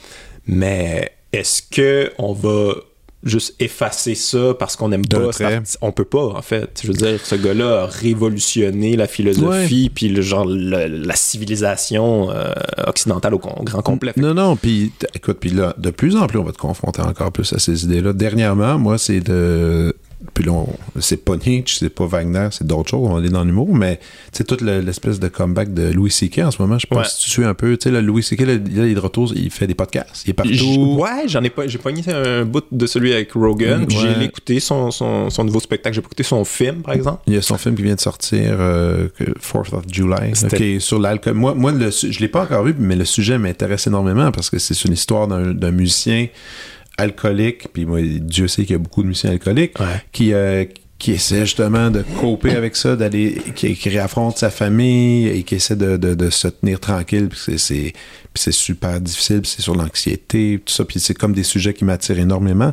Mais 0.47 1.13
est-ce 1.33 1.63
que 1.63 2.13
on 2.19 2.33
va 2.33 2.75
juste 3.23 3.55
effacer 3.59 4.15
ça 4.15 4.53
parce 4.59 4.77
qu'on 4.77 4.91
n'aime 4.91 5.07
D'un 5.07 5.31
pas 5.31 5.33
arti- 5.33 5.79
On 5.81 5.93
peut 5.93 6.05
pas, 6.05 6.27
en 6.27 6.43
fait. 6.43 6.79
Je 6.83 6.89
veux 6.89 6.93
dire, 6.95 7.19
ce 7.25 7.35
gars-là 7.35 7.85
a 7.85 7.87
révolutionné 7.87 8.97
la 8.97 9.07
philosophie, 9.07 9.91
puis 9.95 10.09
le 10.11 10.21
genre 10.21 10.45
le- 10.45 10.87
la 10.89 11.17
civilisation 11.17 12.31
euh, 12.31 12.53
occidentale 12.87 13.33
au, 13.35 13.39
grand 13.39 13.81
complet. 13.83 14.13
Fait 14.13 14.21
Non, 14.21 14.35
non, 14.35 14.57
puis 14.57 14.93
écoute, 15.15 15.39
puis 15.41 15.51
là, 15.51 15.75
de 15.79 15.89
plus 15.91 16.17
en 16.17 16.27
plus, 16.27 16.39
on 16.39 16.45
va 16.45 16.53
te 16.53 16.59
confronter 16.59 17.01
encore 17.01 17.33
plus 17.33 17.51
à 17.55 17.59
ces 17.59 17.85
idées-là. 17.85 18.13
Dernièrement, 18.13 18.79
moi, 18.79 18.99
c'est 18.99 19.21
de. 19.21 19.97
Puis 20.33 20.45
là, 20.45 20.65
c'est 21.01 21.25
pas 21.25 21.37
Nietzsche, 21.37 21.77
c'est 21.81 21.91
pas 21.91 22.07
Wagner, 22.07 22.49
c'est 22.51 22.67
d'autres 22.67 22.91
choses, 22.91 23.09
on 23.11 23.23
est 23.23 23.29
dans 23.29 23.45
l'humour, 23.45 23.75
mais 23.75 23.99
tu 24.33 24.39
sais, 24.39 24.45
toute 24.45 24.63
le- 24.63 24.81
l'espèce 24.81 25.21
de 25.21 25.29
comeback 25.29 25.75
de 25.75 25.93
Louis 25.93 26.11
C.K. 26.11 26.39
en 26.41 26.51
ce 26.51 26.61
moment, 26.63 26.79
je 26.79 26.87
Ouais. 26.97 27.05
si 27.05 27.25
tu 27.25 27.31
suis 27.31 27.45
un 27.45 27.55
peu, 27.55 27.77
tu 27.77 27.91
sais, 27.91 28.03
Louis 28.03 28.23
C.K., 28.23 28.41
là, 28.43 28.53
il 28.55 28.79
est 28.79 28.95
de 28.95 29.01
retour, 29.01 29.33
il 29.35 29.51
fait 29.51 29.67
des 29.67 29.75
podcasts, 29.75 30.25
il 30.27 30.31
est 30.31 30.35
partout. 30.35 30.53
J- 30.53 30.79
Ouais, 30.79 31.25
j'en 31.29 31.43
ai 31.43 31.51
pas, 31.51 31.67
j'ai 31.67 31.79
pogné 31.79 32.03
un 32.13 32.45
bout 32.45 32.65
de 32.73 32.87
celui 32.87 33.13
avec 33.13 33.33
Rogan. 33.33 33.81
Ouais. 33.83 33.87
J'ai 33.91 34.25
écouté 34.25 34.61
son, 34.61 34.91
son, 34.91 35.31
son 35.31 35.45
nouveau 35.45 35.61
spectacle. 35.61 35.95
J'ai 35.95 36.01
pas 36.01 36.07
écouté 36.07 36.23
son 36.23 36.45
film, 36.45 36.83
par 36.83 36.95
exemple. 36.95 37.23
Il 37.27 37.35
y 37.35 37.37
a 37.37 37.43
son 37.43 37.59
film 37.59 37.75
qui 37.75 37.83
vient 37.83 37.95
de 37.95 38.01
sortir, 38.01 38.57
euh, 38.59 39.09
que- 39.19 39.25
4th 39.39 39.75
of 39.75 39.85
July, 39.91 40.33
qui 40.57 40.65
est 40.65 40.81
sur 40.81 40.99
l'alcool. 40.99 41.35
Moi, 41.35 41.55
moi 41.55 41.73
le, 41.73 41.91
je 41.91 42.19
l'ai 42.21 42.29
pas 42.29 42.43
encore 42.45 42.65
vu, 42.65 42.75
mais 42.79 42.97
le 42.97 43.05
sujet 43.05 43.39
m'intéresse 43.39 43.87
énormément 43.87 44.31
parce 44.33 44.51
que 44.51 44.59
c'est 44.59 44.85
une 44.85 44.93
histoire 44.95 45.29
d'un 45.29 45.53
d'un 45.53 45.71
musicien 45.71 46.27
alcoolique, 46.99 47.69
puis 47.73 47.85
moi, 47.87 48.01
Dieu 48.03 48.49
sait 48.49 48.63
qu'il 48.65 48.73
y 48.73 48.77
a 48.77 48.79
beaucoup 48.79 49.03
de 49.03 49.09
musiciens 49.09 49.31
alcooliques, 49.31 49.79
Ouais. 49.81 50.03
qui, 50.13 50.33
euh, 50.33 50.65
qui 50.99 51.13
essaie 51.13 51.41
justement 51.41 51.91
de 51.91 52.03
coper 52.21 52.51
avec 52.57 52.77
ça, 52.77 52.97
d'aller, 52.97 53.37
qui, 53.55 53.75
qui 53.75 53.89
réaffronte 53.89 54.39
sa 54.39 54.51
famille 54.51 55.27
et 55.29 55.43
qui 55.43 55.57
essaie 55.57 55.77
de, 55.77 55.97
de- 55.97 56.15
de 56.15 56.31
se 56.31 56.49
tenir 56.49 56.79
tranquille, 56.81 57.29
puis 57.29 57.59
c'est- 57.59 57.93
c'est 58.37 58.53
super 58.53 59.01
difficile, 59.01 59.41
puis 59.43 59.53
c'est 59.55 59.63
sur 59.63 59.75
l'anxiété, 59.75 60.61
tout 60.65 60.73
ça, 60.73 60.85
puis 60.85 60.99
c'est 61.01 61.15
comme 61.15 61.33
des 61.35 61.43
sujets 61.43 61.75
qui 61.75 61.85
m'attirent 61.85 62.19
énormément. 62.19 62.73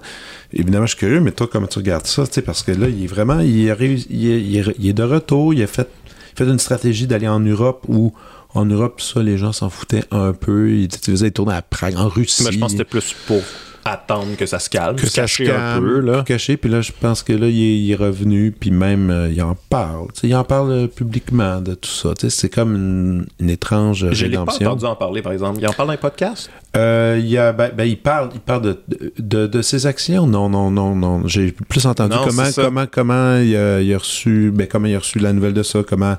Évidemment, 0.53 0.85
je 0.85 0.91
suis 0.91 0.99
curieux, 0.99 1.19
mais 1.19 1.31
toi, 1.31 1.47
comment 1.51 1.67
tu 1.67 1.79
regardes 1.79 2.07
ça, 2.07 2.23
parce 2.45 2.63
que 2.63 2.71
là, 2.71 2.87
il 2.89 3.03
est 3.03 3.07
vraiment, 3.07 3.39
il 3.39 3.67
est, 3.67 3.75
il 4.09 4.27
est, 4.31 4.41
il 4.41 4.57
est- 4.57 4.75
il 4.79 4.87
est 4.89 4.93
de 4.93 5.03
retour, 5.03 5.53
il 5.53 5.61
a 5.63 5.67
fait, 5.67 5.87
fait 6.35 6.45
une 6.45 6.59
stratégie 6.59 7.07
d'aller 7.07 7.27
en 7.27 7.39
Europe 7.39 7.83
où 7.87 8.13
en 8.53 8.65
Europe, 8.65 9.01
ça, 9.01 9.21
les 9.23 9.37
gens 9.37 9.53
s'en 9.53 9.69
foutaient 9.69 10.03
un 10.11 10.33
peu. 10.33 10.71
Il, 10.71 10.87
tu 10.89 11.11
faisais, 11.11 11.27
il 11.27 11.31
tournait 11.31 11.53
à 11.53 11.61
Prague, 11.61 11.95
en 11.95 12.09
Russie. 12.09 12.43
Mais 12.43 12.51
je 12.51 12.59
pense 12.59 12.73
que 12.73 12.77
c'était 12.79 12.89
plus 12.89 13.15
pour 13.25 13.41
attendre 13.85 14.35
que 14.37 14.45
ça 14.45 14.59
se 14.59 14.69
calme, 14.69 14.95
que 14.95 15.03
ça 15.07 15.09
se 15.09 15.15
cacher 15.37 15.51
un 15.51 15.55
calme, 15.55 15.85
peu, 15.85 15.99
là. 15.99 16.23
caché. 16.23 16.57
Puis 16.57 16.69
là, 16.69 16.81
je 16.81 16.91
pense 16.91 17.23
que 17.23 17.33
là, 17.33 17.47
il 17.47 17.59
est, 17.61 17.79
il 17.79 17.91
est 17.91 17.95
revenu, 17.95 18.51
puis 18.51 18.71
même, 18.71 19.09
euh, 19.09 19.29
il 19.31 19.41
en 19.41 19.55
parle. 19.69 20.07
Il 20.23 20.35
en 20.35 20.43
parle 20.43 20.71
euh, 20.71 20.87
publiquement 20.87 21.61
de 21.61 21.73
tout 21.73 21.89
ça. 21.89 22.13
C'est 22.29 22.49
comme 22.49 22.75
une, 22.75 23.25
une 23.39 23.49
étrange 23.49 24.07
Je 24.11 24.25
l'ai 24.25 24.31
pas 24.33 24.41
rédemption. 24.41 24.67
entendu 24.71 24.85
en 24.85 24.95
parler, 24.95 25.21
par 25.21 25.31
exemple. 25.31 25.59
Il 25.59 25.67
en 25.67 25.73
parle 25.73 25.87
dans 25.87 25.93
les 25.93 25.97
podcasts? 25.97 26.49
Euh, 26.77 27.17
il, 27.19 27.27
y 27.27 27.37
a, 27.37 27.51
ben, 27.51 27.71
ben, 27.75 27.83
il 27.85 27.97
parle, 27.97 28.29
il 28.33 28.39
parle 28.39 28.61
de, 28.61 28.79
de, 29.19 29.47
de 29.47 29.61
ses 29.61 29.85
actions. 29.87 30.27
Non, 30.27 30.47
non, 30.49 30.71
non, 30.71 30.95
non. 30.95 31.27
J'ai 31.27 31.51
plus 31.51 31.85
entendu 31.85 32.15
Non, 32.15 32.23
comment, 32.25 32.43
comment, 32.55 32.85
comment 32.89 33.37
il 33.37 33.55
a, 33.55 33.81
il 33.81 33.93
a 33.93 33.97
reçu, 33.97 34.51
ben, 34.53 34.67
comment 34.67 34.87
il 34.87 34.95
a 34.95 34.99
reçu 34.99 35.19
la 35.19 35.33
nouvelle 35.33 35.53
de 35.53 35.63
ça, 35.63 35.83
comment 35.87 36.15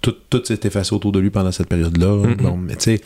tout, 0.00 0.14
tout 0.28 0.42
s'est 0.44 0.60
effacé 0.64 0.94
autour 0.94 1.12
de 1.12 1.18
lui 1.18 1.30
pendant 1.30 1.52
cette 1.52 1.68
période-là. 1.68 2.06
Mm-hmm. 2.08 2.36
Bon, 2.42 2.56
mais 2.58 2.76
tu 2.76 2.96
sais, 2.96 3.00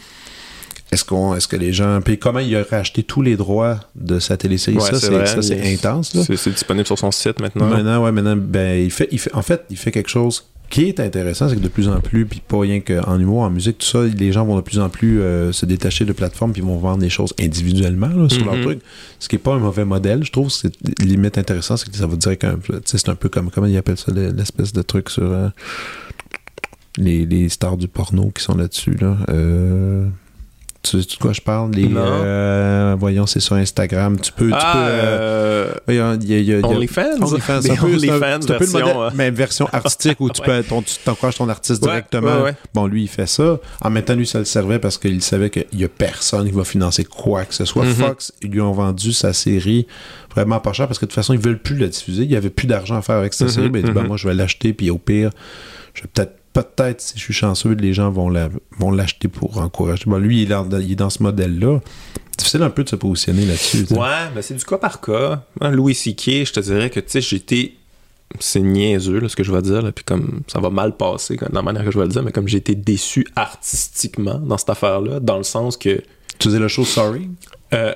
est-ce 0.90 1.04
qu'on, 1.04 1.34
est-ce 1.34 1.46
que 1.48 1.56
les 1.56 1.72
gens, 1.72 2.00
puis 2.00 2.18
comment 2.18 2.38
il 2.38 2.54
a 2.56 2.62
racheté 2.68 3.02
tous 3.02 3.20
les 3.22 3.36
droits 3.36 3.80
de 3.94 4.18
sa 4.18 4.36
télésérie, 4.36 4.76
Ouais, 4.78 4.82
ça, 4.92 5.42
c'est 5.42 5.72
intense, 5.74 6.14
là. 6.14 6.22
C'est 6.36 6.50
disponible 6.50 6.86
sur 6.86 6.98
son 6.98 7.10
site 7.10 7.40
maintenant. 7.40 7.66
Maintenant, 7.68 8.04
ouais, 8.04 8.12
maintenant, 8.12 8.36
ben, 8.36 8.82
il 8.82 8.90
fait, 8.90 9.08
il 9.12 9.18
fait, 9.18 9.34
en 9.34 9.42
fait, 9.42 9.64
il 9.70 9.76
fait 9.76 9.90
quelque 9.92 10.08
chose 10.10 10.44
qui 10.70 10.84
est 10.84 11.00
intéressant, 11.00 11.48
c'est 11.48 11.56
que 11.56 11.60
de 11.60 11.68
plus 11.68 11.88
en 11.88 11.98
plus, 12.00 12.26
puis 12.26 12.42
pas 12.46 12.60
rien 12.60 12.80
qu'en 12.80 13.18
humour, 13.18 13.40
en 13.40 13.48
musique, 13.48 13.78
tout 13.78 13.86
ça, 13.86 14.02
les 14.04 14.32
gens 14.32 14.44
vont 14.44 14.56
de 14.56 14.60
plus 14.60 14.78
en 14.80 14.90
plus 14.90 15.20
euh, 15.22 15.50
se 15.50 15.64
détacher 15.64 16.04
de 16.04 16.12
plateformes 16.12 16.52
puis 16.52 16.60
vont 16.60 16.76
vendre 16.76 16.98
des 16.98 17.08
choses 17.08 17.32
individuellement 17.40 18.08
là, 18.08 18.28
sur 18.28 18.44
leur 18.44 18.54
Mhm. 18.56 18.62
truc. 18.64 18.80
Ce 19.18 19.28
qui 19.30 19.36
est 19.36 19.38
pas 19.38 19.54
un 19.54 19.58
mauvais 19.60 19.86
modèle, 19.86 20.24
je 20.24 20.30
trouve. 20.30 20.50
C'est 20.50 20.70
limite 21.02 21.38
intéressant, 21.38 21.78
c'est 21.78 21.90
que 21.90 21.96
ça 21.96 22.06
va 22.06 22.16
dire 22.16 22.36
qu'un 22.36 22.56
tu 22.58 22.72
sais, 22.84 22.98
c'est 22.98 23.08
un 23.08 23.14
peu 23.14 23.30
comme 23.30 23.50
comment 23.50 23.66
ils 23.66 23.78
appellent 23.78 23.96
ça, 23.96 24.12
le- 24.12 24.30
l'espèce 24.30 24.74
de 24.74 24.82
truc 24.82 25.08
sur 25.08 25.22
euh, 25.24 25.48
les, 26.98 27.24
les 27.24 27.48
stars 27.48 27.76
du 27.78 27.88
porno 27.88 28.30
qui 28.34 28.42
sont 28.42 28.54
là-dessus. 28.56 28.96
Là. 29.00 29.16
Euh, 29.30 30.06
tu 30.90 31.02
sais 31.02 31.06
de 31.16 31.20
quoi 31.20 31.32
je 31.32 31.40
parle? 31.40 31.72
Les, 31.72 31.88
euh, 31.94 32.96
voyons, 32.98 33.26
c'est 33.26 33.40
sur 33.40 33.54
Instagram. 33.56 34.18
Tu 34.20 34.32
peux. 34.32 34.48
tu 34.48 34.54
Ah, 34.56 34.72
peux 34.72 34.78
euh, 34.80 35.72
euh, 35.88 35.94
y 35.94 35.98
a- 36.00 36.14
y 36.16 36.34
a- 36.52 36.58
y 36.58 36.62
a- 36.62 36.66
OnlyFans? 36.66 37.20
OnlyFans, 37.20 37.62
c'est 37.62 37.70
un 37.72 37.76
peu- 37.76 37.86
un- 37.86 38.22
un 38.22 38.38
le 38.38 38.44
version, 38.46 38.78
modèle, 38.80 38.96
euh, 38.96 39.10
mais 39.14 39.30
version 39.30 39.68
artistique 39.72 40.20
où 40.20 40.30
tu 40.30 40.42
peux, 40.42 40.62
ton- 40.62 40.82
tu 40.82 40.94
t'encourages 41.04 41.36
ton 41.36 41.48
artiste 41.48 41.82
Ouais, 41.82 41.88
directement. 41.90 42.36
ouais, 42.38 42.42
ouais. 42.42 42.54
Bon, 42.74 42.86
lui, 42.86 43.02
il 43.02 43.08
fait 43.08 43.26
ça. 43.26 43.58
En 43.80 43.90
même 43.90 44.04
temps, 44.04 44.14
lui, 44.14 44.26
ça 44.26 44.38
le 44.38 44.44
servait 44.44 44.78
parce 44.78 44.98
qu'il 44.98 45.22
savait 45.22 45.50
qu'il 45.50 45.66
y 45.74 45.84
a 45.84 45.88
personne 45.88 46.46
qui 46.46 46.52
va 46.54 46.64
financer 46.64 47.04
quoi 47.04 47.44
que 47.44 47.54
ce 47.54 47.64
soit. 47.64 47.84
Mhm. 47.84 47.94
Fox, 47.94 48.32
ils 48.42 48.50
lui 48.50 48.60
ont 48.60 48.72
vendu 48.72 49.12
sa 49.12 49.32
série 49.32 49.86
vraiment 50.34 50.60
pas 50.60 50.72
cher 50.72 50.86
parce 50.86 50.98
que 50.98 51.04
de 51.04 51.10
toute 51.10 51.16
façon, 51.16 51.32
ils 51.34 51.40
veulent 51.40 51.58
plus 51.58 51.76
la 51.76 51.88
diffuser. 51.88 52.22
Il 52.24 52.30
y 52.30 52.36
avait 52.36 52.50
plus 52.50 52.66
d'argent 52.66 52.96
à 52.96 53.02
faire 53.02 53.16
avec 53.16 53.34
cette 53.34 53.48
Mhm, 53.48 53.52
série. 53.54 53.68
Ben, 53.70 53.78
il 53.80 53.84
dit, 53.86 53.92
ben, 53.92 54.02
mhm. 54.02 54.08
moi, 54.08 54.16
je 54.16 54.28
vais 54.28 54.34
l'acheter, 54.34 54.72
puis 54.72 54.90
au 54.90 54.98
pire, 54.98 55.30
je 55.94 56.02
vais 56.02 56.08
peut-être 56.12 56.32
peut-être, 56.62 57.00
si 57.00 57.14
je 57.16 57.22
suis 57.22 57.34
chanceux, 57.34 57.72
les 57.72 57.92
gens 57.92 58.10
vont 58.10 58.28
la- 58.28 58.48
vont 58.78 58.90
l'acheter 58.90 59.28
pour 59.28 59.58
encourager. 59.58 60.04
Bon, 60.06 60.18
lui, 60.18 60.38
il 60.38 60.42
est 60.42 60.46
dans, 60.46 60.68
il 60.78 60.92
est 60.92 60.96
dans 60.96 61.10
ce 61.10 61.22
modèle-là. 61.22 61.80
Difficile 62.36 62.62
un 62.62 62.70
peu 62.70 62.84
de 62.84 62.88
se 62.88 62.96
positionner 62.96 63.44
là-dessus. 63.46 63.86
Ouais, 63.90 64.30
mais 64.34 64.42
c'est 64.42 64.54
du 64.54 64.64
cas 64.64 64.78
par 64.78 65.00
cas. 65.00 65.42
Moi, 65.60 65.70
Louis 65.70 65.94
C.K., 65.94 66.44
je 66.46 66.52
te 66.52 66.60
dirais 66.60 66.88
que, 66.90 67.00
tu 67.00 67.06
sais, 67.08 67.20
j'étais... 67.20 67.72
C'est 68.40 68.60
niaiseux, 68.60 69.20
là, 69.20 69.28
ce 69.30 69.34
que 69.36 69.42
je 69.42 69.50
vais 69.50 69.62
dire, 69.62 69.80
là, 69.80 69.90
puis 69.90 70.04
comme 70.04 70.42
ça 70.48 70.60
va 70.60 70.68
mal 70.68 70.94
passer 70.96 71.36
dans 71.36 71.48
la 71.50 71.62
manière 71.62 71.82
que 71.82 71.90
je 71.90 71.98
vais 71.98 72.04
le 72.04 72.10
dire, 72.10 72.22
mais 72.22 72.30
comme 72.30 72.46
j'ai 72.46 72.58
été 72.58 72.74
déçu 72.74 73.26
artistiquement 73.34 74.38
dans 74.38 74.58
cette 74.58 74.68
affaire-là, 74.70 75.18
dans 75.20 75.38
le 75.38 75.42
sens 75.44 75.76
que... 75.78 76.02
Tu 76.38 76.48
dis 76.48 76.58
le 76.58 76.68
show 76.68 76.84
Sorry? 76.84 77.28
Euh, 77.72 77.92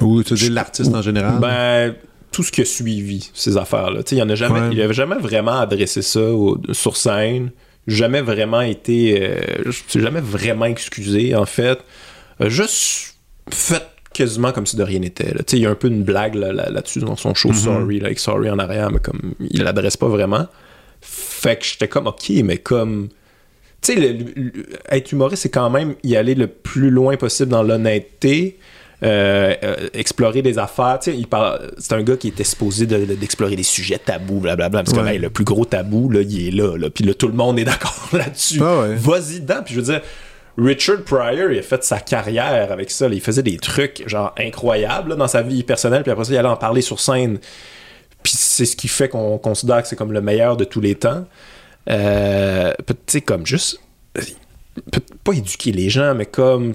Ou 0.00 0.22
tu 0.24 0.34
dis 0.34 0.50
l'artiste 0.50 0.92
en 0.94 1.02
général? 1.02 1.38
Ben, 1.40 1.94
tout 2.32 2.42
ce 2.42 2.50
qui 2.52 2.60
a 2.62 2.64
suivi 2.64 3.30
ces 3.32 3.56
affaires-là. 3.56 4.00
Il 4.10 4.18
y 4.18 4.22
en 4.22 4.28
a 4.28 4.34
jamais, 4.34 4.60
Ouais. 4.60 4.68
il 4.72 4.80
avait 4.82 4.92
jamais 4.92 5.16
vraiment 5.16 5.58
adressé 5.58 6.02
ça 6.02 6.20
au- 6.20 6.60
sur 6.72 6.96
scène. 6.96 7.50
Jamais 7.86 8.20
vraiment 8.20 8.62
été, 8.62 9.22
euh, 9.22 9.36
je 9.66 9.70
suis 9.70 10.00
jamais 10.00 10.20
vraiment 10.20 10.64
excusé 10.64 11.34
en 11.34 11.46
fait. 11.46 11.78
Euh, 12.40 12.48
juste 12.50 13.14
fait 13.50 13.82
quasiment 14.12 14.50
comme 14.52 14.66
si 14.66 14.76
de 14.76 14.82
rien 14.82 14.98
n'était. 15.00 15.32
il 15.52 15.58
y 15.60 15.66
a 15.66 15.70
un 15.70 15.74
peu 15.74 15.88
une 15.88 16.02
blague 16.02 16.34
là, 16.34 16.52
là- 16.52 16.68
là-dessus 16.70 17.00
dans 17.00 17.16
son 17.16 17.34
show 17.34 17.50
Mhm. 17.50 17.54
Sorry, 17.54 18.00
là, 18.00 18.06
avec 18.06 18.18
Sorry 18.18 18.50
en 18.50 18.58
arrière, 18.58 18.90
mais 18.90 18.98
comme 18.98 19.34
il 19.50 19.62
l'adresse 19.62 19.96
pas 19.96 20.08
vraiment. 20.08 20.46
Fait 21.00 21.56
que 21.58 21.64
j'étais 21.64 21.86
comme 21.88 22.06
ok, 22.08 22.30
mais 22.42 22.58
comme 22.58 23.08
tu 23.82 23.92
sais, 23.94 24.18
être 24.90 25.12
humoriste, 25.12 25.42
c'est 25.44 25.50
quand 25.50 25.70
même 25.70 25.94
y 26.02 26.16
aller 26.16 26.34
le 26.34 26.46
plus 26.48 26.90
loin 26.90 27.16
possible 27.16 27.50
dans 27.50 27.62
l'honnêteté. 27.62 28.58
Euh, 29.02 29.54
explorer 29.92 30.42
des 30.42 30.58
affaires. 30.58 30.98
Il 31.06 31.26
parle, 31.26 31.70
c'est 31.78 31.92
un 31.92 32.02
gars 32.02 32.16
qui 32.16 32.28
était 32.28 32.44
supposé 32.44 32.86
de- 32.86 33.04
de- 33.04 33.14
d'explorer 33.14 33.54
des 33.56 33.62
sujets 33.62 33.98
tabous, 33.98 34.40
blablabla. 34.40 34.82
Parce 34.84 34.96
que 34.96 35.02
Ouais. 35.02 35.14
hey, 35.14 35.18
le 35.18 35.30
plus 35.30 35.44
gros 35.44 35.64
tabou, 35.64 36.08
là, 36.10 36.22
il 36.22 36.48
est 36.48 36.50
là, 36.50 36.76
là. 36.78 36.88
Puis 36.90 37.04
là, 37.04 37.12
tout 37.14 37.28
le 37.28 37.34
monde 37.34 37.58
est 37.58 37.64
d'accord 37.80 38.08
là-dessus. 38.12 38.60
Ah 38.62 38.80
ouais. 38.80 38.94
Vas-y 38.94 39.40
dedans. 39.40 39.60
Puis 39.64 39.74
je 39.74 39.80
veux 39.80 39.86
dire, 39.92 40.00
Richard 40.58 41.02
Pryor, 41.02 41.50
il 41.52 41.58
a 41.58 41.62
fait 41.62 41.84
sa 41.84 42.00
carrière 42.00 42.72
avec 42.72 42.90
ça. 42.90 43.08
là. 43.08 43.14
Il 43.14 43.20
faisait 43.20 43.42
des 43.42 43.58
trucs, 43.58 44.02
genre, 44.08 44.34
incroyables 44.38 45.10
là, 45.10 45.16
dans 45.16 45.28
sa 45.28 45.42
vie 45.42 45.62
personnelle. 45.62 46.02
Puis 46.02 46.10
après 46.12 46.24
ça, 46.24 46.32
il 46.32 46.38
allait 46.38 46.48
en 46.48 46.56
parler 46.56 46.80
sur 46.80 46.98
scène. 46.98 47.38
Puis 48.22 48.32
c'est 48.34 48.64
ce 48.64 48.74
qui 48.76 48.88
fait 48.88 49.08
qu'on 49.10 49.36
considère 49.38 49.82
que 49.82 49.88
c'est 49.88 49.96
comme 49.96 50.12
le 50.12 50.22
meilleur 50.22 50.56
de 50.56 50.64
tous 50.64 50.80
les 50.80 50.94
temps. 50.94 51.26
Euh, 51.90 52.72
tu 52.86 52.94
sais, 53.06 53.20
comme 53.20 53.46
juste. 53.46 53.78
peut- 54.14 55.00
Pas 55.22 55.32
éduquer 55.34 55.70
les 55.72 55.90
gens, 55.90 56.14
mais 56.14 56.26
comme. 56.26 56.72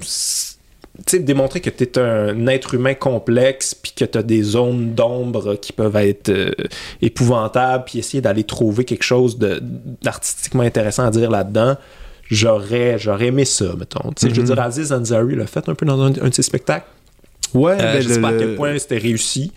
Démontrer 1.18 1.60
que 1.60 1.70
tu 1.70 1.84
es 1.84 1.98
un 1.98 2.46
être 2.48 2.74
humain 2.74 2.94
complexe, 2.94 3.74
puis 3.74 3.92
que 3.96 4.04
tu 4.04 4.18
as 4.18 4.22
des 4.22 4.42
zones 4.42 4.94
d'ombre 4.94 5.54
qui 5.56 5.72
peuvent 5.72 5.96
être 5.96 6.28
euh, 6.28 6.50
épouvantables, 7.00 7.84
puis 7.86 7.98
essayer 7.98 8.20
d'aller 8.20 8.44
trouver 8.44 8.84
quelque 8.84 9.02
chose 9.04 9.38
d'artistiquement 10.02 10.62
intéressant 10.62 11.04
à 11.06 11.10
dire 11.10 11.30
là-dedans. 11.30 11.76
J'aurais, 12.30 12.98
j'aurais 12.98 13.26
aimé 13.26 13.44
ça, 13.44 13.74
mettons. 13.78 14.10
Tu 14.12 14.22
sais, 14.22 14.28
Je 14.30 14.34
veux 14.36 14.42
Mhm. 14.42 14.54
dire, 14.54 14.60
Aziz 14.60 14.92
Ansari 14.92 15.34
l'a 15.36 15.46
fait 15.46 15.68
un 15.68 15.74
peu 15.74 15.84
dans 15.84 16.00
un, 16.00 16.12
un 16.20 16.28
de 16.28 16.34
ses 16.34 16.42
spectacles. 16.42 16.86
Ouais, 17.52 17.72
Euh, 17.72 17.76
ben, 17.94 18.00
je 18.00 18.08
sais 18.08 18.14
le- 18.16 18.22
pas 18.22 18.28
à 18.28 18.32
quel 18.32 18.54
point 18.54 18.78
c'était 18.78 18.96
réussi. 18.98 19.52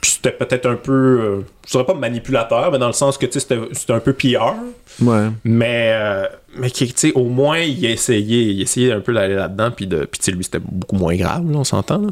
Puis 0.00 0.12
c'était 0.12 0.32
peut-être 0.32 0.66
un 0.66 0.76
peu, 0.76 0.92
euh, 0.92 1.40
je 1.66 1.72
dirais 1.72 1.84
pas 1.84 1.94
manipulateur, 1.94 2.70
mais 2.72 2.78
dans 2.78 2.86
le 2.86 2.92
sens 2.92 3.18
que 3.18 3.26
tu 3.26 3.32
sais, 3.32 3.40
c'était 3.40 3.60
c'était 3.72 3.92
un 3.92 4.00
peu 4.00 4.12
PR. 4.12 4.54
Ouais. 5.02 5.28
Mais, 5.44 5.90
euh, 5.92 6.26
mais 6.56 6.70
qui, 6.70 6.86
tu 6.86 6.92
sais, 6.96 7.12
au 7.12 7.24
moins, 7.24 7.58
il 7.58 7.84
a 7.86 7.90
essayé, 7.90 8.42
il 8.42 8.60
a 8.60 8.62
essayé 8.62 8.92
un 8.92 9.00
peu 9.00 9.12
d'aller 9.12 9.34
là-dedans. 9.34 9.70
Puis, 9.70 9.86
de, 9.86 10.04
puis 10.04 10.18
tu 10.18 10.24
sais, 10.24 10.32
lui, 10.32 10.44
c'était 10.44 10.60
beaucoup 10.60 10.96
moins 10.96 11.16
grave, 11.16 11.50
là, 11.50 11.58
on 11.58 11.64
s'entend. 11.64 12.06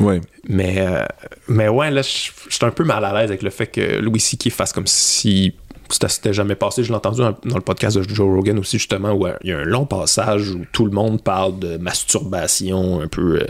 Ouais. 0.00 0.20
Mais, 0.48 0.76
euh, 0.78 1.04
mais 1.48 1.68
ouais, 1.68 1.90
là, 1.90 2.02
j'étais 2.02 2.64
un 2.64 2.70
peu 2.70 2.84
mal 2.84 3.04
à 3.04 3.12
l'aise 3.12 3.30
avec 3.30 3.42
le 3.42 3.50
fait 3.50 3.66
que 3.66 3.98
Louis 3.98 4.20
C.K. 4.20 4.50
fasse 4.50 4.72
comme 4.72 4.86
si 4.86 5.54
ça 5.90 6.08
s'était 6.08 6.34
jamais 6.34 6.54
passé. 6.54 6.84
Je 6.84 6.90
l'ai 6.90 6.96
entendu 6.96 7.20
dans, 7.20 7.34
dans 7.44 7.56
le 7.56 7.62
podcast 7.62 7.96
de 7.96 8.02
Joe 8.02 8.34
Rogan 8.34 8.58
aussi, 8.58 8.78
justement, 8.78 9.12
où 9.12 9.26
euh, 9.26 9.34
il 9.42 9.50
y 9.50 9.52
a 9.52 9.58
un 9.58 9.64
long 9.64 9.86
passage 9.86 10.50
où 10.50 10.64
tout 10.72 10.84
le 10.84 10.92
monde 10.92 11.22
parle 11.22 11.58
de 11.58 11.78
masturbation 11.78 13.00
un 13.00 13.08
peu, 13.08 13.40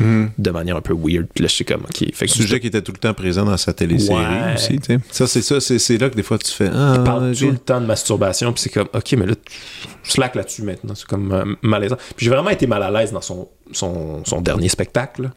Mhm. 0.00 0.30
de 0.38 0.50
manière 0.50 0.76
un 0.76 0.80
peu 0.80 0.94
weird. 0.94 1.26
Puis 1.34 1.42
là, 1.42 1.48
je 1.48 1.54
suis 1.54 1.64
comme, 1.64 1.82
ok. 1.82 2.12
Fait 2.14 2.26
que 2.26 2.32
Sujet 2.32 2.60
qui 2.60 2.66
était 2.68 2.82
tout 2.82 2.92
le 2.92 2.98
temps 2.98 3.14
présent 3.14 3.44
dans 3.44 3.56
sa 3.56 3.72
télésérie 3.72 4.18
Ouais. 4.18 4.54
aussi, 4.54 4.78
tu 4.78 4.94
sais. 4.94 4.98
Ça, 5.10 5.26
c'est 5.26 5.42
ça, 5.42 5.60
c'est, 5.60 5.78
c'est 5.78 5.98
là 5.98 6.08
que 6.10 6.14
des 6.16 6.22
fois 6.22 6.38
tu 6.38 6.50
fais. 6.52 6.70
Ah, 6.72 6.94
il 6.98 7.04
parle 7.04 7.34
j'ai- 7.34 7.46
tout 7.46 7.52
le 7.52 7.58
temps 7.58 7.80
de 7.80 7.86
masturbation, 7.86 8.52
puis 8.52 8.62
c'est 8.62 8.70
comme, 8.70 8.88
ok, 8.92 9.12
mais 9.18 9.26
là, 9.26 9.34
tu 9.34 10.10
slack 10.10 10.34
là-dessus 10.34 10.62
maintenant. 10.62 10.94
C'est 10.94 11.06
comme 11.06 11.32
euh, 11.32 11.44
malaisant. 11.62 11.96
Puis 12.16 12.24
j'ai 12.26 12.30
vraiment 12.30 12.50
été 12.50 12.66
mal 12.66 12.82
à 12.82 12.90
l'aise 12.90 13.12
dans 13.12 13.20
son, 13.20 13.48
son, 13.72 14.24
son 14.24 14.40
dernier 14.40 14.68
spectacle, 14.68 15.30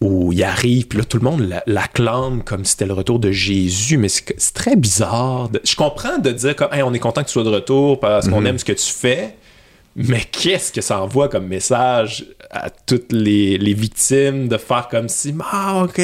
où 0.00 0.32
il 0.32 0.42
arrive, 0.42 0.86
puis 0.88 0.98
là, 0.98 1.04
tout 1.04 1.16
le 1.18 1.24
monde 1.24 1.40
l'a- 1.48 1.62
l'acclame 1.66 2.42
comme 2.42 2.64
si 2.64 2.72
c'était 2.72 2.86
le 2.86 2.92
retour 2.94 3.18
de 3.20 3.30
Jésus, 3.30 3.96
mais 3.96 4.08
c'est, 4.08 4.24
très 4.52 4.76
bizarre. 4.76 5.48
de- 5.48 5.60
je 5.64 5.76
comprends 5.76 6.18
de 6.18 6.30
dire, 6.30 6.56
comme, 6.56 6.68
Hey, 6.72 6.82
on 6.82 6.92
est 6.92 6.98
content 6.98 7.22
que 7.22 7.28
tu 7.28 7.32
sois 7.32 7.44
de 7.44 7.48
retour 7.48 8.00
parce 8.00 8.28
qu'on 8.28 8.40
Mhm. 8.40 8.46
aime 8.48 8.58
ce 8.58 8.64
que 8.64 8.72
tu 8.72 8.90
fais. 8.92 9.36
Mais 9.96 10.22
qu'est-ce 10.30 10.72
que 10.72 10.80
ça 10.80 11.00
envoie 11.00 11.28
comme 11.28 11.46
message 11.46 12.26
à 12.50 12.68
toutes 12.70 13.12
les, 13.12 13.58
les 13.58 13.74
victimes 13.74 14.48
de 14.48 14.56
faire 14.56 14.88
comme 14.90 15.08
si, 15.08 15.34
ah, 15.52 15.84
ok, 15.84 16.00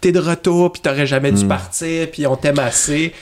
t'es 0.00 0.12
de 0.12 0.18
retour, 0.20 0.72
puis 0.72 0.80
t'aurais 0.80 1.06
jamais 1.06 1.30
dû 1.32 1.44
Mm. 1.44 1.48
partir, 1.48 2.10
puis 2.10 2.26
on 2.26 2.36
t'aime 2.36 2.58
assez. 2.58 3.12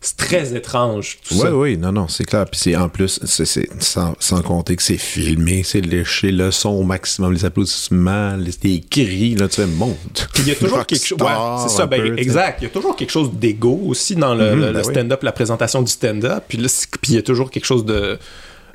C'est 0.00 0.16
très 0.16 0.54
étrange, 0.56 1.18
tout 1.28 1.34
Oui, 1.34 1.40
ça. 1.40 1.56
oui, 1.56 1.76
non, 1.76 1.90
non, 1.90 2.06
c'est 2.06 2.22
clair. 2.22 2.44
Puis 2.48 2.60
c'est 2.62 2.76
en 2.76 2.88
plus, 2.88 3.18
c'est, 3.24 3.44
sans, 3.80 4.14
sans 4.20 4.42
compter 4.42 4.76
que 4.76 4.82
c'est 4.84 4.96
filmé, 4.96 5.64
c'est 5.64 5.80
léché, 5.80 6.30
le 6.30 6.52
son 6.52 6.68
au 6.68 6.84
maximum, 6.84 7.32
les 7.32 7.44
applaudissements, 7.44 8.36
les, 8.36 8.52
les 8.62 8.80
cris, 8.80 9.34
là, 9.34 9.48
tu 9.48 9.56
sais, 9.56 9.66
monte. 9.66 10.28
Puis 10.34 10.44
il 10.44 10.48
y 10.48 10.52
a 10.52 10.54
toujours 10.54 10.86
quelque 10.86 11.04
chose. 11.04 11.18
Ouais, 11.20 11.28
c'est 11.68 11.74
ça, 11.76 11.86
ben, 11.86 12.00
peu, 12.00 12.16
exact. 12.18 12.58
Il 12.60 12.64
y 12.64 12.66
a 12.68 12.70
toujours 12.70 12.94
quelque 12.94 13.10
chose 13.10 13.32
d'égo 13.32 13.80
aussi 13.86 14.14
dans 14.14 14.34
le, 14.36 14.52
Mhm, 14.54 14.60
le- 14.60 14.66
le 14.68 14.72
ben 14.74 14.82
oui. 14.86 14.92
stand-up, 14.94 15.22
la 15.24 15.32
présentation 15.32 15.82
du 15.82 15.90
stand-up. 15.90 16.44
Puis 16.48 16.58
là, 16.58 16.68
puis 17.00 17.12
il 17.12 17.14
y 17.16 17.18
a 17.18 17.22
toujours 17.22 17.50
quelque 17.50 17.64
chose 17.66 17.84
de. 17.84 18.18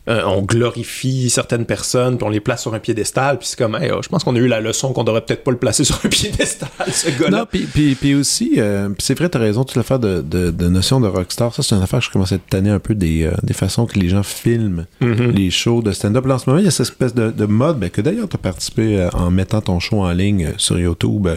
Euh, 0.09 0.21
on 0.25 0.41
glorifie 0.41 1.29
certaines 1.29 1.65
personnes, 1.65 2.17
puis 2.17 2.25
on 2.27 2.29
les 2.29 2.41
place 2.41 2.61
sur 2.63 2.73
un 2.73 2.79
piédestal, 2.79 3.37
puis 3.39 3.47
c'est 3.47 3.57
comme, 3.57 3.75
hey, 3.75 3.89
oh, 3.91 4.01
je 4.01 4.09
pense 4.09 4.23
qu'on 4.25 4.35
a 4.35 4.39
eu 4.39 4.47
la 4.47 4.59
leçon 4.59 4.91
qu'on 4.91 5.05
devrait 5.05 5.21
peut-être 5.21 5.43
pas 5.45 5.51
le 5.51 5.57
placer 5.57 5.83
sur 5.85 5.99
un 6.03 6.09
piédestal, 6.09 6.69
ce 6.91 7.09
gars-là. 7.09 7.37
Non, 7.39 7.45
puis, 7.49 7.61
puis, 7.61 7.95
puis 7.95 8.13
aussi, 8.13 8.55
euh, 8.57 8.89
c'est 8.99 9.17
vrai, 9.17 9.29
t'as 9.29 9.39
raison, 9.39 9.63
toute 9.63 9.77
l'affaire 9.77 9.99
de, 9.99 10.21
de, 10.21 10.51
de 10.51 10.67
notion 10.67 10.99
de 10.99 11.07
rockstar, 11.07 11.53
ça, 11.55 11.63
c'est 11.63 11.73
une 11.75 11.81
affaire 11.81 11.99
que 11.99 12.05
je 12.05 12.11
commençais 12.11 12.35
à 12.35 12.39
tanner 12.39 12.69
un 12.69 12.79
peu 12.79 12.95
des, 12.95 13.23
euh, 13.23 13.31
des 13.43 13.53
façons 13.53 13.85
que 13.85 13.97
les 13.97 14.09
gens 14.09 14.23
filment 14.23 14.85
Mhm. 14.99 15.31
les 15.31 15.49
shows 15.51 15.81
de 15.81 15.91
stand-up. 15.91 16.25
Là, 16.25 16.35
en 16.35 16.39
ce 16.39 16.49
moment, 16.49 16.59
il 16.59 16.65
y 16.65 16.67
a 16.67 16.71
cette 16.71 16.87
espèce 16.87 17.13
de, 17.13 17.31
de 17.31 17.45
mode, 17.45 17.79
ben, 17.79 17.89
que 17.89 18.01
d'ailleurs, 18.01 18.27
t'as 18.27 18.37
participé 18.37 19.07
en 19.13 19.31
mettant 19.31 19.61
ton 19.61 19.79
show 19.79 20.01
en 20.01 20.11
ligne 20.11 20.53
sur 20.57 20.79
YouTube 20.79 21.27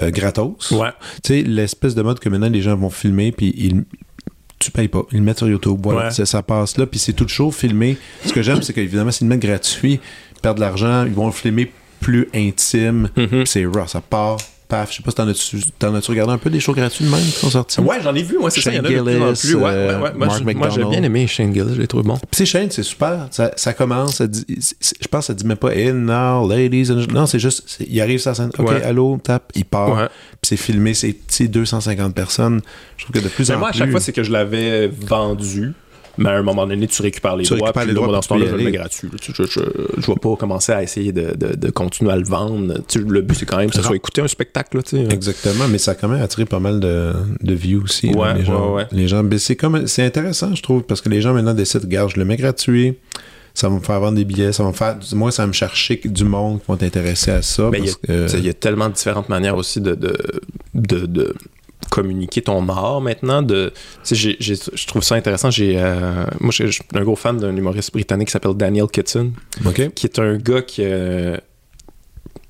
gratos. 0.00 0.70
Ouais. 0.72 0.90
Tu 1.22 1.34
sais, 1.34 1.42
l'espèce 1.42 1.94
de 1.94 2.02
mode 2.02 2.18
que 2.20 2.28
maintenant, 2.28 2.48
les 2.48 2.62
gens 2.62 2.76
vont 2.76 2.90
filmer, 2.90 3.32
puis 3.32 3.52
ils 3.56 3.84
tu 4.70 4.76
payes 4.76 4.88
pas. 4.88 5.02
Ils 5.12 5.18
le 5.18 5.24
mettent 5.24 5.38
sur 5.38 5.48
YouTube. 5.48 5.78
Voilà, 5.82 6.08
Ouais. 6.08 6.10
ça, 6.26 6.42
passe 6.42 6.76
là. 6.78 6.86
Puis 6.86 6.98
c'est 6.98 7.12
tout 7.12 7.26
chaud 7.28 7.50
filmé. 7.50 7.96
Ce 8.24 8.32
que 8.32 8.42
j'aime, 8.42 8.62
c'est 8.62 8.72
qu'évidemment, 8.72 9.10
c'est 9.10 9.22
une 9.24 9.28
mettre 9.28 9.46
gratuit. 9.46 10.00
Ils 10.36 10.40
perdent 10.40 10.56
de 10.56 10.62
l'argent. 10.62 11.04
Ils 11.06 11.12
vont 11.12 11.26
le 11.26 11.32
filmer 11.32 11.70
plus 12.00 12.28
intime. 12.34 13.08
Mhm. 13.16 13.26
Puis 13.28 13.46
c'est 13.46 13.64
raw. 13.66 13.86
Ça 13.86 14.00
part. 14.00 14.36
Paf. 14.68 14.90
Je 14.90 14.96
sais 14.96 15.02
pas 15.02 15.10
si 15.10 15.16
t'en 15.16 15.26
as-tu, 15.28 15.60
t'en 15.78 15.94
as-tu 15.94 16.10
regardé 16.10 16.32
un 16.34 16.38
peu 16.38 16.50
des 16.50 16.60
shows 16.60 16.74
gratuits 16.74 17.04
de 17.04 17.10
même 17.10 17.20
qui 17.24 17.30
sont 17.32 17.50
sortis? 17.50 17.80
Ouais, 17.80 17.96
j'en 18.02 18.14
ai 18.14 18.22
vu, 18.22 18.36
moi, 18.38 18.50
c'est 18.50 18.60
ça. 18.60 18.70
Il 18.70 18.76
y 18.76 18.78
en 18.80 18.84
a 18.84 18.88
de 18.88 18.94
Shane 18.94 19.04
plus 19.04 19.16
en 19.22 19.34
Gillis, 19.34 19.40
plus. 19.40 19.54
Ouais, 19.54 19.62
ouais, 19.62 19.68
euh, 19.70 19.92
ouais. 20.00 20.12
Moi, 20.14 20.26
Mark 20.26 20.38
j'ai- 20.46 20.54
moi, 20.54 20.68
j'ai 20.70 20.84
bien 20.84 21.02
aimé 21.02 21.26
Shane 21.26 21.54
Gillis, 21.54 21.74
je 21.74 21.80
l'ai 21.80 21.86
trouvé 21.86 22.02
bon. 22.04 22.14
Puis 22.16 22.26
c'est 22.32 22.46
Shane, 22.46 22.70
c'est 22.70 22.82
super. 22.82 23.28
Ça, 23.30 23.50
ça 23.56 23.72
commence, 23.72 24.16
ça 24.16 24.26
dit, 24.26 24.44
je 24.48 25.08
pense 25.08 25.20
que 25.20 25.26
ça 25.28 25.34
dit 25.34 25.46
même 25.46 25.56
pas 25.56 25.70
in 25.74 25.94
now, 25.94 26.48
ladies. 26.48 26.90
and- 26.92 27.12
Non, 27.12 27.26
c'est 27.26 27.38
juste, 27.38 27.62
c'est- 27.66 27.86
il 27.88 28.00
arrive 28.00 28.18
sur 28.20 28.30
la 28.30 28.34
scène. 28.34 28.50
OK, 28.58 28.68
Ouais. 28.68 28.82
allô, 28.82 29.18
tape, 29.22 29.50
il 29.54 29.64
part. 29.64 29.88
Ouais. 29.96 30.06
Puis 30.06 30.48
c'est 30.50 30.56
filmé, 30.56 30.92
c'est 30.94 31.12
tu 31.12 31.18
sais, 31.28 31.48
250 31.48 32.14
personnes. 32.14 32.60
Je 32.98 33.04
trouve 33.04 33.14
que 33.14 33.24
de 33.24 33.28
plus 33.30 33.48
Mais 33.48 33.54
en 33.56 33.58
moi, 33.60 33.68
à 33.68 33.70
plus. 33.70 33.78
chaque 33.78 33.90
fois, 33.90 34.00
c'est 34.00 34.12
que 34.12 34.22
je 34.22 34.30
l'avais 34.32 34.88
vendu. 34.88 35.72
Mais 36.18 36.28
à 36.30 36.32
un 36.34 36.42
moment 36.42 36.66
donné, 36.66 36.86
tu 36.86 37.00
récupères 37.00 37.36
les 37.36 37.44
Tu 37.44 37.54
droits. 37.54 37.68
récupères 37.68 37.82
puis 37.82 37.88
les 37.88 37.94
là, 37.94 37.94
droits, 37.94 38.06
moi, 38.08 38.16
dans 38.16 38.22
ce 38.22 38.28
temps-là, 38.28 38.46
je 38.50 38.56
le 38.56 38.64
mets 38.64 38.72
gratuit. 38.72 39.08
là. 39.10 39.18
Tu 39.20 39.32
sais, 39.32 39.42
Je, 39.44 39.50
je, 39.50 39.60
je 40.02 40.06
vais 40.06 40.18
pas 40.20 40.36
commencer 40.36 40.72
à 40.72 40.82
essayer 40.82 41.12
de, 41.12 41.34
de, 41.36 41.54
de 41.56 41.70
continuer 41.70 42.10
à 42.12 42.16
le 42.16 42.24
vendre. 42.24 42.74
Tu 42.88 42.98
le 43.00 43.22
but, 43.22 43.34
c'est 43.38 43.46
quand 43.46 43.56
même 43.58 43.70
que 43.70 43.76
ça 43.76 43.82
soit 43.82 43.96
écouter 43.96 44.20
un 44.20 44.28
spectacle. 44.28 44.76
Là, 44.76 44.82
sais. 44.84 45.06
Exactement, 45.10 45.68
mais 45.70 45.78
ça 45.78 45.92
a 45.92 45.94
quand 45.94 46.08
même 46.08 46.20
attiré 46.22 46.44
pas 46.44 46.60
mal 46.60 46.80
de, 46.80 47.12
de 47.40 47.54
views 47.54 47.82
aussi. 47.84 48.08
Ouais, 48.14 48.34
les 48.34 48.44
gens, 48.44 48.68
ouais, 48.70 48.74
ouais. 48.82 48.86
Les 48.92 49.08
gens, 49.08 49.22
ben, 49.24 49.38
c'est 49.38 49.56
comme, 49.56 49.86
c'est 49.86 50.04
intéressant, 50.04 50.54
je 50.54 50.62
trouve, 50.62 50.82
parce 50.82 51.00
que 51.00 51.08
les 51.08 51.20
gens 51.22 51.32
maintenant 51.32 51.54
décident, 51.54 51.84
regarde, 51.84 52.10
je 52.14 52.18
le 52.18 52.24
mets 52.24 52.36
gratuit, 52.36 52.96
ça 53.54 53.68
va 53.68 53.74
me 53.76 53.80
faire 53.80 53.98
vendre 54.00 54.16
des 54.16 54.24
billets, 54.24 54.52
ça 54.52 54.62
va 54.62 54.68
me 54.70 54.74
faire, 54.74 54.96
moins, 55.14 55.30
ça 55.30 55.42
va 55.42 55.46
me 55.48 55.52
chercher 55.52 56.00
du 56.04 56.24
monde 56.24 56.60
qui 56.60 56.66
vont 56.68 56.74
être 56.74 56.82
intéressés 56.84 57.30
à 57.32 57.42
ça. 57.42 57.70
Il 57.74 57.84
y, 57.86 58.12
a- 58.12 58.38
y 58.50 58.54
tellement 58.54 58.88
de 58.88 58.94
différentes 58.94 59.28
manières 59.28 59.56
aussi 59.56 59.80
de, 59.80 59.94
de, 59.94 60.16
de, 60.74 61.06
de 61.06 61.34
communiquer 61.90 62.42
ton 62.42 62.68
art 62.68 63.00
maintenant. 63.00 63.42
De, 63.42 63.72
je 64.04 64.86
trouve 64.86 65.02
ça 65.02 65.14
intéressant. 65.14 65.50
J'ai, 65.50 65.78
euh, 65.78 66.24
moi, 66.40 66.50
je 66.52 66.66
suis 66.66 66.82
un 66.94 67.02
gros 67.02 67.16
fan 67.16 67.38
d'un 67.38 67.56
humoriste 67.56 67.92
britannique 67.92 68.28
qui 68.28 68.32
s'appelle 68.32 68.54
Daniel 68.54 68.86
Kitson, 68.86 69.32
qui 69.94 70.06
est 70.06 70.18
un 70.18 70.36
gars 70.36 70.62
qui 70.62 70.82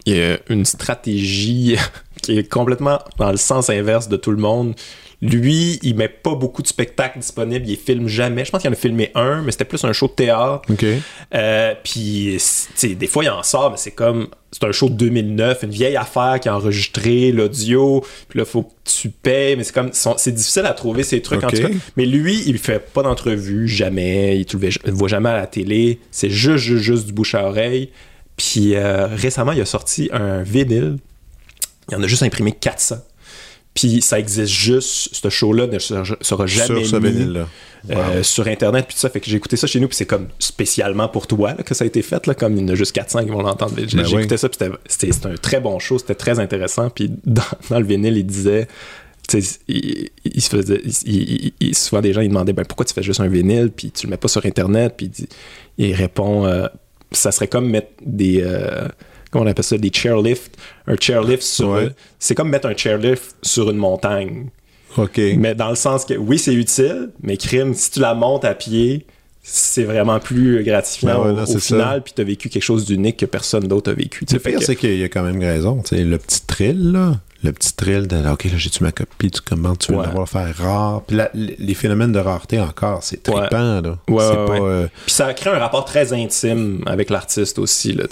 qui 0.05 0.21
a 0.21 0.39
une 0.49 0.65
stratégie 0.65 1.77
qui 2.23 2.39
est 2.39 2.51
complètement 2.51 2.99
dans 3.19 3.31
le 3.31 3.37
sens 3.37 3.71
inverse 3.71 4.09
de 4.09 4.17
tout 4.17 4.31
le 4.31 4.39
monde. 4.39 4.75
Lui, 5.21 5.81
il 5.83 5.97
met 5.97 6.09
pas 6.09 6.37
beaucoup 6.37 6.63
de 6.63 6.69
spectacles 6.69 7.19
disponibles, 7.19 7.69
il 7.69 7.77
filme 7.77 8.07
jamais. 8.07 8.45
Je 8.45 8.53
pense 8.53 8.61
qu'il 8.63 8.71
en 8.71 8.73
a 8.73 8.77
filmé 8.77 9.11
un, 9.17 9.43
mais 9.43 9.51
c'était 9.51 9.65
plus 9.65 9.83
un 9.85 9.93
show 9.93 10.07
de 10.07 10.13
théâtre. 10.13 10.63
Euh, 11.35 11.75
puis, 11.83 12.37
c'est- 12.39 12.67
tu 12.69 12.73
sais, 12.77 12.95
des 12.95 13.09
fois, 13.09 13.25
il 13.25 13.31
en 13.31 13.43
sort, 13.43 13.73
mais 13.73 13.77
c'est 13.79 13.91
comme. 13.91 14.29
C'est 14.53 14.65
un 14.65 14.71
show 14.73 14.89
de 14.89 14.95
2009, 14.95 15.65
une 15.65 15.71
vieille 15.71 15.97
affaire 15.97 16.39
qui 16.41 16.49
a 16.49 16.57
enregistré 16.57 17.33
l'audio. 17.33 18.03
Puis 18.29 18.39
là, 18.39 18.45
faut 18.45 18.63
que 18.63 18.73
tu 18.85 19.11
payes. 19.11 19.57
Mais 19.57 19.65
c'est 19.65 19.75
comme. 19.75 19.91
C'est 19.93 20.33
difficile 20.33 20.67
à 20.67 20.73
trouver 20.73 21.03
ces 21.03 21.21
trucs 21.21 21.43
en 21.43 21.49
Ok. 21.49 21.55
tout 21.57 21.63
cas. 21.63 21.75
Mais 21.97 22.07
lui, 22.07 22.43
il 22.47 22.57
fait 22.59 22.79
pas 22.79 23.03
d'entrevue, 23.03 23.67
jamais. 23.69 24.39
Il 24.39 24.47
ne 24.57 24.91
le 24.91 24.93
voit 24.97 25.09
jamais 25.09 25.29
à 25.31 25.37
la 25.37 25.47
télé. 25.49 25.99
C'est 26.13 26.31
juste, 26.31 26.65
juste, 26.65 26.83
juste 26.83 27.07
du 27.07 27.13
bouche 27.13 27.35
à 27.35 27.45
oreille. 27.45 27.91
Puis 28.37 28.77
euh, 28.77 29.07
récemment, 29.09 29.51
il 29.53 29.61
a 29.61 29.67
sorti 29.67 30.09
un 30.13 30.43
vinyle. 30.45 30.97
Il 31.91 31.97
en 31.97 32.03
a 32.03 32.07
juste 32.07 32.23
imprimé 32.23 32.53
400. 32.53 32.99
Puis 33.75 34.03
ça 34.03 34.19
existe 34.19 34.53
juste. 34.53 35.15
Ce 35.15 35.29
show-là 35.29 35.67
ne 35.69 35.79
sera, 35.79 36.03
jamais 36.47 36.67
Sur 36.85 36.87
ce 36.87 36.97
mis 36.97 37.37
euh, 37.91 38.23
sur 38.25 38.49
internet 38.49 38.87
puis 38.89 38.95
tout 38.97 39.01
ça 39.01 39.09
fait 39.09 39.21
que 39.21 39.27
j'ai 39.31 39.37
écouté 39.37 39.57
ça 39.57 39.69
chez 39.69 39.79
nous 39.79 39.87
puis 39.87 39.97
c'est 39.97 40.05
comme 40.07 40.27
spécialement 40.41 41.09
pour 41.09 41.29
toi 41.29 41.55
là, 41.55 41.63
que 41.63 41.75
ça 41.75 41.85
a 41.85 41.87
été 41.87 42.03
fait 42.03 42.27
là, 42.27 42.35
comme 42.35 42.57
il 42.57 42.63
y 42.63 42.65
en 42.65 42.69
a 42.69 42.75
juste 42.75 42.91
400 42.93 43.23
qui 43.25 43.31
vont 43.31 43.41
l'entendre 43.41 43.73
j'ai 43.77 43.97
Ben 43.97 44.05
oui. 44.07 44.19
écouté 44.19 44.37
ça 44.37 44.49
puis 44.49 44.59
c'était- 44.89 45.27
un 45.29 45.35
très 45.37 45.61
bon 45.61 45.79
show 45.79 45.97
c'était 45.97 46.17
très 46.17 46.41
intéressant 46.41 46.91
puis 46.91 47.09
dans, 47.25 47.41
dans 47.71 47.79
le 47.79 47.87
vinyle 47.87 48.17
il 48.17 48.27
disait 48.27 48.67
il, 49.69 50.09
il 50.25 50.43
se 50.43 50.49
faisait 50.49 50.81
il- 50.85 51.07
il- 51.07 51.53
il- 51.61 51.75
souvent 51.77 52.01
des 52.03 52.13
gens 52.13 52.21
ils 52.23 52.29
demandaient 52.29 52.53
ben, 52.53 52.65
pourquoi 52.65 52.85
tu 52.85 52.95
fais 52.95 53.03
juste 53.05 53.21
un 53.21 53.29
vinyle 53.29 53.71
puis 53.71 53.93
tu 53.93 54.07
le 54.07 54.11
mets 54.11 54.17
pas 54.17 54.29
sur 54.29 54.45
internet 54.45 54.95
puis 54.97 55.09
il 55.79 55.95
répond 55.95 56.47
euh, 56.47 56.67
ça 57.13 57.31
serait 57.31 57.49
comme 57.49 57.69
mettre 57.71 57.93
des 58.05 58.41
euh, 58.43 58.89
comment 59.31 59.45
on 59.45 59.49
appelle 59.49 59.65
ça 59.65 59.79
des 59.79 59.91
chairlifts? 59.93 60.57
Un 60.87 60.97
chairlift 61.01 61.43
sur 61.43 61.71
Ouais. 61.71 61.89
c'est 62.19 62.35
comme 62.35 62.49
mettre 62.51 62.67
un 62.69 62.77
chairlift 62.77 63.37
sur 63.43 63.71
une 63.71 63.77
montagne 63.77 64.47
OK. 64.97 65.21
mais 65.37 65.55
dans 65.55 65.71
le 65.71 65.77
sens 65.77 66.05
que 66.05 66.15
oui, 66.15 66.39
c'est 66.39 66.55
utile, 66.55 67.11
mais 67.23 67.37
crime, 67.37 67.75
si 67.75 67.91
tu 67.91 68.01
la 68.01 68.15
montes 68.15 68.45
à 68.45 68.55
pied, 68.55 69.07
c'est 69.43 69.85
vraiment 69.85 70.19
plus 70.19 70.63
gratifiant 70.65 71.09
Ben 71.23 71.25
ouais, 71.25 71.31
au, 71.31 71.37
non, 71.37 71.43
au 71.43 71.47
c'est 71.47 71.61
final, 71.61 72.03
puis 72.03 72.13
tu 72.15 72.21
as 72.21 72.25
vécu 72.25 72.49
quelque 72.49 72.63
chose 72.63 72.85
d'unique 72.85 73.17
que 73.19 73.27
personne 73.27 73.67
d'autre 73.69 73.91
a 73.91 73.95
vécu. 73.95 74.25
Le 74.31 74.39
pire, 74.39 74.63
c'est 74.63 74.77
qu'il 74.77 74.97
y 74.99 75.05
a 75.05 75.09
quand 75.09 75.23
même 75.23 75.41
raison. 75.41 75.81
tu 75.83 75.97
sais, 75.97 76.05
le 76.05 76.19
petit 76.19 76.43
thrill, 76.47 76.93
là, 76.93 77.21
le 77.45 77.53
petit 77.53 77.73
thrill 77.73 78.09
de 78.09 78.17
OK, 78.29 78.45
là, 78.45 78.51
j'ai-tu 78.57 78.83
ma 78.83 78.91
copie, 78.91 79.31
tu, 79.31 79.41
comment 79.41 79.77
tu 79.77 79.93
veux 79.93 79.99
Ouais. 79.99 80.07
l'avoir 80.07 80.29
faire 80.29 80.57
rare? 80.57 81.03
Puis 81.03 81.17
les 81.35 81.75
phénomènes 81.75 82.11
de 82.11 82.19
rareté 82.19 82.61
encore, 82.61 83.03
c'est 83.05 83.23
trippant, 83.23 83.81
là. 83.81 83.99
Ouais, 84.09 84.25
c'est 84.25 84.37
ouais, 84.37 84.47
pas. 84.47 84.65
euh, 84.65 84.87
Puis 85.07 85.15
ça 85.15 85.33
crée 85.35 85.51
un 85.51 85.59
rapport 85.59 85.85
très 85.85 86.13
intime 86.13 86.83
avec 86.87 87.11
l'artiste 87.11 87.59
aussi. 87.61 87.93
Là. 87.93 88.05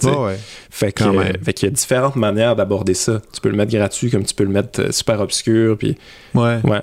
Fait 0.69 0.91
que, 0.93 1.03
euh, 1.03 1.33
fait 1.43 1.53
qu'il 1.53 1.67
y 1.67 1.71
a 1.71 1.73
différentes 1.73 2.15
manières 2.15 2.55
d'aborder 2.55 2.93
ça. 2.93 3.19
Tu 3.33 3.41
peux 3.41 3.49
le 3.49 3.57
mettre 3.57 3.71
gratuit 3.73 4.09
comme 4.09 4.23
tu 4.23 4.33
peux 4.33 4.43
le 4.45 4.49
mettre 4.51 4.81
euh, 4.81 4.91
super 4.91 5.19
obscur. 5.19 5.77
Puis 5.77 5.97
Ouais. 6.33 6.59
ouais. 6.63 6.81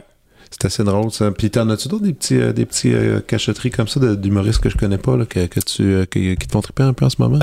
C'est 0.50 0.66
assez 0.66 0.84
drôle, 0.84 1.10
ça. 1.10 1.30
Puis 1.32 1.50
t'en 1.50 1.68
as-tu 1.70 1.88
d'autres 1.88 2.04
des 2.04 2.12
petits, 2.12 2.38
euh, 2.40 2.52
des 2.52 2.64
petits 2.66 2.92
euh, 2.94 3.20
cachotteries 3.20 3.70
comme 3.72 3.88
ça 3.88 3.98
de- 3.98 4.14
d'humoristes 4.14 4.60
que 4.60 4.68
je 4.70 4.76
connais 4.76 4.98
pas, 4.98 5.16
là, 5.16 5.24
que, 5.24 5.46
que 5.46 5.58
tu, 5.60 5.82
euh, 5.82 6.04
qui, 6.04 6.36
qui 6.36 6.46
te 6.46 6.52
font 6.52 6.60
tripper 6.60 6.84
un 6.84 6.92
peu 6.92 7.04
en 7.06 7.10
ce 7.10 7.16
moment? 7.18 7.38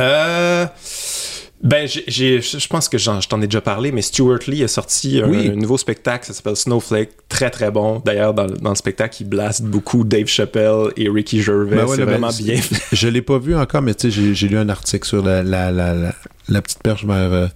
Ben, 1.63 1.87
j'ai- 2.07 2.41
je 2.41 2.67
pense 2.67 2.89
que 2.89 2.97
j'en- 2.97 3.21
je 3.21 3.27
t'en 3.29 3.39
ai 3.41 3.45
déjà 3.45 3.61
parlé, 3.61 3.91
mais 3.91 4.01
Stuart 4.01 4.39
Lee 4.47 4.63
a 4.63 4.67
sorti 4.67 5.21
un, 5.21 5.29
Oui. 5.29 5.47
un 5.49 5.55
nouveau 5.55 5.77
spectacle, 5.77 6.25
ça 6.25 6.33
s'appelle 6.33 6.55
Snowflake, 6.55 7.09
très 7.29 7.51
très 7.51 7.69
bon. 7.69 8.01
D'ailleurs, 8.03 8.33
dans, 8.33 8.47
le- 8.47 8.57
dans 8.57 8.71
le 8.71 8.75
spectacle, 8.75 9.17
il 9.21 9.27
blast 9.29 9.61
beaucoup 9.61 10.03
Dave 10.03 10.25
Chappelle 10.25 10.87
et 10.97 11.07
Ricky 11.07 11.39
Gervais. 11.41 11.75
Ben 11.75 11.85
ouais, 11.85 11.95
c'est 11.95 12.05
ben, 12.05 12.11
vraiment 12.17 12.31
bien. 12.35 12.59
Je 12.91 13.07
l'ai 13.07 13.21
pas 13.21 13.37
vu 13.37 13.55
encore, 13.55 13.83
mais 13.83 13.93
tu 13.93 14.09
sais, 14.09 14.11
j'ai- 14.11 14.33
j'ai 14.33 14.47
lu 14.47 14.57
un 14.57 14.69
article 14.69 15.07
sur 15.07 15.23
la, 15.23 15.43
la, 15.43 15.71
la, 15.71 15.93
la, 15.93 16.15
la 16.49 16.61
petite 16.61 16.81
perche 16.83 17.05
vers 17.05 17.31
euh, 17.33 17.47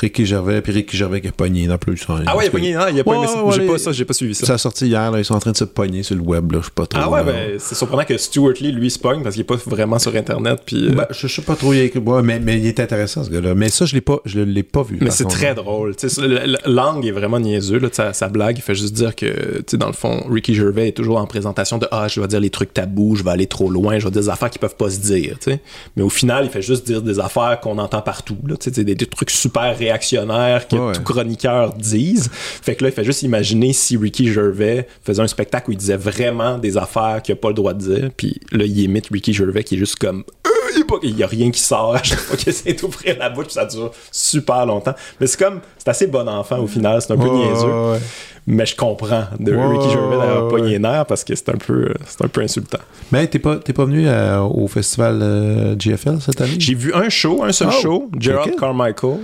Ricky 0.00 0.26
Gervais, 0.26 0.60
puis 0.62 0.72
Ricky 0.72 0.96
Gervais 0.96 1.20
qui 1.20 1.28
a 1.28 1.32
pogné 1.32 1.66
non 1.66 1.78
plus. 1.78 2.04
Ah 2.26 2.36
ouais, 2.36 2.44
il 2.46 2.48
a 2.48 2.50
pogné, 2.50 2.74
non, 2.74 2.80
il 2.90 3.00
a 3.00 3.08
Ouais, 3.08 3.16
ouais, 3.18 3.52
J'ai 3.54 3.60
ouais, 3.62 3.66
pas 3.66 3.78
ça, 3.78 3.92
j'ai 3.92 4.04
pas 4.04 4.14
suivi 4.14 4.34
ça. 4.34 4.46
Ça 4.46 4.54
a 4.54 4.58
sorti 4.58 4.86
hier, 4.86 5.10
là, 5.10 5.18
ils 5.18 5.24
sont 5.24 5.34
en 5.34 5.38
train 5.40 5.52
de 5.52 5.56
se 5.56 5.64
pogner 5.64 6.02
sur 6.02 6.16
le 6.16 6.22
web, 6.22 6.52
là, 6.52 6.58
je 6.60 6.66
sais 6.66 6.72
pas 6.74 6.86
trop. 6.86 7.00
Ah 7.02 7.08
ouais, 7.10 7.18
là. 7.24 7.32
ben, 7.32 7.56
c'est 7.58 7.74
surprenant 7.74 8.04
que 8.04 8.16
Stuart 8.16 8.54
Lee, 8.60 8.72
lui, 8.72 8.90
se 8.90 8.98
pogne 8.98 9.22
parce 9.22 9.34
qu'il 9.34 9.42
est 9.42 9.44
pas 9.44 9.56
vraiment 9.66 9.98
sur 9.98 10.14
Internet. 10.14 10.60
Puis, 10.66 10.88
euh, 10.88 10.92
Ben, 10.92 11.06
je 11.10 11.26
je 11.26 11.34
sais 11.36 11.42
pas 11.42 11.56
trop, 11.56 11.72
il 11.72 11.78
est- 11.80 11.96
mais, 12.22 12.38
mais 12.40 12.58
il 12.58 12.66
est 12.66 12.78
intéressant 12.80 13.24
ce 13.24 13.30
gars-là. 13.30 13.54
Mais 13.54 13.68
ça, 13.68 13.84
je 13.86 13.94
l'ai 13.94 14.00
pas, 14.00 14.18
je 14.24 14.40
l'ai 14.40 14.62
pas 14.62 14.82
vu. 14.82 14.98
Mais 15.00 15.10
c'est 15.10 15.24
très 15.24 15.54
drôle. 15.54 15.96
Tu 15.96 16.06
est 16.06 17.10
vraiment 17.12 17.40
niaiseux. 17.40 17.78
Là, 17.78 17.88
sa, 17.92 18.12
sa 18.12 18.28
blague, 18.28 18.58
il 18.58 18.62
fait 18.62 18.74
juste 18.74 18.94
dire 18.94 19.14
que, 19.14 19.26
tu 19.26 19.62
sais, 19.66 19.76
dans 19.76 19.86
le 19.86 19.92
fond, 19.92 20.24
Ricky 20.30 20.54
Gervais 20.54 20.88
est 20.88 20.92
toujours 20.92 21.18
en 21.18 21.26
présentation 21.26 21.78
de 21.78 21.86
Ah, 21.90 22.08
je 22.08 22.20
vais 22.20 22.26
dire 22.28 22.40
les 22.40 22.50
trucs 22.50 22.72
tabous, 22.74 23.16
je 23.16 23.24
vais 23.24 23.30
aller 23.30 23.46
trop 23.46 23.70
loin, 23.70 23.98
je 23.98 24.04
vais 24.04 24.10
dire 24.10 24.22
des 24.22 24.28
affaires 24.28 24.50
qui 24.50 24.58
peuvent 24.58 24.76
pas 24.76 24.90
se 24.90 24.98
dire. 25.00 25.36
tu 25.40 25.52
sais. 25.52 25.60
Mais 25.96 26.02
au 26.02 26.10
final, 26.10 26.44
il 26.44 26.50
fait 26.50 26.62
juste 26.62 26.86
dire 26.86 27.02
des 27.02 27.18
affaires 27.18 27.60
qu'on 27.60 27.78
entend 27.78 28.02
partout. 28.02 28.31
Là, 28.46 28.56
sais, 28.58 28.70
des, 28.70 28.94
des 28.94 29.06
trucs 29.06 29.30
super 29.30 29.76
réactionnaires 29.76 30.66
que 30.68 30.76
Ouais, 30.76 30.92
tout 30.92 31.02
chroniqueur 31.02 31.74
disent. 31.74 32.28
Fait 32.32 32.74
que 32.74 32.84
là, 32.84 32.90
il 32.90 32.92
fait 32.94 33.04
juste 33.04 33.22
imaginer 33.22 33.72
si 33.72 33.96
Ricky 33.96 34.32
Gervais 34.32 34.86
faisait 35.04 35.22
un 35.22 35.26
spectacle 35.26 35.70
où 35.70 35.72
il 35.72 35.78
disait 35.78 35.96
vraiment 35.96 36.58
des 36.58 36.76
affaires 36.76 37.20
qu'il 37.22 37.32
a 37.32 37.36
pas 37.36 37.48
le 37.48 37.54
droit 37.54 37.74
de 37.74 37.78
dire. 37.80 38.10
Puis 38.16 38.40
là, 38.52 38.64
il 38.64 38.78
imite 38.80 39.08
Ricky 39.10 39.32
Gervais 39.32 39.64
qui 39.64 39.76
est 39.76 39.78
juste 39.78 39.96
comme 39.96 40.24
Euh, 40.46 40.50
il 40.74 41.16
y 41.18 41.22
a 41.22 41.26
pas- 41.26 41.30
rien 41.30 41.50
qui 41.50 41.60
sort 41.60 41.94
à 41.94 42.02
chaque 42.02 42.18
fois 42.18 42.36
qu'il 42.36 42.48
essaie 42.50 42.72
d'ouvrir 42.74 43.16
la 43.18 43.30
bouche, 43.30 43.48
ça 43.50 43.64
dure 43.64 43.90
super 44.10 44.66
longtemps. 44.66 44.94
Mais 45.20 45.26
c'est 45.26 45.38
comme, 45.38 45.60
c'est 45.78 45.88
assez 45.88 46.06
bon 46.06 46.28
enfant 46.28 46.58
au 46.58 46.66
final, 46.66 47.00
c'est 47.00 47.12
un 47.12 47.16
peu 47.16 47.28
Ouais, 47.28 47.48
niaiseux. 47.48 47.66
ouais. 47.92 47.98
Mais 48.46 48.66
je 48.66 48.74
comprends 48.74 49.26
de 49.38 49.54
Ouais, 49.54 49.66
Ricky 49.78 49.90
Gervais 49.90 50.16
d'avoir 50.16 50.52
ouais. 50.52 50.62
les 50.62 50.78
nerfs 50.80 51.06
parce 51.06 51.22
que 51.22 51.34
c'est 51.34 51.48
un 51.48 51.56
peu, 51.58 51.94
c'est 52.06 52.24
un 52.24 52.28
peu 52.28 52.40
insultant. 52.40 52.78
Mais 53.12 53.26
t'es 53.28 53.38
pas, 53.38 53.56
t'es 53.56 53.72
pas 53.72 53.84
venu 53.84 54.08
euh, 54.08 54.40
au 54.40 54.66
festival 54.66 55.20
euh, 55.22 55.76
GFL 55.78 56.20
cette 56.20 56.40
année? 56.40 56.56
J'ai 56.58 56.74
vu 56.74 56.92
un 56.92 57.08
show, 57.08 57.44
un 57.44 57.52
seul 57.52 57.68
Oh, 57.70 57.80
show, 57.80 58.10
Gerald. 58.18 58.56
Carmichael. 58.58 59.18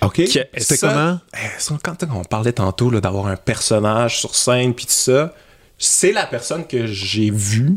OK. 0.00 0.22
C'était 0.56 0.78
comment? 0.78 1.18
Eh, 1.34 1.76
Quand 1.82 1.96
on 2.14 2.22
parlait 2.24 2.52
tantôt 2.52 2.88
là, 2.88 3.00
d'avoir 3.00 3.26
un 3.26 3.36
personnage 3.36 4.20
sur 4.20 4.34
scène 4.34 4.72
puis 4.72 4.86
tout 4.86 4.92
ça, 4.92 5.34
c'est 5.76 6.12
la 6.12 6.24
personne 6.24 6.66
que 6.66 6.86
j'ai 6.86 7.30
vue 7.30 7.76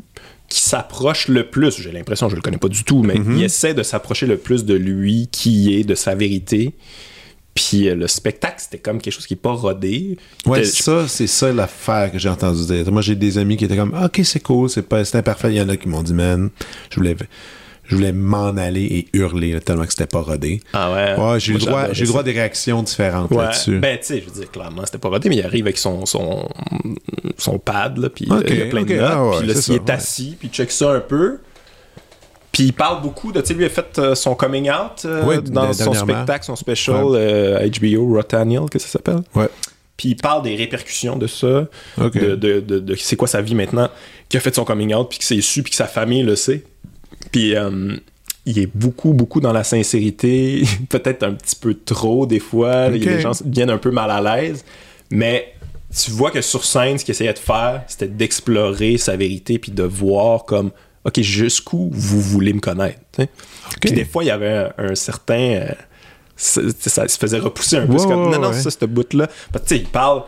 qui 0.51 0.59
s'approche 0.59 1.29
le 1.29 1.49
plus. 1.49 1.81
J'ai 1.81 1.93
l'impression, 1.93 2.27
je 2.27 2.35
le 2.35 2.41
connais 2.41 2.57
pas 2.57 2.67
du 2.67 2.83
tout, 2.83 3.03
mais 3.03 3.15
Mm-hmm. 3.15 3.37
il 3.37 3.43
essaie 3.43 3.73
de 3.73 3.83
s'approcher 3.83 4.25
le 4.25 4.37
plus 4.37 4.65
de 4.65 4.73
lui, 4.73 5.29
qui 5.31 5.75
est, 5.75 5.83
de 5.83 5.95
sa 5.95 6.13
vérité. 6.13 6.73
Puis 7.53 7.87
euh, 7.87 7.95
le 7.95 8.07
spectacle, 8.07 8.55
c'était 8.57 8.77
comme 8.77 8.99
quelque 9.01 9.13
chose 9.13 9.27
qui 9.27 9.35
est 9.35 9.37
pas 9.37 9.51
rodé. 9.51 10.17
Ouais, 10.45 10.63
ça, 10.63 11.07
c'est 11.07 11.27
ça 11.27 11.51
l'affaire 11.53 12.11
que 12.11 12.19
j'ai 12.19 12.29
entendu 12.29 12.65
dire. 12.65 12.91
Moi, 12.91 13.01
j'ai 13.01 13.15
des 13.15 13.37
amis 13.37 13.57
qui 13.57 13.65
étaient 13.65 13.77
comme, 13.77 13.93
OK, 13.93 14.21
c'est 14.23 14.41
cool, 14.41 14.69
c'est 14.69 14.81
pas, 14.81 15.05
c'est 15.05 15.17
imparfait. 15.17 15.51
Il 15.51 15.57
y 15.57 15.61
en 15.61 15.69
a 15.69 15.77
qui 15.77 15.87
m'ont 15.87 16.03
dit, 16.03 16.13
man, 16.13 16.49
je 16.89 16.95
voulais, 16.97 17.15
je 17.91 17.95
voulais 17.97 18.13
m'en 18.13 18.55
aller 18.57 18.83
et 18.85 19.07
hurler 19.13 19.51
là, 19.51 19.59
tellement 19.59 19.83
que 19.83 19.89
c'était 19.91 20.07
pas 20.07 20.21
rodé. 20.21 20.61
Ah 20.71 20.91
ouais? 20.93 21.15
Ouais, 21.21 21.39
j'ai 21.41 21.53
eu 21.53 21.57
droit, 21.57 21.91
j'ai 21.91 22.05
droit 22.05 22.21
à 22.21 22.23
des 22.23 22.31
réactions 22.31 22.81
différentes 22.81 23.29
Ouais, 23.31 23.43
là-dessus. 23.43 23.79
ben 23.79 23.97
tu 23.99 24.05
sais, 24.05 24.21
je 24.21 24.25
veux 24.31 24.39
dire, 24.41 24.49
clairement, 24.49 24.83
c'était 24.85 24.97
pas 24.97 25.09
rodé, 25.09 25.27
mais 25.27 25.35
il 25.35 25.43
arrive 25.45 25.65
avec 25.65 25.77
son, 25.77 26.05
son, 26.05 26.47
son 27.37 27.59
pad, 27.59 27.97
là, 27.97 28.09
puis 28.09 28.27
euh, 28.31 28.41
il 28.47 28.57
y 28.59 28.61
a 28.61 28.65
plein 28.67 28.83
de 28.83 28.93
notes, 28.95 29.09
ah 29.11 29.25
ouais, 29.27 29.37
puis 29.39 29.47
là, 29.47 29.55
s'il 29.55 29.75
est 29.75 29.89
assis, 29.89 30.35
puis 30.39 30.47
il 30.47 30.55
check 30.55 30.71
ça 30.71 30.91
un 30.91 31.01
peu, 31.01 31.39
puis 32.53 32.63
il 32.63 32.73
parle 32.73 33.01
beaucoup 33.01 33.31
de, 33.31 33.41
tu 33.41 33.47
sais, 33.47 33.53
lui 33.53 33.65
a 33.65 33.69
fait 33.69 33.99
euh, 33.99 34.15
son 34.15 34.35
coming 34.35 34.69
out 34.69 35.03
euh, 35.05 35.41
dans 35.41 35.71
son 35.73 35.93
spectacle, 35.93 36.45
son 36.45 36.55
special 36.55 36.95
euh, 37.13 37.69
HBO, 37.69 38.15
Rottaniel, 38.15 38.69
que 38.71 38.79
ça 38.79 38.87
s'appelle. 38.87 39.19
Ouais. 39.35 39.49
Puis 39.97 40.09
il 40.09 40.15
parle 40.15 40.43
des 40.43 40.55
répercussions 40.55 41.15
de 41.17 41.27
ça, 41.27 41.67
de, 41.97 42.09
de, 42.35 42.59
de- 42.59 42.79
de 42.79 42.95
c'est 42.95 43.15
quoi 43.15 43.27
sa 43.27 43.41
vie 43.41 43.53
maintenant, 43.55 43.89
qu'il 44.29 44.37
a 44.37 44.41
fait 44.41 44.55
son 44.55 44.63
coming 44.65 44.93
out, 44.95 45.07
puis 45.09 45.19
que 45.19 45.25
c'est 45.25 45.39
su, 45.41 45.61
puis 45.61 45.71
que 45.71 45.75
sa 45.77 45.85
famille 45.87 46.23
le 46.23 46.35
sait. 46.35 46.63
Puis 47.31 47.55
euh, 47.55 47.95
il 48.45 48.59
est 48.59 48.69
beaucoup, 48.73 49.13
beaucoup 49.13 49.39
dans 49.41 49.53
la 49.53 49.63
sincérité, 49.63 50.63
peut-être 50.89 51.23
un 51.23 51.33
petit 51.33 51.55
peu 51.55 51.73
trop 51.73 52.25
des 52.25 52.39
fois. 52.39 52.87
Ok. 52.87 52.93
Les 52.93 53.19
gens 53.19 53.31
viennent 53.45 53.69
un 53.69 53.77
peu 53.77 53.91
mal 53.91 54.09
à 54.11 54.21
l'aise, 54.21 54.63
mais 55.09 55.53
tu 55.95 56.11
vois 56.11 56.31
que 56.31 56.41
sur 56.41 56.63
scène, 56.63 56.97
ce 56.97 57.05
qu'il 57.05 57.11
essayait 57.11 57.33
de 57.33 57.39
faire, 57.39 57.83
c'était 57.87 58.07
d'explorer 58.07 58.97
sa 58.97 59.15
vérité, 59.17 59.59
puis 59.59 59.71
de 59.71 59.83
voir 59.83 60.45
comme, 60.45 60.71
OK, 61.03 61.19
jusqu'où 61.21 61.89
vous 61.91 62.21
voulez 62.21 62.53
me 62.53 62.59
connaître. 62.59 62.99
Puis 63.81 63.91
des 63.91 64.05
fois, 64.05 64.23
il 64.23 64.27
y 64.27 64.31
avait 64.31 64.49
un, 64.49 64.73
un 64.77 64.95
certain... 64.95 65.33
euh, 65.33 65.65
ça, 66.35 66.61
ça 66.79 67.07
se 67.07 67.17
faisait 67.17 67.39
repousser 67.39 67.77
un 67.77 67.87
peu. 67.87 67.97
Comme, 67.97 68.31
non, 68.31 68.39
non, 68.39 68.49
ouais. 68.49 68.53
ça, 68.53 68.71
ce 68.71 68.85
bout-là. 68.85 69.27
Parce 69.51 69.65
que, 69.65 69.69
tu 69.69 69.75
sais, 69.75 69.81
il 69.81 69.87
parle, 69.87 70.23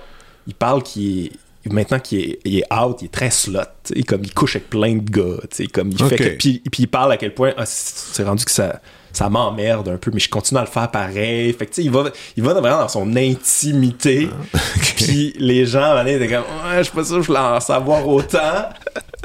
il 0.46 0.54
parle 0.54 0.84
qu'il 0.84 1.26
est, 1.26 1.32
maintenant 1.72 2.00
qu'il 2.00 2.20
est, 2.20 2.40
il 2.44 2.60
est 2.60 2.74
out, 2.74 2.98
il 3.02 3.06
est 3.06 3.14
très 3.14 3.30
slot. 3.30 3.62
sais, 3.84 4.04
comme 4.04 4.24
il 4.24 4.34
couche 4.34 4.56
avec 4.58 4.70
plein 4.70 4.96
de 4.96 5.10
gars. 5.10 5.38
Comme 5.74 5.92
il 5.92 6.04
fait 6.04 6.16
que, 6.18 6.38
puis, 6.38 6.62
puis 6.72 6.84
il 6.84 6.88
parle 6.88 7.12
à 7.12 7.18
quel 7.18 7.34
point 7.34 7.54
ah, 7.58 7.66
c'est 7.66 8.24
rendu 8.24 8.44
que 8.44 8.52
ça, 8.52 8.82
ça 9.14 9.30
m'emmerde 9.30 9.88
un 9.88 9.98
peu, 9.98 10.12
mais 10.14 10.20
je 10.20 10.30
continue 10.30 10.60
à 10.60 10.64
le 10.64 10.68
faire 10.68 10.90
pareil. 10.90 11.54
Fait 11.54 11.68
que, 11.68 11.80
il 11.80 11.92
va, 11.92 12.06
il 12.36 12.44
va 12.44 12.54
vraiment 12.54 12.80
dans 12.80 12.88
son 12.88 13.16
intimité. 13.16 14.30
Puis 14.98 15.34
les 15.38 15.66
gens, 15.66 15.96
à 15.96 16.10
étaient 16.10 16.28
comme, 16.28 16.44
ouais, 16.44 16.80
je 16.80 16.84
suis 16.84 16.94
pas 16.94 17.04
sûr 17.04 17.18
que 17.18 17.22
je 17.22 17.28
voulais 17.28 17.40
en 17.40 17.60
savoir 17.60 18.08
autant. 18.08 18.70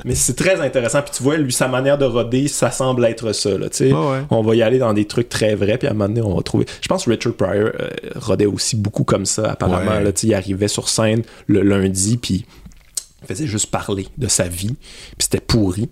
Mais 0.05 0.15
c'est 0.15 0.35
très 0.35 0.61
intéressant. 0.61 1.03
Puis 1.03 1.13
tu 1.17 1.23
vois, 1.23 1.37
lui, 1.37 1.53
sa 1.53 1.69
manière 1.69 1.99
de 1.99 2.05
roder, 2.05 2.49
ça 2.49 2.71
semble 2.71 3.05
être 3.05 3.33
ça. 3.33 3.51
Là. 3.51 3.67
Ouais. 3.81 4.21
On 4.31 4.43
va 4.43 4.55
y 4.55 4.63
aller 4.63 4.79
dans 4.79 4.93
des 4.93 5.07
trucs 5.07 5.29
très 5.29 5.55
vrais. 5.55 5.79
Puis 5.79 5.89
à 5.89 5.91
un 5.91 5.95
moment 5.95 6.09
donné, 6.09 6.23
on 6.23 6.37
va 6.37 6.43
trouver. 6.43 6.67
Je 6.81 6.89
pense 6.89 7.05
que 7.05 7.11
Richard 7.11 7.35
Pryor 7.35 7.71
euh, 7.81 7.89
rodait 8.17 8.47
aussi 8.47 8.77
beaucoup 8.77 9.05
comme 9.05 9.27
ça, 9.27 9.51
apparemment. 9.51 9.93
Ouais. 9.93 10.05
Là, 10.05 10.11
il 10.23 10.35
arrivait 10.35 10.69
sur 10.69 10.89
scène 10.89 11.23
le 11.47 11.63
lundi, 11.63 12.17
puis 12.17 12.47
faisait 13.27 13.47
juste 13.47 13.67
parler 13.71 14.07
de 14.17 14.29
sa 14.29 14.45
vie. 14.49 14.69
Puis 14.69 15.17
c'était 15.21 15.41
pourri. 15.41 15.89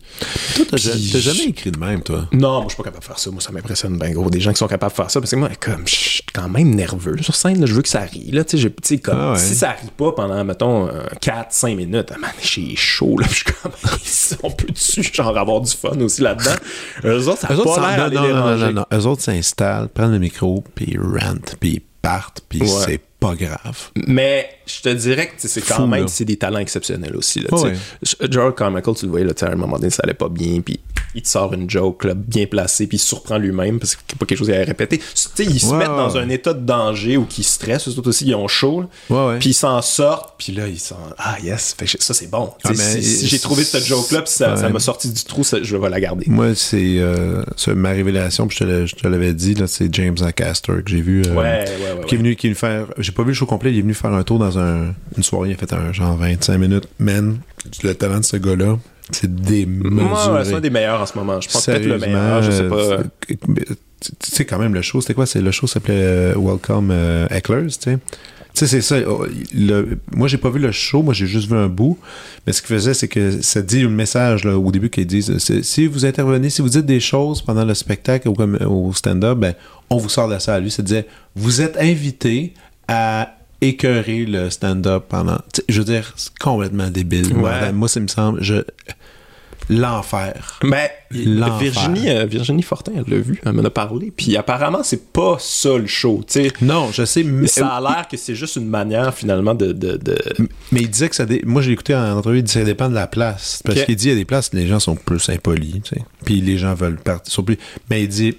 Toi, 0.54 0.64
t'as 0.70 0.76
jamais 0.78 1.44
écrit 1.46 1.70
de 1.72 1.78
même, 1.78 2.02
toi? 2.02 2.28
Non, 2.32 2.58
moi, 2.58 2.64
je 2.64 2.74
suis 2.74 2.76
pas 2.76 2.84
capable 2.84 3.00
de 3.02 3.06
faire 3.06 3.18
ça. 3.18 3.30
Moi, 3.30 3.40
ça 3.40 3.50
m'impressionne 3.52 3.98
bien 3.98 4.10
gros. 4.12 4.30
Des 4.30 4.40
gens 4.40 4.52
qui 4.52 4.58
sont 4.58 4.68
capables 4.68 4.92
de 4.92 4.96
faire 4.96 5.10
ça. 5.10 5.20
Parce 5.20 5.30
que 5.30 5.36
moi, 5.36 5.48
comme, 5.60 5.86
je 5.88 5.94
suis 5.94 6.22
quand 6.32 6.48
même 6.48 6.74
nerveux 6.74 7.16
sur 7.22 7.34
scène. 7.34 7.60
là. 7.60 7.66
je 7.66 7.74
veux 7.74 7.82
que 7.82 7.88
ça 7.88 8.00
rie. 8.00 8.30
Là, 8.30 8.44
tu 8.44 8.52
sais, 8.52 8.58
j'ai- 8.62 8.70
tu 8.70 8.76
sais, 8.84 8.98
comme, 8.98 9.18
Ah 9.18 9.32
ouais. 9.32 9.38
Si 9.38 9.54
ça 9.56 9.70
rit 9.70 9.90
pas 9.96 10.12
pendant, 10.12 10.44
mettons, 10.44 10.88
4-5 11.20 11.76
minutes, 11.76 12.10
ah, 12.14 12.18
man, 12.18 12.30
j'ai 12.42 12.76
chaud. 12.76 13.18
Là, 13.18 13.26
je 13.30 13.34
suis 13.34 13.44
comme, 13.44 13.72
on 14.44 14.50
peut 14.50 14.72
dessus, 14.72 15.02
genre, 15.12 15.36
avoir 15.36 15.60
du 15.60 15.72
fun 15.72 15.98
aussi 16.00 16.22
là-dedans? 16.22 16.54
Eux 17.04 17.28
autres, 17.28 17.40
ça 17.40 17.48
a 17.48 17.54
Eux 17.54 17.58
autres, 17.60 17.74
pas 17.80 17.96
l'air 17.96 18.10
non, 18.10 18.54
les 18.54 18.62
non, 18.66 18.72
non. 18.72 18.84
Eux 18.92 19.06
autres 19.06 19.22
s'installent, 19.22 19.88
prennent 19.88 20.12
le 20.12 20.18
micro, 20.18 20.62
puis 20.74 20.86
ils 20.90 21.00
rantent, 21.00 21.56
puis 21.58 21.70
ils 21.70 21.82
partent, 22.02 22.40
puis 22.48 22.60
Ouais. 22.60 22.68
c'est 22.86 23.00
pas 23.28 23.34
grave. 23.34 23.90
Mais 24.06 24.48
je 24.66 24.80
te 24.82 24.88
dirais 24.88 25.26
que 25.28 25.32
c'est 25.48 25.60
quand 25.62 25.76
Fou, 25.76 25.86
même 25.86 26.08
c'est 26.08 26.24
des 26.24 26.36
talents 26.36 26.58
exceptionnels 26.58 27.16
aussi. 27.16 27.40
Là, 27.40 27.48
Ouais. 27.52 27.74
George 28.30 28.54
Carmichael, 28.56 28.94
tu 28.94 29.04
le 29.06 29.10
voyais, 29.10 29.26
là, 29.26 29.32
à 29.40 29.46
un 29.52 29.56
moment 29.56 29.76
donné, 29.78 29.90
ça 29.90 30.02
allait 30.04 30.14
pas 30.14 30.28
bien, 30.28 30.60
puis 30.60 30.80
il 31.14 31.22
te 31.22 31.28
sort 31.28 31.52
une 31.54 31.68
joke 31.70 32.04
là, 32.04 32.14
bien 32.14 32.46
placée, 32.46 32.86
puis 32.86 32.96
il 32.96 33.00
se 33.00 33.06
surprend 33.06 33.38
lui-même 33.38 33.78
parce 33.78 33.96
que 33.96 34.02
c'est 34.08 34.18
pas 34.18 34.26
quelque 34.26 34.38
chose 34.38 34.48
qu'il 34.48 34.54
avait 34.56 34.64
répété. 34.64 34.98
Tu 34.98 35.04
sais, 35.14 35.44
ils 35.44 35.60
se 35.60 35.72
mettent 35.74 35.86
dans 35.88 36.16
un 36.18 36.28
état 36.28 36.52
de 36.52 36.60
danger 36.64 37.16
ou 37.16 37.24
qu'ils 37.24 37.44
stressent, 37.44 37.88
autres 37.88 38.08
aussi, 38.08 38.26
ils 38.26 38.34
ont 38.34 38.48
chaud, 38.48 38.84
puis 39.40 39.50
ils 39.50 39.54
s'en 39.54 39.80
sortent, 39.82 40.34
puis 40.38 40.52
là, 40.52 40.66
ils 40.68 40.78
sont 40.80 40.96
Ah, 41.18 41.36
yes, 41.42 41.74
ça 42.00 42.12
c'est 42.14 42.30
bon. 42.30 42.50
Ah, 42.64 42.74
si, 42.74 43.26
j'ai 43.26 43.38
trouvé 43.38 43.64
cette 43.64 43.84
joke-là, 43.86 44.22
puis 44.22 44.32
ça 44.32 44.54
Ouais. 44.54 44.68
m'a 44.70 44.78
sorti 44.80 45.10
du 45.10 45.24
trou, 45.24 45.42
ça- 45.44 45.62
je 45.62 45.76
vais 45.76 45.88
la 45.88 46.00
garder. 46.00 46.24
Moi, 46.28 46.54
c'est 46.54 46.96
euh, 46.98 47.42
ma 47.68 47.90
révélation, 47.90 48.46
puis 48.46 48.58
je 48.60 48.94
te 48.94 49.08
l'avais 49.08 49.32
dit, 49.32 49.54
c'est 49.66 49.92
James 49.94 50.16
Acaster 50.22 50.72
que 50.84 50.90
j'ai 50.90 51.00
vu. 51.00 51.22
euh, 51.26 51.34
Ouais, 51.34 51.64
ouais, 51.64 51.98
ouais. 51.98 52.04
Qui 52.06 52.14
est 52.14 52.18
venu 52.18 52.36
qui 52.36 52.46
est 52.48 52.50
venu 52.50 52.56
faire. 52.56 52.86
Pas 53.16 53.22
vu 53.22 53.28
le 53.28 53.34
show 53.34 53.46
complet, 53.46 53.72
il 53.72 53.78
est 53.78 53.82
venu 53.82 53.94
faire 53.94 54.12
un 54.12 54.22
tour 54.22 54.38
dans 54.38 54.58
un- 54.58 54.94
une 55.16 55.22
soirée, 55.22 55.50
il 55.50 55.54
a 55.54 55.56
fait 55.56 55.72
un 55.72 55.92
genre 55.92 56.16
25 56.16 56.58
minutes. 56.58 56.86
Man, 56.98 57.38
le 57.82 57.94
talent 57.94 58.18
de 58.20 58.24
ce 58.24 58.36
gars-là, 58.36 58.78
c'est 59.10 59.34
démesuré. 59.34 59.90
Moi, 60.04 60.44
c'est 60.44 60.54
un 60.54 60.60
des 60.60 60.70
meilleurs 60.70 61.00
en 61.00 61.06
ce 61.06 61.16
moment. 61.16 61.40
Je 61.40 61.48
pense 61.48 61.64
peut-être 61.64 61.84
le 61.86 61.98
meilleur, 61.98 62.42
je 62.42 62.50
sais 62.50 62.68
pas. 62.68 62.98
Tu 63.98 64.12
sais, 64.30 64.44
quand 64.44 64.58
même, 64.58 64.74
le 64.74 64.82
show, 64.82 65.00
c'était 65.00 65.14
quoi? 65.14 65.24
Le 65.34 65.50
show 65.50 65.66
s'appelait 65.66 65.94
euh, 65.96 66.34
Welcome 66.36 66.90
euh, 66.92 67.26
Hecklers, 67.30 67.68
tu 67.68 67.90
sais. 67.92 67.98
Tu 68.54 68.60
sais, 68.60 68.66
c'est 68.66 68.80
ça. 68.82 68.96
oh, 69.08 69.26
le- 69.54 69.98
moi, 70.14 70.28
j'ai 70.28 70.36
pas 70.38 70.48
vu 70.50 70.58
le 70.58 70.70
show, 70.72 71.02
moi, 71.02 71.12
j'ai 71.14 71.26
juste 71.26 71.48
vu 71.50 71.56
un 71.56 71.68
bout. 71.68 71.98
Mais 72.46 72.52
ce 72.52 72.60
qu'il 72.62 72.74
faisait, 72.74 72.94
c'est 72.94 73.08
que 73.08 73.42
ça 73.42 73.60
dit 73.62 73.82
un 73.82 73.88
message 73.88 74.44
là, 74.44 74.56
au 74.58 74.70
début 74.70 74.88
qu'ils 74.90 75.06
disent 75.06 75.36
si 75.62 75.86
vous 75.86 76.04
intervenez, 76.04 76.50
si 76.50 76.60
vous 76.62 76.68
dites 76.68 76.86
des 76.86 77.00
choses 77.00 77.40
pendant 77.42 77.64
le 77.64 77.74
spectacle 77.74 78.28
ou 78.28 78.34
comme 78.34 78.56
au 78.66 78.92
stand-up, 78.94 79.38
ben, 79.38 79.54
on 79.90 79.96
vous 79.98 80.08
sort 80.10 80.26
de 80.28 80.32
la 80.34 80.40
salle. 80.40 80.62
Lui, 80.62 80.70
ça 80.70 80.82
disait 80.82 81.06
vous 81.34 81.60
êtes 81.62 81.76
invité 81.78 82.54
à 82.88 83.32
écœurer 83.60 84.26
le 84.26 84.50
stand-up 84.50 85.04
pendant. 85.08 85.38
je 85.68 85.78
veux 85.78 85.84
dire, 85.84 86.12
c'est 86.16 86.36
complètement 86.38 86.88
débile. 86.90 87.34
Moi, 87.34 87.50
Ouais. 87.50 87.72
moi, 87.72 87.88
ça 87.88 88.00
me 88.00 88.08
semble. 88.08 88.42
Je, 88.42 88.62
l'enfer. 89.68 90.60
Mais 90.62 90.92
L'enfer. 91.10 91.58
Virginie, 91.72 92.08
euh, 92.08 92.24
Virginie 92.26 92.62
Fortin, 92.62 92.92
elle 92.96 93.04
l'a 93.12 93.20
vu, 93.20 93.40
elle 93.44 93.52
m'en 93.52 93.64
a 93.64 93.70
parlé. 93.70 94.12
Puis 94.16 94.36
apparemment, 94.36 94.82
c'est 94.82 95.12
pas 95.12 95.36
ça 95.40 95.76
le 95.76 95.86
show. 95.86 96.22
tu 96.26 96.34
sais. 96.44 96.52
Non, 96.60 96.90
je 96.92 97.04
sais, 97.04 97.22
mais, 97.24 97.46
Ça 97.48 97.68
a 97.68 97.80
l'air 97.80 98.06
que 98.08 98.16
c'est 98.16 98.34
juste 98.34 98.56
une 98.56 98.68
manière 98.68 99.14
finalement 99.14 99.54
de. 99.54 99.72
de, 99.72 99.96
de- 99.96 100.18
mais 100.70 100.82
il 100.82 100.90
disait 100.90 101.08
que 101.08 101.16
ça. 101.16 101.26
dé- 101.26 101.42
Moi, 101.44 101.62
j'ai 101.62 101.72
écouté 101.72 101.94
en 101.94 102.16
entrevue, 102.16 102.38
il 102.38 102.42
dit 102.44 102.52
que 102.52 102.58
ça 102.60 102.64
dépend 102.64 102.88
de 102.88 102.94
la 102.94 103.06
place. 103.06 103.62
Parce 103.64 103.82
qu'il 103.84 103.96
dit 103.96 104.06
il 104.06 104.10
y 104.10 104.12
a 104.12 104.16
des 104.16 104.24
places, 104.24 104.50
les 104.52 104.66
gens 104.66 104.78
sont 104.80 104.94
plus 104.96 105.28
impolis, 105.30 105.80
tu 105.82 105.96
sais. 105.96 106.02
Puis 106.24 106.40
les 106.40 106.58
gens 106.58 106.74
veulent 106.74 106.98
partir. 106.98 107.32
sont 107.32 107.42
plus... 107.42 107.58
Mais 107.90 108.02
il 108.02 108.08
dit, 108.08 108.36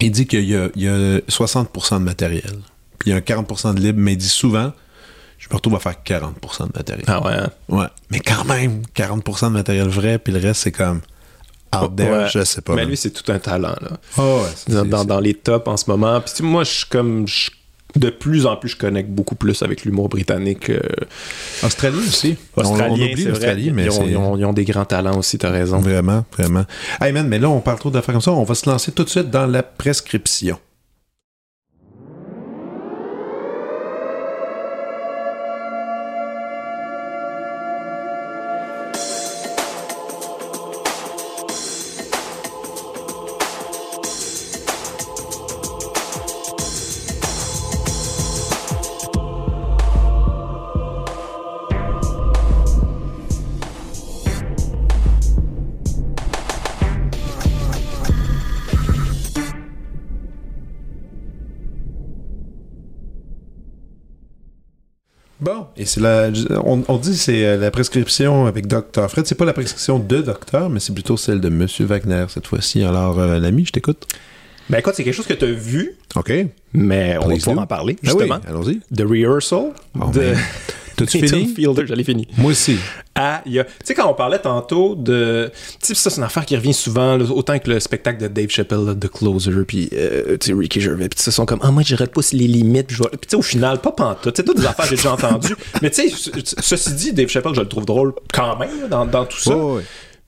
il 0.00 0.10
dit 0.10 0.26
qu'il 0.26 0.44
y 0.44 0.56
a, 0.56 0.68
il 0.74 0.82
y 0.82 0.88
a 0.88 1.18
60% 1.30 1.94
de 1.98 2.04
matériel. 2.04 2.58
Puis 3.02 3.10
il 3.10 3.12
y 3.12 3.12
a 3.14 3.16
un 3.16 3.20
40% 3.42 3.74
de 3.74 3.80
libre, 3.80 3.98
mais 4.00 4.12
il 4.12 4.16
dit 4.16 4.28
souvent, 4.28 4.72
je 5.38 5.48
me 5.50 5.54
retrouve 5.56 5.74
à 5.74 5.80
faire 5.80 5.96
40% 6.06 6.68
de 6.68 6.72
matériel. 6.78 7.04
Ah 7.08 7.20
ouais. 7.26 7.32
hein? 7.32 7.50
Ouais. 7.68 7.86
Mais 8.10 8.20
quand 8.20 8.44
même, 8.44 8.82
40% 8.94 9.46
de 9.48 9.52
matériel 9.54 9.88
vrai, 9.88 10.18
puis 10.20 10.32
le 10.32 10.38
reste, 10.38 10.62
c'est 10.62 10.70
comme 10.72 11.00
out 11.74 11.96
there, 11.96 12.10
Ouais. 12.12 12.28
je 12.32 12.44
sais 12.44 12.60
pas. 12.60 12.76
Mais 12.76 12.84
lui, 12.84 12.96
c'est 12.96 13.10
tout 13.10 13.32
un 13.32 13.40
talent. 13.40 13.74
Là. 13.80 13.90
Oh, 14.18 14.42
ouais, 14.44 14.72
Dans, 14.74 14.84
dans, 14.84 15.04
dans 15.04 15.18
les 15.20 15.34
tops 15.34 15.66
en 15.66 15.76
ce 15.76 15.90
moment. 15.90 16.20
Puis 16.20 16.44
moi, 16.44 16.62
je 16.62 16.70
suis 16.70 16.86
comme. 16.86 17.26
je- 17.26 17.50
de 17.94 18.08
plus 18.08 18.46
en 18.46 18.56
plus, 18.56 18.70
je 18.70 18.76
connecte 18.78 19.10
beaucoup 19.10 19.34
plus 19.34 19.60
avec 19.62 19.84
l'humour 19.84 20.08
britannique. 20.08 20.70
euh, 20.70 20.80
Australie 21.62 21.98
aussi. 21.98 22.36
On- 22.56 22.62
australien, 22.62 22.86
on, 22.88 22.94
oublie 23.12 23.22
c'est 23.22 23.28
vrai. 23.30 23.54
mais 23.70 23.84
ils, 23.84 23.90
ont, 23.90 23.92
c'est... 23.92 24.06
ils 24.10 24.16
ont- 24.16 24.36
ils 24.38 24.44
ont 24.46 24.52
des 24.54 24.64
grands 24.64 24.86
talents 24.86 25.18
aussi, 25.18 25.36
t'as 25.36 25.50
raison. 25.50 25.78
Vraiment, 25.78 26.24
vraiment. 26.38 26.64
Hey 27.02 27.12
man, 27.12 27.28
mais 27.28 27.38
là, 27.38 27.50
on 27.50 27.60
parle 27.60 27.78
trop 27.78 27.90
d'affaires 27.90 28.14
comme 28.14 28.22
ça. 28.22 28.32
On 28.32 28.44
va 28.44 28.54
se 28.54 28.70
lancer 28.70 28.92
tout 28.92 29.04
de 29.04 29.10
suite 29.10 29.28
dans 29.28 29.44
la 29.46 29.62
prescription. 29.62 30.58
La, 66.00 66.30
on, 66.64 66.82
on 66.88 66.96
dit 66.98 67.10
que 67.10 67.16
c'est 67.16 67.44
euh, 67.44 67.56
la 67.56 67.70
prescription 67.70 68.46
avec 68.46 68.66
Dr. 68.66 69.08
Fred. 69.08 69.26
C'est 69.26 69.34
pas 69.34 69.44
la 69.44 69.52
prescription 69.52 69.98
de 69.98 70.20
docteur, 70.22 70.70
mais 70.70 70.80
c'est 70.80 70.92
plutôt 70.94 71.16
celle 71.16 71.40
de 71.40 71.48
Monsieur 71.48 71.84
Wagner 71.86 72.24
cette 72.28 72.46
fois-ci. 72.46 72.82
Alors, 72.84 73.18
euh, 73.18 73.38
l'ami, 73.38 73.64
je 73.66 73.72
t'écoute. 73.72 74.06
Ben 74.70 74.78
écoute, 74.78 74.94
c'est 74.96 75.04
quelque 75.04 75.14
chose 75.14 75.26
que 75.26 75.34
t'as 75.34 75.46
vu, 75.46 75.96
OK. 76.14 76.32
mais 76.72 77.16
on 77.20 77.28
va 77.28 77.34
pouvoir 77.34 77.58
en 77.58 77.66
parler, 77.66 77.96
Ah 78.04 78.10
oui, 78.14 78.20
justement. 78.20 78.40
allons-y. 78.48 78.80
The 78.94 79.02
Rehearsal 79.02 79.72
Oh, 80.00 80.10
de. 80.12 80.32
T'as-tu 80.96 81.26
fini? 81.26 81.46
Fielder, 81.54 81.86
j'allais 81.86 82.04
fini. 82.04 82.26
Moi 82.38 82.50
aussi. 82.52 82.76
Ah, 83.14 83.42
il 83.46 83.52
y 83.52 83.60
a- 83.60 83.64
Tu 83.64 83.70
sais, 83.84 83.94
quand 83.94 84.08
on 84.10 84.14
parlait 84.14 84.38
tantôt 84.38 84.94
de. 84.94 85.50
Tu 85.80 85.86
sais, 85.88 85.94
ça, 85.94 86.10
c'est 86.10 86.16
une 86.18 86.24
affaire 86.24 86.46
qui 86.46 86.56
revient 86.56 86.72
souvent, 86.72 87.16
là, 87.16 87.24
autant 87.30 87.58
que 87.58 87.70
le 87.70 87.78
spectacle 87.80 88.22
de 88.22 88.28
Dave 88.28 88.48
Chappelle, 88.48 88.84
là, 88.84 88.94
The 88.94 89.08
Closer, 89.08 89.52
puis 89.66 89.88
euh, 89.92 90.36
tu 90.38 90.48
sais, 90.48 90.52
Ricky 90.54 90.80
Gervais, 90.80 91.08
puis 91.08 91.20
ils 91.26 91.32
sont 91.32 91.44
comme, 91.46 91.60
ah, 91.62 91.70
moi, 91.70 91.82
je 91.84 91.94
repousse 91.94 92.32
les 92.32 92.46
limites, 92.46 92.86
puis 92.88 92.96
tu 92.96 93.02
sais, 93.28 93.36
au 93.36 93.42
final, 93.42 93.80
pas 93.80 93.92
pantoute. 93.92 94.34
Tu 94.34 94.40
sais, 94.40 94.44
toutes 94.46 94.58
des 94.58 94.66
affaires 94.66 94.84
que 94.86 94.90
j'ai 94.90 94.96
déjà 94.96 95.12
entendues. 95.12 95.54
Mais 95.82 95.90
tu 95.90 96.08
sais, 96.08 96.14
ce- 96.44 96.56
ceci 96.60 96.92
dit, 96.94 97.12
Dave 97.12 97.28
Chappelle, 97.28 97.54
je 97.54 97.60
le 97.60 97.68
trouve 97.68 97.84
drôle 97.84 98.14
quand 98.32 98.58
même, 98.58 98.80
là, 98.82 98.88
dans, 98.88 99.06
dans 99.06 99.24
tout 99.26 99.38
ça. 99.38 99.54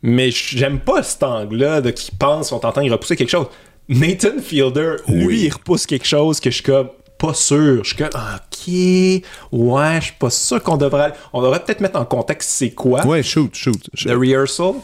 Mais 0.03 0.31
j'aime 0.31 0.81
pas 0.81 1.03
cet 1.03 1.23
angle-là 1.23 1.81
de 1.81 1.91
qui 1.91 2.11
pense 2.11 2.51
qu'on 2.51 2.59
t'entend 2.59 2.83
y 2.83 2.91
repousser 2.91 3.17
quelque 3.17 3.31
chose. 3.31 3.47
Nathan 3.89 4.39
Fielder, 4.43 4.97
lui, 5.09 5.27
Oui. 5.27 5.41
il 5.45 5.53
repousse 5.53 5.87
quelque 5.87 6.07
chose 6.07 6.41
que 6.41 6.51
je 6.51 6.57
suis 6.57 6.63
comme 6.65 6.89
pas 7.27 7.35
sûr. 7.35 7.85
Je 7.85 7.89
suis 7.89 7.97
comme, 7.97 8.09
ok, 8.09 9.59
ouais, 9.59 9.97
je 10.01 10.05
suis 10.05 10.15
pas 10.19 10.31
sûr 10.31 10.63
qu'on 10.63 10.77
devrait. 10.77 11.13
On 11.33 11.43
devrait 11.43 11.61
peut-être 11.63 11.81
mettre 11.81 11.99
en 11.99 12.05
contexte 12.05 12.51
c'est 12.51 12.71
quoi. 12.71 13.05
Ouais, 13.07 13.23
shoot, 13.23 13.55
shoot. 13.55 13.79
The 13.97 14.11
rehearsal. 14.11 14.75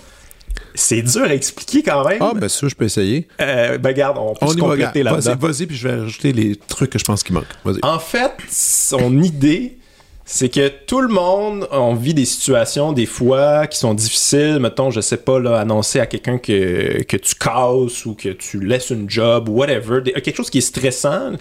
C'est 0.75 1.03
dur 1.03 1.23
à 1.23 1.35
expliquer 1.35 1.83
quand 1.83 2.07
même. 2.09 2.19
Ah, 2.21 2.33
ben 2.35 2.49
ça, 2.49 2.69
je 2.69 2.75
peux 2.75 2.85
essayer. 2.85 3.27
Euh, 3.41 3.79
ben 3.79 3.93
garde, 3.93 4.19
on 4.19 4.33
peut 4.35 4.39
On 4.43 4.49
se 4.49 4.55
compléter 4.57 4.87
regarde. 5.03 5.23
là-dedans. 5.25 5.49
Vas-y, 5.49 5.67
puis 5.67 5.77
je 5.77 5.89
vais 5.89 5.95
rajouter 6.01 6.33
les 6.33 6.57
trucs 6.57 6.91
que 6.91 6.99
je 6.99 7.05
pense 7.05 7.23
qui 7.23 7.33
manquent. 7.33 7.47
En 7.83 7.99
fait, 7.99 8.33
son 8.49 9.21
idée, 9.23 9.79
c'est 10.25 10.49
que 10.49 10.69
tout 10.69 11.01
le 11.01 11.09
monde, 11.09 11.67
on 11.73 11.95
vit 11.95 12.15
des 12.15 12.25
situations, 12.25 12.93
des 12.93 13.07
fois, 13.07 13.67
qui 13.67 13.79
sont 13.79 13.95
difficiles. 13.95 14.59
Mettons, 14.61 14.91
je 14.91 15.01
sais 15.01 15.17
pas, 15.17 15.41
là, 15.41 15.59
annoncer 15.59 15.99
à 15.99 16.07
quelqu'un 16.07 16.39
que, 16.39 17.03
que 17.03 17.17
tu 17.17 17.35
casses 17.35 18.07
ou 18.07 18.15
que 18.15 18.29
tu 18.29 18.61
laisses 18.65 18.91
une 18.91 19.11
job 19.11 19.49
ou 19.49 19.53
whatever. 19.55 20.01
Des- 20.03 20.13
quelque 20.13 20.37
chose 20.37 20.51
qui 20.51 20.59
est 20.59 20.63
stressant. 20.63 21.33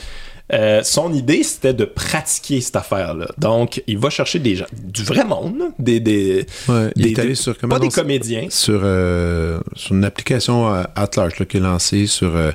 Euh, 0.52 0.82
son 0.84 1.14
idée, 1.14 1.44
c'était 1.44 1.74
de 1.76 1.86
pratiquer 1.86 2.60
cette 2.62 2.76
affaire-là. 2.76 3.28
Donc, 3.38 3.84
il 3.86 3.98
va 4.00 4.10
chercher 4.10 4.40
des 4.40 4.56
gens, 4.56 4.66
du 4.74 5.04
vrai 5.04 5.24
monde, 5.24 5.62
des, 5.78 6.00
des, 6.00 6.46
Ouais, 6.68 6.90
il 6.96 7.08
est 7.08 7.20
allé 7.20 7.30
des- 7.30 7.36
sur 7.36 7.58
comment 7.58 7.76
pas 7.76 7.80
des 7.80 7.90
comédiens. 7.90 8.48
sur, 8.50 8.82
euh, 8.84 9.60
sur 9.76 9.94
une 9.96 10.04
application 10.06 10.74
euh, 10.74 10.84
at 10.96 11.10
large 11.18 11.38
là, 11.40 11.46
qui 11.46 11.58
est 11.58 11.60
lancée 11.60 12.08
sur. 12.08 12.36
euh, 12.36 12.52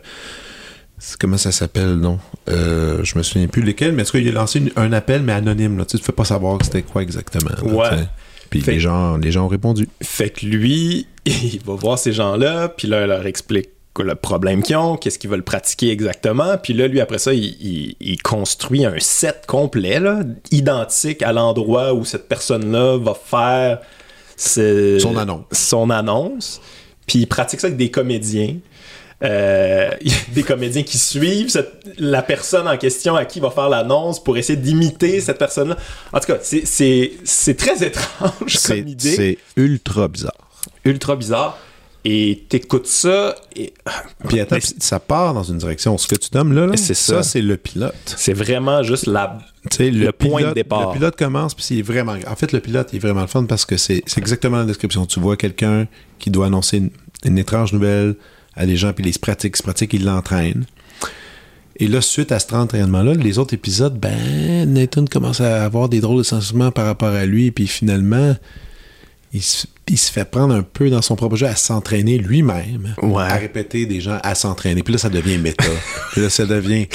comment 1.21 1.37
ça 1.37 1.53
s'appelle, 1.53 1.95
non? 1.97 2.19
Euh, 2.49 3.01
je 3.05 3.17
me 3.19 3.23
souviens 3.23 3.47
plus 3.47 3.63
lesquels, 3.63 3.93
mais 3.93 4.03
en 4.03 4.05
tout 4.07 4.13
cas, 4.13 4.19
il 4.19 4.29
a 4.29 4.33
lancé 4.33 4.59
une- 4.59 4.73
un 4.77 4.93
appel, 4.93 5.23
mais 5.23 5.33
anonyme, 5.33 5.79
là. 5.79 5.85
Tu 5.85 5.99
tu 5.99 6.03
fais 6.05 6.13
pas 6.13 6.25
savoir 6.25 6.59
que 6.59 6.65
c'était 6.65 6.83
quoi 6.83 7.03
exactement. 7.03 7.51
là, 7.51 7.63
Ouais. 7.97 8.05
Puis 8.51 8.61
les 8.61 8.79
gens, 8.81 9.17
les 9.17 9.33
gens 9.33 9.45
ont 9.47 9.49
répondu. 9.49 9.89
Fait 10.03 10.31
que 10.31 10.47
lui, 10.47 11.07
il 11.27 11.61
va 11.65 11.75
voir 11.75 11.99
ces 11.99 12.13
gens-là, 12.13 12.69
puis 12.69 12.89
là, 12.89 13.03
il 13.03 13.09
leur 13.09 13.27
explique 13.27 13.69
le 14.03 14.15
problème 14.17 14.63
qu'ils 14.63 14.77
ont, 14.77 14.97
qu'est-ce 14.97 15.19
qu'ils 15.19 15.31
veulent 15.31 15.45
pratiquer 15.45 15.91
exactement. 15.91 16.57
Puis 16.59 16.73
là, 16.75 16.89
lui, 16.89 17.01
après 17.01 17.19
ça, 17.19 17.33
il, 17.33 17.45
il- 17.45 17.97
il 18.01 18.21
construit 18.23 18.85
un 18.85 18.99
set 18.99 19.45
complet, 19.47 20.01
là, 20.01 20.21
identique 20.51 21.23
à 21.23 21.33
l'endroit 21.33 21.95
où 21.95 22.05
cette 22.05 22.29
personne-là 22.29 22.99
va 22.99 23.15
faire 23.15 23.81
Son 24.37 25.17
annonce. 25.17 25.45
son 25.53 25.91
annonce. 25.91 26.61
Puis 27.07 27.21
il 27.21 27.27
pratique 27.27 27.61
ça 27.61 27.69
avec 27.69 27.77
des 27.77 27.91
comédiens. 27.91 28.57
Euh, 29.23 29.91
des 30.35 30.43
comédiens 30.43 30.83
qui 30.83 30.99
suivent 30.99 31.49
cette- 31.49 31.73
la 31.99 32.21
personne 32.23 32.67
en 32.67 32.77
question 32.77 33.15
à 33.15 33.25
qui 33.25 33.39
il 33.39 33.43
va 33.43 33.51
faire 33.51 33.69
l'annonce 33.69 34.23
pour 34.23 34.37
essayer 34.37 34.59
d'imiter 34.59 35.21
cette 35.21 35.39
personne-là. 35.39 35.77
En 36.13 36.19
tout 36.19 36.27
cas, 36.27 36.39
c'est- 36.43 37.55
très 37.57 37.83
étrange 37.87 38.33
C'est 38.59 38.81
comme 38.81 38.89
idée 38.89 39.15
c'est 39.17 39.39
ultra 39.57 40.09
bizarre. 40.09 40.33
ultra 40.85 41.15
bizarre. 41.17 41.59
Et 42.07 42.45
t'écoutes 42.51 42.87
ça 42.87 43.35
et 43.57 43.73
Puis 44.29 44.39
attends, 44.39 44.59
ça 44.61 45.01
part 45.01 45.33
dans 45.33 45.43
une 45.43 45.57
direction. 45.57 45.97
Ce 45.97 46.07
que 46.07 46.17
tu 46.17 46.29
nommes 46.35 46.53
là, 46.53 46.67
là 46.67 46.77
C'est 46.77 46.93
ça, 46.93 47.17
ça. 47.17 47.23
c'est 47.23 47.41
le 47.41 47.57
pilote. 47.57 47.95
c'est 48.05 48.35
vraiment 48.35 48.83
juste 48.83 49.07
la. 49.07 49.39
Sais, 49.71 49.91
Le 49.91 50.13
point 50.13 50.43
de 50.49 50.53
départ. 50.53 50.89
Le 50.89 50.99
pilote 50.99 51.17
commence, 51.17 51.55
puis 51.55 51.65
c'est 51.65 51.81
vraiment. 51.81 52.17
En 52.27 52.37
fait, 52.37 52.53
le 52.53 52.61
pilote 52.61 52.91
il 52.93 52.97
est 52.97 52.99
vraiment 52.99 53.23
le 53.23 53.27
fun 53.27 53.45
parce 53.45 53.65
que 53.65 53.79
c'est 53.79 54.03
exactement 54.19 54.59
la 54.59 54.65
description. 54.65 55.07
Tu 55.07 55.19
vois 55.19 55.39
quelqu'un 55.39 55.87
qui 56.19 56.31
doit 56.31 56.47
annoncer 56.47 56.77
une, 56.77 56.91
une 57.25 57.39
étrange 57.39 57.73
nouvelle 57.73 58.17
à 58.55 58.67
des 58.67 58.77
gens, 58.77 58.93
puis 58.93 59.05
il 59.07 59.13
se 59.13 59.19
pratique, 59.19 59.55
il 59.55 59.59
se 59.59 59.63
pratique, 59.63 59.95
il 59.95 60.05
l'entraîne. 60.05 60.67
Et 61.77 61.89
là, 61.89 62.01
suite 62.01 62.31
à 62.31 62.39
cet 62.39 62.53
entraînement-là, 62.53 63.15
les 63.15 63.39
autres 63.39 63.55
épisodes, 63.55 63.99
ben, 63.99 64.73
Nathan 64.73 65.07
commence 65.07 65.41
à 65.41 65.65
avoir 65.65 65.89
des 65.89 66.01
drôles 66.01 66.19
de 66.19 66.23
sentiments 66.23 66.71
par 66.71 66.87
rapport 66.87 67.13
à 67.13 67.27
lui, 67.27 67.51
puis 67.51 67.67
finalement, 67.67 68.37
il 69.33 69.43
se, 69.43 69.67
il 69.89 69.99
se 69.99 70.11
fait 70.11 70.25
prendre 70.25 70.55
un 70.55 70.63
peu 70.63 70.89
dans 70.91 71.03
son 71.03 71.15
propre 71.17 71.37
jeu 71.37 71.47
à 71.47 71.57
s'entraîner 71.57 72.17
lui-même, 72.19 72.95
Ouais. 73.03 73.23
à 73.23 73.35
répéter 73.35 73.85
des 73.87 74.01
gens 74.01 74.19
à 74.23 74.35
s'entraîner. 74.35 74.83
Puis 74.83 74.93
là, 74.93 74.99
ça 74.99 75.11
devient 75.11 75.39
méta. 75.39 75.65
puis 76.13 76.23
là, 76.23 76.31
ça 76.31 76.47
devient. 76.47 76.87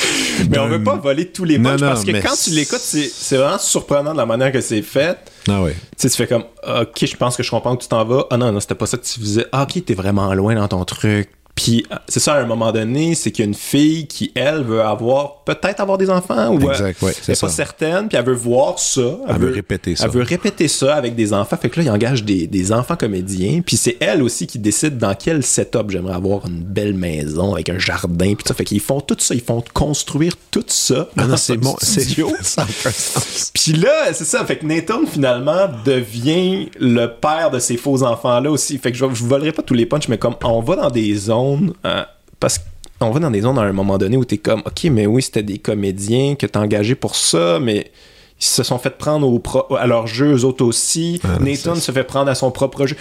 Mais 0.49 0.57
on 0.57 0.67
veut 0.67 0.83
pas 0.83 0.95
voler 0.95 1.27
tous 1.27 1.43
les 1.43 1.57
non, 1.59 1.77
parce 1.77 2.03
que 2.03 2.11
quand 2.11 2.35
tu 2.41 2.49
l'écoutes, 2.51 2.79
c'est 2.81 3.09
c'est 3.13 3.37
vraiment 3.37 3.59
surprenant 3.59 4.13
de 4.13 4.17
la 4.17 4.25
manière 4.25 4.51
que 4.51 4.61
c'est 4.61 4.81
fait. 4.81 5.17
Ah 5.47 5.61
ouais. 5.61 5.73
Tu 5.73 5.79
sais, 5.97 6.09
tu 6.09 6.15
fais 6.17 6.27
comme, 6.27 6.43
ok, 6.67 7.05
je 7.05 7.15
pense 7.15 7.35
que 7.37 7.43
je 7.43 7.49
comprends 7.51 7.75
que 7.75 7.83
tu 7.83 7.89
t'en 7.89 8.03
vas. 8.05 8.25
Ah 8.31 8.37
non, 8.37 8.51
non, 8.51 8.59
c'était 8.59 8.75
pas 8.75 8.85
ça 8.85 8.97
que 8.97 9.05
tu 9.05 9.19
faisais. 9.19 9.45
Ah, 9.51 9.63
ok, 9.63 9.83
t'es 9.85 9.93
vraiment 9.93 10.33
loin 10.33 10.55
dans 10.55 10.67
ton 10.67 10.83
truc. 10.85 11.29
Puis 11.59 11.85
euh, 11.91 11.95
c'est 12.07 12.21
ça, 12.21 12.35
à 12.35 12.39
un 12.39 12.45
moment 12.45 12.71
donné, 12.71 13.15
c'est 13.15 13.31
qu'il 13.31 13.43
y 13.43 13.45
a 13.45 13.49
une 13.49 13.53
fille 13.53 14.07
qui, 14.07 14.31
elle, 14.33 14.63
veut 14.63 14.81
avoir, 14.81 15.43
peut-être 15.43 15.81
avoir 15.81 15.97
des 15.97 16.09
enfants. 16.09 16.53
Ou, 16.55 16.65
euh, 16.65 16.71
Exact, 16.71 17.01
ouais, 17.01 17.11
c'est 17.11 17.23
elle 17.27 17.31
est 17.33 17.35
ça. 17.35 17.47
pas 17.47 17.51
certaine, 17.53 18.07
puis 18.07 18.17
elle 18.17 18.23
veut 18.23 18.33
voir 18.33 18.79
ça. 18.79 19.17
Elle 19.27 19.39
veut 19.39 19.51
répéter 19.51 19.97
ça. 19.97 20.05
Elle 20.05 20.11
veut 20.11 20.23
répéter 20.23 20.69
ça 20.69 20.95
avec 20.95 21.15
des 21.15 21.33
enfants. 21.33 21.57
Fait 21.57 21.69
que 21.69 21.81
là, 21.81 21.87
il 21.87 21.91
engage 21.91 22.23
des, 22.23 22.47
des 22.47 22.71
enfants 22.71 22.95
comédiens. 22.95 23.59
Puis 23.65 23.75
c'est 23.75 23.97
elle 23.99 24.23
aussi 24.23 24.47
qui 24.47 24.57
décide 24.57 24.97
dans 24.97 25.13
quel 25.15 25.43
setup 25.43 25.89
j'aimerais 25.89 26.13
avoir 26.13 26.45
une 26.45 26.63
belle 26.63 26.93
maison 26.93 27.55
avec 27.55 27.67
un 27.67 27.77
jardin. 27.77 28.35
Puis 28.35 28.45
ça. 28.47 28.53
Fait 28.53 28.63
qu'ils 28.63 28.79
font 28.79 29.01
tout 29.01 29.17
ça. 29.19 29.35
Ils 29.35 29.41
font 29.41 29.61
construire 29.73 30.35
tout 30.51 30.63
ça. 30.67 31.09
Ah 31.17 31.23
non, 31.23 31.27
dans 31.27 31.37
c'est 31.37 31.57
bon. 31.57 31.75
C'est. 31.81 32.05
Puis 33.53 33.73
là, 33.73 34.13
c'est 34.13 34.23
ça. 34.23 34.45
Fait 34.45 34.59
que 34.59 34.65
Nathan, 34.65 35.01
finalement, 35.05 35.67
devient 35.83 36.69
le 36.79 37.07
père 37.07 37.51
de 37.51 37.59
ces 37.59 37.75
faux 37.75 38.01
enfants-là 38.03 38.49
aussi. 38.49 38.77
Fait 38.77 38.93
que 38.93 38.97
je, 38.97 39.05
je 39.13 39.25
volerai 39.25 39.51
pas 39.51 39.61
tous 39.61 39.73
les 39.73 39.85
punchs, 39.85 40.07
mais 40.07 40.17
comme 40.17 40.35
on 40.45 40.61
va 40.61 40.77
dans 40.77 40.89
des 40.89 41.13
zones. 41.15 41.48
Euh, 41.85 42.03
parce 42.39 42.59
qu'on 42.99 43.11
va 43.11 43.19
dans 43.19 43.31
des 43.31 43.41
zones 43.41 43.57
à 43.57 43.61
un 43.61 43.71
moment 43.73 43.97
donné 43.97 44.17
où 44.17 44.25
t'es 44.25 44.37
comme, 44.37 44.61
OK, 44.65 44.83
mais 44.91 45.05
oui, 45.05 45.21
c'était 45.21 45.43
des 45.43 45.57
comédiens 45.57 46.35
que 46.35 46.45
t'as 46.45 46.59
engagés 46.59 46.95
pour 46.95 47.15
ça, 47.15 47.59
mais 47.59 47.91
ils 48.39 48.45
se 48.45 48.63
sont 48.63 48.77
fait 48.79 48.91
prendre 48.97 49.27
au 49.27 49.39
pro- 49.39 49.75
à 49.75 49.85
leur 49.87 50.07
jeu, 50.07 50.33
eux 50.35 50.45
autres 50.45 50.63
aussi. 50.65 51.19
Ah, 51.23 51.37
Nathan 51.39 51.75
se 51.75 51.91
fait 51.91 52.03
prendre 52.03 52.29
à 52.29 52.35
son 52.35 52.51
propre 52.51 52.85
jeu. 52.85 52.95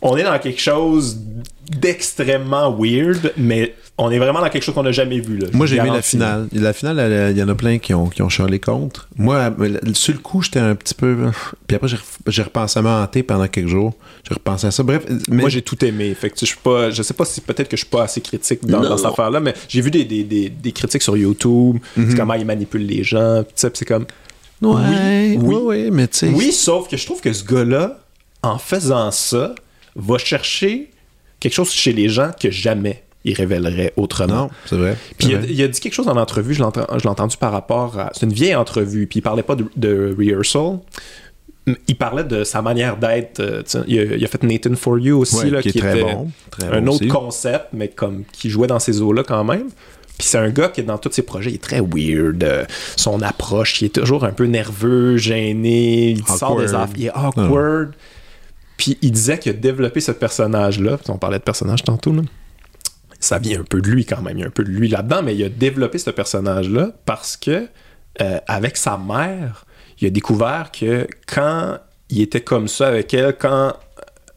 On 0.00 0.16
est 0.16 0.24
dans 0.24 0.38
quelque 0.38 0.60
chose 0.60 1.18
d'extrêmement 1.70 2.74
weird, 2.78 3.32
mais 3.36 3.74
on 3.98 4.10
est 4.10 4.18
vraiment 4.18 4.40
dans 4.40 4.48
quelque 4.48 4.62
chose 4.62 4.74
qu'on 4.74 4.82
n'a 4.82 4.92
jamais 4.92 5.20
vu. 5.20 5.38
Là, 5.38 5.48
Moi, 5.52 5.66
j'ai 5.66 5.76
aimé 5.76 5.90
la 5.90 6.02
finale. 6.02 6.48
La 6.52 6.72
finale, 6.72 7.30
il 7.32 7.38
y 7.38 7.42
en 7.42 7.48
a 7.48 7.54
plein 7.54 7.78
qui 7.78 7.94
ont, 7.94 8.08
qui 8.08 8.22
ont 8.22 8.28
charlé 8.28 8.58
contre. 8.58 9.08
Moi, 9.16 9.54
sur 9.92 10.14
le 10.14 10.18
coup, 10.20 10.42
j'étais 10.42 10.58
un 10.58 10.74
petit 10.74 10.94
peu. 10.94 11.30
Puis 11.66 11.76
après, 11.76 11.88
j'ai 12.26 12.42
repensé 12.42 12.78
à 12.78 12.82
me 12.82 12.88
hanter 12.88 13.22
pendant 13.22 13.46
quelques 13.48 13.68
jours. 13.68 13.94
J'ai 14.28 14.34
repensé 14.34 14.66
à 14.66 14.70
ça. 14.70 14.82
Bref, 14.82 15.04
mais 15.28 15.42
Moi, 15.42 15.48
j'ai 15.50 15.62
tout 15.62 15.82
aimé. 15.84 16.14
Fait 16.14 16.30
que, 16.30 16.36
je 16.40 16.46
suis 16.46 16.58
pas, 16.62 16.90
je 16.90 17.02
sais 17.02 17.14
pas 17.14 17.24
si 17.24 17.40
peut-être 17.40 17.68
que 17.68 17.76
je 17.76 17.82
suis 17.82 17.90
pas 17.90 18.04
assez 18.04 18.20
critique 18.20 18.64
dans, 18.66 18.80
Non. 18.80 18.88
dans 18.90 18.96
cette 18.96 19.06
affaire-là, 19.06 19.40
mais 19.40 19.54
j'ai 19.68 19.80
vu 19.82 19.90
des, 19.90 20.04
des, 20.04 20.24
des, 20.24 20.48
des 20.48 20.72
critiques 20.72 21.02
sur 21.02 21.16
YouTube, 21.16 21.76
Mhm. 21.96 22.16
comment 22.16 22.34
ils 22.34 22.46
manipulent 22.46 22.86
les 22.86 23.04
gens, 23.04 23.44
c'est 23.54 23.84
comme. 23.84 24.06
Ouais, 24.60 25.36
oui, 25.36 25.38
oui. 25.40 25.56
oui, 25.64 25.90
mais 25.90 26.06
tu 26.08 26.18
sais. 26.18 26.28
Oui, 26.28 26.52
sauf 26.52 26.88
que 26.88 26.96
je 26.96 27.04
trouve 27.04 27.20
que 27.20 27.32
ce 27.32 27.44
gars-là, 27.44 27.98
en 28.42 28.58
faisant 28.58 29.10
ça, 29.10 29.54
va 29.96 30.18
chercher 30.18 30.90
quelque 31.42 31.54
chose 31.54 31.70
chez 31.70 31.92
les 31.92 32.08
gens 32.08 32.30
que 32.40 32.50
jamais 32.50 33.02
il 33.24 33.34
révélerait 33.34 33.92
autrement. 33.96 34.34
Non, 34.44 34.50
c'est 34.66 34.76
vrai. 34.76 34.96
Puis 35.18 35.28
il 35.28 35.34
a, 35.34 35.38
vrai. 35.38 35.48
il 35.50 35.62
a 35.62 35.68
dit 35.68 35.80
quelque 35.80 35.94
chose 35.94 36.08
en 36.08 36.16
entrevue, 36.16 36.54
je 36.54 36.60
l'ai 36.60 37.06
entendu 37.08 37.36
par 37.36 37.52
rapport 37.52 37.98
à. 37.98 38.10
C'est 38.14 38.26
une 38.26 38.32
vieille 38.32 38.54
entrevue, 38.56 39.06
puis 39.06 39.18
il 39.20 39.22
parlait 39.22 39.42
pas 39.44 39.54
de, 39.54 39.66
de 39.76 40.14
rehearsal. 40.18 40.78
Il 41.86 41.94
parlait 41.96 42.24
de 42.24 42.42
sa 42.42 42.60
manière 42.60 42.96
d'être. 42.96 43.38
euh, 43.38 43.62
il, 43.86 43.98
a, 44.00 44.02
il 44.16 44.24
a 44.24 44.26
fait 44.26 44.42
Nathan 44.42 44.74
for 44.74 44.98
You 44.98 45.18
aussi, 45.20 45.36
Ouais, 45.44 45.50
là, 45.50 45.62
qui 45.62 45.68
est 45.68 45.78
très 45.80 46.00
était 46.00 46.12
bon. 46.12 46.30
Très 46.50 46.64
un 46.66 46.80
bon 46.80 46.88
autre 46.88 47.02
aussi. 47.02 47.08
concept, 47.08 47.66
mais 47.72 47.86
comme 47.86 48.24
qui 48.32 48.50
jouait 48.50 48.66
dans 48.66 48.80
ces 48.80 49.00
eaux-là 49.00 49.22
quand 49.22 49.44
même. 49.44 49.68
Puis 50.18 50.26
c'est 50.28 50.38
un 50.38 50.50
gars 50.50 50.68
qui, 50.68 50.82
dans 50.82 50.98
tous 50.98 51.12
ses 51.12 51.22
projets, 51.22 51.50
il 51.50 51.54
est 51.54 51.62
très 51.62 51.80
weird. 51.80 52.42
euh, 52.42 52.64
son 52.96 53.22
approche, 53.22 53.80
il 53.80 53.84
est 53.86 53.94
toujours 53.94 54.24
un 54.24 54.32
peu 54.32 54.46
nerveux, 54.46 55.16
gêné, 55.16 56.10
il 56.10 56.26
sort 56.26 56.58
des 56.58 56.74
affaires, 56.74 56.94
il 56.96 57.06
est 57.06 57.10
awkward. 57.14 57.92
Puis 58.82 58.98
il 59.00 59.12
disait 59.12 59.38
qu'il 59.38 59.50
a 59.50 59.52
développé 59.52 60.00
ce 60.00 60.10
personnage-là. 60.10 60.98
On 61.08 61.16
parlait 61.16 61.38
de 61.38 61.44
personnage 61.44 61.84
tantôt, 61.84 62.12
là. 62.12 62.22
Ça 63.20 63.38
vient 63.38 63.60
un 63.60 63.62
peu 63.62 63.80
de 63.80 63.88
lui 63.88 64.04
quand 64.04 64.20
même. 64.22 64.38
Il 64.38 64.40
y 64.40 64.42
a 64.42 64.48
un 64.48 64.50
peu 64.50 64.64
de 64.64 64.70
lui 64.70 64.88
là-dedans, 64.88 65.22
mais 65.22 65.36
il 65.36 65.44
a 65.44 65.48
développé 65.48 65.98
ce 65.98 66.10
personnage-là 66.10 66.90
parce 67.06 67.36
que, 67.36 67.68
euh, 68.20 68.38
avec 68.48 68.76
sa 68.76 68.98
mère, 68.98 69.66
il 70.00 70.08
a 70.08 70.10
découvert 70.10 70.72
que 70.72 71.06
quand 71.32 71.78
il 72.10 72.22
était 72.22 72.40
comme 72.40 72.66
ça 72.66 72.88
avec 72.88 73.14
elle, 73.14 73.36
quand. 73.38 73.74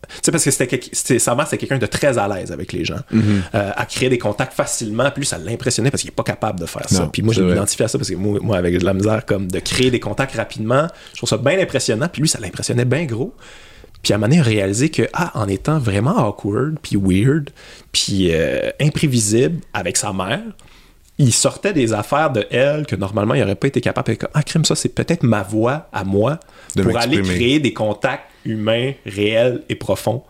Tu 0.07 0.15
sais, 0.25 0.31
parce 0.31 0.43
que 0.43 0.51
c'était, 0.51 1.17
sa 1.17 1.33
mère, 1.33 1.45
c'était 1.47 1.57
quelqu'un 1.57 1.79
de 1.79 1.87
très 1.87 2.19
à 2.19 2.27
l'aise 2.27 2.51
avec 2.51 2.71
les 2.71 2.85
gens, 2.85 2.99
euh, 3.11 3.71
à 3.75 3.85
créer 3.87 4.09
des 4.09 4.19
contacts 4.19 4.53
facilement. 4.53 5.09
Puis 5.09 5.21
lui, 5.21 5.25
ça 5.25 5.39
l'impressionnait 5.39 5.89
parce 5.89 6.01
qu'il 6.03 6.11
n'est 6.11 6.15
pas 6.15 6.21
capable 6.21 6.59
de 6.59 6.67
faire 6.67 6.87
ça. 6.87 6.99
Non, 6.99 7.09
Puis 7.09 7.23
moi, 7.23 7.33
c'est 7.33 7.39
je 7.39 7.45
vrai. 7.45 7.53
m'identifie 7.55 7.81
à 7.81 7.87
ça 7.87 7.97
parce 7.97 8.11
que 8.11 8.15
moi, 8.15 8.37
moi, 8.43 8.57
avec 8.57 8.77
de 8.77 8.85
la 8.85 8.93
misère, 8.93 9.25
comme 9.25 9.47
de 9.47 9.57
créer 9.59 9.89
des 9.89 9.99
contacts 9.99 10.35
rapidement, 10.35 10.85
je 11.13 11.17
trouve 11.17 11.29
ça 11.29 11.37
bien 11.37 11.57
impressionnant. 11.59 12.07
Puis 12.13 12.21
lui, 12.21 12.29
ça 12.29 12.39
l'impressionnait 12.39 12.85
bien 12.85 13.05
gros. 13.05 13.33
Puis 14.05 14.13
à 14.13 14.17
un 14.17 14.19
moment 14.19 14.29
donné, 14.29 14.41
réalisé 14.43 14.89
que, 14.89 15.09
ah, 15.13 15.31
en 15.33 15.47
étant 15.47 15.79
vraiment 15.79 16.27
awkward, 16.27 16.77
puis 16.79 16.95
weird, 16.95 17.49
puis 17.91 18.27
euh, 18.29 18.69
imprévisible 18.79 19.61
avec 19.73 19.97
sa 19.97 20.13
mère, 20.13 20.43
il 21.17 21.33
sortait 21.33 21.73
des 21.73 21.91
affaires 21.91 22.29
de 22.29 22.45
elle 22.51 22.85
que 22.85 22.95
normalement 22.95 23.33
il 23.33 23.41
n'aurait 23.41 23.55
pas 23.55 23.65
été 23.65 23.81
capable 23.81 24.15
de 24.15 24.27
Ah, 24.35 24.43
crime, 24.43 24.63
ça, 24.63 24.75
c'est 24.75 24.89
peut-être 24.89 25.23
ma 25.23 25.41
voix 25.41 25.89
à 25.91 26.03
moi 26.03 26.39
De 26.75 26.83
pour 26.83 26.95
aller 26.95 27.19
créer 27.23 27.59
des 27.59 27.73
contacts 27.73 28.29
humains 28.45 28.91
réels 29.07 29.63
et 29.69 29.75
profonds. 29.75 30.21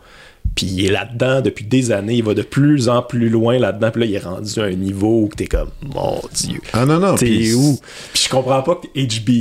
Puis 0.54 0.66
il 0.66 0.86
est 0.86 0.90
là-dedans 0.90 1.42
depuis 1.42 1.64
des 1.66 1.90
années, 1.92 2.16
il 2.16 2.24
va 2.24 2.32
de 2.32 2.40
plus 2.42 2.88
en 2.88 3.02
plus 3.02 3.28
loin 3.28 3.58
là-dedans. 3.58 3.90
Puis 3.90 4.00
là, 4.00 4.06
il 4.06 4.14
est 4.14 4.18
rendu 4.24 4.58
à 4.60 4.64
un 4.64 4.72
niveau 4.72 5.24
où 5.24 5.28
t'es 5.36 5.46
comme, 5.46 5.68
mon 5.94 6.20
Dieu. 6.32 6.60
Ah 6.72 6.86
non, 6.86 6.98
non. 6.98 7.14
T'es 7.14 7.52
où? 7.52 7.78
Puis 8.14 8.22
je 8.24 8.28
comprends 8.30 8.62
pas 8.62 8.76
que 8.76 8.86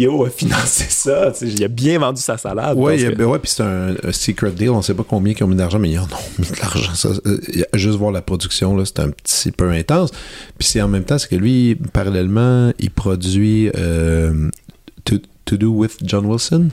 HBO 0.06 0.26
a 0.26 0.30
financé 0.30 0.86
ça. 0.90 1.32
Tu 1.32 1.48
sais, 1.48 1.54
il 1.54 1.64
a 1.64 1.68
bien 1.70 2.00
vendu 2.00 2.22
sa 2.22 2.38
salade. 2.38 2.78
Ouais, 2.78 2.98
que- 2.98 3.16
ben 3.16 3.26
ouais, 3.26 3.40
puis 3.40 3.50
c'est 3.56 3.64
un, 3.64 3.96
un 4.04 4.12
secret 4.12 4.52
deal. 4.52 4.72
On 4.72 4.82
sait 4.82 4.94
pas 4.94 5.06
combien 5.08 5.34
ils 5.38 5.44
ont 5.44 5.48
mis 5.48 5.56
d'argent, 5.56 5.80
mais 5.80 5.92
ils 5.92 6.00
en 6.00 6.04
ont 6.04 6.08
mis 6.40 6.48
de 6.48 6.56
l'argent. 6.62 6.94
Ça, 6.96 7.10
euh, 7.26 7.40
juste 7.76 7.98
voir 7.98 8.12
la 8.12 8.22
production, 8.22 8.76
là, 8.76 8.84
c'est 8.86 9.00
un 9.00 9.10
petit 9.10 9.52
peu 9.52 9.70
intense. 9.72 10.12
Puis 10.58 10.68
c'est 10.68 10.82
en 10.82 10.88
même 10.90 11.04
temps, 11.06 11.18
c'est 11.18 11.30
que 11.30 11.36
lui, 11.36 11.76
parallèlement, 11.94 12.74
il 12.80 12.90
produit 12.92 13.70
euh, 13.78 14.50
to, 15.06 15.16
To 15.46 15.56
Do 15.58 15.70
With 15.70 15.98
John 16.04 16.26
Wilson. 16.26 16.70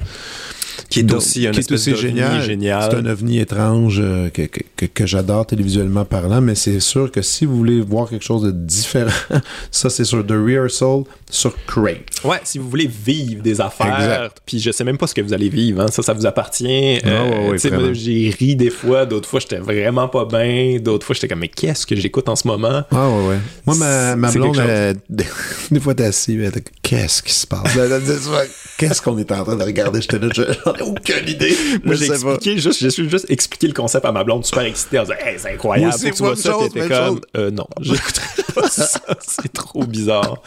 Qui 0.89 1.01
est 1.01 1.03
Donc, 1.05 1.19
aussi 1.19 1.47
un 1.47 1.53
espèce 1.53 1.89
aussi 1.89 1.97
génial. 1.97 2.43
génial. 2.43 2.89
C'est 2.91 2.97
un 2.99 3.07
ovni 3.07 3.39
étrange 3.39 3.99
euh, 4.03 4.29
que, 4.31 4.43
que, 4.43 4.61
que- 4.77 4.87
que 4.87 5.07
j'adore 5.07 5.47
télévisuellement 5.47 6.05
parlant, 6.05 6.41
mais 6.41 6.55
c'est 6.55 6.81
sûr 6.81 7.11
que 7.11 7.23
si 7.23 7.45
vous 7.47 7.57
voulez 7.57 7.81
voir 7.81 8.09
quelque 8.11 8.25
chose 8.25 8.43
de 8.43 8.51
différent, 8.51 9.11
ça 9.71 9.91
c'est 9.91 10.05
sur 10.05 10.27
The 10.27 10.33
Rehearsal 10.33 11.05
sur 11.31 11.55
Crave. 11.67 11.97
Ouais, 12.25 12.41
si 12.45 12.59
vous 12.59 12.69
voulez 12.69 12.87
vivre 12.89 13.43
des 13.43 13.61
affaires, 13.61 13.97
Exact. 13.99 14.37
puis 14.45 14.59
je 14.61 14.71
sais 14.71 14.85
même 14.85 14.99
pas 14.99 15.07
ce 15.07 15.15
que 15.15 15.21
vous 15.23 15.33
allez 15.33 15.49
vivre, 15.49 15.81
hein, 15.83 15.87
ça, 15.89 16.03
ça 16.03 16.13
vous 16.13 16.27
appartient. 16.27 16.99
Ah, 17.05 17.25
ouais, 17.25 17.47
ouais, 17.49 17.53
tu 17.53 17.59
sais, 17.59 17.69
vraiment. 17.69 17.85
moi, 17.87 17.93
j'ai 17.95 18.35
ri 18.39 18.55
des 18.57 18.71
fois, 18.71 19.07
d'autres 19.07 19.29
fois 19.29 19.41
j'étais 19.41 19.59
vraiment 19.59 20.09
pas 20.09 20.25
bien, 20.27 20.79
d'autres 20.81 21.07
fois 21.07 21.15
j'étais 21.15 21.29
comme 21.29 21.39
mais 21.41 21.49
qu'est-ce 21.49 21.87
que 21.87 21.97
j'écoute 21.97 22.29
en 22.29 22.37
ce 22.37 22.47
moment? 22.47 22.83
Ah 22.91 23.09
ouais, 23.09 23.29
ouais. 23.29 23.39
Moi, 23.67 23.77
ma, 23.77 24.17
ma 24.17 24.31
blonde, 24.31 24.59
elle- 24.59 24.97
des 25.71 25.81
fois, 25.81 25.95
t'es 25.95 26.05
assis, 26.05 26.39
elle 26.41 26.53
qu'est-ce 26.83 27.23
qui 27.23 27.33
se 27.33 27.47
passe? 27.47 27.73
Qu'est-ce 28.79 29.01
qu'on 29.01 29.17
est 29.19 29.31
en 29.33 29.45
train 29.45 29.57
de 29.57 29.63
regarder? 29.63 30.01
J'étais 30.01 30.19
là, 30.19 30.29
je- 30.35 30.43
J'en 30.79 30.87
ai 30.87 30.89
aucune 30.89 31.29
idée. 31.29 31.57
Moi, 31.85 31.95
j'ai 31.95 32.07
expliqué, 32.07 32.59
juste, 32.59 32.81
j'ai 32.81 33.09
juste 33.09 33.31
expliqué 33.31 33.67
le 33.67 33.73
concept 33.73 34.05
à 34.05 34.13
ma 34.13 34.25
blonde, 34.25 34.45
super 34.45 34.65
excitée, 34.65 34.99
en 34.99 35.03
disant, 35.03 35.15
hey, 35.25 35.39
c'est 35.39 35.53
incroyable, 35.53 35.95
tu 35.99 36.11
vois 36.23 36.37
ça, 36.37 36.55
t'étais 36.61 36.89
comme, 36.89 37.21
euh, 37.37 37.51
non, 37.51 37.67
j'écouterai 37.81 38.43
pas 38.55 38.69
ça, 38.69 39.01
c'est 39.21 39.53
trop 39.53 39.85
bizarre. 39.85 40.43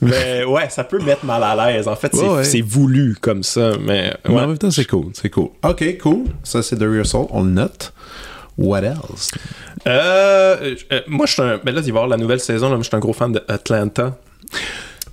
mais 0.00 0.44
ouais, 0.44 0.68
ça 0.68 0.84
peut 0.84 0.98
mettre 0.98 1.24
mal 1.24 1.42
à 1.42 1.72
l'aise. 1.72 1.88
En 1.88 1.96
fait, 1.96 2.14
c'est 2.42 2.60
voulu 2.60 3.16
comme 3.20 3.42
ça, 3.42 3.72
mais. 3.80 4.14
Ouais. 4.28 4.40
en 4.40 4.48
même 4.48 4.58
temps, 4.58 4.70
c'est 4.70 4.86
cool, 4.86 5.10
c'est 5.14 5.30
cool. 5.30 5.48
Ok, 5.64 5.98
cool. 5.98 6.24
Ça, 6.42 6.62
c'est 6.62 6.76
The 6.76 6.82
Real 6.82 7.06
Soul, 7.06 7.26
on 7.30 7.42
le 7.42 7.50
note. 7.50 7.92
What 8.58 8.84
else? 8.84 9.30
Euh, 9.86 10.74
euh, 10.90 11.00
moi, 11.06 11.26
je 11.26 11.32
suis 11.32 11.42
un. 11.42 11.60
Ben 11.62 11.74
là, 11.74 11.82
il 11.84 11.84
va 11.84 11.86
y 11.86 11.90
avoir 11.90 12.08
la 12.08 12.16
nouvelle 12.16 12.40
saison. 12.40 12.70
Là, 12.70 12.76
je 12.78 12.84
suis 12.84 12.96
un 12.96 12.98
gros 12.98 13.12
fan 13.12 13.32
d'Atlanta. 13.32 14.18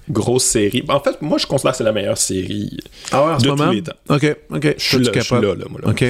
Grosse 0.09 0.43
série. 0.43 0.83
En 0.89 0.99
fait, 0.99 1.21
moi, 1.21 1.37
je 1.37 1.45
considère 1.47 1.71
que 1.71 1.77
c'est 1.77 1.83
la 1.85 1.93
meilleure 1.93 2.17
série 2.17 2.77
ah 3.11 3.25
ouais, 3.25 3.31
en 3.33 3.37
de 3.37 3.41
ce 3.43 3.47
tous 3.47 3.55
moment? 3.55 3.71
les 3.71 3.81
temps. 3.83 3.93
Ok, 4.09 4.35
ok. 4.49 4.75
Je 4.77 4.83
suis 4.83 4.97
là, 4.99 5.11
je 5.15 5.19
suis 5.21 5.35
là, 5.35 5.41
là, 5.55 5.65
moi, 5.69 5.79
là. 5.81 5.89
Ok. 5.89 6.01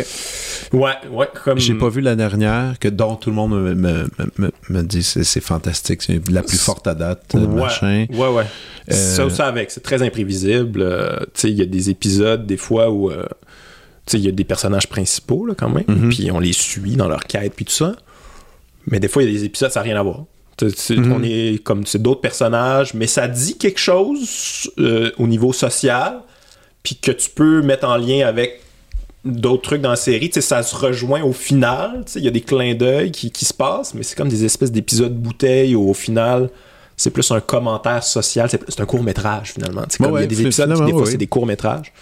Ouais, 0.74 0.92
ouais, 1.12 1.28
comme. 1.44 1.60
J'ai 1.60 1.76
pas 1.76 1.90
vu 1.90 2.02
la 2.02 2.16
dernière, 2.16 2.80
que 2.80 2.88
dont 2.88 3.16
tout 3.16 3.30
le 3.30 3.36
monde 3.36 3.52
me, 3.52 3.76
me, 3.76 4.08
me, 4.40 4.52
me 4.70 4.82
dit 4.82 5.04
c'est 5.04 5.24
c'est 5.24 5.42
fantastique, 5.42 6.02
c'est 6.02 6.20
la 6.32 6.42
plus 6.42 6.58
forte 6.60 6.88
à 6.88 6.96
date, 6.96 7.34
Ouais, 7.36 7.46
machin. 7.46 8.06
ouais, 8.10 8.28
ouais. 8.30 8.46
Euh, 8.92 8.94
Ça, 8.94 9.30
ça 9.30 9.46
avec, 9.48 9.70
c'est 9.70 9.84
très 9.84 10.02
imprévisible. 10.02 10.82
Euh, 10.82 11.20
tu 11.20 11.42
sais, 11.42 11.50
il 11.52 11.58
y 11.58 11.62
a 11.62 11.66
des 11.66 11.90
épisodes, 11.92 12.46
des 12.48 12.58
fois, 12.58 12.90
où. 12.90 13.12
euh, 13.12 13.26
tu 14.06 14.12
sais, 14.14 14.18
il 14.18 14.26
y 14.26 14.28
a 14.28 14.32
des 14.32 14.44
personnages 14.44 14.88
principaux, 14.90 15.46
là, 15.46 15.54
quand 15.56 15.70
même. 15.70 15.86
Mhm. 15.88 16.10
Puis 16.10 16.32
on 16.32 16.40
les 16.40 16.52
suit 16.54 16.96
dans 16.96 17.08
leur 17.08 17.26
quête, 17.26 17.54
puis 17.56 17.64
tout 17.66 17.72
ça. 17.72 17.96
Mais 18.88 19.00
des 19.00 19.08
fois, 19.08 19.24
il 19.24 19.30
y 19.32 19.36
a 19.36 19.38
des 19.40 19.46
épisodes, 19.46 19.72
ça 19.72 19.80
n'a 19.80 19.84
rien 19.86 20.00
à 20.00 20.04
voir. 20.04 20.24
C'est-. 20.60 20.98
On 20.98 21.22
est 21.24 21.64
comme, 21.64 21.86
c'est 21.86 22.02
d'autres 22.02 22.22
personnages, 22.22 22.94
mais 22.94 23.08
ça 23.08 23.28
dit 23.28 23.58
quelque 23.58 23.80
chose 23.80 24.72
euh, 24.80 25.12
au 25.18 25.28
niveau 25.28 25.54
social, 25.54 26.22
puis 26.84 26.96
que 26.96 27.12
tu 27.12 27.30
peux 27.30 27.62
mettre 27.62 27.88
en 27.88 27.98
lien 27.98 28.28
avec 28.28 28.62
d'autres 29.26 29.62
trucs 29.62 29.82
dans 29.82 29.90
la 29.90 29.96
série. 29.96 30.30
Tu 30.30 30.36
sais, 30.36 30.42
ça 30.42 30.64
se 30.64 30.76
rejoint 30.76 31.24
au 31.24 31.34
final. 31.34 32.04
Il 32.16 32.24
y 32.24 32.28
a 32.28 32.32
des 32.32 32.42
clins 32.42 32.76
d'œil 32.76 33.12
qui, 33.12 33.32
qui 33.32 33.46
se 33.46 33.54
passent, 33.54 33.94
mais 33.94 34.04
c'est 34.04 34.16
comme 34.16 34.30
des 34.30 34.46
espèces 34.46 34.72
d'épisodes 34.72 35.16
bouteilles 35.16 35.76
où 35.76 35.90
au 35.90 35.94
final, 35.94 36.50
c'est 36.98 37.10
plus 37.10 37.32
un 37.32 37.40
commentaire 37.40 38.04
social. 38.04 38.50
C'est 38.50 38.80
un 38.80 38.86
court-métrage 38.86 39.54
finalement. 39.54 39.82
Ouais, 39.82 39.98
comme 39.98 40.18
il 40.18 40.22
y 40.22 40.24
a 40.24 40.28
des 40.28 40.42
épisodes 40.42 40.74
qui, 40.74 40.86
des 40.86 40.92
fois, 40.92 41.02
ouais. 41.02 41.12
c'est 41.12 41.18
des 41.18 41.28
courts-métrages. 41.28 41.94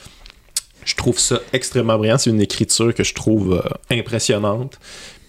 Je 0.83 0.95
trouve 0.95 1.19
ça 1.19 1.39
extrêmement 1.53 1.97
brillant. 1.97 2.17
C'est 2.17 2.31
une 2.31 2.41
écriture 2.41 2.93
que 2.93 3.03
je 3.03 3.13
trouve 3.13 3.53
euh, 3.53 3.95
impressionnante. 3.95 4.79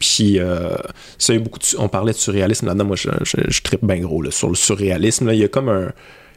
Puis, 0.02 0.40
euh, 0.40 0.74
ça, 1.16 1.38
beaucoup 1.38 1.60
de- 1.60 1.78
on 1.78 1.88
parlait 1.88 2.12
de 2.12 2.18
surréalisme 2.18 2.66
là-dedans. 2.66 2.84
Moi, 2.86 2.96
je, 2.96 3.08
je, 3.22 3.36
je 3.48 3.62
trippe 3.62 3.84
bien 3.84 4.00
gros 4.00 4.20
là, 4.20 4.32
sur 4.32 4.48
le 4.48 4.56
surréalisme. 4.56 5.30
Il 5.32 5.38
y 5.38 5.44
a 5.44 5.48
comme 5.48 5.68
un. 5.68 5.92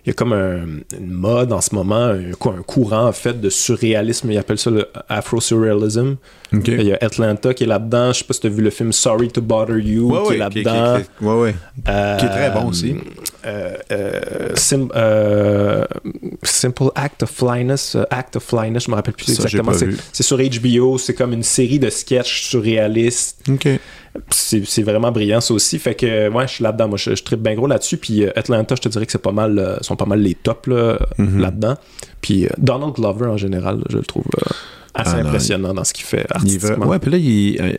Une 0.07 0.85
mode 0.99 1.51
en 1.51 1.61
ce 1.61 1.73
moment, 1.73 2.13
un, 2.13 2.61
courant 2.61 3.11
fait 3.11 3.41
de 3.41 3.49
surréalisme. 3.49 4.29
Ils 4.29 4.37
appellent 4.37 4.59
ça 4.59 4.69
le 4.69 4.87
Afro-surrealism. 5.09 6.17
Il 6.51 6.84
y 6.84 6.93
a 6.93 6.97
Atlanta 7.01 7.53
qui 7.53 7.63
est 7.63 7.67
là-dedans. 7.67 8.13
Je 8.13 8.19
sais 8.19 8.23
pas 8.26 8.34
si 8.34 8.39
tu 8.41 8.47
as 8.47 8.49
vu 8.49 8.61
le 8.61 8.69
film 8.69 8.91
Sorry 8.91 9.30
to 9.30 9.41
Bother 9.41 9.80
You 9.80 10.11
Ouais, 10.11 10.22
qui 10.23 10.27
ouais, 10.30 10.35
est 10.35 10.38
là-dedans. 10.39 10.97
qui- 10.99 11.03
qui- 11.19 11.26
ouais. 11.26 11.55
Euh, 11.89 12.17
qui 12.17 12.26
est 12.26 12.30
très 12.30 12.51
bon 12.51 12.67
aussi. 12.69 12.95
euh, 13.45 13.73
euh, 13.91 14.49
sim- 14.55 14.89
Simple 16.43 16.89
Act 16.95 17.23
of 17.23 17.30
Flyness, 17.31 17.97
Act 18.09 18.35
of 18.35 18.43
Flyness, 18.43 18.85
je 18.85 18.91
me 18.91 18.95
rappelle 18.95 19.13
plus 19.13 19.26
Ça, 19.34 19.43
exactement. 19.43 19.72
C'est 20.11 20.23
sur 20.23 20.38
HBO, 20.38 20.97
c'est 20.97 21.13
comme 21.13 21.34
une 21.34 21.43
série 21.43 21.80
de 21.80 21.89
sketchs 21.89 22.47
surréalistes. 22.49 23.41
Ok. 23.49 23.67
C'est 24.30 24.81
vraiment 24.84 25.11
brillant 25.11 25.41
ça 25.41 25.53
aussi. 25.53 25.77
Fait 25.77 25.93
que 25.95 26.30
ouais, 26.30 26.47
je 26.47 26.53
suis 26.53 26.63
là-dedans. 26.63 26.88
Moi, 26.88 26.97
je, 26.97 27.15
je 27.15 27.23
tripe 27.23 27.41
bien 27.41 27.53
gros 27.55 27.67
là-dessus. 27.67 27.97
Puis 27.97 28.26
Atlanta, 28.35 28.76
je 28.76 28.81
te 28.81 28.89
dirais 28.89 29.05
que 29.05 29.11
c'est 29.11 29.17
pas 29.22 29.34
mal, 29.34 29.77
sont 29.81 29.95
pas 29.97 30.05
mal 30.05 30.22
les 30.22 30.35
tops 30.35 30.67
là, 30.67 30.97
Mhm. 31.17 31.41
là-dedans. 31.41 31.76
Puis 32.22 32.47
Donald 32.57 32.93
Glover 32.93 33.26
en 33.27 33.38
général, 33.38 33.84
je 33.89 33.97
le 33.97 34.03
trouve 34.03 34.23
assez 34.95 35.11
Ah, 35.15 35.22
non, 35.23 35.30
impressionnant 35.30 35.73
dans 35.73 35.84
ce 35.84 35.93
qu'il 35.93 36.05
fait 36.05 36.26
Il 36.30 36.35
artistiquement. 36.35 36.88
ouais, 36.88 36.99
puis 36.99 37.11
là, 37.11 37.17
il, 37.17 37.57
euh, 37.61 37.73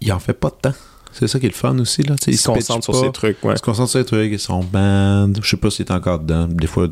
il 0.00 0.12
en 0.12 0.18
fait 0.18 0.34
pas 0.34 0.50
de 0.50 0.56
temps. 0.70 0.76
C'est 1.12 1.28
ça 1.28 1.38
qui 1.38 1.46
est 1.46 1.50
le 1.50 1.54
fun 1.54 1.78
aussi. 1.78 2.02
Là. 2.02 2.16
Il 2.26 2.36
se 2.36 2.48
concentre 2.48 2.82
sur 2.84 2.96
ses 2.96 3.12
trucs. 3.12 3.42
Ouais. 3.44 3.54
Il 3.54 3.58
se 3.58 3.62
concentre 3.62 3.90
sur 3.90 4.00
ses 4.00 4.04
trucs, 4.06 4.38
son 4.40 4.60
band. 4.64 5.30
Je 5.40 5.48
sais 5.48 5.56
pas 5.56 5.70
s'il 5.70 5.86
est 5.86 5.92
encore 5.92 6.18
dedans. 6.18 6.48
Des 6.48 6.66
fois, 6.66 6.88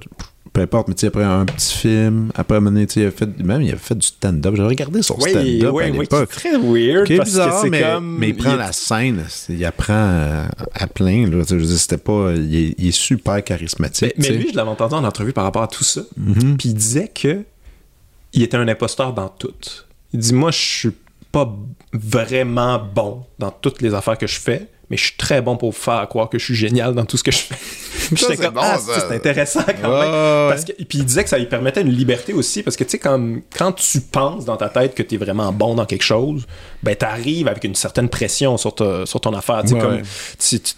peu 0.53 0.61
importe, 0.61 0.87
mais 0.87 0.95
tu 0.95 1.01
sais, 1.01 1.07
après 1.09 1.25
un 1.25 1.45
petit 1.45 1.75
film, 1.77 2.31
après 2.37 2.57
un 2.57 2.61
moment 2.61 2.75
donné, 2.75 2.87
tu 2.87 2.95
sais, 2.95 3.01
il 3.01 3.07
a 3.07 3.11
fait, 3.11 3.27
même 3.43 3.63
il 3.63 3.73
a 3.73 3.77
fait 3.77 3.97
du 3.97 4.07
stand-up. 4.07 4.55
J'ai 4.55 4.63
regardé 4.63 5.03
son 5.03 5.17
Oui, 5.21 5.31
stand-up 5.31 5.45
oui, 5.45 5.65
à 5.65 5.71
oui, 5.71 5.91
qui 5.91 5.97
est 5.97 6.01
l'époque. 6.03 6.29
très 6.31 6.57
weird 6.57 7.07
Qui 7.07 7.15
est 7.15 7.17
parce 7.17 7.31
bizarre, 7.31 7.55
que 7.57 7.61
c'est 7.63 7.71
mais, 7.71 7.83
comme 7.83 8.19
mais 8.19 8.29
il 8.29 8.37
prend 8.37 8.55
la 8.55 8.71
scène, 8.71 9.25
c'est- 9.29 9.55
il 9.55 9.65
apprend 9.65 9.93
à, 9.95 10.47
à 10.75 10.87
plein. 10.87 11.27
Là, 11.29 11.43
je 11.49 11.57
veux 11.57 11.65
dire, 11.67 11.77
c'était 11.79 11.97
pas, 11.97 12.33
il, 12.37 12.55
est, 12.55 12.75
il 12.79 12.89
est 12.89 12.93
super 12.93 13.43
charismatique. 13.43 14.13
Mais, 14.19 14.29
lui, 14.31 14.51
je 14.53 14.57
l'avais 14.57 14.71
entendu 14.71 14.95
en 14.95 15.03
entrevue 15.05 15.33
par 15.33 15.43
rapport 15.43 15.63
à 15.63 15.69
tout 15.69 15.83
ça. 15.85 16.03
Mhm. 16.17 16.57
Puis 16.59 16.69
il 16.69 16.75
disait 16.75 17.11
que 17.13 17.39
il 18.33 18.43
était 18.43 18.57
un 18.57 18.69
imposteur 18.69 19.13
dans 19.13 19.29
tout. 19.29 19.55
Il 20.13 20.21
dit 20.21 20.35
Moi, 20.35 20.51
je 20.51 20.59
suis 20.59 20.93
pas 21.31 21.51
vraiment 21.93 22.79
bon 22.79 23.25
dans 23.39 23.51
toutes 23.51 23.81
les 23.83 23.95
affaires 23.95 24.19
que 24.19 24.27
je 24.27 24.39
fais, 24.39 24.69
mais 24.93 24.99
je 24.99 25.05
suis 25.07 25.17
très 25.17 25.41
bon 25.41 25.57
pour 25.57 25.75
faire 25.75 26.07
croire 26.09 26.29
que 26.29 26.39
je 26.39 26.45
suis 26.45 26.55
génial 26.55 26.95
dans 26.95 27.05
tout 27.07 27.17
ce 27.17 27.25
que 27.25 27.33
je 27.33 27.39
fais. 27.39 27.55
Ça, 28.17 28.27
c'est 28.37 28.51
bon, 28.51 28.61
Ah, 28.63 28.79
c'est 28.79 29.15
intéressant 29.15 29.63
quand 29.67 29.89
même. 29.89 29.91
ouais. 30.11 30.49
Parce 30.51 30.65
que, 30.67 30.73
puis 30.85 30.99
il 30.99 31.05
disait 31.07 31.23
que 31.25 31.31
ça 31.31 31.39
lui 31.39 31.47
permettait 31.47 31.81
une 31.81 31.91
liberté 31.91 32.33
aussi, 32.35 32.63
parce 32.63 32.77
que 32.77 32.85
tu 32.85 32.91
sais, 32.91 32.99
quand, 32.99 33.37
quand 33.57 33.73
tu 33.73 34.01
penses 34.03 34.45
dans 34.45 34.57
ta 34.59 34.69
tête 34.69 34.95
que 34.95 35.03
tu 35.03 35.15
es 35.15 35.19
vraiment 35.19 35.51
bon 35.53 35.75
dans 35.75 35.87
quelque 35.87 36.03
chose, 36.05 36.47
ben 36.83 36.95
t'arrives 36.95 37.49
avec 37.49 37.65
une 37.65 37.75
certaine 37.75 38.09
pression 38.11 38.57
sur, 38.59 38.75
ta- 38.75 39.07
sur 39.07 39.21
ton 39.21 39.33
affaire. 39.35 39.63
Tu 39.65 39.73
Ouais, 39.75 40.03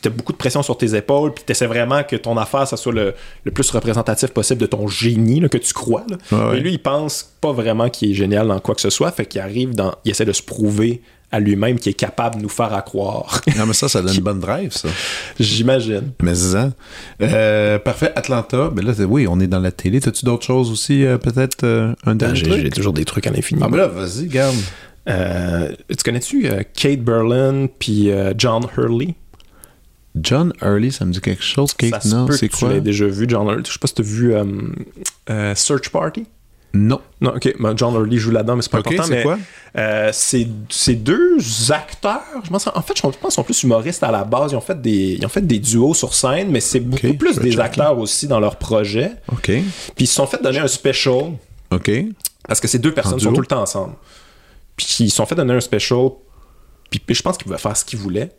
as 0.05 0.09
beaucoup 0.11 0.33
de 0.33 0.39
pression 0.39 0.63
sur 0.63 0.79
tes 0.79 0.95
épaules, 0.95 1.35
puis 1.35 1.43
tu 1.45 1.51
essaies 1.53 1.67
vraiment 1.67 2.05
que 2.05 2.15
ton 2.17 2.37
affaire, 2.37 2.69
ça 2.69 2.77
soit 2.77 2.93
le, 2.93 3.15
le 3.45 3.51
plus 3.51 3.69
représentatif 3.71 4.31
possible 4.31 4.61
de 4.61 4.67
ton 4.67 4.87
génie 4.87 5.41
là, 5.41 5.49
que 5.49 5.59
tu 5.59 5.73
crois. 5.73 6.05
là. 6.09 6.17
Ouais, 6.31 6.39
ouais. 6.45 6.53
Mais 6.55 6.61
lui, 6.61 6.73
il 6.73 6.79
pense 6.83 7.29
pas 7.41 7.53
vraiment 7.53 7.89
qu'il 7.91 8.13
est 8.13 8.15
génial 8.15 8.47
dans 8.49 8.61
quoi 8.61 8.75
que 8.77 8.81
ce 8.81 8.91
soit, 8.91 9.11
fait 9.11 9.27
qu'il 9.27 9.41
arrive 9.41 9.75
dans. 9.75 9.95
Il 10.05 10.11
essaie 10.13 10.25
de 10.25 10.33
se 10.33 10.43
prouver 10.43 11.03
à 11.35 11.41
lui-même 11.41 11.81
qu'il 11.81 11.91
est 11.91 11.95
capable 11.95 12.37
de 12.37 12.43
nous 12.43 12.49
faire 12.49 12.73
à 12.73 12.83
croire. 12.83 13.41
Non, 13.57 13.67
mais 13.67 13.73
ça, 13.73 13.89
ça 13.89 14.03
donne 14.03 14.15
une 14.15 14.21
bonne 14.21 14.41
drive, 14.41 14.73
ça. 14.73 14.89
J'imagine. 15.39 16.13
Mais 16.23 16.35
ça. 16.35 16.73
Euh, 17.21 17.79
parfait, 17.79 18.13
Atlanta. 18.15 18.71
Ben 18.71 18.85
là, 18.85 18.93
oui, 19.09 19.27
on 19.29 19.41
est 19.41 19.47
dans 19.47 19.61
la 19.61 19.73
télé. 19.73 20.01
T'as-tu 20.01 20.25
d'autres 20.25 20.45
choses 20.45 20.71
aussi, 20.71 21.05
euh, 21.05 21.19
peut-être 21.19 21.65
euh, 21.65 21.95
un 22.05 22.15
dernier 22.15 22.37
J'ai 22.37 22.71
toujours 22.71 22.93
des 22.93 23.05
trucs 23.05 23.27
à 23.27 23.31
l'infini. 23.31 23.61
Ah, 23.65 23.69
ben 23.69 23.77
là, 23.79 23.89
vas-y, 23.89 24.27
garde. 24.27 24.57
Euh, 25.09 25.73
tu 25.89 25.97
connais-tu 26.05 26.49
Kate 26.75 27.01
Berlin 27.01 27.67
puis 27.79 28.11
John 28.37 28.67
Hurley? 28.77 29.15
John 30.17 30.53
Early, 30.63 30.93
ça 30.93 31.05
me 31.05 31.13
dit 31.13 31.21
quelque 31.21 31.43
chose. 31.43 31.71
Ça 31.71 31.77
Kate, 31.77 32.03
se 32.05 32.09
non, 32.15 32.27
peut 32.27 32.37
c'est 32.37 32.49
que 32.49 32.57
quoi? 32.57 32.69
Tu 32.69 32.75
l'aies 32.75 32.81
déjà 32.81 33.07
vu, 33.07 33.27
John 33.29 33.47
Hurley. 33.49 33.63
Je 33.67 33.73
sais 33.73 33.79
pas 33.81 33.89
si 33.89 33.95
tu 33.95 34.03
as 34.03 34.05
vu 34.05 35.55
Search 35.57 35.91
Party. 35.91 36.27
Non. 36.75 37.01
Non, 37.21 37.35
ok. 37.37 37.55
ben, 37.61 37.77
John 37.77 37.95
Hurley 37.95 38.19
joue 38.19 38.33
là-dedans, 38.33 38.57
mais 38.57 38.63
c'est 38.63 38.71
pas 38.71 38.81
Ok, 38.81 38.89
important. 38.93 39.05
c'est 39.09 39.23
quoi? 39.23 39.39
euh, 39.79 40.11
c'est 40.13 40.95
deux 40.97 41.39
acteurs. 41.71 42.21
Je 42.45 42.51
pense, 42.51 42.67
en 42.67 42.83
fait, 42.83 42.97
je 42.97 43.03
pense 43.03 43.15
qu'ils 43.17 43.31
sont 43.31 43.45
plus 43.45 43.63
humoristes 43.63 44.03
à 44.03 44.11
la 44.11 44.25
base. 44.25 44.53
Ils 44.53 44.57
ont 44.57 44.61
fait 44.61 44.81
des, 44.81 45.17
ils 45.21 45.25
ont 45.25 45.29
fait 45.29 45.47
des 45.47 45.59
duos 45.61 45.95
sur 45.95 46.13
scène, 46.15 46.51
mais 46.51 46.61
c'est 46.61 46.81
beaucoup 46.81 47.15
plus 47.15 47.39
vais 47.39 47.49
des 47.51 47.61
acteurs 47.61 47.97
aussi 47.99 48.27
dans 48.27 48.41
leur 48.41 48.57
projet. 48.57 49.13
OK. 49.33 49.43
Puis 49.47 49.65
ils 50.01 50.07
se 50.07 50.15
sont 50.15 50.27
fait 50.27 50.43
donner 50.43 50.59
un 50.59 50.67
special 50.69 51.33
OK. 51.71 51.91
parce 52.47 52.61
que 52.61 52.69
ces 52.69 52.79
deux 52.81 52.93
personnes 52.93 53.21
sont 53.21 53.33
tout 53.33 53.41
le 53.41 53.47
temps 53.47 53.63
ensemble. 53.63 53.95
Puis 54.77 54.87
ils 55.01 55.11
se 55.11 55.17
sont 55.17 55.27
fait 55.27 55.37
donner 55.37 55.55
un 55.55 55.61
special. 55.61 56.09
Puis, 56.91 56.99
puis 56.99 57.15
je 57.15 57.23
pense 57.23 57.37
qu'ils 57.37 57.45
pouvaient 57.47 57.59
faire 57.59 57.77
ce 57.77 57.85
qu'ils 57.85 57.99
voulaient. 58.01 58.31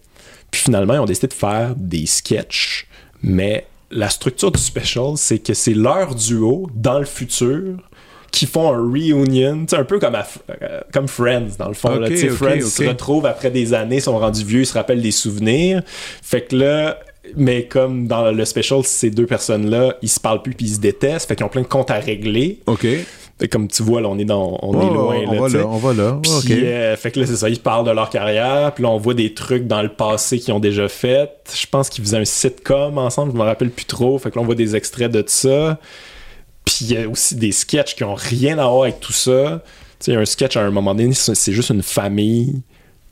Puis 0.52 0.62
finalement, 0.62 0.94
ils 0.94 1.00
ont 1.00 1.06
décidé 1.06 1.28
de 1.28 1.34
faire 1.34 1.74
des 1.78 2.06
sketchs. 2.06 2.88
Mais 3.22 3.66
la 3.92 4.10
structure 4.10 4.52
du 4.52 4.62
special, 4.62 5.14
c'est 5.16 5.40
que 5.40 5.54
c'est 5.54 5.74
leur 5.74 6.16
duo 6.16 6.70
dans 6.76 7.00
le 7.00 7.06
futur 7.06 7.78
qui 8.32 8.46
font 8.46 8.74
un 8.74 8.78
reunion, 8.92 9.66
un 9.72 9.84
peu 9.84 10.00
comme, 10.00 10.16
à- 10.16 10.28
euh, 10.62 10.82
comme 10.92 11.08
Friends, 11.08 11.56
dans 11.58 11.68
le 11.70 11.74
fond. 11.74 11.96
là. 12.00 12.08
Friends 12.32 12.62
se 12.62 12.84
retrouvent 12.88 13.26
après 13.26 13.52
des 13.52 13.74
années, 13.74 14.00
sont 14.00 14.18
rendus 14.18 14.44
vieux, 14.44 14.62
ils 14.62 14.66
se 14.66 14.74
rappellent 14.74 15.02
des 15.02 15.12
souvenirs. 15.12 15.82
Fait 16.22 16.42
que 16.42 16.56
là, 16.56 17.00
mais 17.36 17.64
comme 17.66 18.08
dans 18.08 18.32
le 18.32 18.46
special, 18.46 18.84
ces 18.84 19.10
deux 19.10 19.26
personnes-là, 19.26 19.96
ils 20.02 20.10
se 20.10 20.20
parlent 20.20 20.42
plus 20.42 20.54
puis 20.54 20.68
ils 20.68 20.76
se 20.76 20.80
détestent, 20.80 21.28
fait 21.28 21.36
qu'ils 21.36 21.46
ont 21.46 21.50
plein 21.50 21.62
de 21.64 21.68
comptes 21.68 21.92
à 21.92 21.96
régler. 22.00 22.60
OK. 22.68 22.86
Fait 23.38 23.50
comme 23.50 23.68
tu 23.68 23.84
vois, 23.84 24.00
là, 24.00 24.08
on 24.08 24.18
est, 24.18 24.24
dans, 24.24 24.58
on 24.62 24.72
Oh, 24.74 24.82
est 24.82 24.94
loin. 24.94 25.16
on 25.28 25.34
là, 25.34 25.42
va 25.50 25.58
là, 25.58 25.68
on 25.68 25.78
va 25.78 25.94
là. 25.94 26.20
Puis, 26.24 26.32
OK. 26.32 26.52
euh, 26.52 26.96
fait 26.96 27.12
que 27.12 27.20
là, 27.20 27.26
c'est 27.26 27.36
ça, 27.36 27.50
ils 27.50 27.60
parlent 27.60 27.86
de 27.86 27.92
leur 27.92 28.10
carrière, 28.10 28.72
puis 28.74 28.84
là, 28.84 28.90
on 28.90 28.98
voit 28.98 29.14
des 29.14 29.34
trucs 29.34 29.68
dans 29.68 29.82
le 29.82 29.90
passé 29.90 30.40
qu'ils 30.40 30.54
ont 30.54 30.60
déjà 30.62 30.88
fait. 30.88 31.30
Je 31.54 31.66
pense 31.70 31.90
qu'ils 31.90 32.02
faisaient 32.06 32.18
un 32.18 32.24
sitcom 32.26 32.98
ensemble, 32.98 33.34
je 33.34 33.38
me 33.38 33.44
rappelle 33.44 33.72
plus 33.72 33.84
trop. 33.86 34.18
Fait 34.20 34.30
que 34.32 34.36
là, 34.38 34.42
on 34.42 34.46
voit 34.46 34.56
des 34.56 34.76
extraits 34.78 35.12
de 35.12 35.22
ça. 35.28 35.78
Puis 36.66 36.78
il 36.82 36.92
y 36.92 36.98
a 36.98 37.08
aussi 37.08 37.36
des 37.36 37.52
sketchs 37.52 37.96
qui 37.96 38.04
ont 38.04 38.16
rien 38.16 38.58
à 38.58 38.68
voir 38.68 38.84
avec 38.84 39.00
tout 39.00 39.14
ça. 39.14 39.64
Tu 40.00 40.12
un 40.12 40.26
sketch 40.26 40.58
à 40.58 40.62
un 40.62 40.72
moment 40.72 40.94
donné, 40.94 41.14
c'est 41.14 41.54
juste 41.54 41.70
une 41.70 41.84
famille 41.84 42.62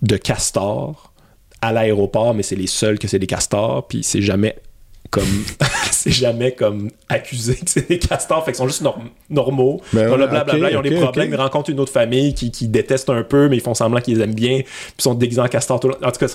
de 0.01 0.17
castors 0.17 1.13
à 1.61 1.71
l'aéroport, 1.71 2.33
mais 2.33 2.43
c'est 2.43 2.57
les 2.57 2.67
seuls 2.67 2.99
que 2.99 3.07
c'est 3.07 3.19
des 3.19 3.27
castors, 3.27 3.87
puis 3.87 4.03
c'est 4.03 4.21
jamais 4.21 4.57
comme 5.13 5.43
c'est 5.91 6.11
jamais 6.11 6.51
comme 6.51 6.89
accusé 7.07 7.55
que 7.55 7.69
c'est 7.69 7.87
des 7.87 7.99
castors 7.99 8.43
fait 8.43 8.51
qu'ils 8.51 8.57
sont 8.57 8.67
juste 8.67 8.81
norm- 8.81 9.09
normaux 9.29 9.81
Ben 9.93 10.09
ouais, 10.09 10.17
blablabla, 10.17 10.71
ils 10.71 10.77
ont 10.77 10.81
des 10.81 10.95
ok, 10.95 11.01
problèmes 11.01 11.29
ils 11.31 11.35
rencontrent 11.35 11.69
une 11.69 11.79
autre 11.79 11.91
famille 11.91 12.33
qui, 12.33 12.51
qui 12.51 12.67
déteste 12.67 13.09
un 13.09 13.23
peu 13.23 13.47
mais 13.47 13.57
ils 13.57 13.61
font 13.63 13.73
semblant 13.73 14.01
qu'ils 14.01 14.17
les 14.17 14.23
aiment 14.23 14.33
bien 14.33 14.57
puis 14.63 14.93
ils 14.99 15.03
sont 15.03 15.13
déguisés 15.13 15.41
en 15.41 15.47
castor 15.47 15.79
tout 15.79 15.89
en 15.89 16.11
tout 16.11 16.19
cas 16.19 16.27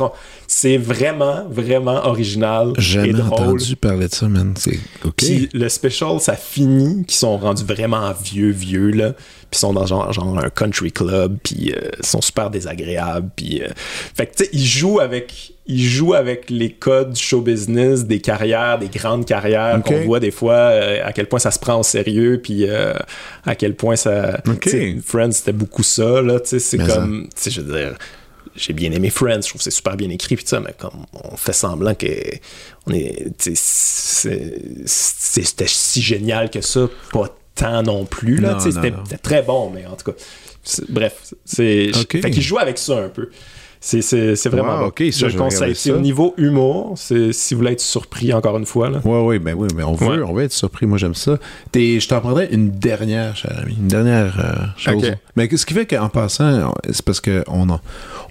c'est 0.46 0.76
vraiment 0.76 1.44
vraiment 1.50 2.06
original 2.06 2.72
et 2.76 2.80
Jamais 2.80 3.12
drôle 3.12 3.32
entendu 3.32 3.76
parler 3.76 4.08
de 4.08 4.14
ça, 4.14 4.28
man. 4.28 4.54
C'est 4.56 4.78
OK. 5.04 5.14
puis 5.16 5.48
le 5.52 5.68
special, 5.68 6.20
ça 6.20 6.36
finit, 6.36 7.04
qu'ils 7.04 7.16
sont 7.16 7.36
rendus 7.36 7.64
vraiment 7.64 8.12
vieux, 8.12 8.50
vieux, 8.50 8.90
là. 8.90 9.12
puis 9.50 9.58
sont 9.58 9.72
dans 9.72 9.86
genre, 9.86 10.12
genre 10.12 10.38
un 10.38 10.50
country 10.50 10.92
club, 10.92 11.36
puis 11.42 11.72
euh, 11.72 11.90
sont 12.00 12.20
super 12.20 12.50
désagréables, 12.50 13.30
puis 13.36 13.62
euh, 13.62 13.68
fait 14.14 14.26
que 14.26 14.36
tu 14.36 14.44
sais, 14.44 14.50
ils 14.52 14.64
jouent 14.64 15.00
avec 15.00 15.52
ils 15.68 15.84
jouent 15.84 16.14
avec 16.14 16.48
les 16.48 16.72
codes 16.72 17.12
du 17.12 17.22
show 17.22 17.42
business, 17.42 18.06
des 18.06 18.20
carrières, 18.20 18.78
des 18.78 18.88
grandes 18.88 19.26
carrières 19.26 19.82
qu'on 19.82 20.00
voit 20.00 20.18
des 20.18 20.30
fois, 20.30 20.54
euh, 20.54 21.00
à 21.04 21.12
quel 21.12 21.28
point 21.28 21.38
ça 21.38 21.50
se 21.50 21.58
prend 21.58 21.78
au 21.78 21.82
sérieux, 21.82 22.40
puis 22.42 22.64
euh, 22.66 22.94
à 23.44 23.54
quel 23.54 23.76
point 23.76 23.96
ça. 23.96 24.40
Friends, 25.04 25.32
c'était 25.32 25.52
beaucoup 25.52 25.82
ça, 25.82 26.22
là, 26.22 26.40
tu 26.40 26.48
sais, 26.48 26.58
c'est 26.58 26.78
comme. 26.78 27.28
Tu 27.34 27.42
sais, 27.42 27.50
je 27.50 27.60
veux 27.60 27.78
dire. 27.78 27.98
J'ai 28.56 28.72
bien 28.72 28.90
aimé 28.90 29.10
Friends, 29.10 29.42
je 29.42 29.48
trouve 29.50 29.58
que 29.58 29.64
c'est 29.64 29.70
super 29.70 29.96
bien 29.96 30.10
écrit, 30.10 30.34
puis 30.34 30.44
ça, 30.44 30.58
mais 30.58 30.74
comme 30.76 31.04
on 31.12 31.36
fait 31.36 31.52
semblant 31.52 31.94
que 31.94 32.08
on 32.86 32.92
est, 32.92 33.26
c'était 34.84 35.66
si 35.66 36.02
génial 36.02 36.50
que 36.50 36.60
ça, 36.60 36.88
pas 37.12 37.28
tant 37.54 37.82
non 37.84 38.04
plus, 38.04 38.38
là, 38.38 38.58
c'était 38.58 38.92
très 39.22 39.42
bon, 39.42 39.70
mais 39.70 39.86
en 39.86 39.94
tout 39.94 40.10
cas, 40.10 40.18
bref, 40.88 41.34
c'est, 41.44 41.90
Ok. 41.94 42.20
fait 42.20 42.30
qu'il 42.30 42.42
joue 42.42 42.58
avec 42.58 42.78
ça 42.78 42.96
un 42.96 43.08
peu. 43.08 43.30
C'est, 43.80 44.02
c'est, 44.02 44.34
c'est 44.36 44.48
vraiment 44.48 44.74
Wow, 44.74 44.80
bon. 44.80 44.86
ok, 44.86 45.04
ça, 45.12 45.28
je 45.28 45.36
conseille. 45.36 45.74
C'est 45.76 45.90
ça. 45.90 45.96
au 45.96 46.00
niveau 46.00 46.34
humour, 46.36 46.94
c'est, 46.96 47.32
si 47.32 47.54
vous 47.54 47.60
voulez 47.60 47.72
être 47.72 47.80
surpris 47.80 48.32
encore 48.32 48.58
une 48.58 48.66
fois, 48.66 48.90
là. 48.90 48.98
Ouais, 49.04 49.20
oui, 49.24 49.38
ben 49.38 49.54
oui, 49.56 49.68
mais 49.76 49.84
on 49.84 49.94
veut, 49.94 50.06
Ouais. 50.08 50.22
on 50.26 50.32
veut 50.34 50.44
être 50.44 50.52
surpris. 50.52 50.86
Moi, 50.86 50.98
j'aime 50.98 51.14
ça. 51.14 51.38
Je 51.74 52.06
t'en 52.08 52.20
prendrais 52.20 52.48
une 52.50 52.70
dernière, 52.70 53.36
cher 53.36 53.56
ami. 53.62 53.76
Une 53.78 53.88
dernière 53.88 54.34
euh, 54.40 54.66
chose. 54.76 55.12
Mais 55.36 55.48
ce 55.56 55.64
qui 55.64 55.74
fait 55.74 55.86
qu'en 55.86 56.08
passant, 56.08 56.72
c'est 56.90 57.02
parce 57.02 57.20
qu'on 57.20 57.68
en- 57.70 57.80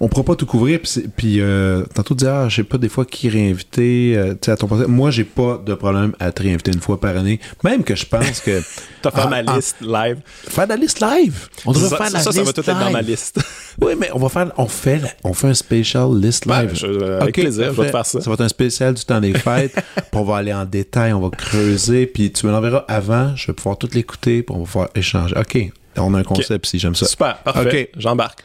on 0.00 0.08
pourra 0.08 0.22
pas 0.24 0.34
tout 0.36 0.46
couvrir. 0.46 0.80
Puis, 1.16 1.40
euh, 1.40 1.84
tantôt, 1.94 2.14
tu 2.14 2.24
dis, 2.24 2.26
ah, 2.30 2.46
je 2.48 2.56
sais 2.56 2.64
pas 2.64 2.76
des 2.78 2.88
fois 2.90 3.04
qui 3.06 3.28
réinviter. 3.28 4.14
euh, 4.16 4.34
à 4.46 4.56
ton 4.56 4.66
passé. 4.66 4.84
Moi, 4.86 5.10
j'ai 5.10 5.24
pas 5.24 5.60
de 5.64 5.74
problème 5.74 6.12
à 6.20 6.30
te 6.32 6.42
réinviter 6.42 6.72
une 6.72 6.80
fois 6.80 7.00
par 7.00 7.16
année. 7.16 7.40
Même 7.64 7.82
que 7.84 7.94
je 7.94 8.04
pense 8.06 8.40
que. 8.40 8.60
T'as 9.02 9.10
fait 9.10 9.28
ma 9.28 9.42
liste 9.42 9.76
live. 9.80 10.18
Faire 10.26 10.66
la 10.66 10.76
liste 10.76 11.00
live. 11.00 11.48
On 11.66 11.72
devrait 11.72 11.88
ça, 11.88 11.96
faire 11.96 12.10
la 12.10 12.18
ça, 12.20 12.32
ça 12.32 12.40
liste 12.40 12.44
va 12.56 12.62
tout 12.62 12.70
être 12.70 12.78
dans 12.80 12.90
ma 12.90 13.02
liste. 13.02 13.38
Oui, 13.80 13.92
mais 13.98 14.10
on 14.12 14.18
va 14.18 14.28
faire, 14.28 14.50
on 14.56 14.66
fait, 14.66 14.98
la- 14.98 15.08
on 15.22 15.32
fait 15.38 15.48
un 15.48 15.54
spécial 15.54 16.08
list 16.20 16.46
Ouais, 16.46 16.62
live. 16.62 16.74
je- 16.74 16.86
euh, 16.86 17.20
avec 17.20 17.34
plaisir, 17.34 17.66
je 17.72 17.80
vais 17.80 17.86
te 17.86 17.90
faire 17.92 18.06
ça. 18.06 18.20
Ça 18.20 18.28
va 18.30 18.34
être 18.34 18.40
un 18.42 18.48
spécial 18.48 18.94
du 18.94 19.04
temps 19.04 19.20
des 19.20 19.34
fêtes. 19.34 19.72
puis 19.74 20.02
on 20.12 20.24
va 20.24 20.36
aller 20.36 20.52
en 20.52 20.64
détail, 20.64 21.12
on 21.12 21.20
va 21.20 21.30
creuser, 21.30 22.06
puis 22.06 22.30
tu 22.32 22.46
me 22.46 22.52
l'enverras 22.52 22.84
avant. 22.88 23.34
Je 23.36 23.46
vais 23.48 23.52
pouvoir 23.52 23.78
tout 23.78 23.88
l'écouter, 23.94 24.42
puis 24.42 24.54
on 24.54 24.60
va 24.60 24.64
pouvoir 24.64 24.88
échanger. 24.94 25.34
Ok, 25.38 25.58
on 25.96 26.14
a 26.14 26.18
un 26.18 26.22
concept 26.24 26.66
si 26.66 26.78
j'aime 26.78 26.94
ça. 26.94 27.06
Super, 27.06 27.38
parfait. 27.38 27.90
Ok. 27.94 28.00
J'embarque. 28.00 28.44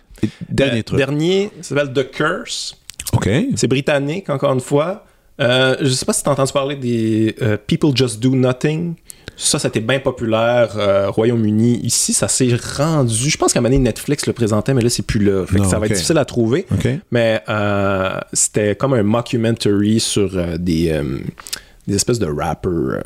Dernier 0.50 0.80
Euh, 0.80 0.84
truc. 0.84 0.98
Dernier, 0.98 1.52
ça 1.62 1.76
s'appelle 1.76 1.94
The 1.94 2.10
Curse. 2.12 2.78
Ok. 3.12 3.30
C'est 3.56 3.68
britannique, 3.68 4.30
encore 4.30 4.54
une 4.54 4.62
fois. 4.62 5.06
Euh, 5.42 5.76
je 5.82 5.90
sais 5.90 6.06
pas 6.06 6.14
si 6.14 6.24
t'as 6.24 6.32
entendu 6.32 6.54
parler 6.54 6.76
des 6.76 7.36
euh, 7.42 7.58
People 7.58 7.90
Just 7.96 8.20
Do 8.20 8.36
Nothing. 8.36 8.94
Ça, 9.36 9.58
c'était 9.60 9.80
bien 9.80 10.00
populaire 10.00 10.74
euh, 10.78 11.10
Royaume-Uni. 11.10 11.80
Ici, 11.84 12.14
ça 12.14 12.28
s'est 12.28 12.50
rendu. 12.78 13.30
Je 13.30 13.38
pense 13.38 13.52
qu'à 13.54 13.60
un 13.60 13.62
moment 13.62 13.74
donné, 13.74 13.84
Netflix 13.84 14.26
le 14.28 14.34
présentait, 14.34 14.74
mais 14.74 14.82
là, 14.82 14.90
c'est 14.90 15.06
plus 15.06 15.20
là. 15.20 15.46
Fait 15.46 15.56
que 15.56 15.62
Non, 15.64 15.70
ça 15.70 15.80
va 15.80 15.86
être 15.88 15.94
difficile 15.96 16.18
à 16.18 16.26
trouver. 16.26 16.66
Mais 17.12 17.42
euh, 17.50 18.20
c'était 18.32 18.76
comme 18.76 18.94
un 18.94 19.04
mockumentary 19.04 20.00
sur 20.00 20.38
euh, 20.38 20.58
des, 20.58 20.92
euh, 20.92 21.20
des 21.88 21.96
espèces 21.96 22.20
de 22.20 22.28
rappers 22.28 23.02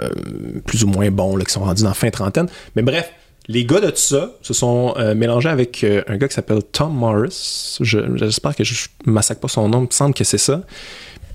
plus 0.66 0.84
ou 0.84 0.88
moins 0.88 1.10
bons 1.12 1.36
là, 1.38 1.46
qui 1.46 1.54
sont 1.54 1.62
rendus 1.62 1.84
dans 1.84 1.90
la 1.90 1.96
fin 1.96 2.10
trentaine. 2.10 2.48
Mais 2.76 2.82
bref, 2.82 3.10
les 3.48 3.64
gars 3.66 3.80
de 3.80 3.88
tout 3.90 3.96
ça 3.96 4.32
se 4.42 4.54
sont 4.54 4.94
euh, 4.98 5.16
mélangés 5.16 5.48
avec 5.50 5.82
euh, 5.86 6.02
un 6.08 6.18
gars 6.18 6.28
qui 6.28 6.34
s'appelle 6.34 6.62
Tom 6.72 6.94
Morris. 6.94 7.78
Je- 7.80 8.18
J'espère 8.18 8.56
que 8.56 8.66
je 8.66 8.88
massacre 9.06 9.40
pas 9.40 9.48
son 9.48 9.70
nom, 9.70 9.80
il 9.80 9.84
me 9.88 9.92
semble 9.92 10.14
que 10.14 10.26
c'est 10.26 10.38
ça. 10.38 10.62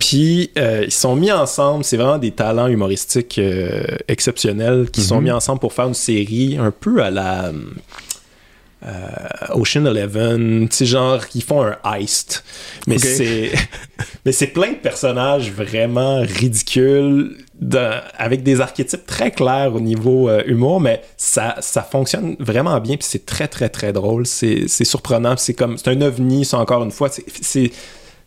Puis 0.02 0.50
euh, 0.58 0.82
ils 0.84 0.90
sont 0.90 1.14
mis 1.14 1.30
ensemble, 1.30 1.84
c'est 1.84 1.96
vraiment 1.96 2.18
des 2.18 2.32
talents 2.32 2.66
humoristiques 2.66 3.38
euh, 3.38 3.84
exceptionnels 4.08 4.90
qui 4.90 5.00
sont 5.00 5.20
mis 5.20 5.30
ensemble 5.30 5.60
pour 5.60 5.72
faire 5.72 5.86
une 5.86 5.94
série 5.94 6.58
un 6.58 6.72
peu 6.72 7.04
à 7.04 7.10
la 7.12 7.52
euh, 8.84 8.90
Ocean 9.50 9.86
Eleven, 9.86 10.68
tu 10.68 10.76
sais, 10.76 10.86
genre, 10.86 11.20
ils 11.36 11.42
font 11.44 11.62
un 11.62 11.76
heist. 11.84 12.42
Mais 12.88 12.98
c'est 12.98 13.52
mais 14.24 14.32
c'est 14.32 14.48
plein 14.48 14.72
de 14.72 14.76
personnages 14.78 15.52
vraiment 15.52 16.20
ridicules, 16.22 17.36
avec 18.18 18.42
des 18.42 18.60
archétypes 18.60 19.06
très 19.06 19.30
clairs 19.30 19.72
au 19.72 19.80
niveau 19.80 20.28
euh, 20.28 20.42
humour, 20.46 20.80
mais 20.80 21.00
ça, 21.16 21.54
ça 21.60 21.82
fonctionne 21.82 22.34
vraiment 22.40 22.80
bien, 22.80 22.96
puis 22.96 23.06
c'est 23.08 23.24
très, 23.24 23.46
très, 23.46 23.68
très 23.68 23.92
drôle. 23.92 24.26
C'est 24.26 24.66
surprenant, 24.66 25.36
c'est 25.36 25.54
comme, 25.54 25.78
c'est 25.78 25.90
un 25.90 26.00
ovni, 26.00 26.44
ça, 26.44 26.58
encore 26.58 26.82
une 26.82 26.90
fois. 26.90 27.08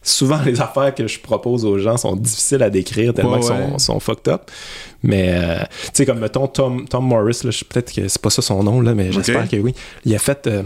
Souvent 0.07 0.39
les 0.45 0.61
affaires 0.61 0.93
que 0.93 1.07
je 1.07 1.19
propose 1.19 1.65
aux 1.65 1.79
gens 1.79 1.97
sont 1.97 2.15
difficiles 2.15 2.61
à 2.63 2.69
décrire 2.69 3.13
tellement 3.13 3.33
Ouais, 3.33 3.39
qu'ils 3.41 3.49
ouais. 3.51 3.69
sont, 3.71 3.79
sont 3.79 3.99
fucked 3.99 4.31
up. 4.31 4.51
Mais, 5.03 5.29
euh, 5.33 5.57
tu 5.85 5.89
sais, 5.93 6.05
comme 6.05 6.19
mettons 6.19 6.47
Tom, 6.47 6.87
Tom 6.87 7.07
Morris, 7.07 7.39
là, 7.43 7.49
peut-être 7.69 7.91
que 7.93 8.07
c'est 8.07 8.21
pas 8.21 8.29
ça 8.29 8.41
son 8.43 8.63
nom, 8.63 8.81
là, 8.81 8.93
mais 8.93 9.11
j'espère 9.11 9.49
que 9.49 9.57
oui. 9.57 9.73
Il 10.05 10.13
a 10.15 10.19
fait. 10.19 10.47
euh, 10.47 10.61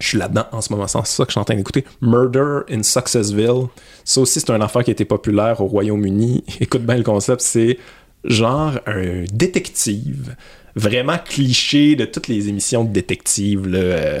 je 0.00 0.08
suis 0.08 0.18
là-dedans 0.18 0.44
en 0.52 0.60
ce 0.60 0.70
moment, 0.72 0.86
c'est 0.86 0.98
ça 1.06 1.24
que 1.24 1.30
je 1.30 1.32
suis 1.32 1.40
en 1.40 1.44
train 1.44 1.54
d'écouter. 1.54 1.84
Murder 2.02 2.60
in 2.70 2.82
Successville. 2.82 3.68
Ça 4.04 4.20
aussi, 4.20 4.40
c'est 4.40 4.50
un 4.50 4.60
affaire 4.60 4.84
qui 4.84 4.90
a 4.90 4.92
été 4.92 5.04
populaire 5.06 5.60
au 5.62 5.66
Royaume-Uni. 5.66 6.44
Écoute 6.60 6.82
bien 6.84 6.96
le 6.96 7.02
concept, 7.02 7.40
c'est 7.40 7.78
genre 8.24 8.72
un 8.86 9.24
détective, 9.32 10.36
vraiment 10.74 11.16
cliché 11.24 11.96
de 11.96 12.04
toutes 12.04 12.28
les 12.28 12.48
émissions 12.48 12.84
de 12.84 12.90
détective. 12.92 13.66
Là, 13.68 13.78
euh, 13.78 14.20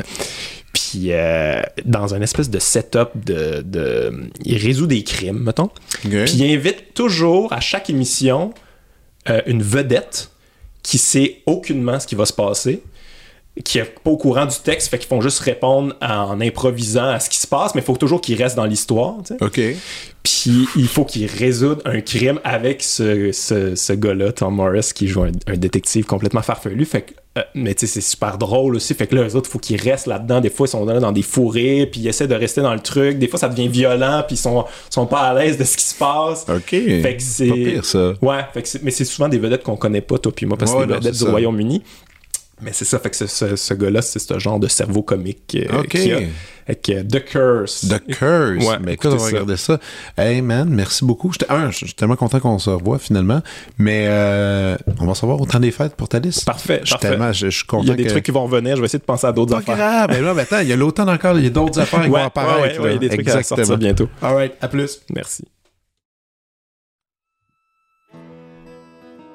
puis 0.88 1.12
euh, 1.12 1.62
dans 1.84 2.14
un 2.14 2.20
espèce 2.20 2.48
de 2.48 2.58
setup 2.58 3.08
de, 3.16 3.62
de... 3.62 4.30
Il 4.44 4.56
résout 4.58 4.86
des 4.86 5.02
crimes, 5.02 5.38
mettons. 5.38 5.70
Puis 6.02 6.10
il 6.10 6.54
invite 6.54 6.94
toujours 6.94 7.52
à 7.52 7.60
chaque 7.60 7.90
émission 7.90 8.52
euh, 9.28 9.40
une 9.46 9.62
vedette 9.62 10.30
qui 10.82 10.98
sait 10.98 11.42
aucunement 11.46 11.98
ce 11.98 12.06
qui 12.06 12.14
va 12.14 12.24
se 12.24 12.32
passer, 12.32 12.82
qui 13.64 13.78
est 13.78 13.84
pas 13.84 14.10
au 14.10 14.16
courant 14.16 14.46
du 14.46 14.54
texte, 14.62 14.88
fait 14.88 14.98
qu'ils 14.98 15.08
font 15.08 15.20
juste 15.20 15.40
répondre 15.40 15.96
en 16.00 16.40
improvisant 16.40 17.08
à 17.08 17.18
ce 17.18 17.28
qui 17.30 17.38
se 17.38 17.48
passe, 17.48 17.74
mais 17.74 17.80
il 17.80 17.84
faut 17.84 17.96
toujours 17.96 18.20
qu'il 18.20 18.40
reste 18.40 18.54
dans 18.54 18.66
l'histoire. 18.66 19.16
tu 19.26 19.34
sais. 19.34 19.42
Ok. 19.42 19.60
Puis 20.22 20.68
il 20.76 20.86
faut 20.88 21.04
qu'il 21.04 21.26
résoudre 21.26 21.82
un 21.84 22.00
crime 22.00 22.38
avec 22.44 22.82
ce, 22.82 23.32
ce, 23.32 23.74
ce 23.74 23.92
gars-là, 23.92 24.30
Tom 24.30 24.54
Morris, 24.54 24.90
qui 24.94 25.08
joue 25.08 25.24
un, 25.24 25.32
un 25.48 25.56
détective 25.56 26.04
complètement 26.04 26.42
farfelu. 26.42 26.84
Fait 26.84 27.02
que, 27.02 27.12
euh, 27.36 27.42
mais 27.54 27.74
tu 27.74 27.86
sais, 27.86 27.94
c'est 27.94 28.00
super 28.06 28.38
drôle 28.38 28.76
aussi. 28.76 28.94
Fait 28.94 29.06
que 29.06 29.14
là, 29.14 29.22
eux 29.28 29.36
autres, 29.36 29.48
il 29.48 29.52
faut 29.52 29.58
qu'ils 29.58 29.80
restent 29.80 30.06
là-dedans. 30.06 30.40
Des 30.40 30.50
fois, 30.50 30.66
ils 30.66 30.70
sont 30.70 30.84
là 30.84 30.98
dans 31.00 31.12
des 31.12 31.22
fourrés, 31.22 31.86
puis 31.90 32.00
ils 32.00 32.08
essaient 32.08 32.26
de 32.28 32.34
rester 32.34 32.60
dans 32.62 32.72
le 32.74 32.80
truc. 32.80 33.18
Des 33.18 33.28
fois, 33.28 33.38
ça 33.38 33.48
devient 33.48 33.68
violent, 33.68 34.22
puis 34.26 34.36
ils 34.36 34.38
sont, 34.38 34.64
sont 34.90 35.06
pas 35.06 35.20
à 35.20 35.34
l'aise 35.34 35.58
de 35.58 35.64
ce 35.64 35.76
qui 35.76 35.84
se 35.84 35.94
passe. 35.94 36.46
Ok. 36.48 36.70
Fait 36.70 37.16
que 37.16 37.22
c'est. 37.22 37.48
Pas 37.48 37.54
pire, 37.54 37.84
ça. 37.84 38.12
Ouais, 38.22 38.40
fait 38.54 38.62
que 38.62 38.68
c'est- 38.68 38.82
mais 38.82 38.90
c'est 38.90 39.04
souvent 39.04 39.28
des 39.28 39.38
vedettes 39.38 39.62
qu'on 39.62 39.76
connaît 39.76 40.00
pas, 40.00 40.18
toi 40.18 40.32
puis 40.34 40.46
moi, 40.46 40.56
parce 40.56 40.72
que 40.72 40.76
Ouais, 40.76 40.82
c'est 40.82 40.86
des 40.88 40.94
non, 40.94 41.00
vedettes 41.00 41.18
du. 41.18 41.24
Royaume-Uni. 41.24 41.82
Mais 42.62 42.72
c'est 42.72 42.86
ça, 42.86 42.98
fait 42.98 43.10
que 43.10 43.16
ce, 43.16 43.26
ce- 43.26 43.54
ce 43.56 43.74
gars-là, 43.74 44.00
c'est 44.00 44.18
ce 44.18 44.38
genre 44.38 44.58
de 44.58 44.66
cerveau 44.66 45.02
comique 45.02 45.56
euh, 45.56 45.82
a. 45.82 46.20
Avec 46.68 46.88
euh, 46.88 47.02
The 47.04 47.22
Curse. 47.24 47.86
The 47.88 48.02
Curse. 48.16 48.66
Ouais, 48.66 48.78
mais 48.82 48.94
écoute, 48.94 49.10
on 49.12 49.16
va 49.16 49.18
ça. 49.20 49.26
regarder 49.26 49.56
ça? 49.56 49.78
Hey 50.16 50.40
man, 50.40 50.68
merci 50.68 51.04
beaucoup. 51.04 51.30
J'étais- 51.32 51.50
un, 51.52 51.70
je 51.70 51.76
suis 51.84 51.92
tellement 51.94 52.16
content 52.16 52.40
qu'on 52.40 52.58
se 52.58 52.70
revoie 52.70 52.98
finalement. 52.98 53.40
Mais 53.78 54.06
euh, 54.08 54.76
on 54.98 55.06
va 55.06 55.14
se 55.14 55.20
revoir 55.20 55.40
au 55.40 55.46
temps 55.46 55.60
des 55.60 55.70
fêtes 55.70 55.94
pour 55.94 56.08
ta 56.08 56.18
liste. 56.18 56.44
Parfait, 56.46 56.80
Je 56.80 56.86
suis 56.86 56.92
parfait. 56.94 57.10
tellement, 57.10 57.30
je, 57.32 57.50
je 57.50 57.56
suis 57.58 57.66
content. 57.66 57.82
Il 57.84 57.88
y 57.90 57.92
a 57.92 57.94
des 57.94 58.04
que- 58.04 58.08
trucs 58.08 58.24
qui 58.24 58.30
vont 58.32 58.44
revenir, 58.44 58.74
je 58.74 58.80
vais 58.80 58.86
essayer 58.86 58.98
de 58.98 59.04
penser 59.04 59.26
à 59.26 59.32
d'autres 59.32 59.52
Pas 59.52 59.58
affaires. 59.58 59.76
grave. 59.76 60.08
Ben 60.10 60.24
là, 60.24 60.34
mais 60.34 60.42
attends, 60.42 60.58
il 60.60 60.68
y 60.68 60.72
a 60.72 60.76
l'automne 60.76 61.08
encore, 61.10 61.38
il 61.38 61.44
y 61.44 61.46
a 61.46 61.50
d'autres 61.50 61.78
affaires 61.78 62.02
qui 62.02 62.08
Ouais, 62.08 62.20
vont 62.20 62.26
apparaître. 62.26 62.60
ouais, 62.62 62.78
ouais, 62.78 62.84
ouais, 62.84 62.90
il 62.96 63.02
y 63.02 63.06
a 63.06 63.08
des 63.10 63.10
trucs 63.10 63.28
à 63.28 63.42
sortir 63.42 63.58
Exactement. 63.58 63.78
bientôt. 63.78 64.08
All 64.22 64.34
right, 64.34 64.54
à 64.60 64.66
plus. 64.68 65.00
Merci. 65.14 65.44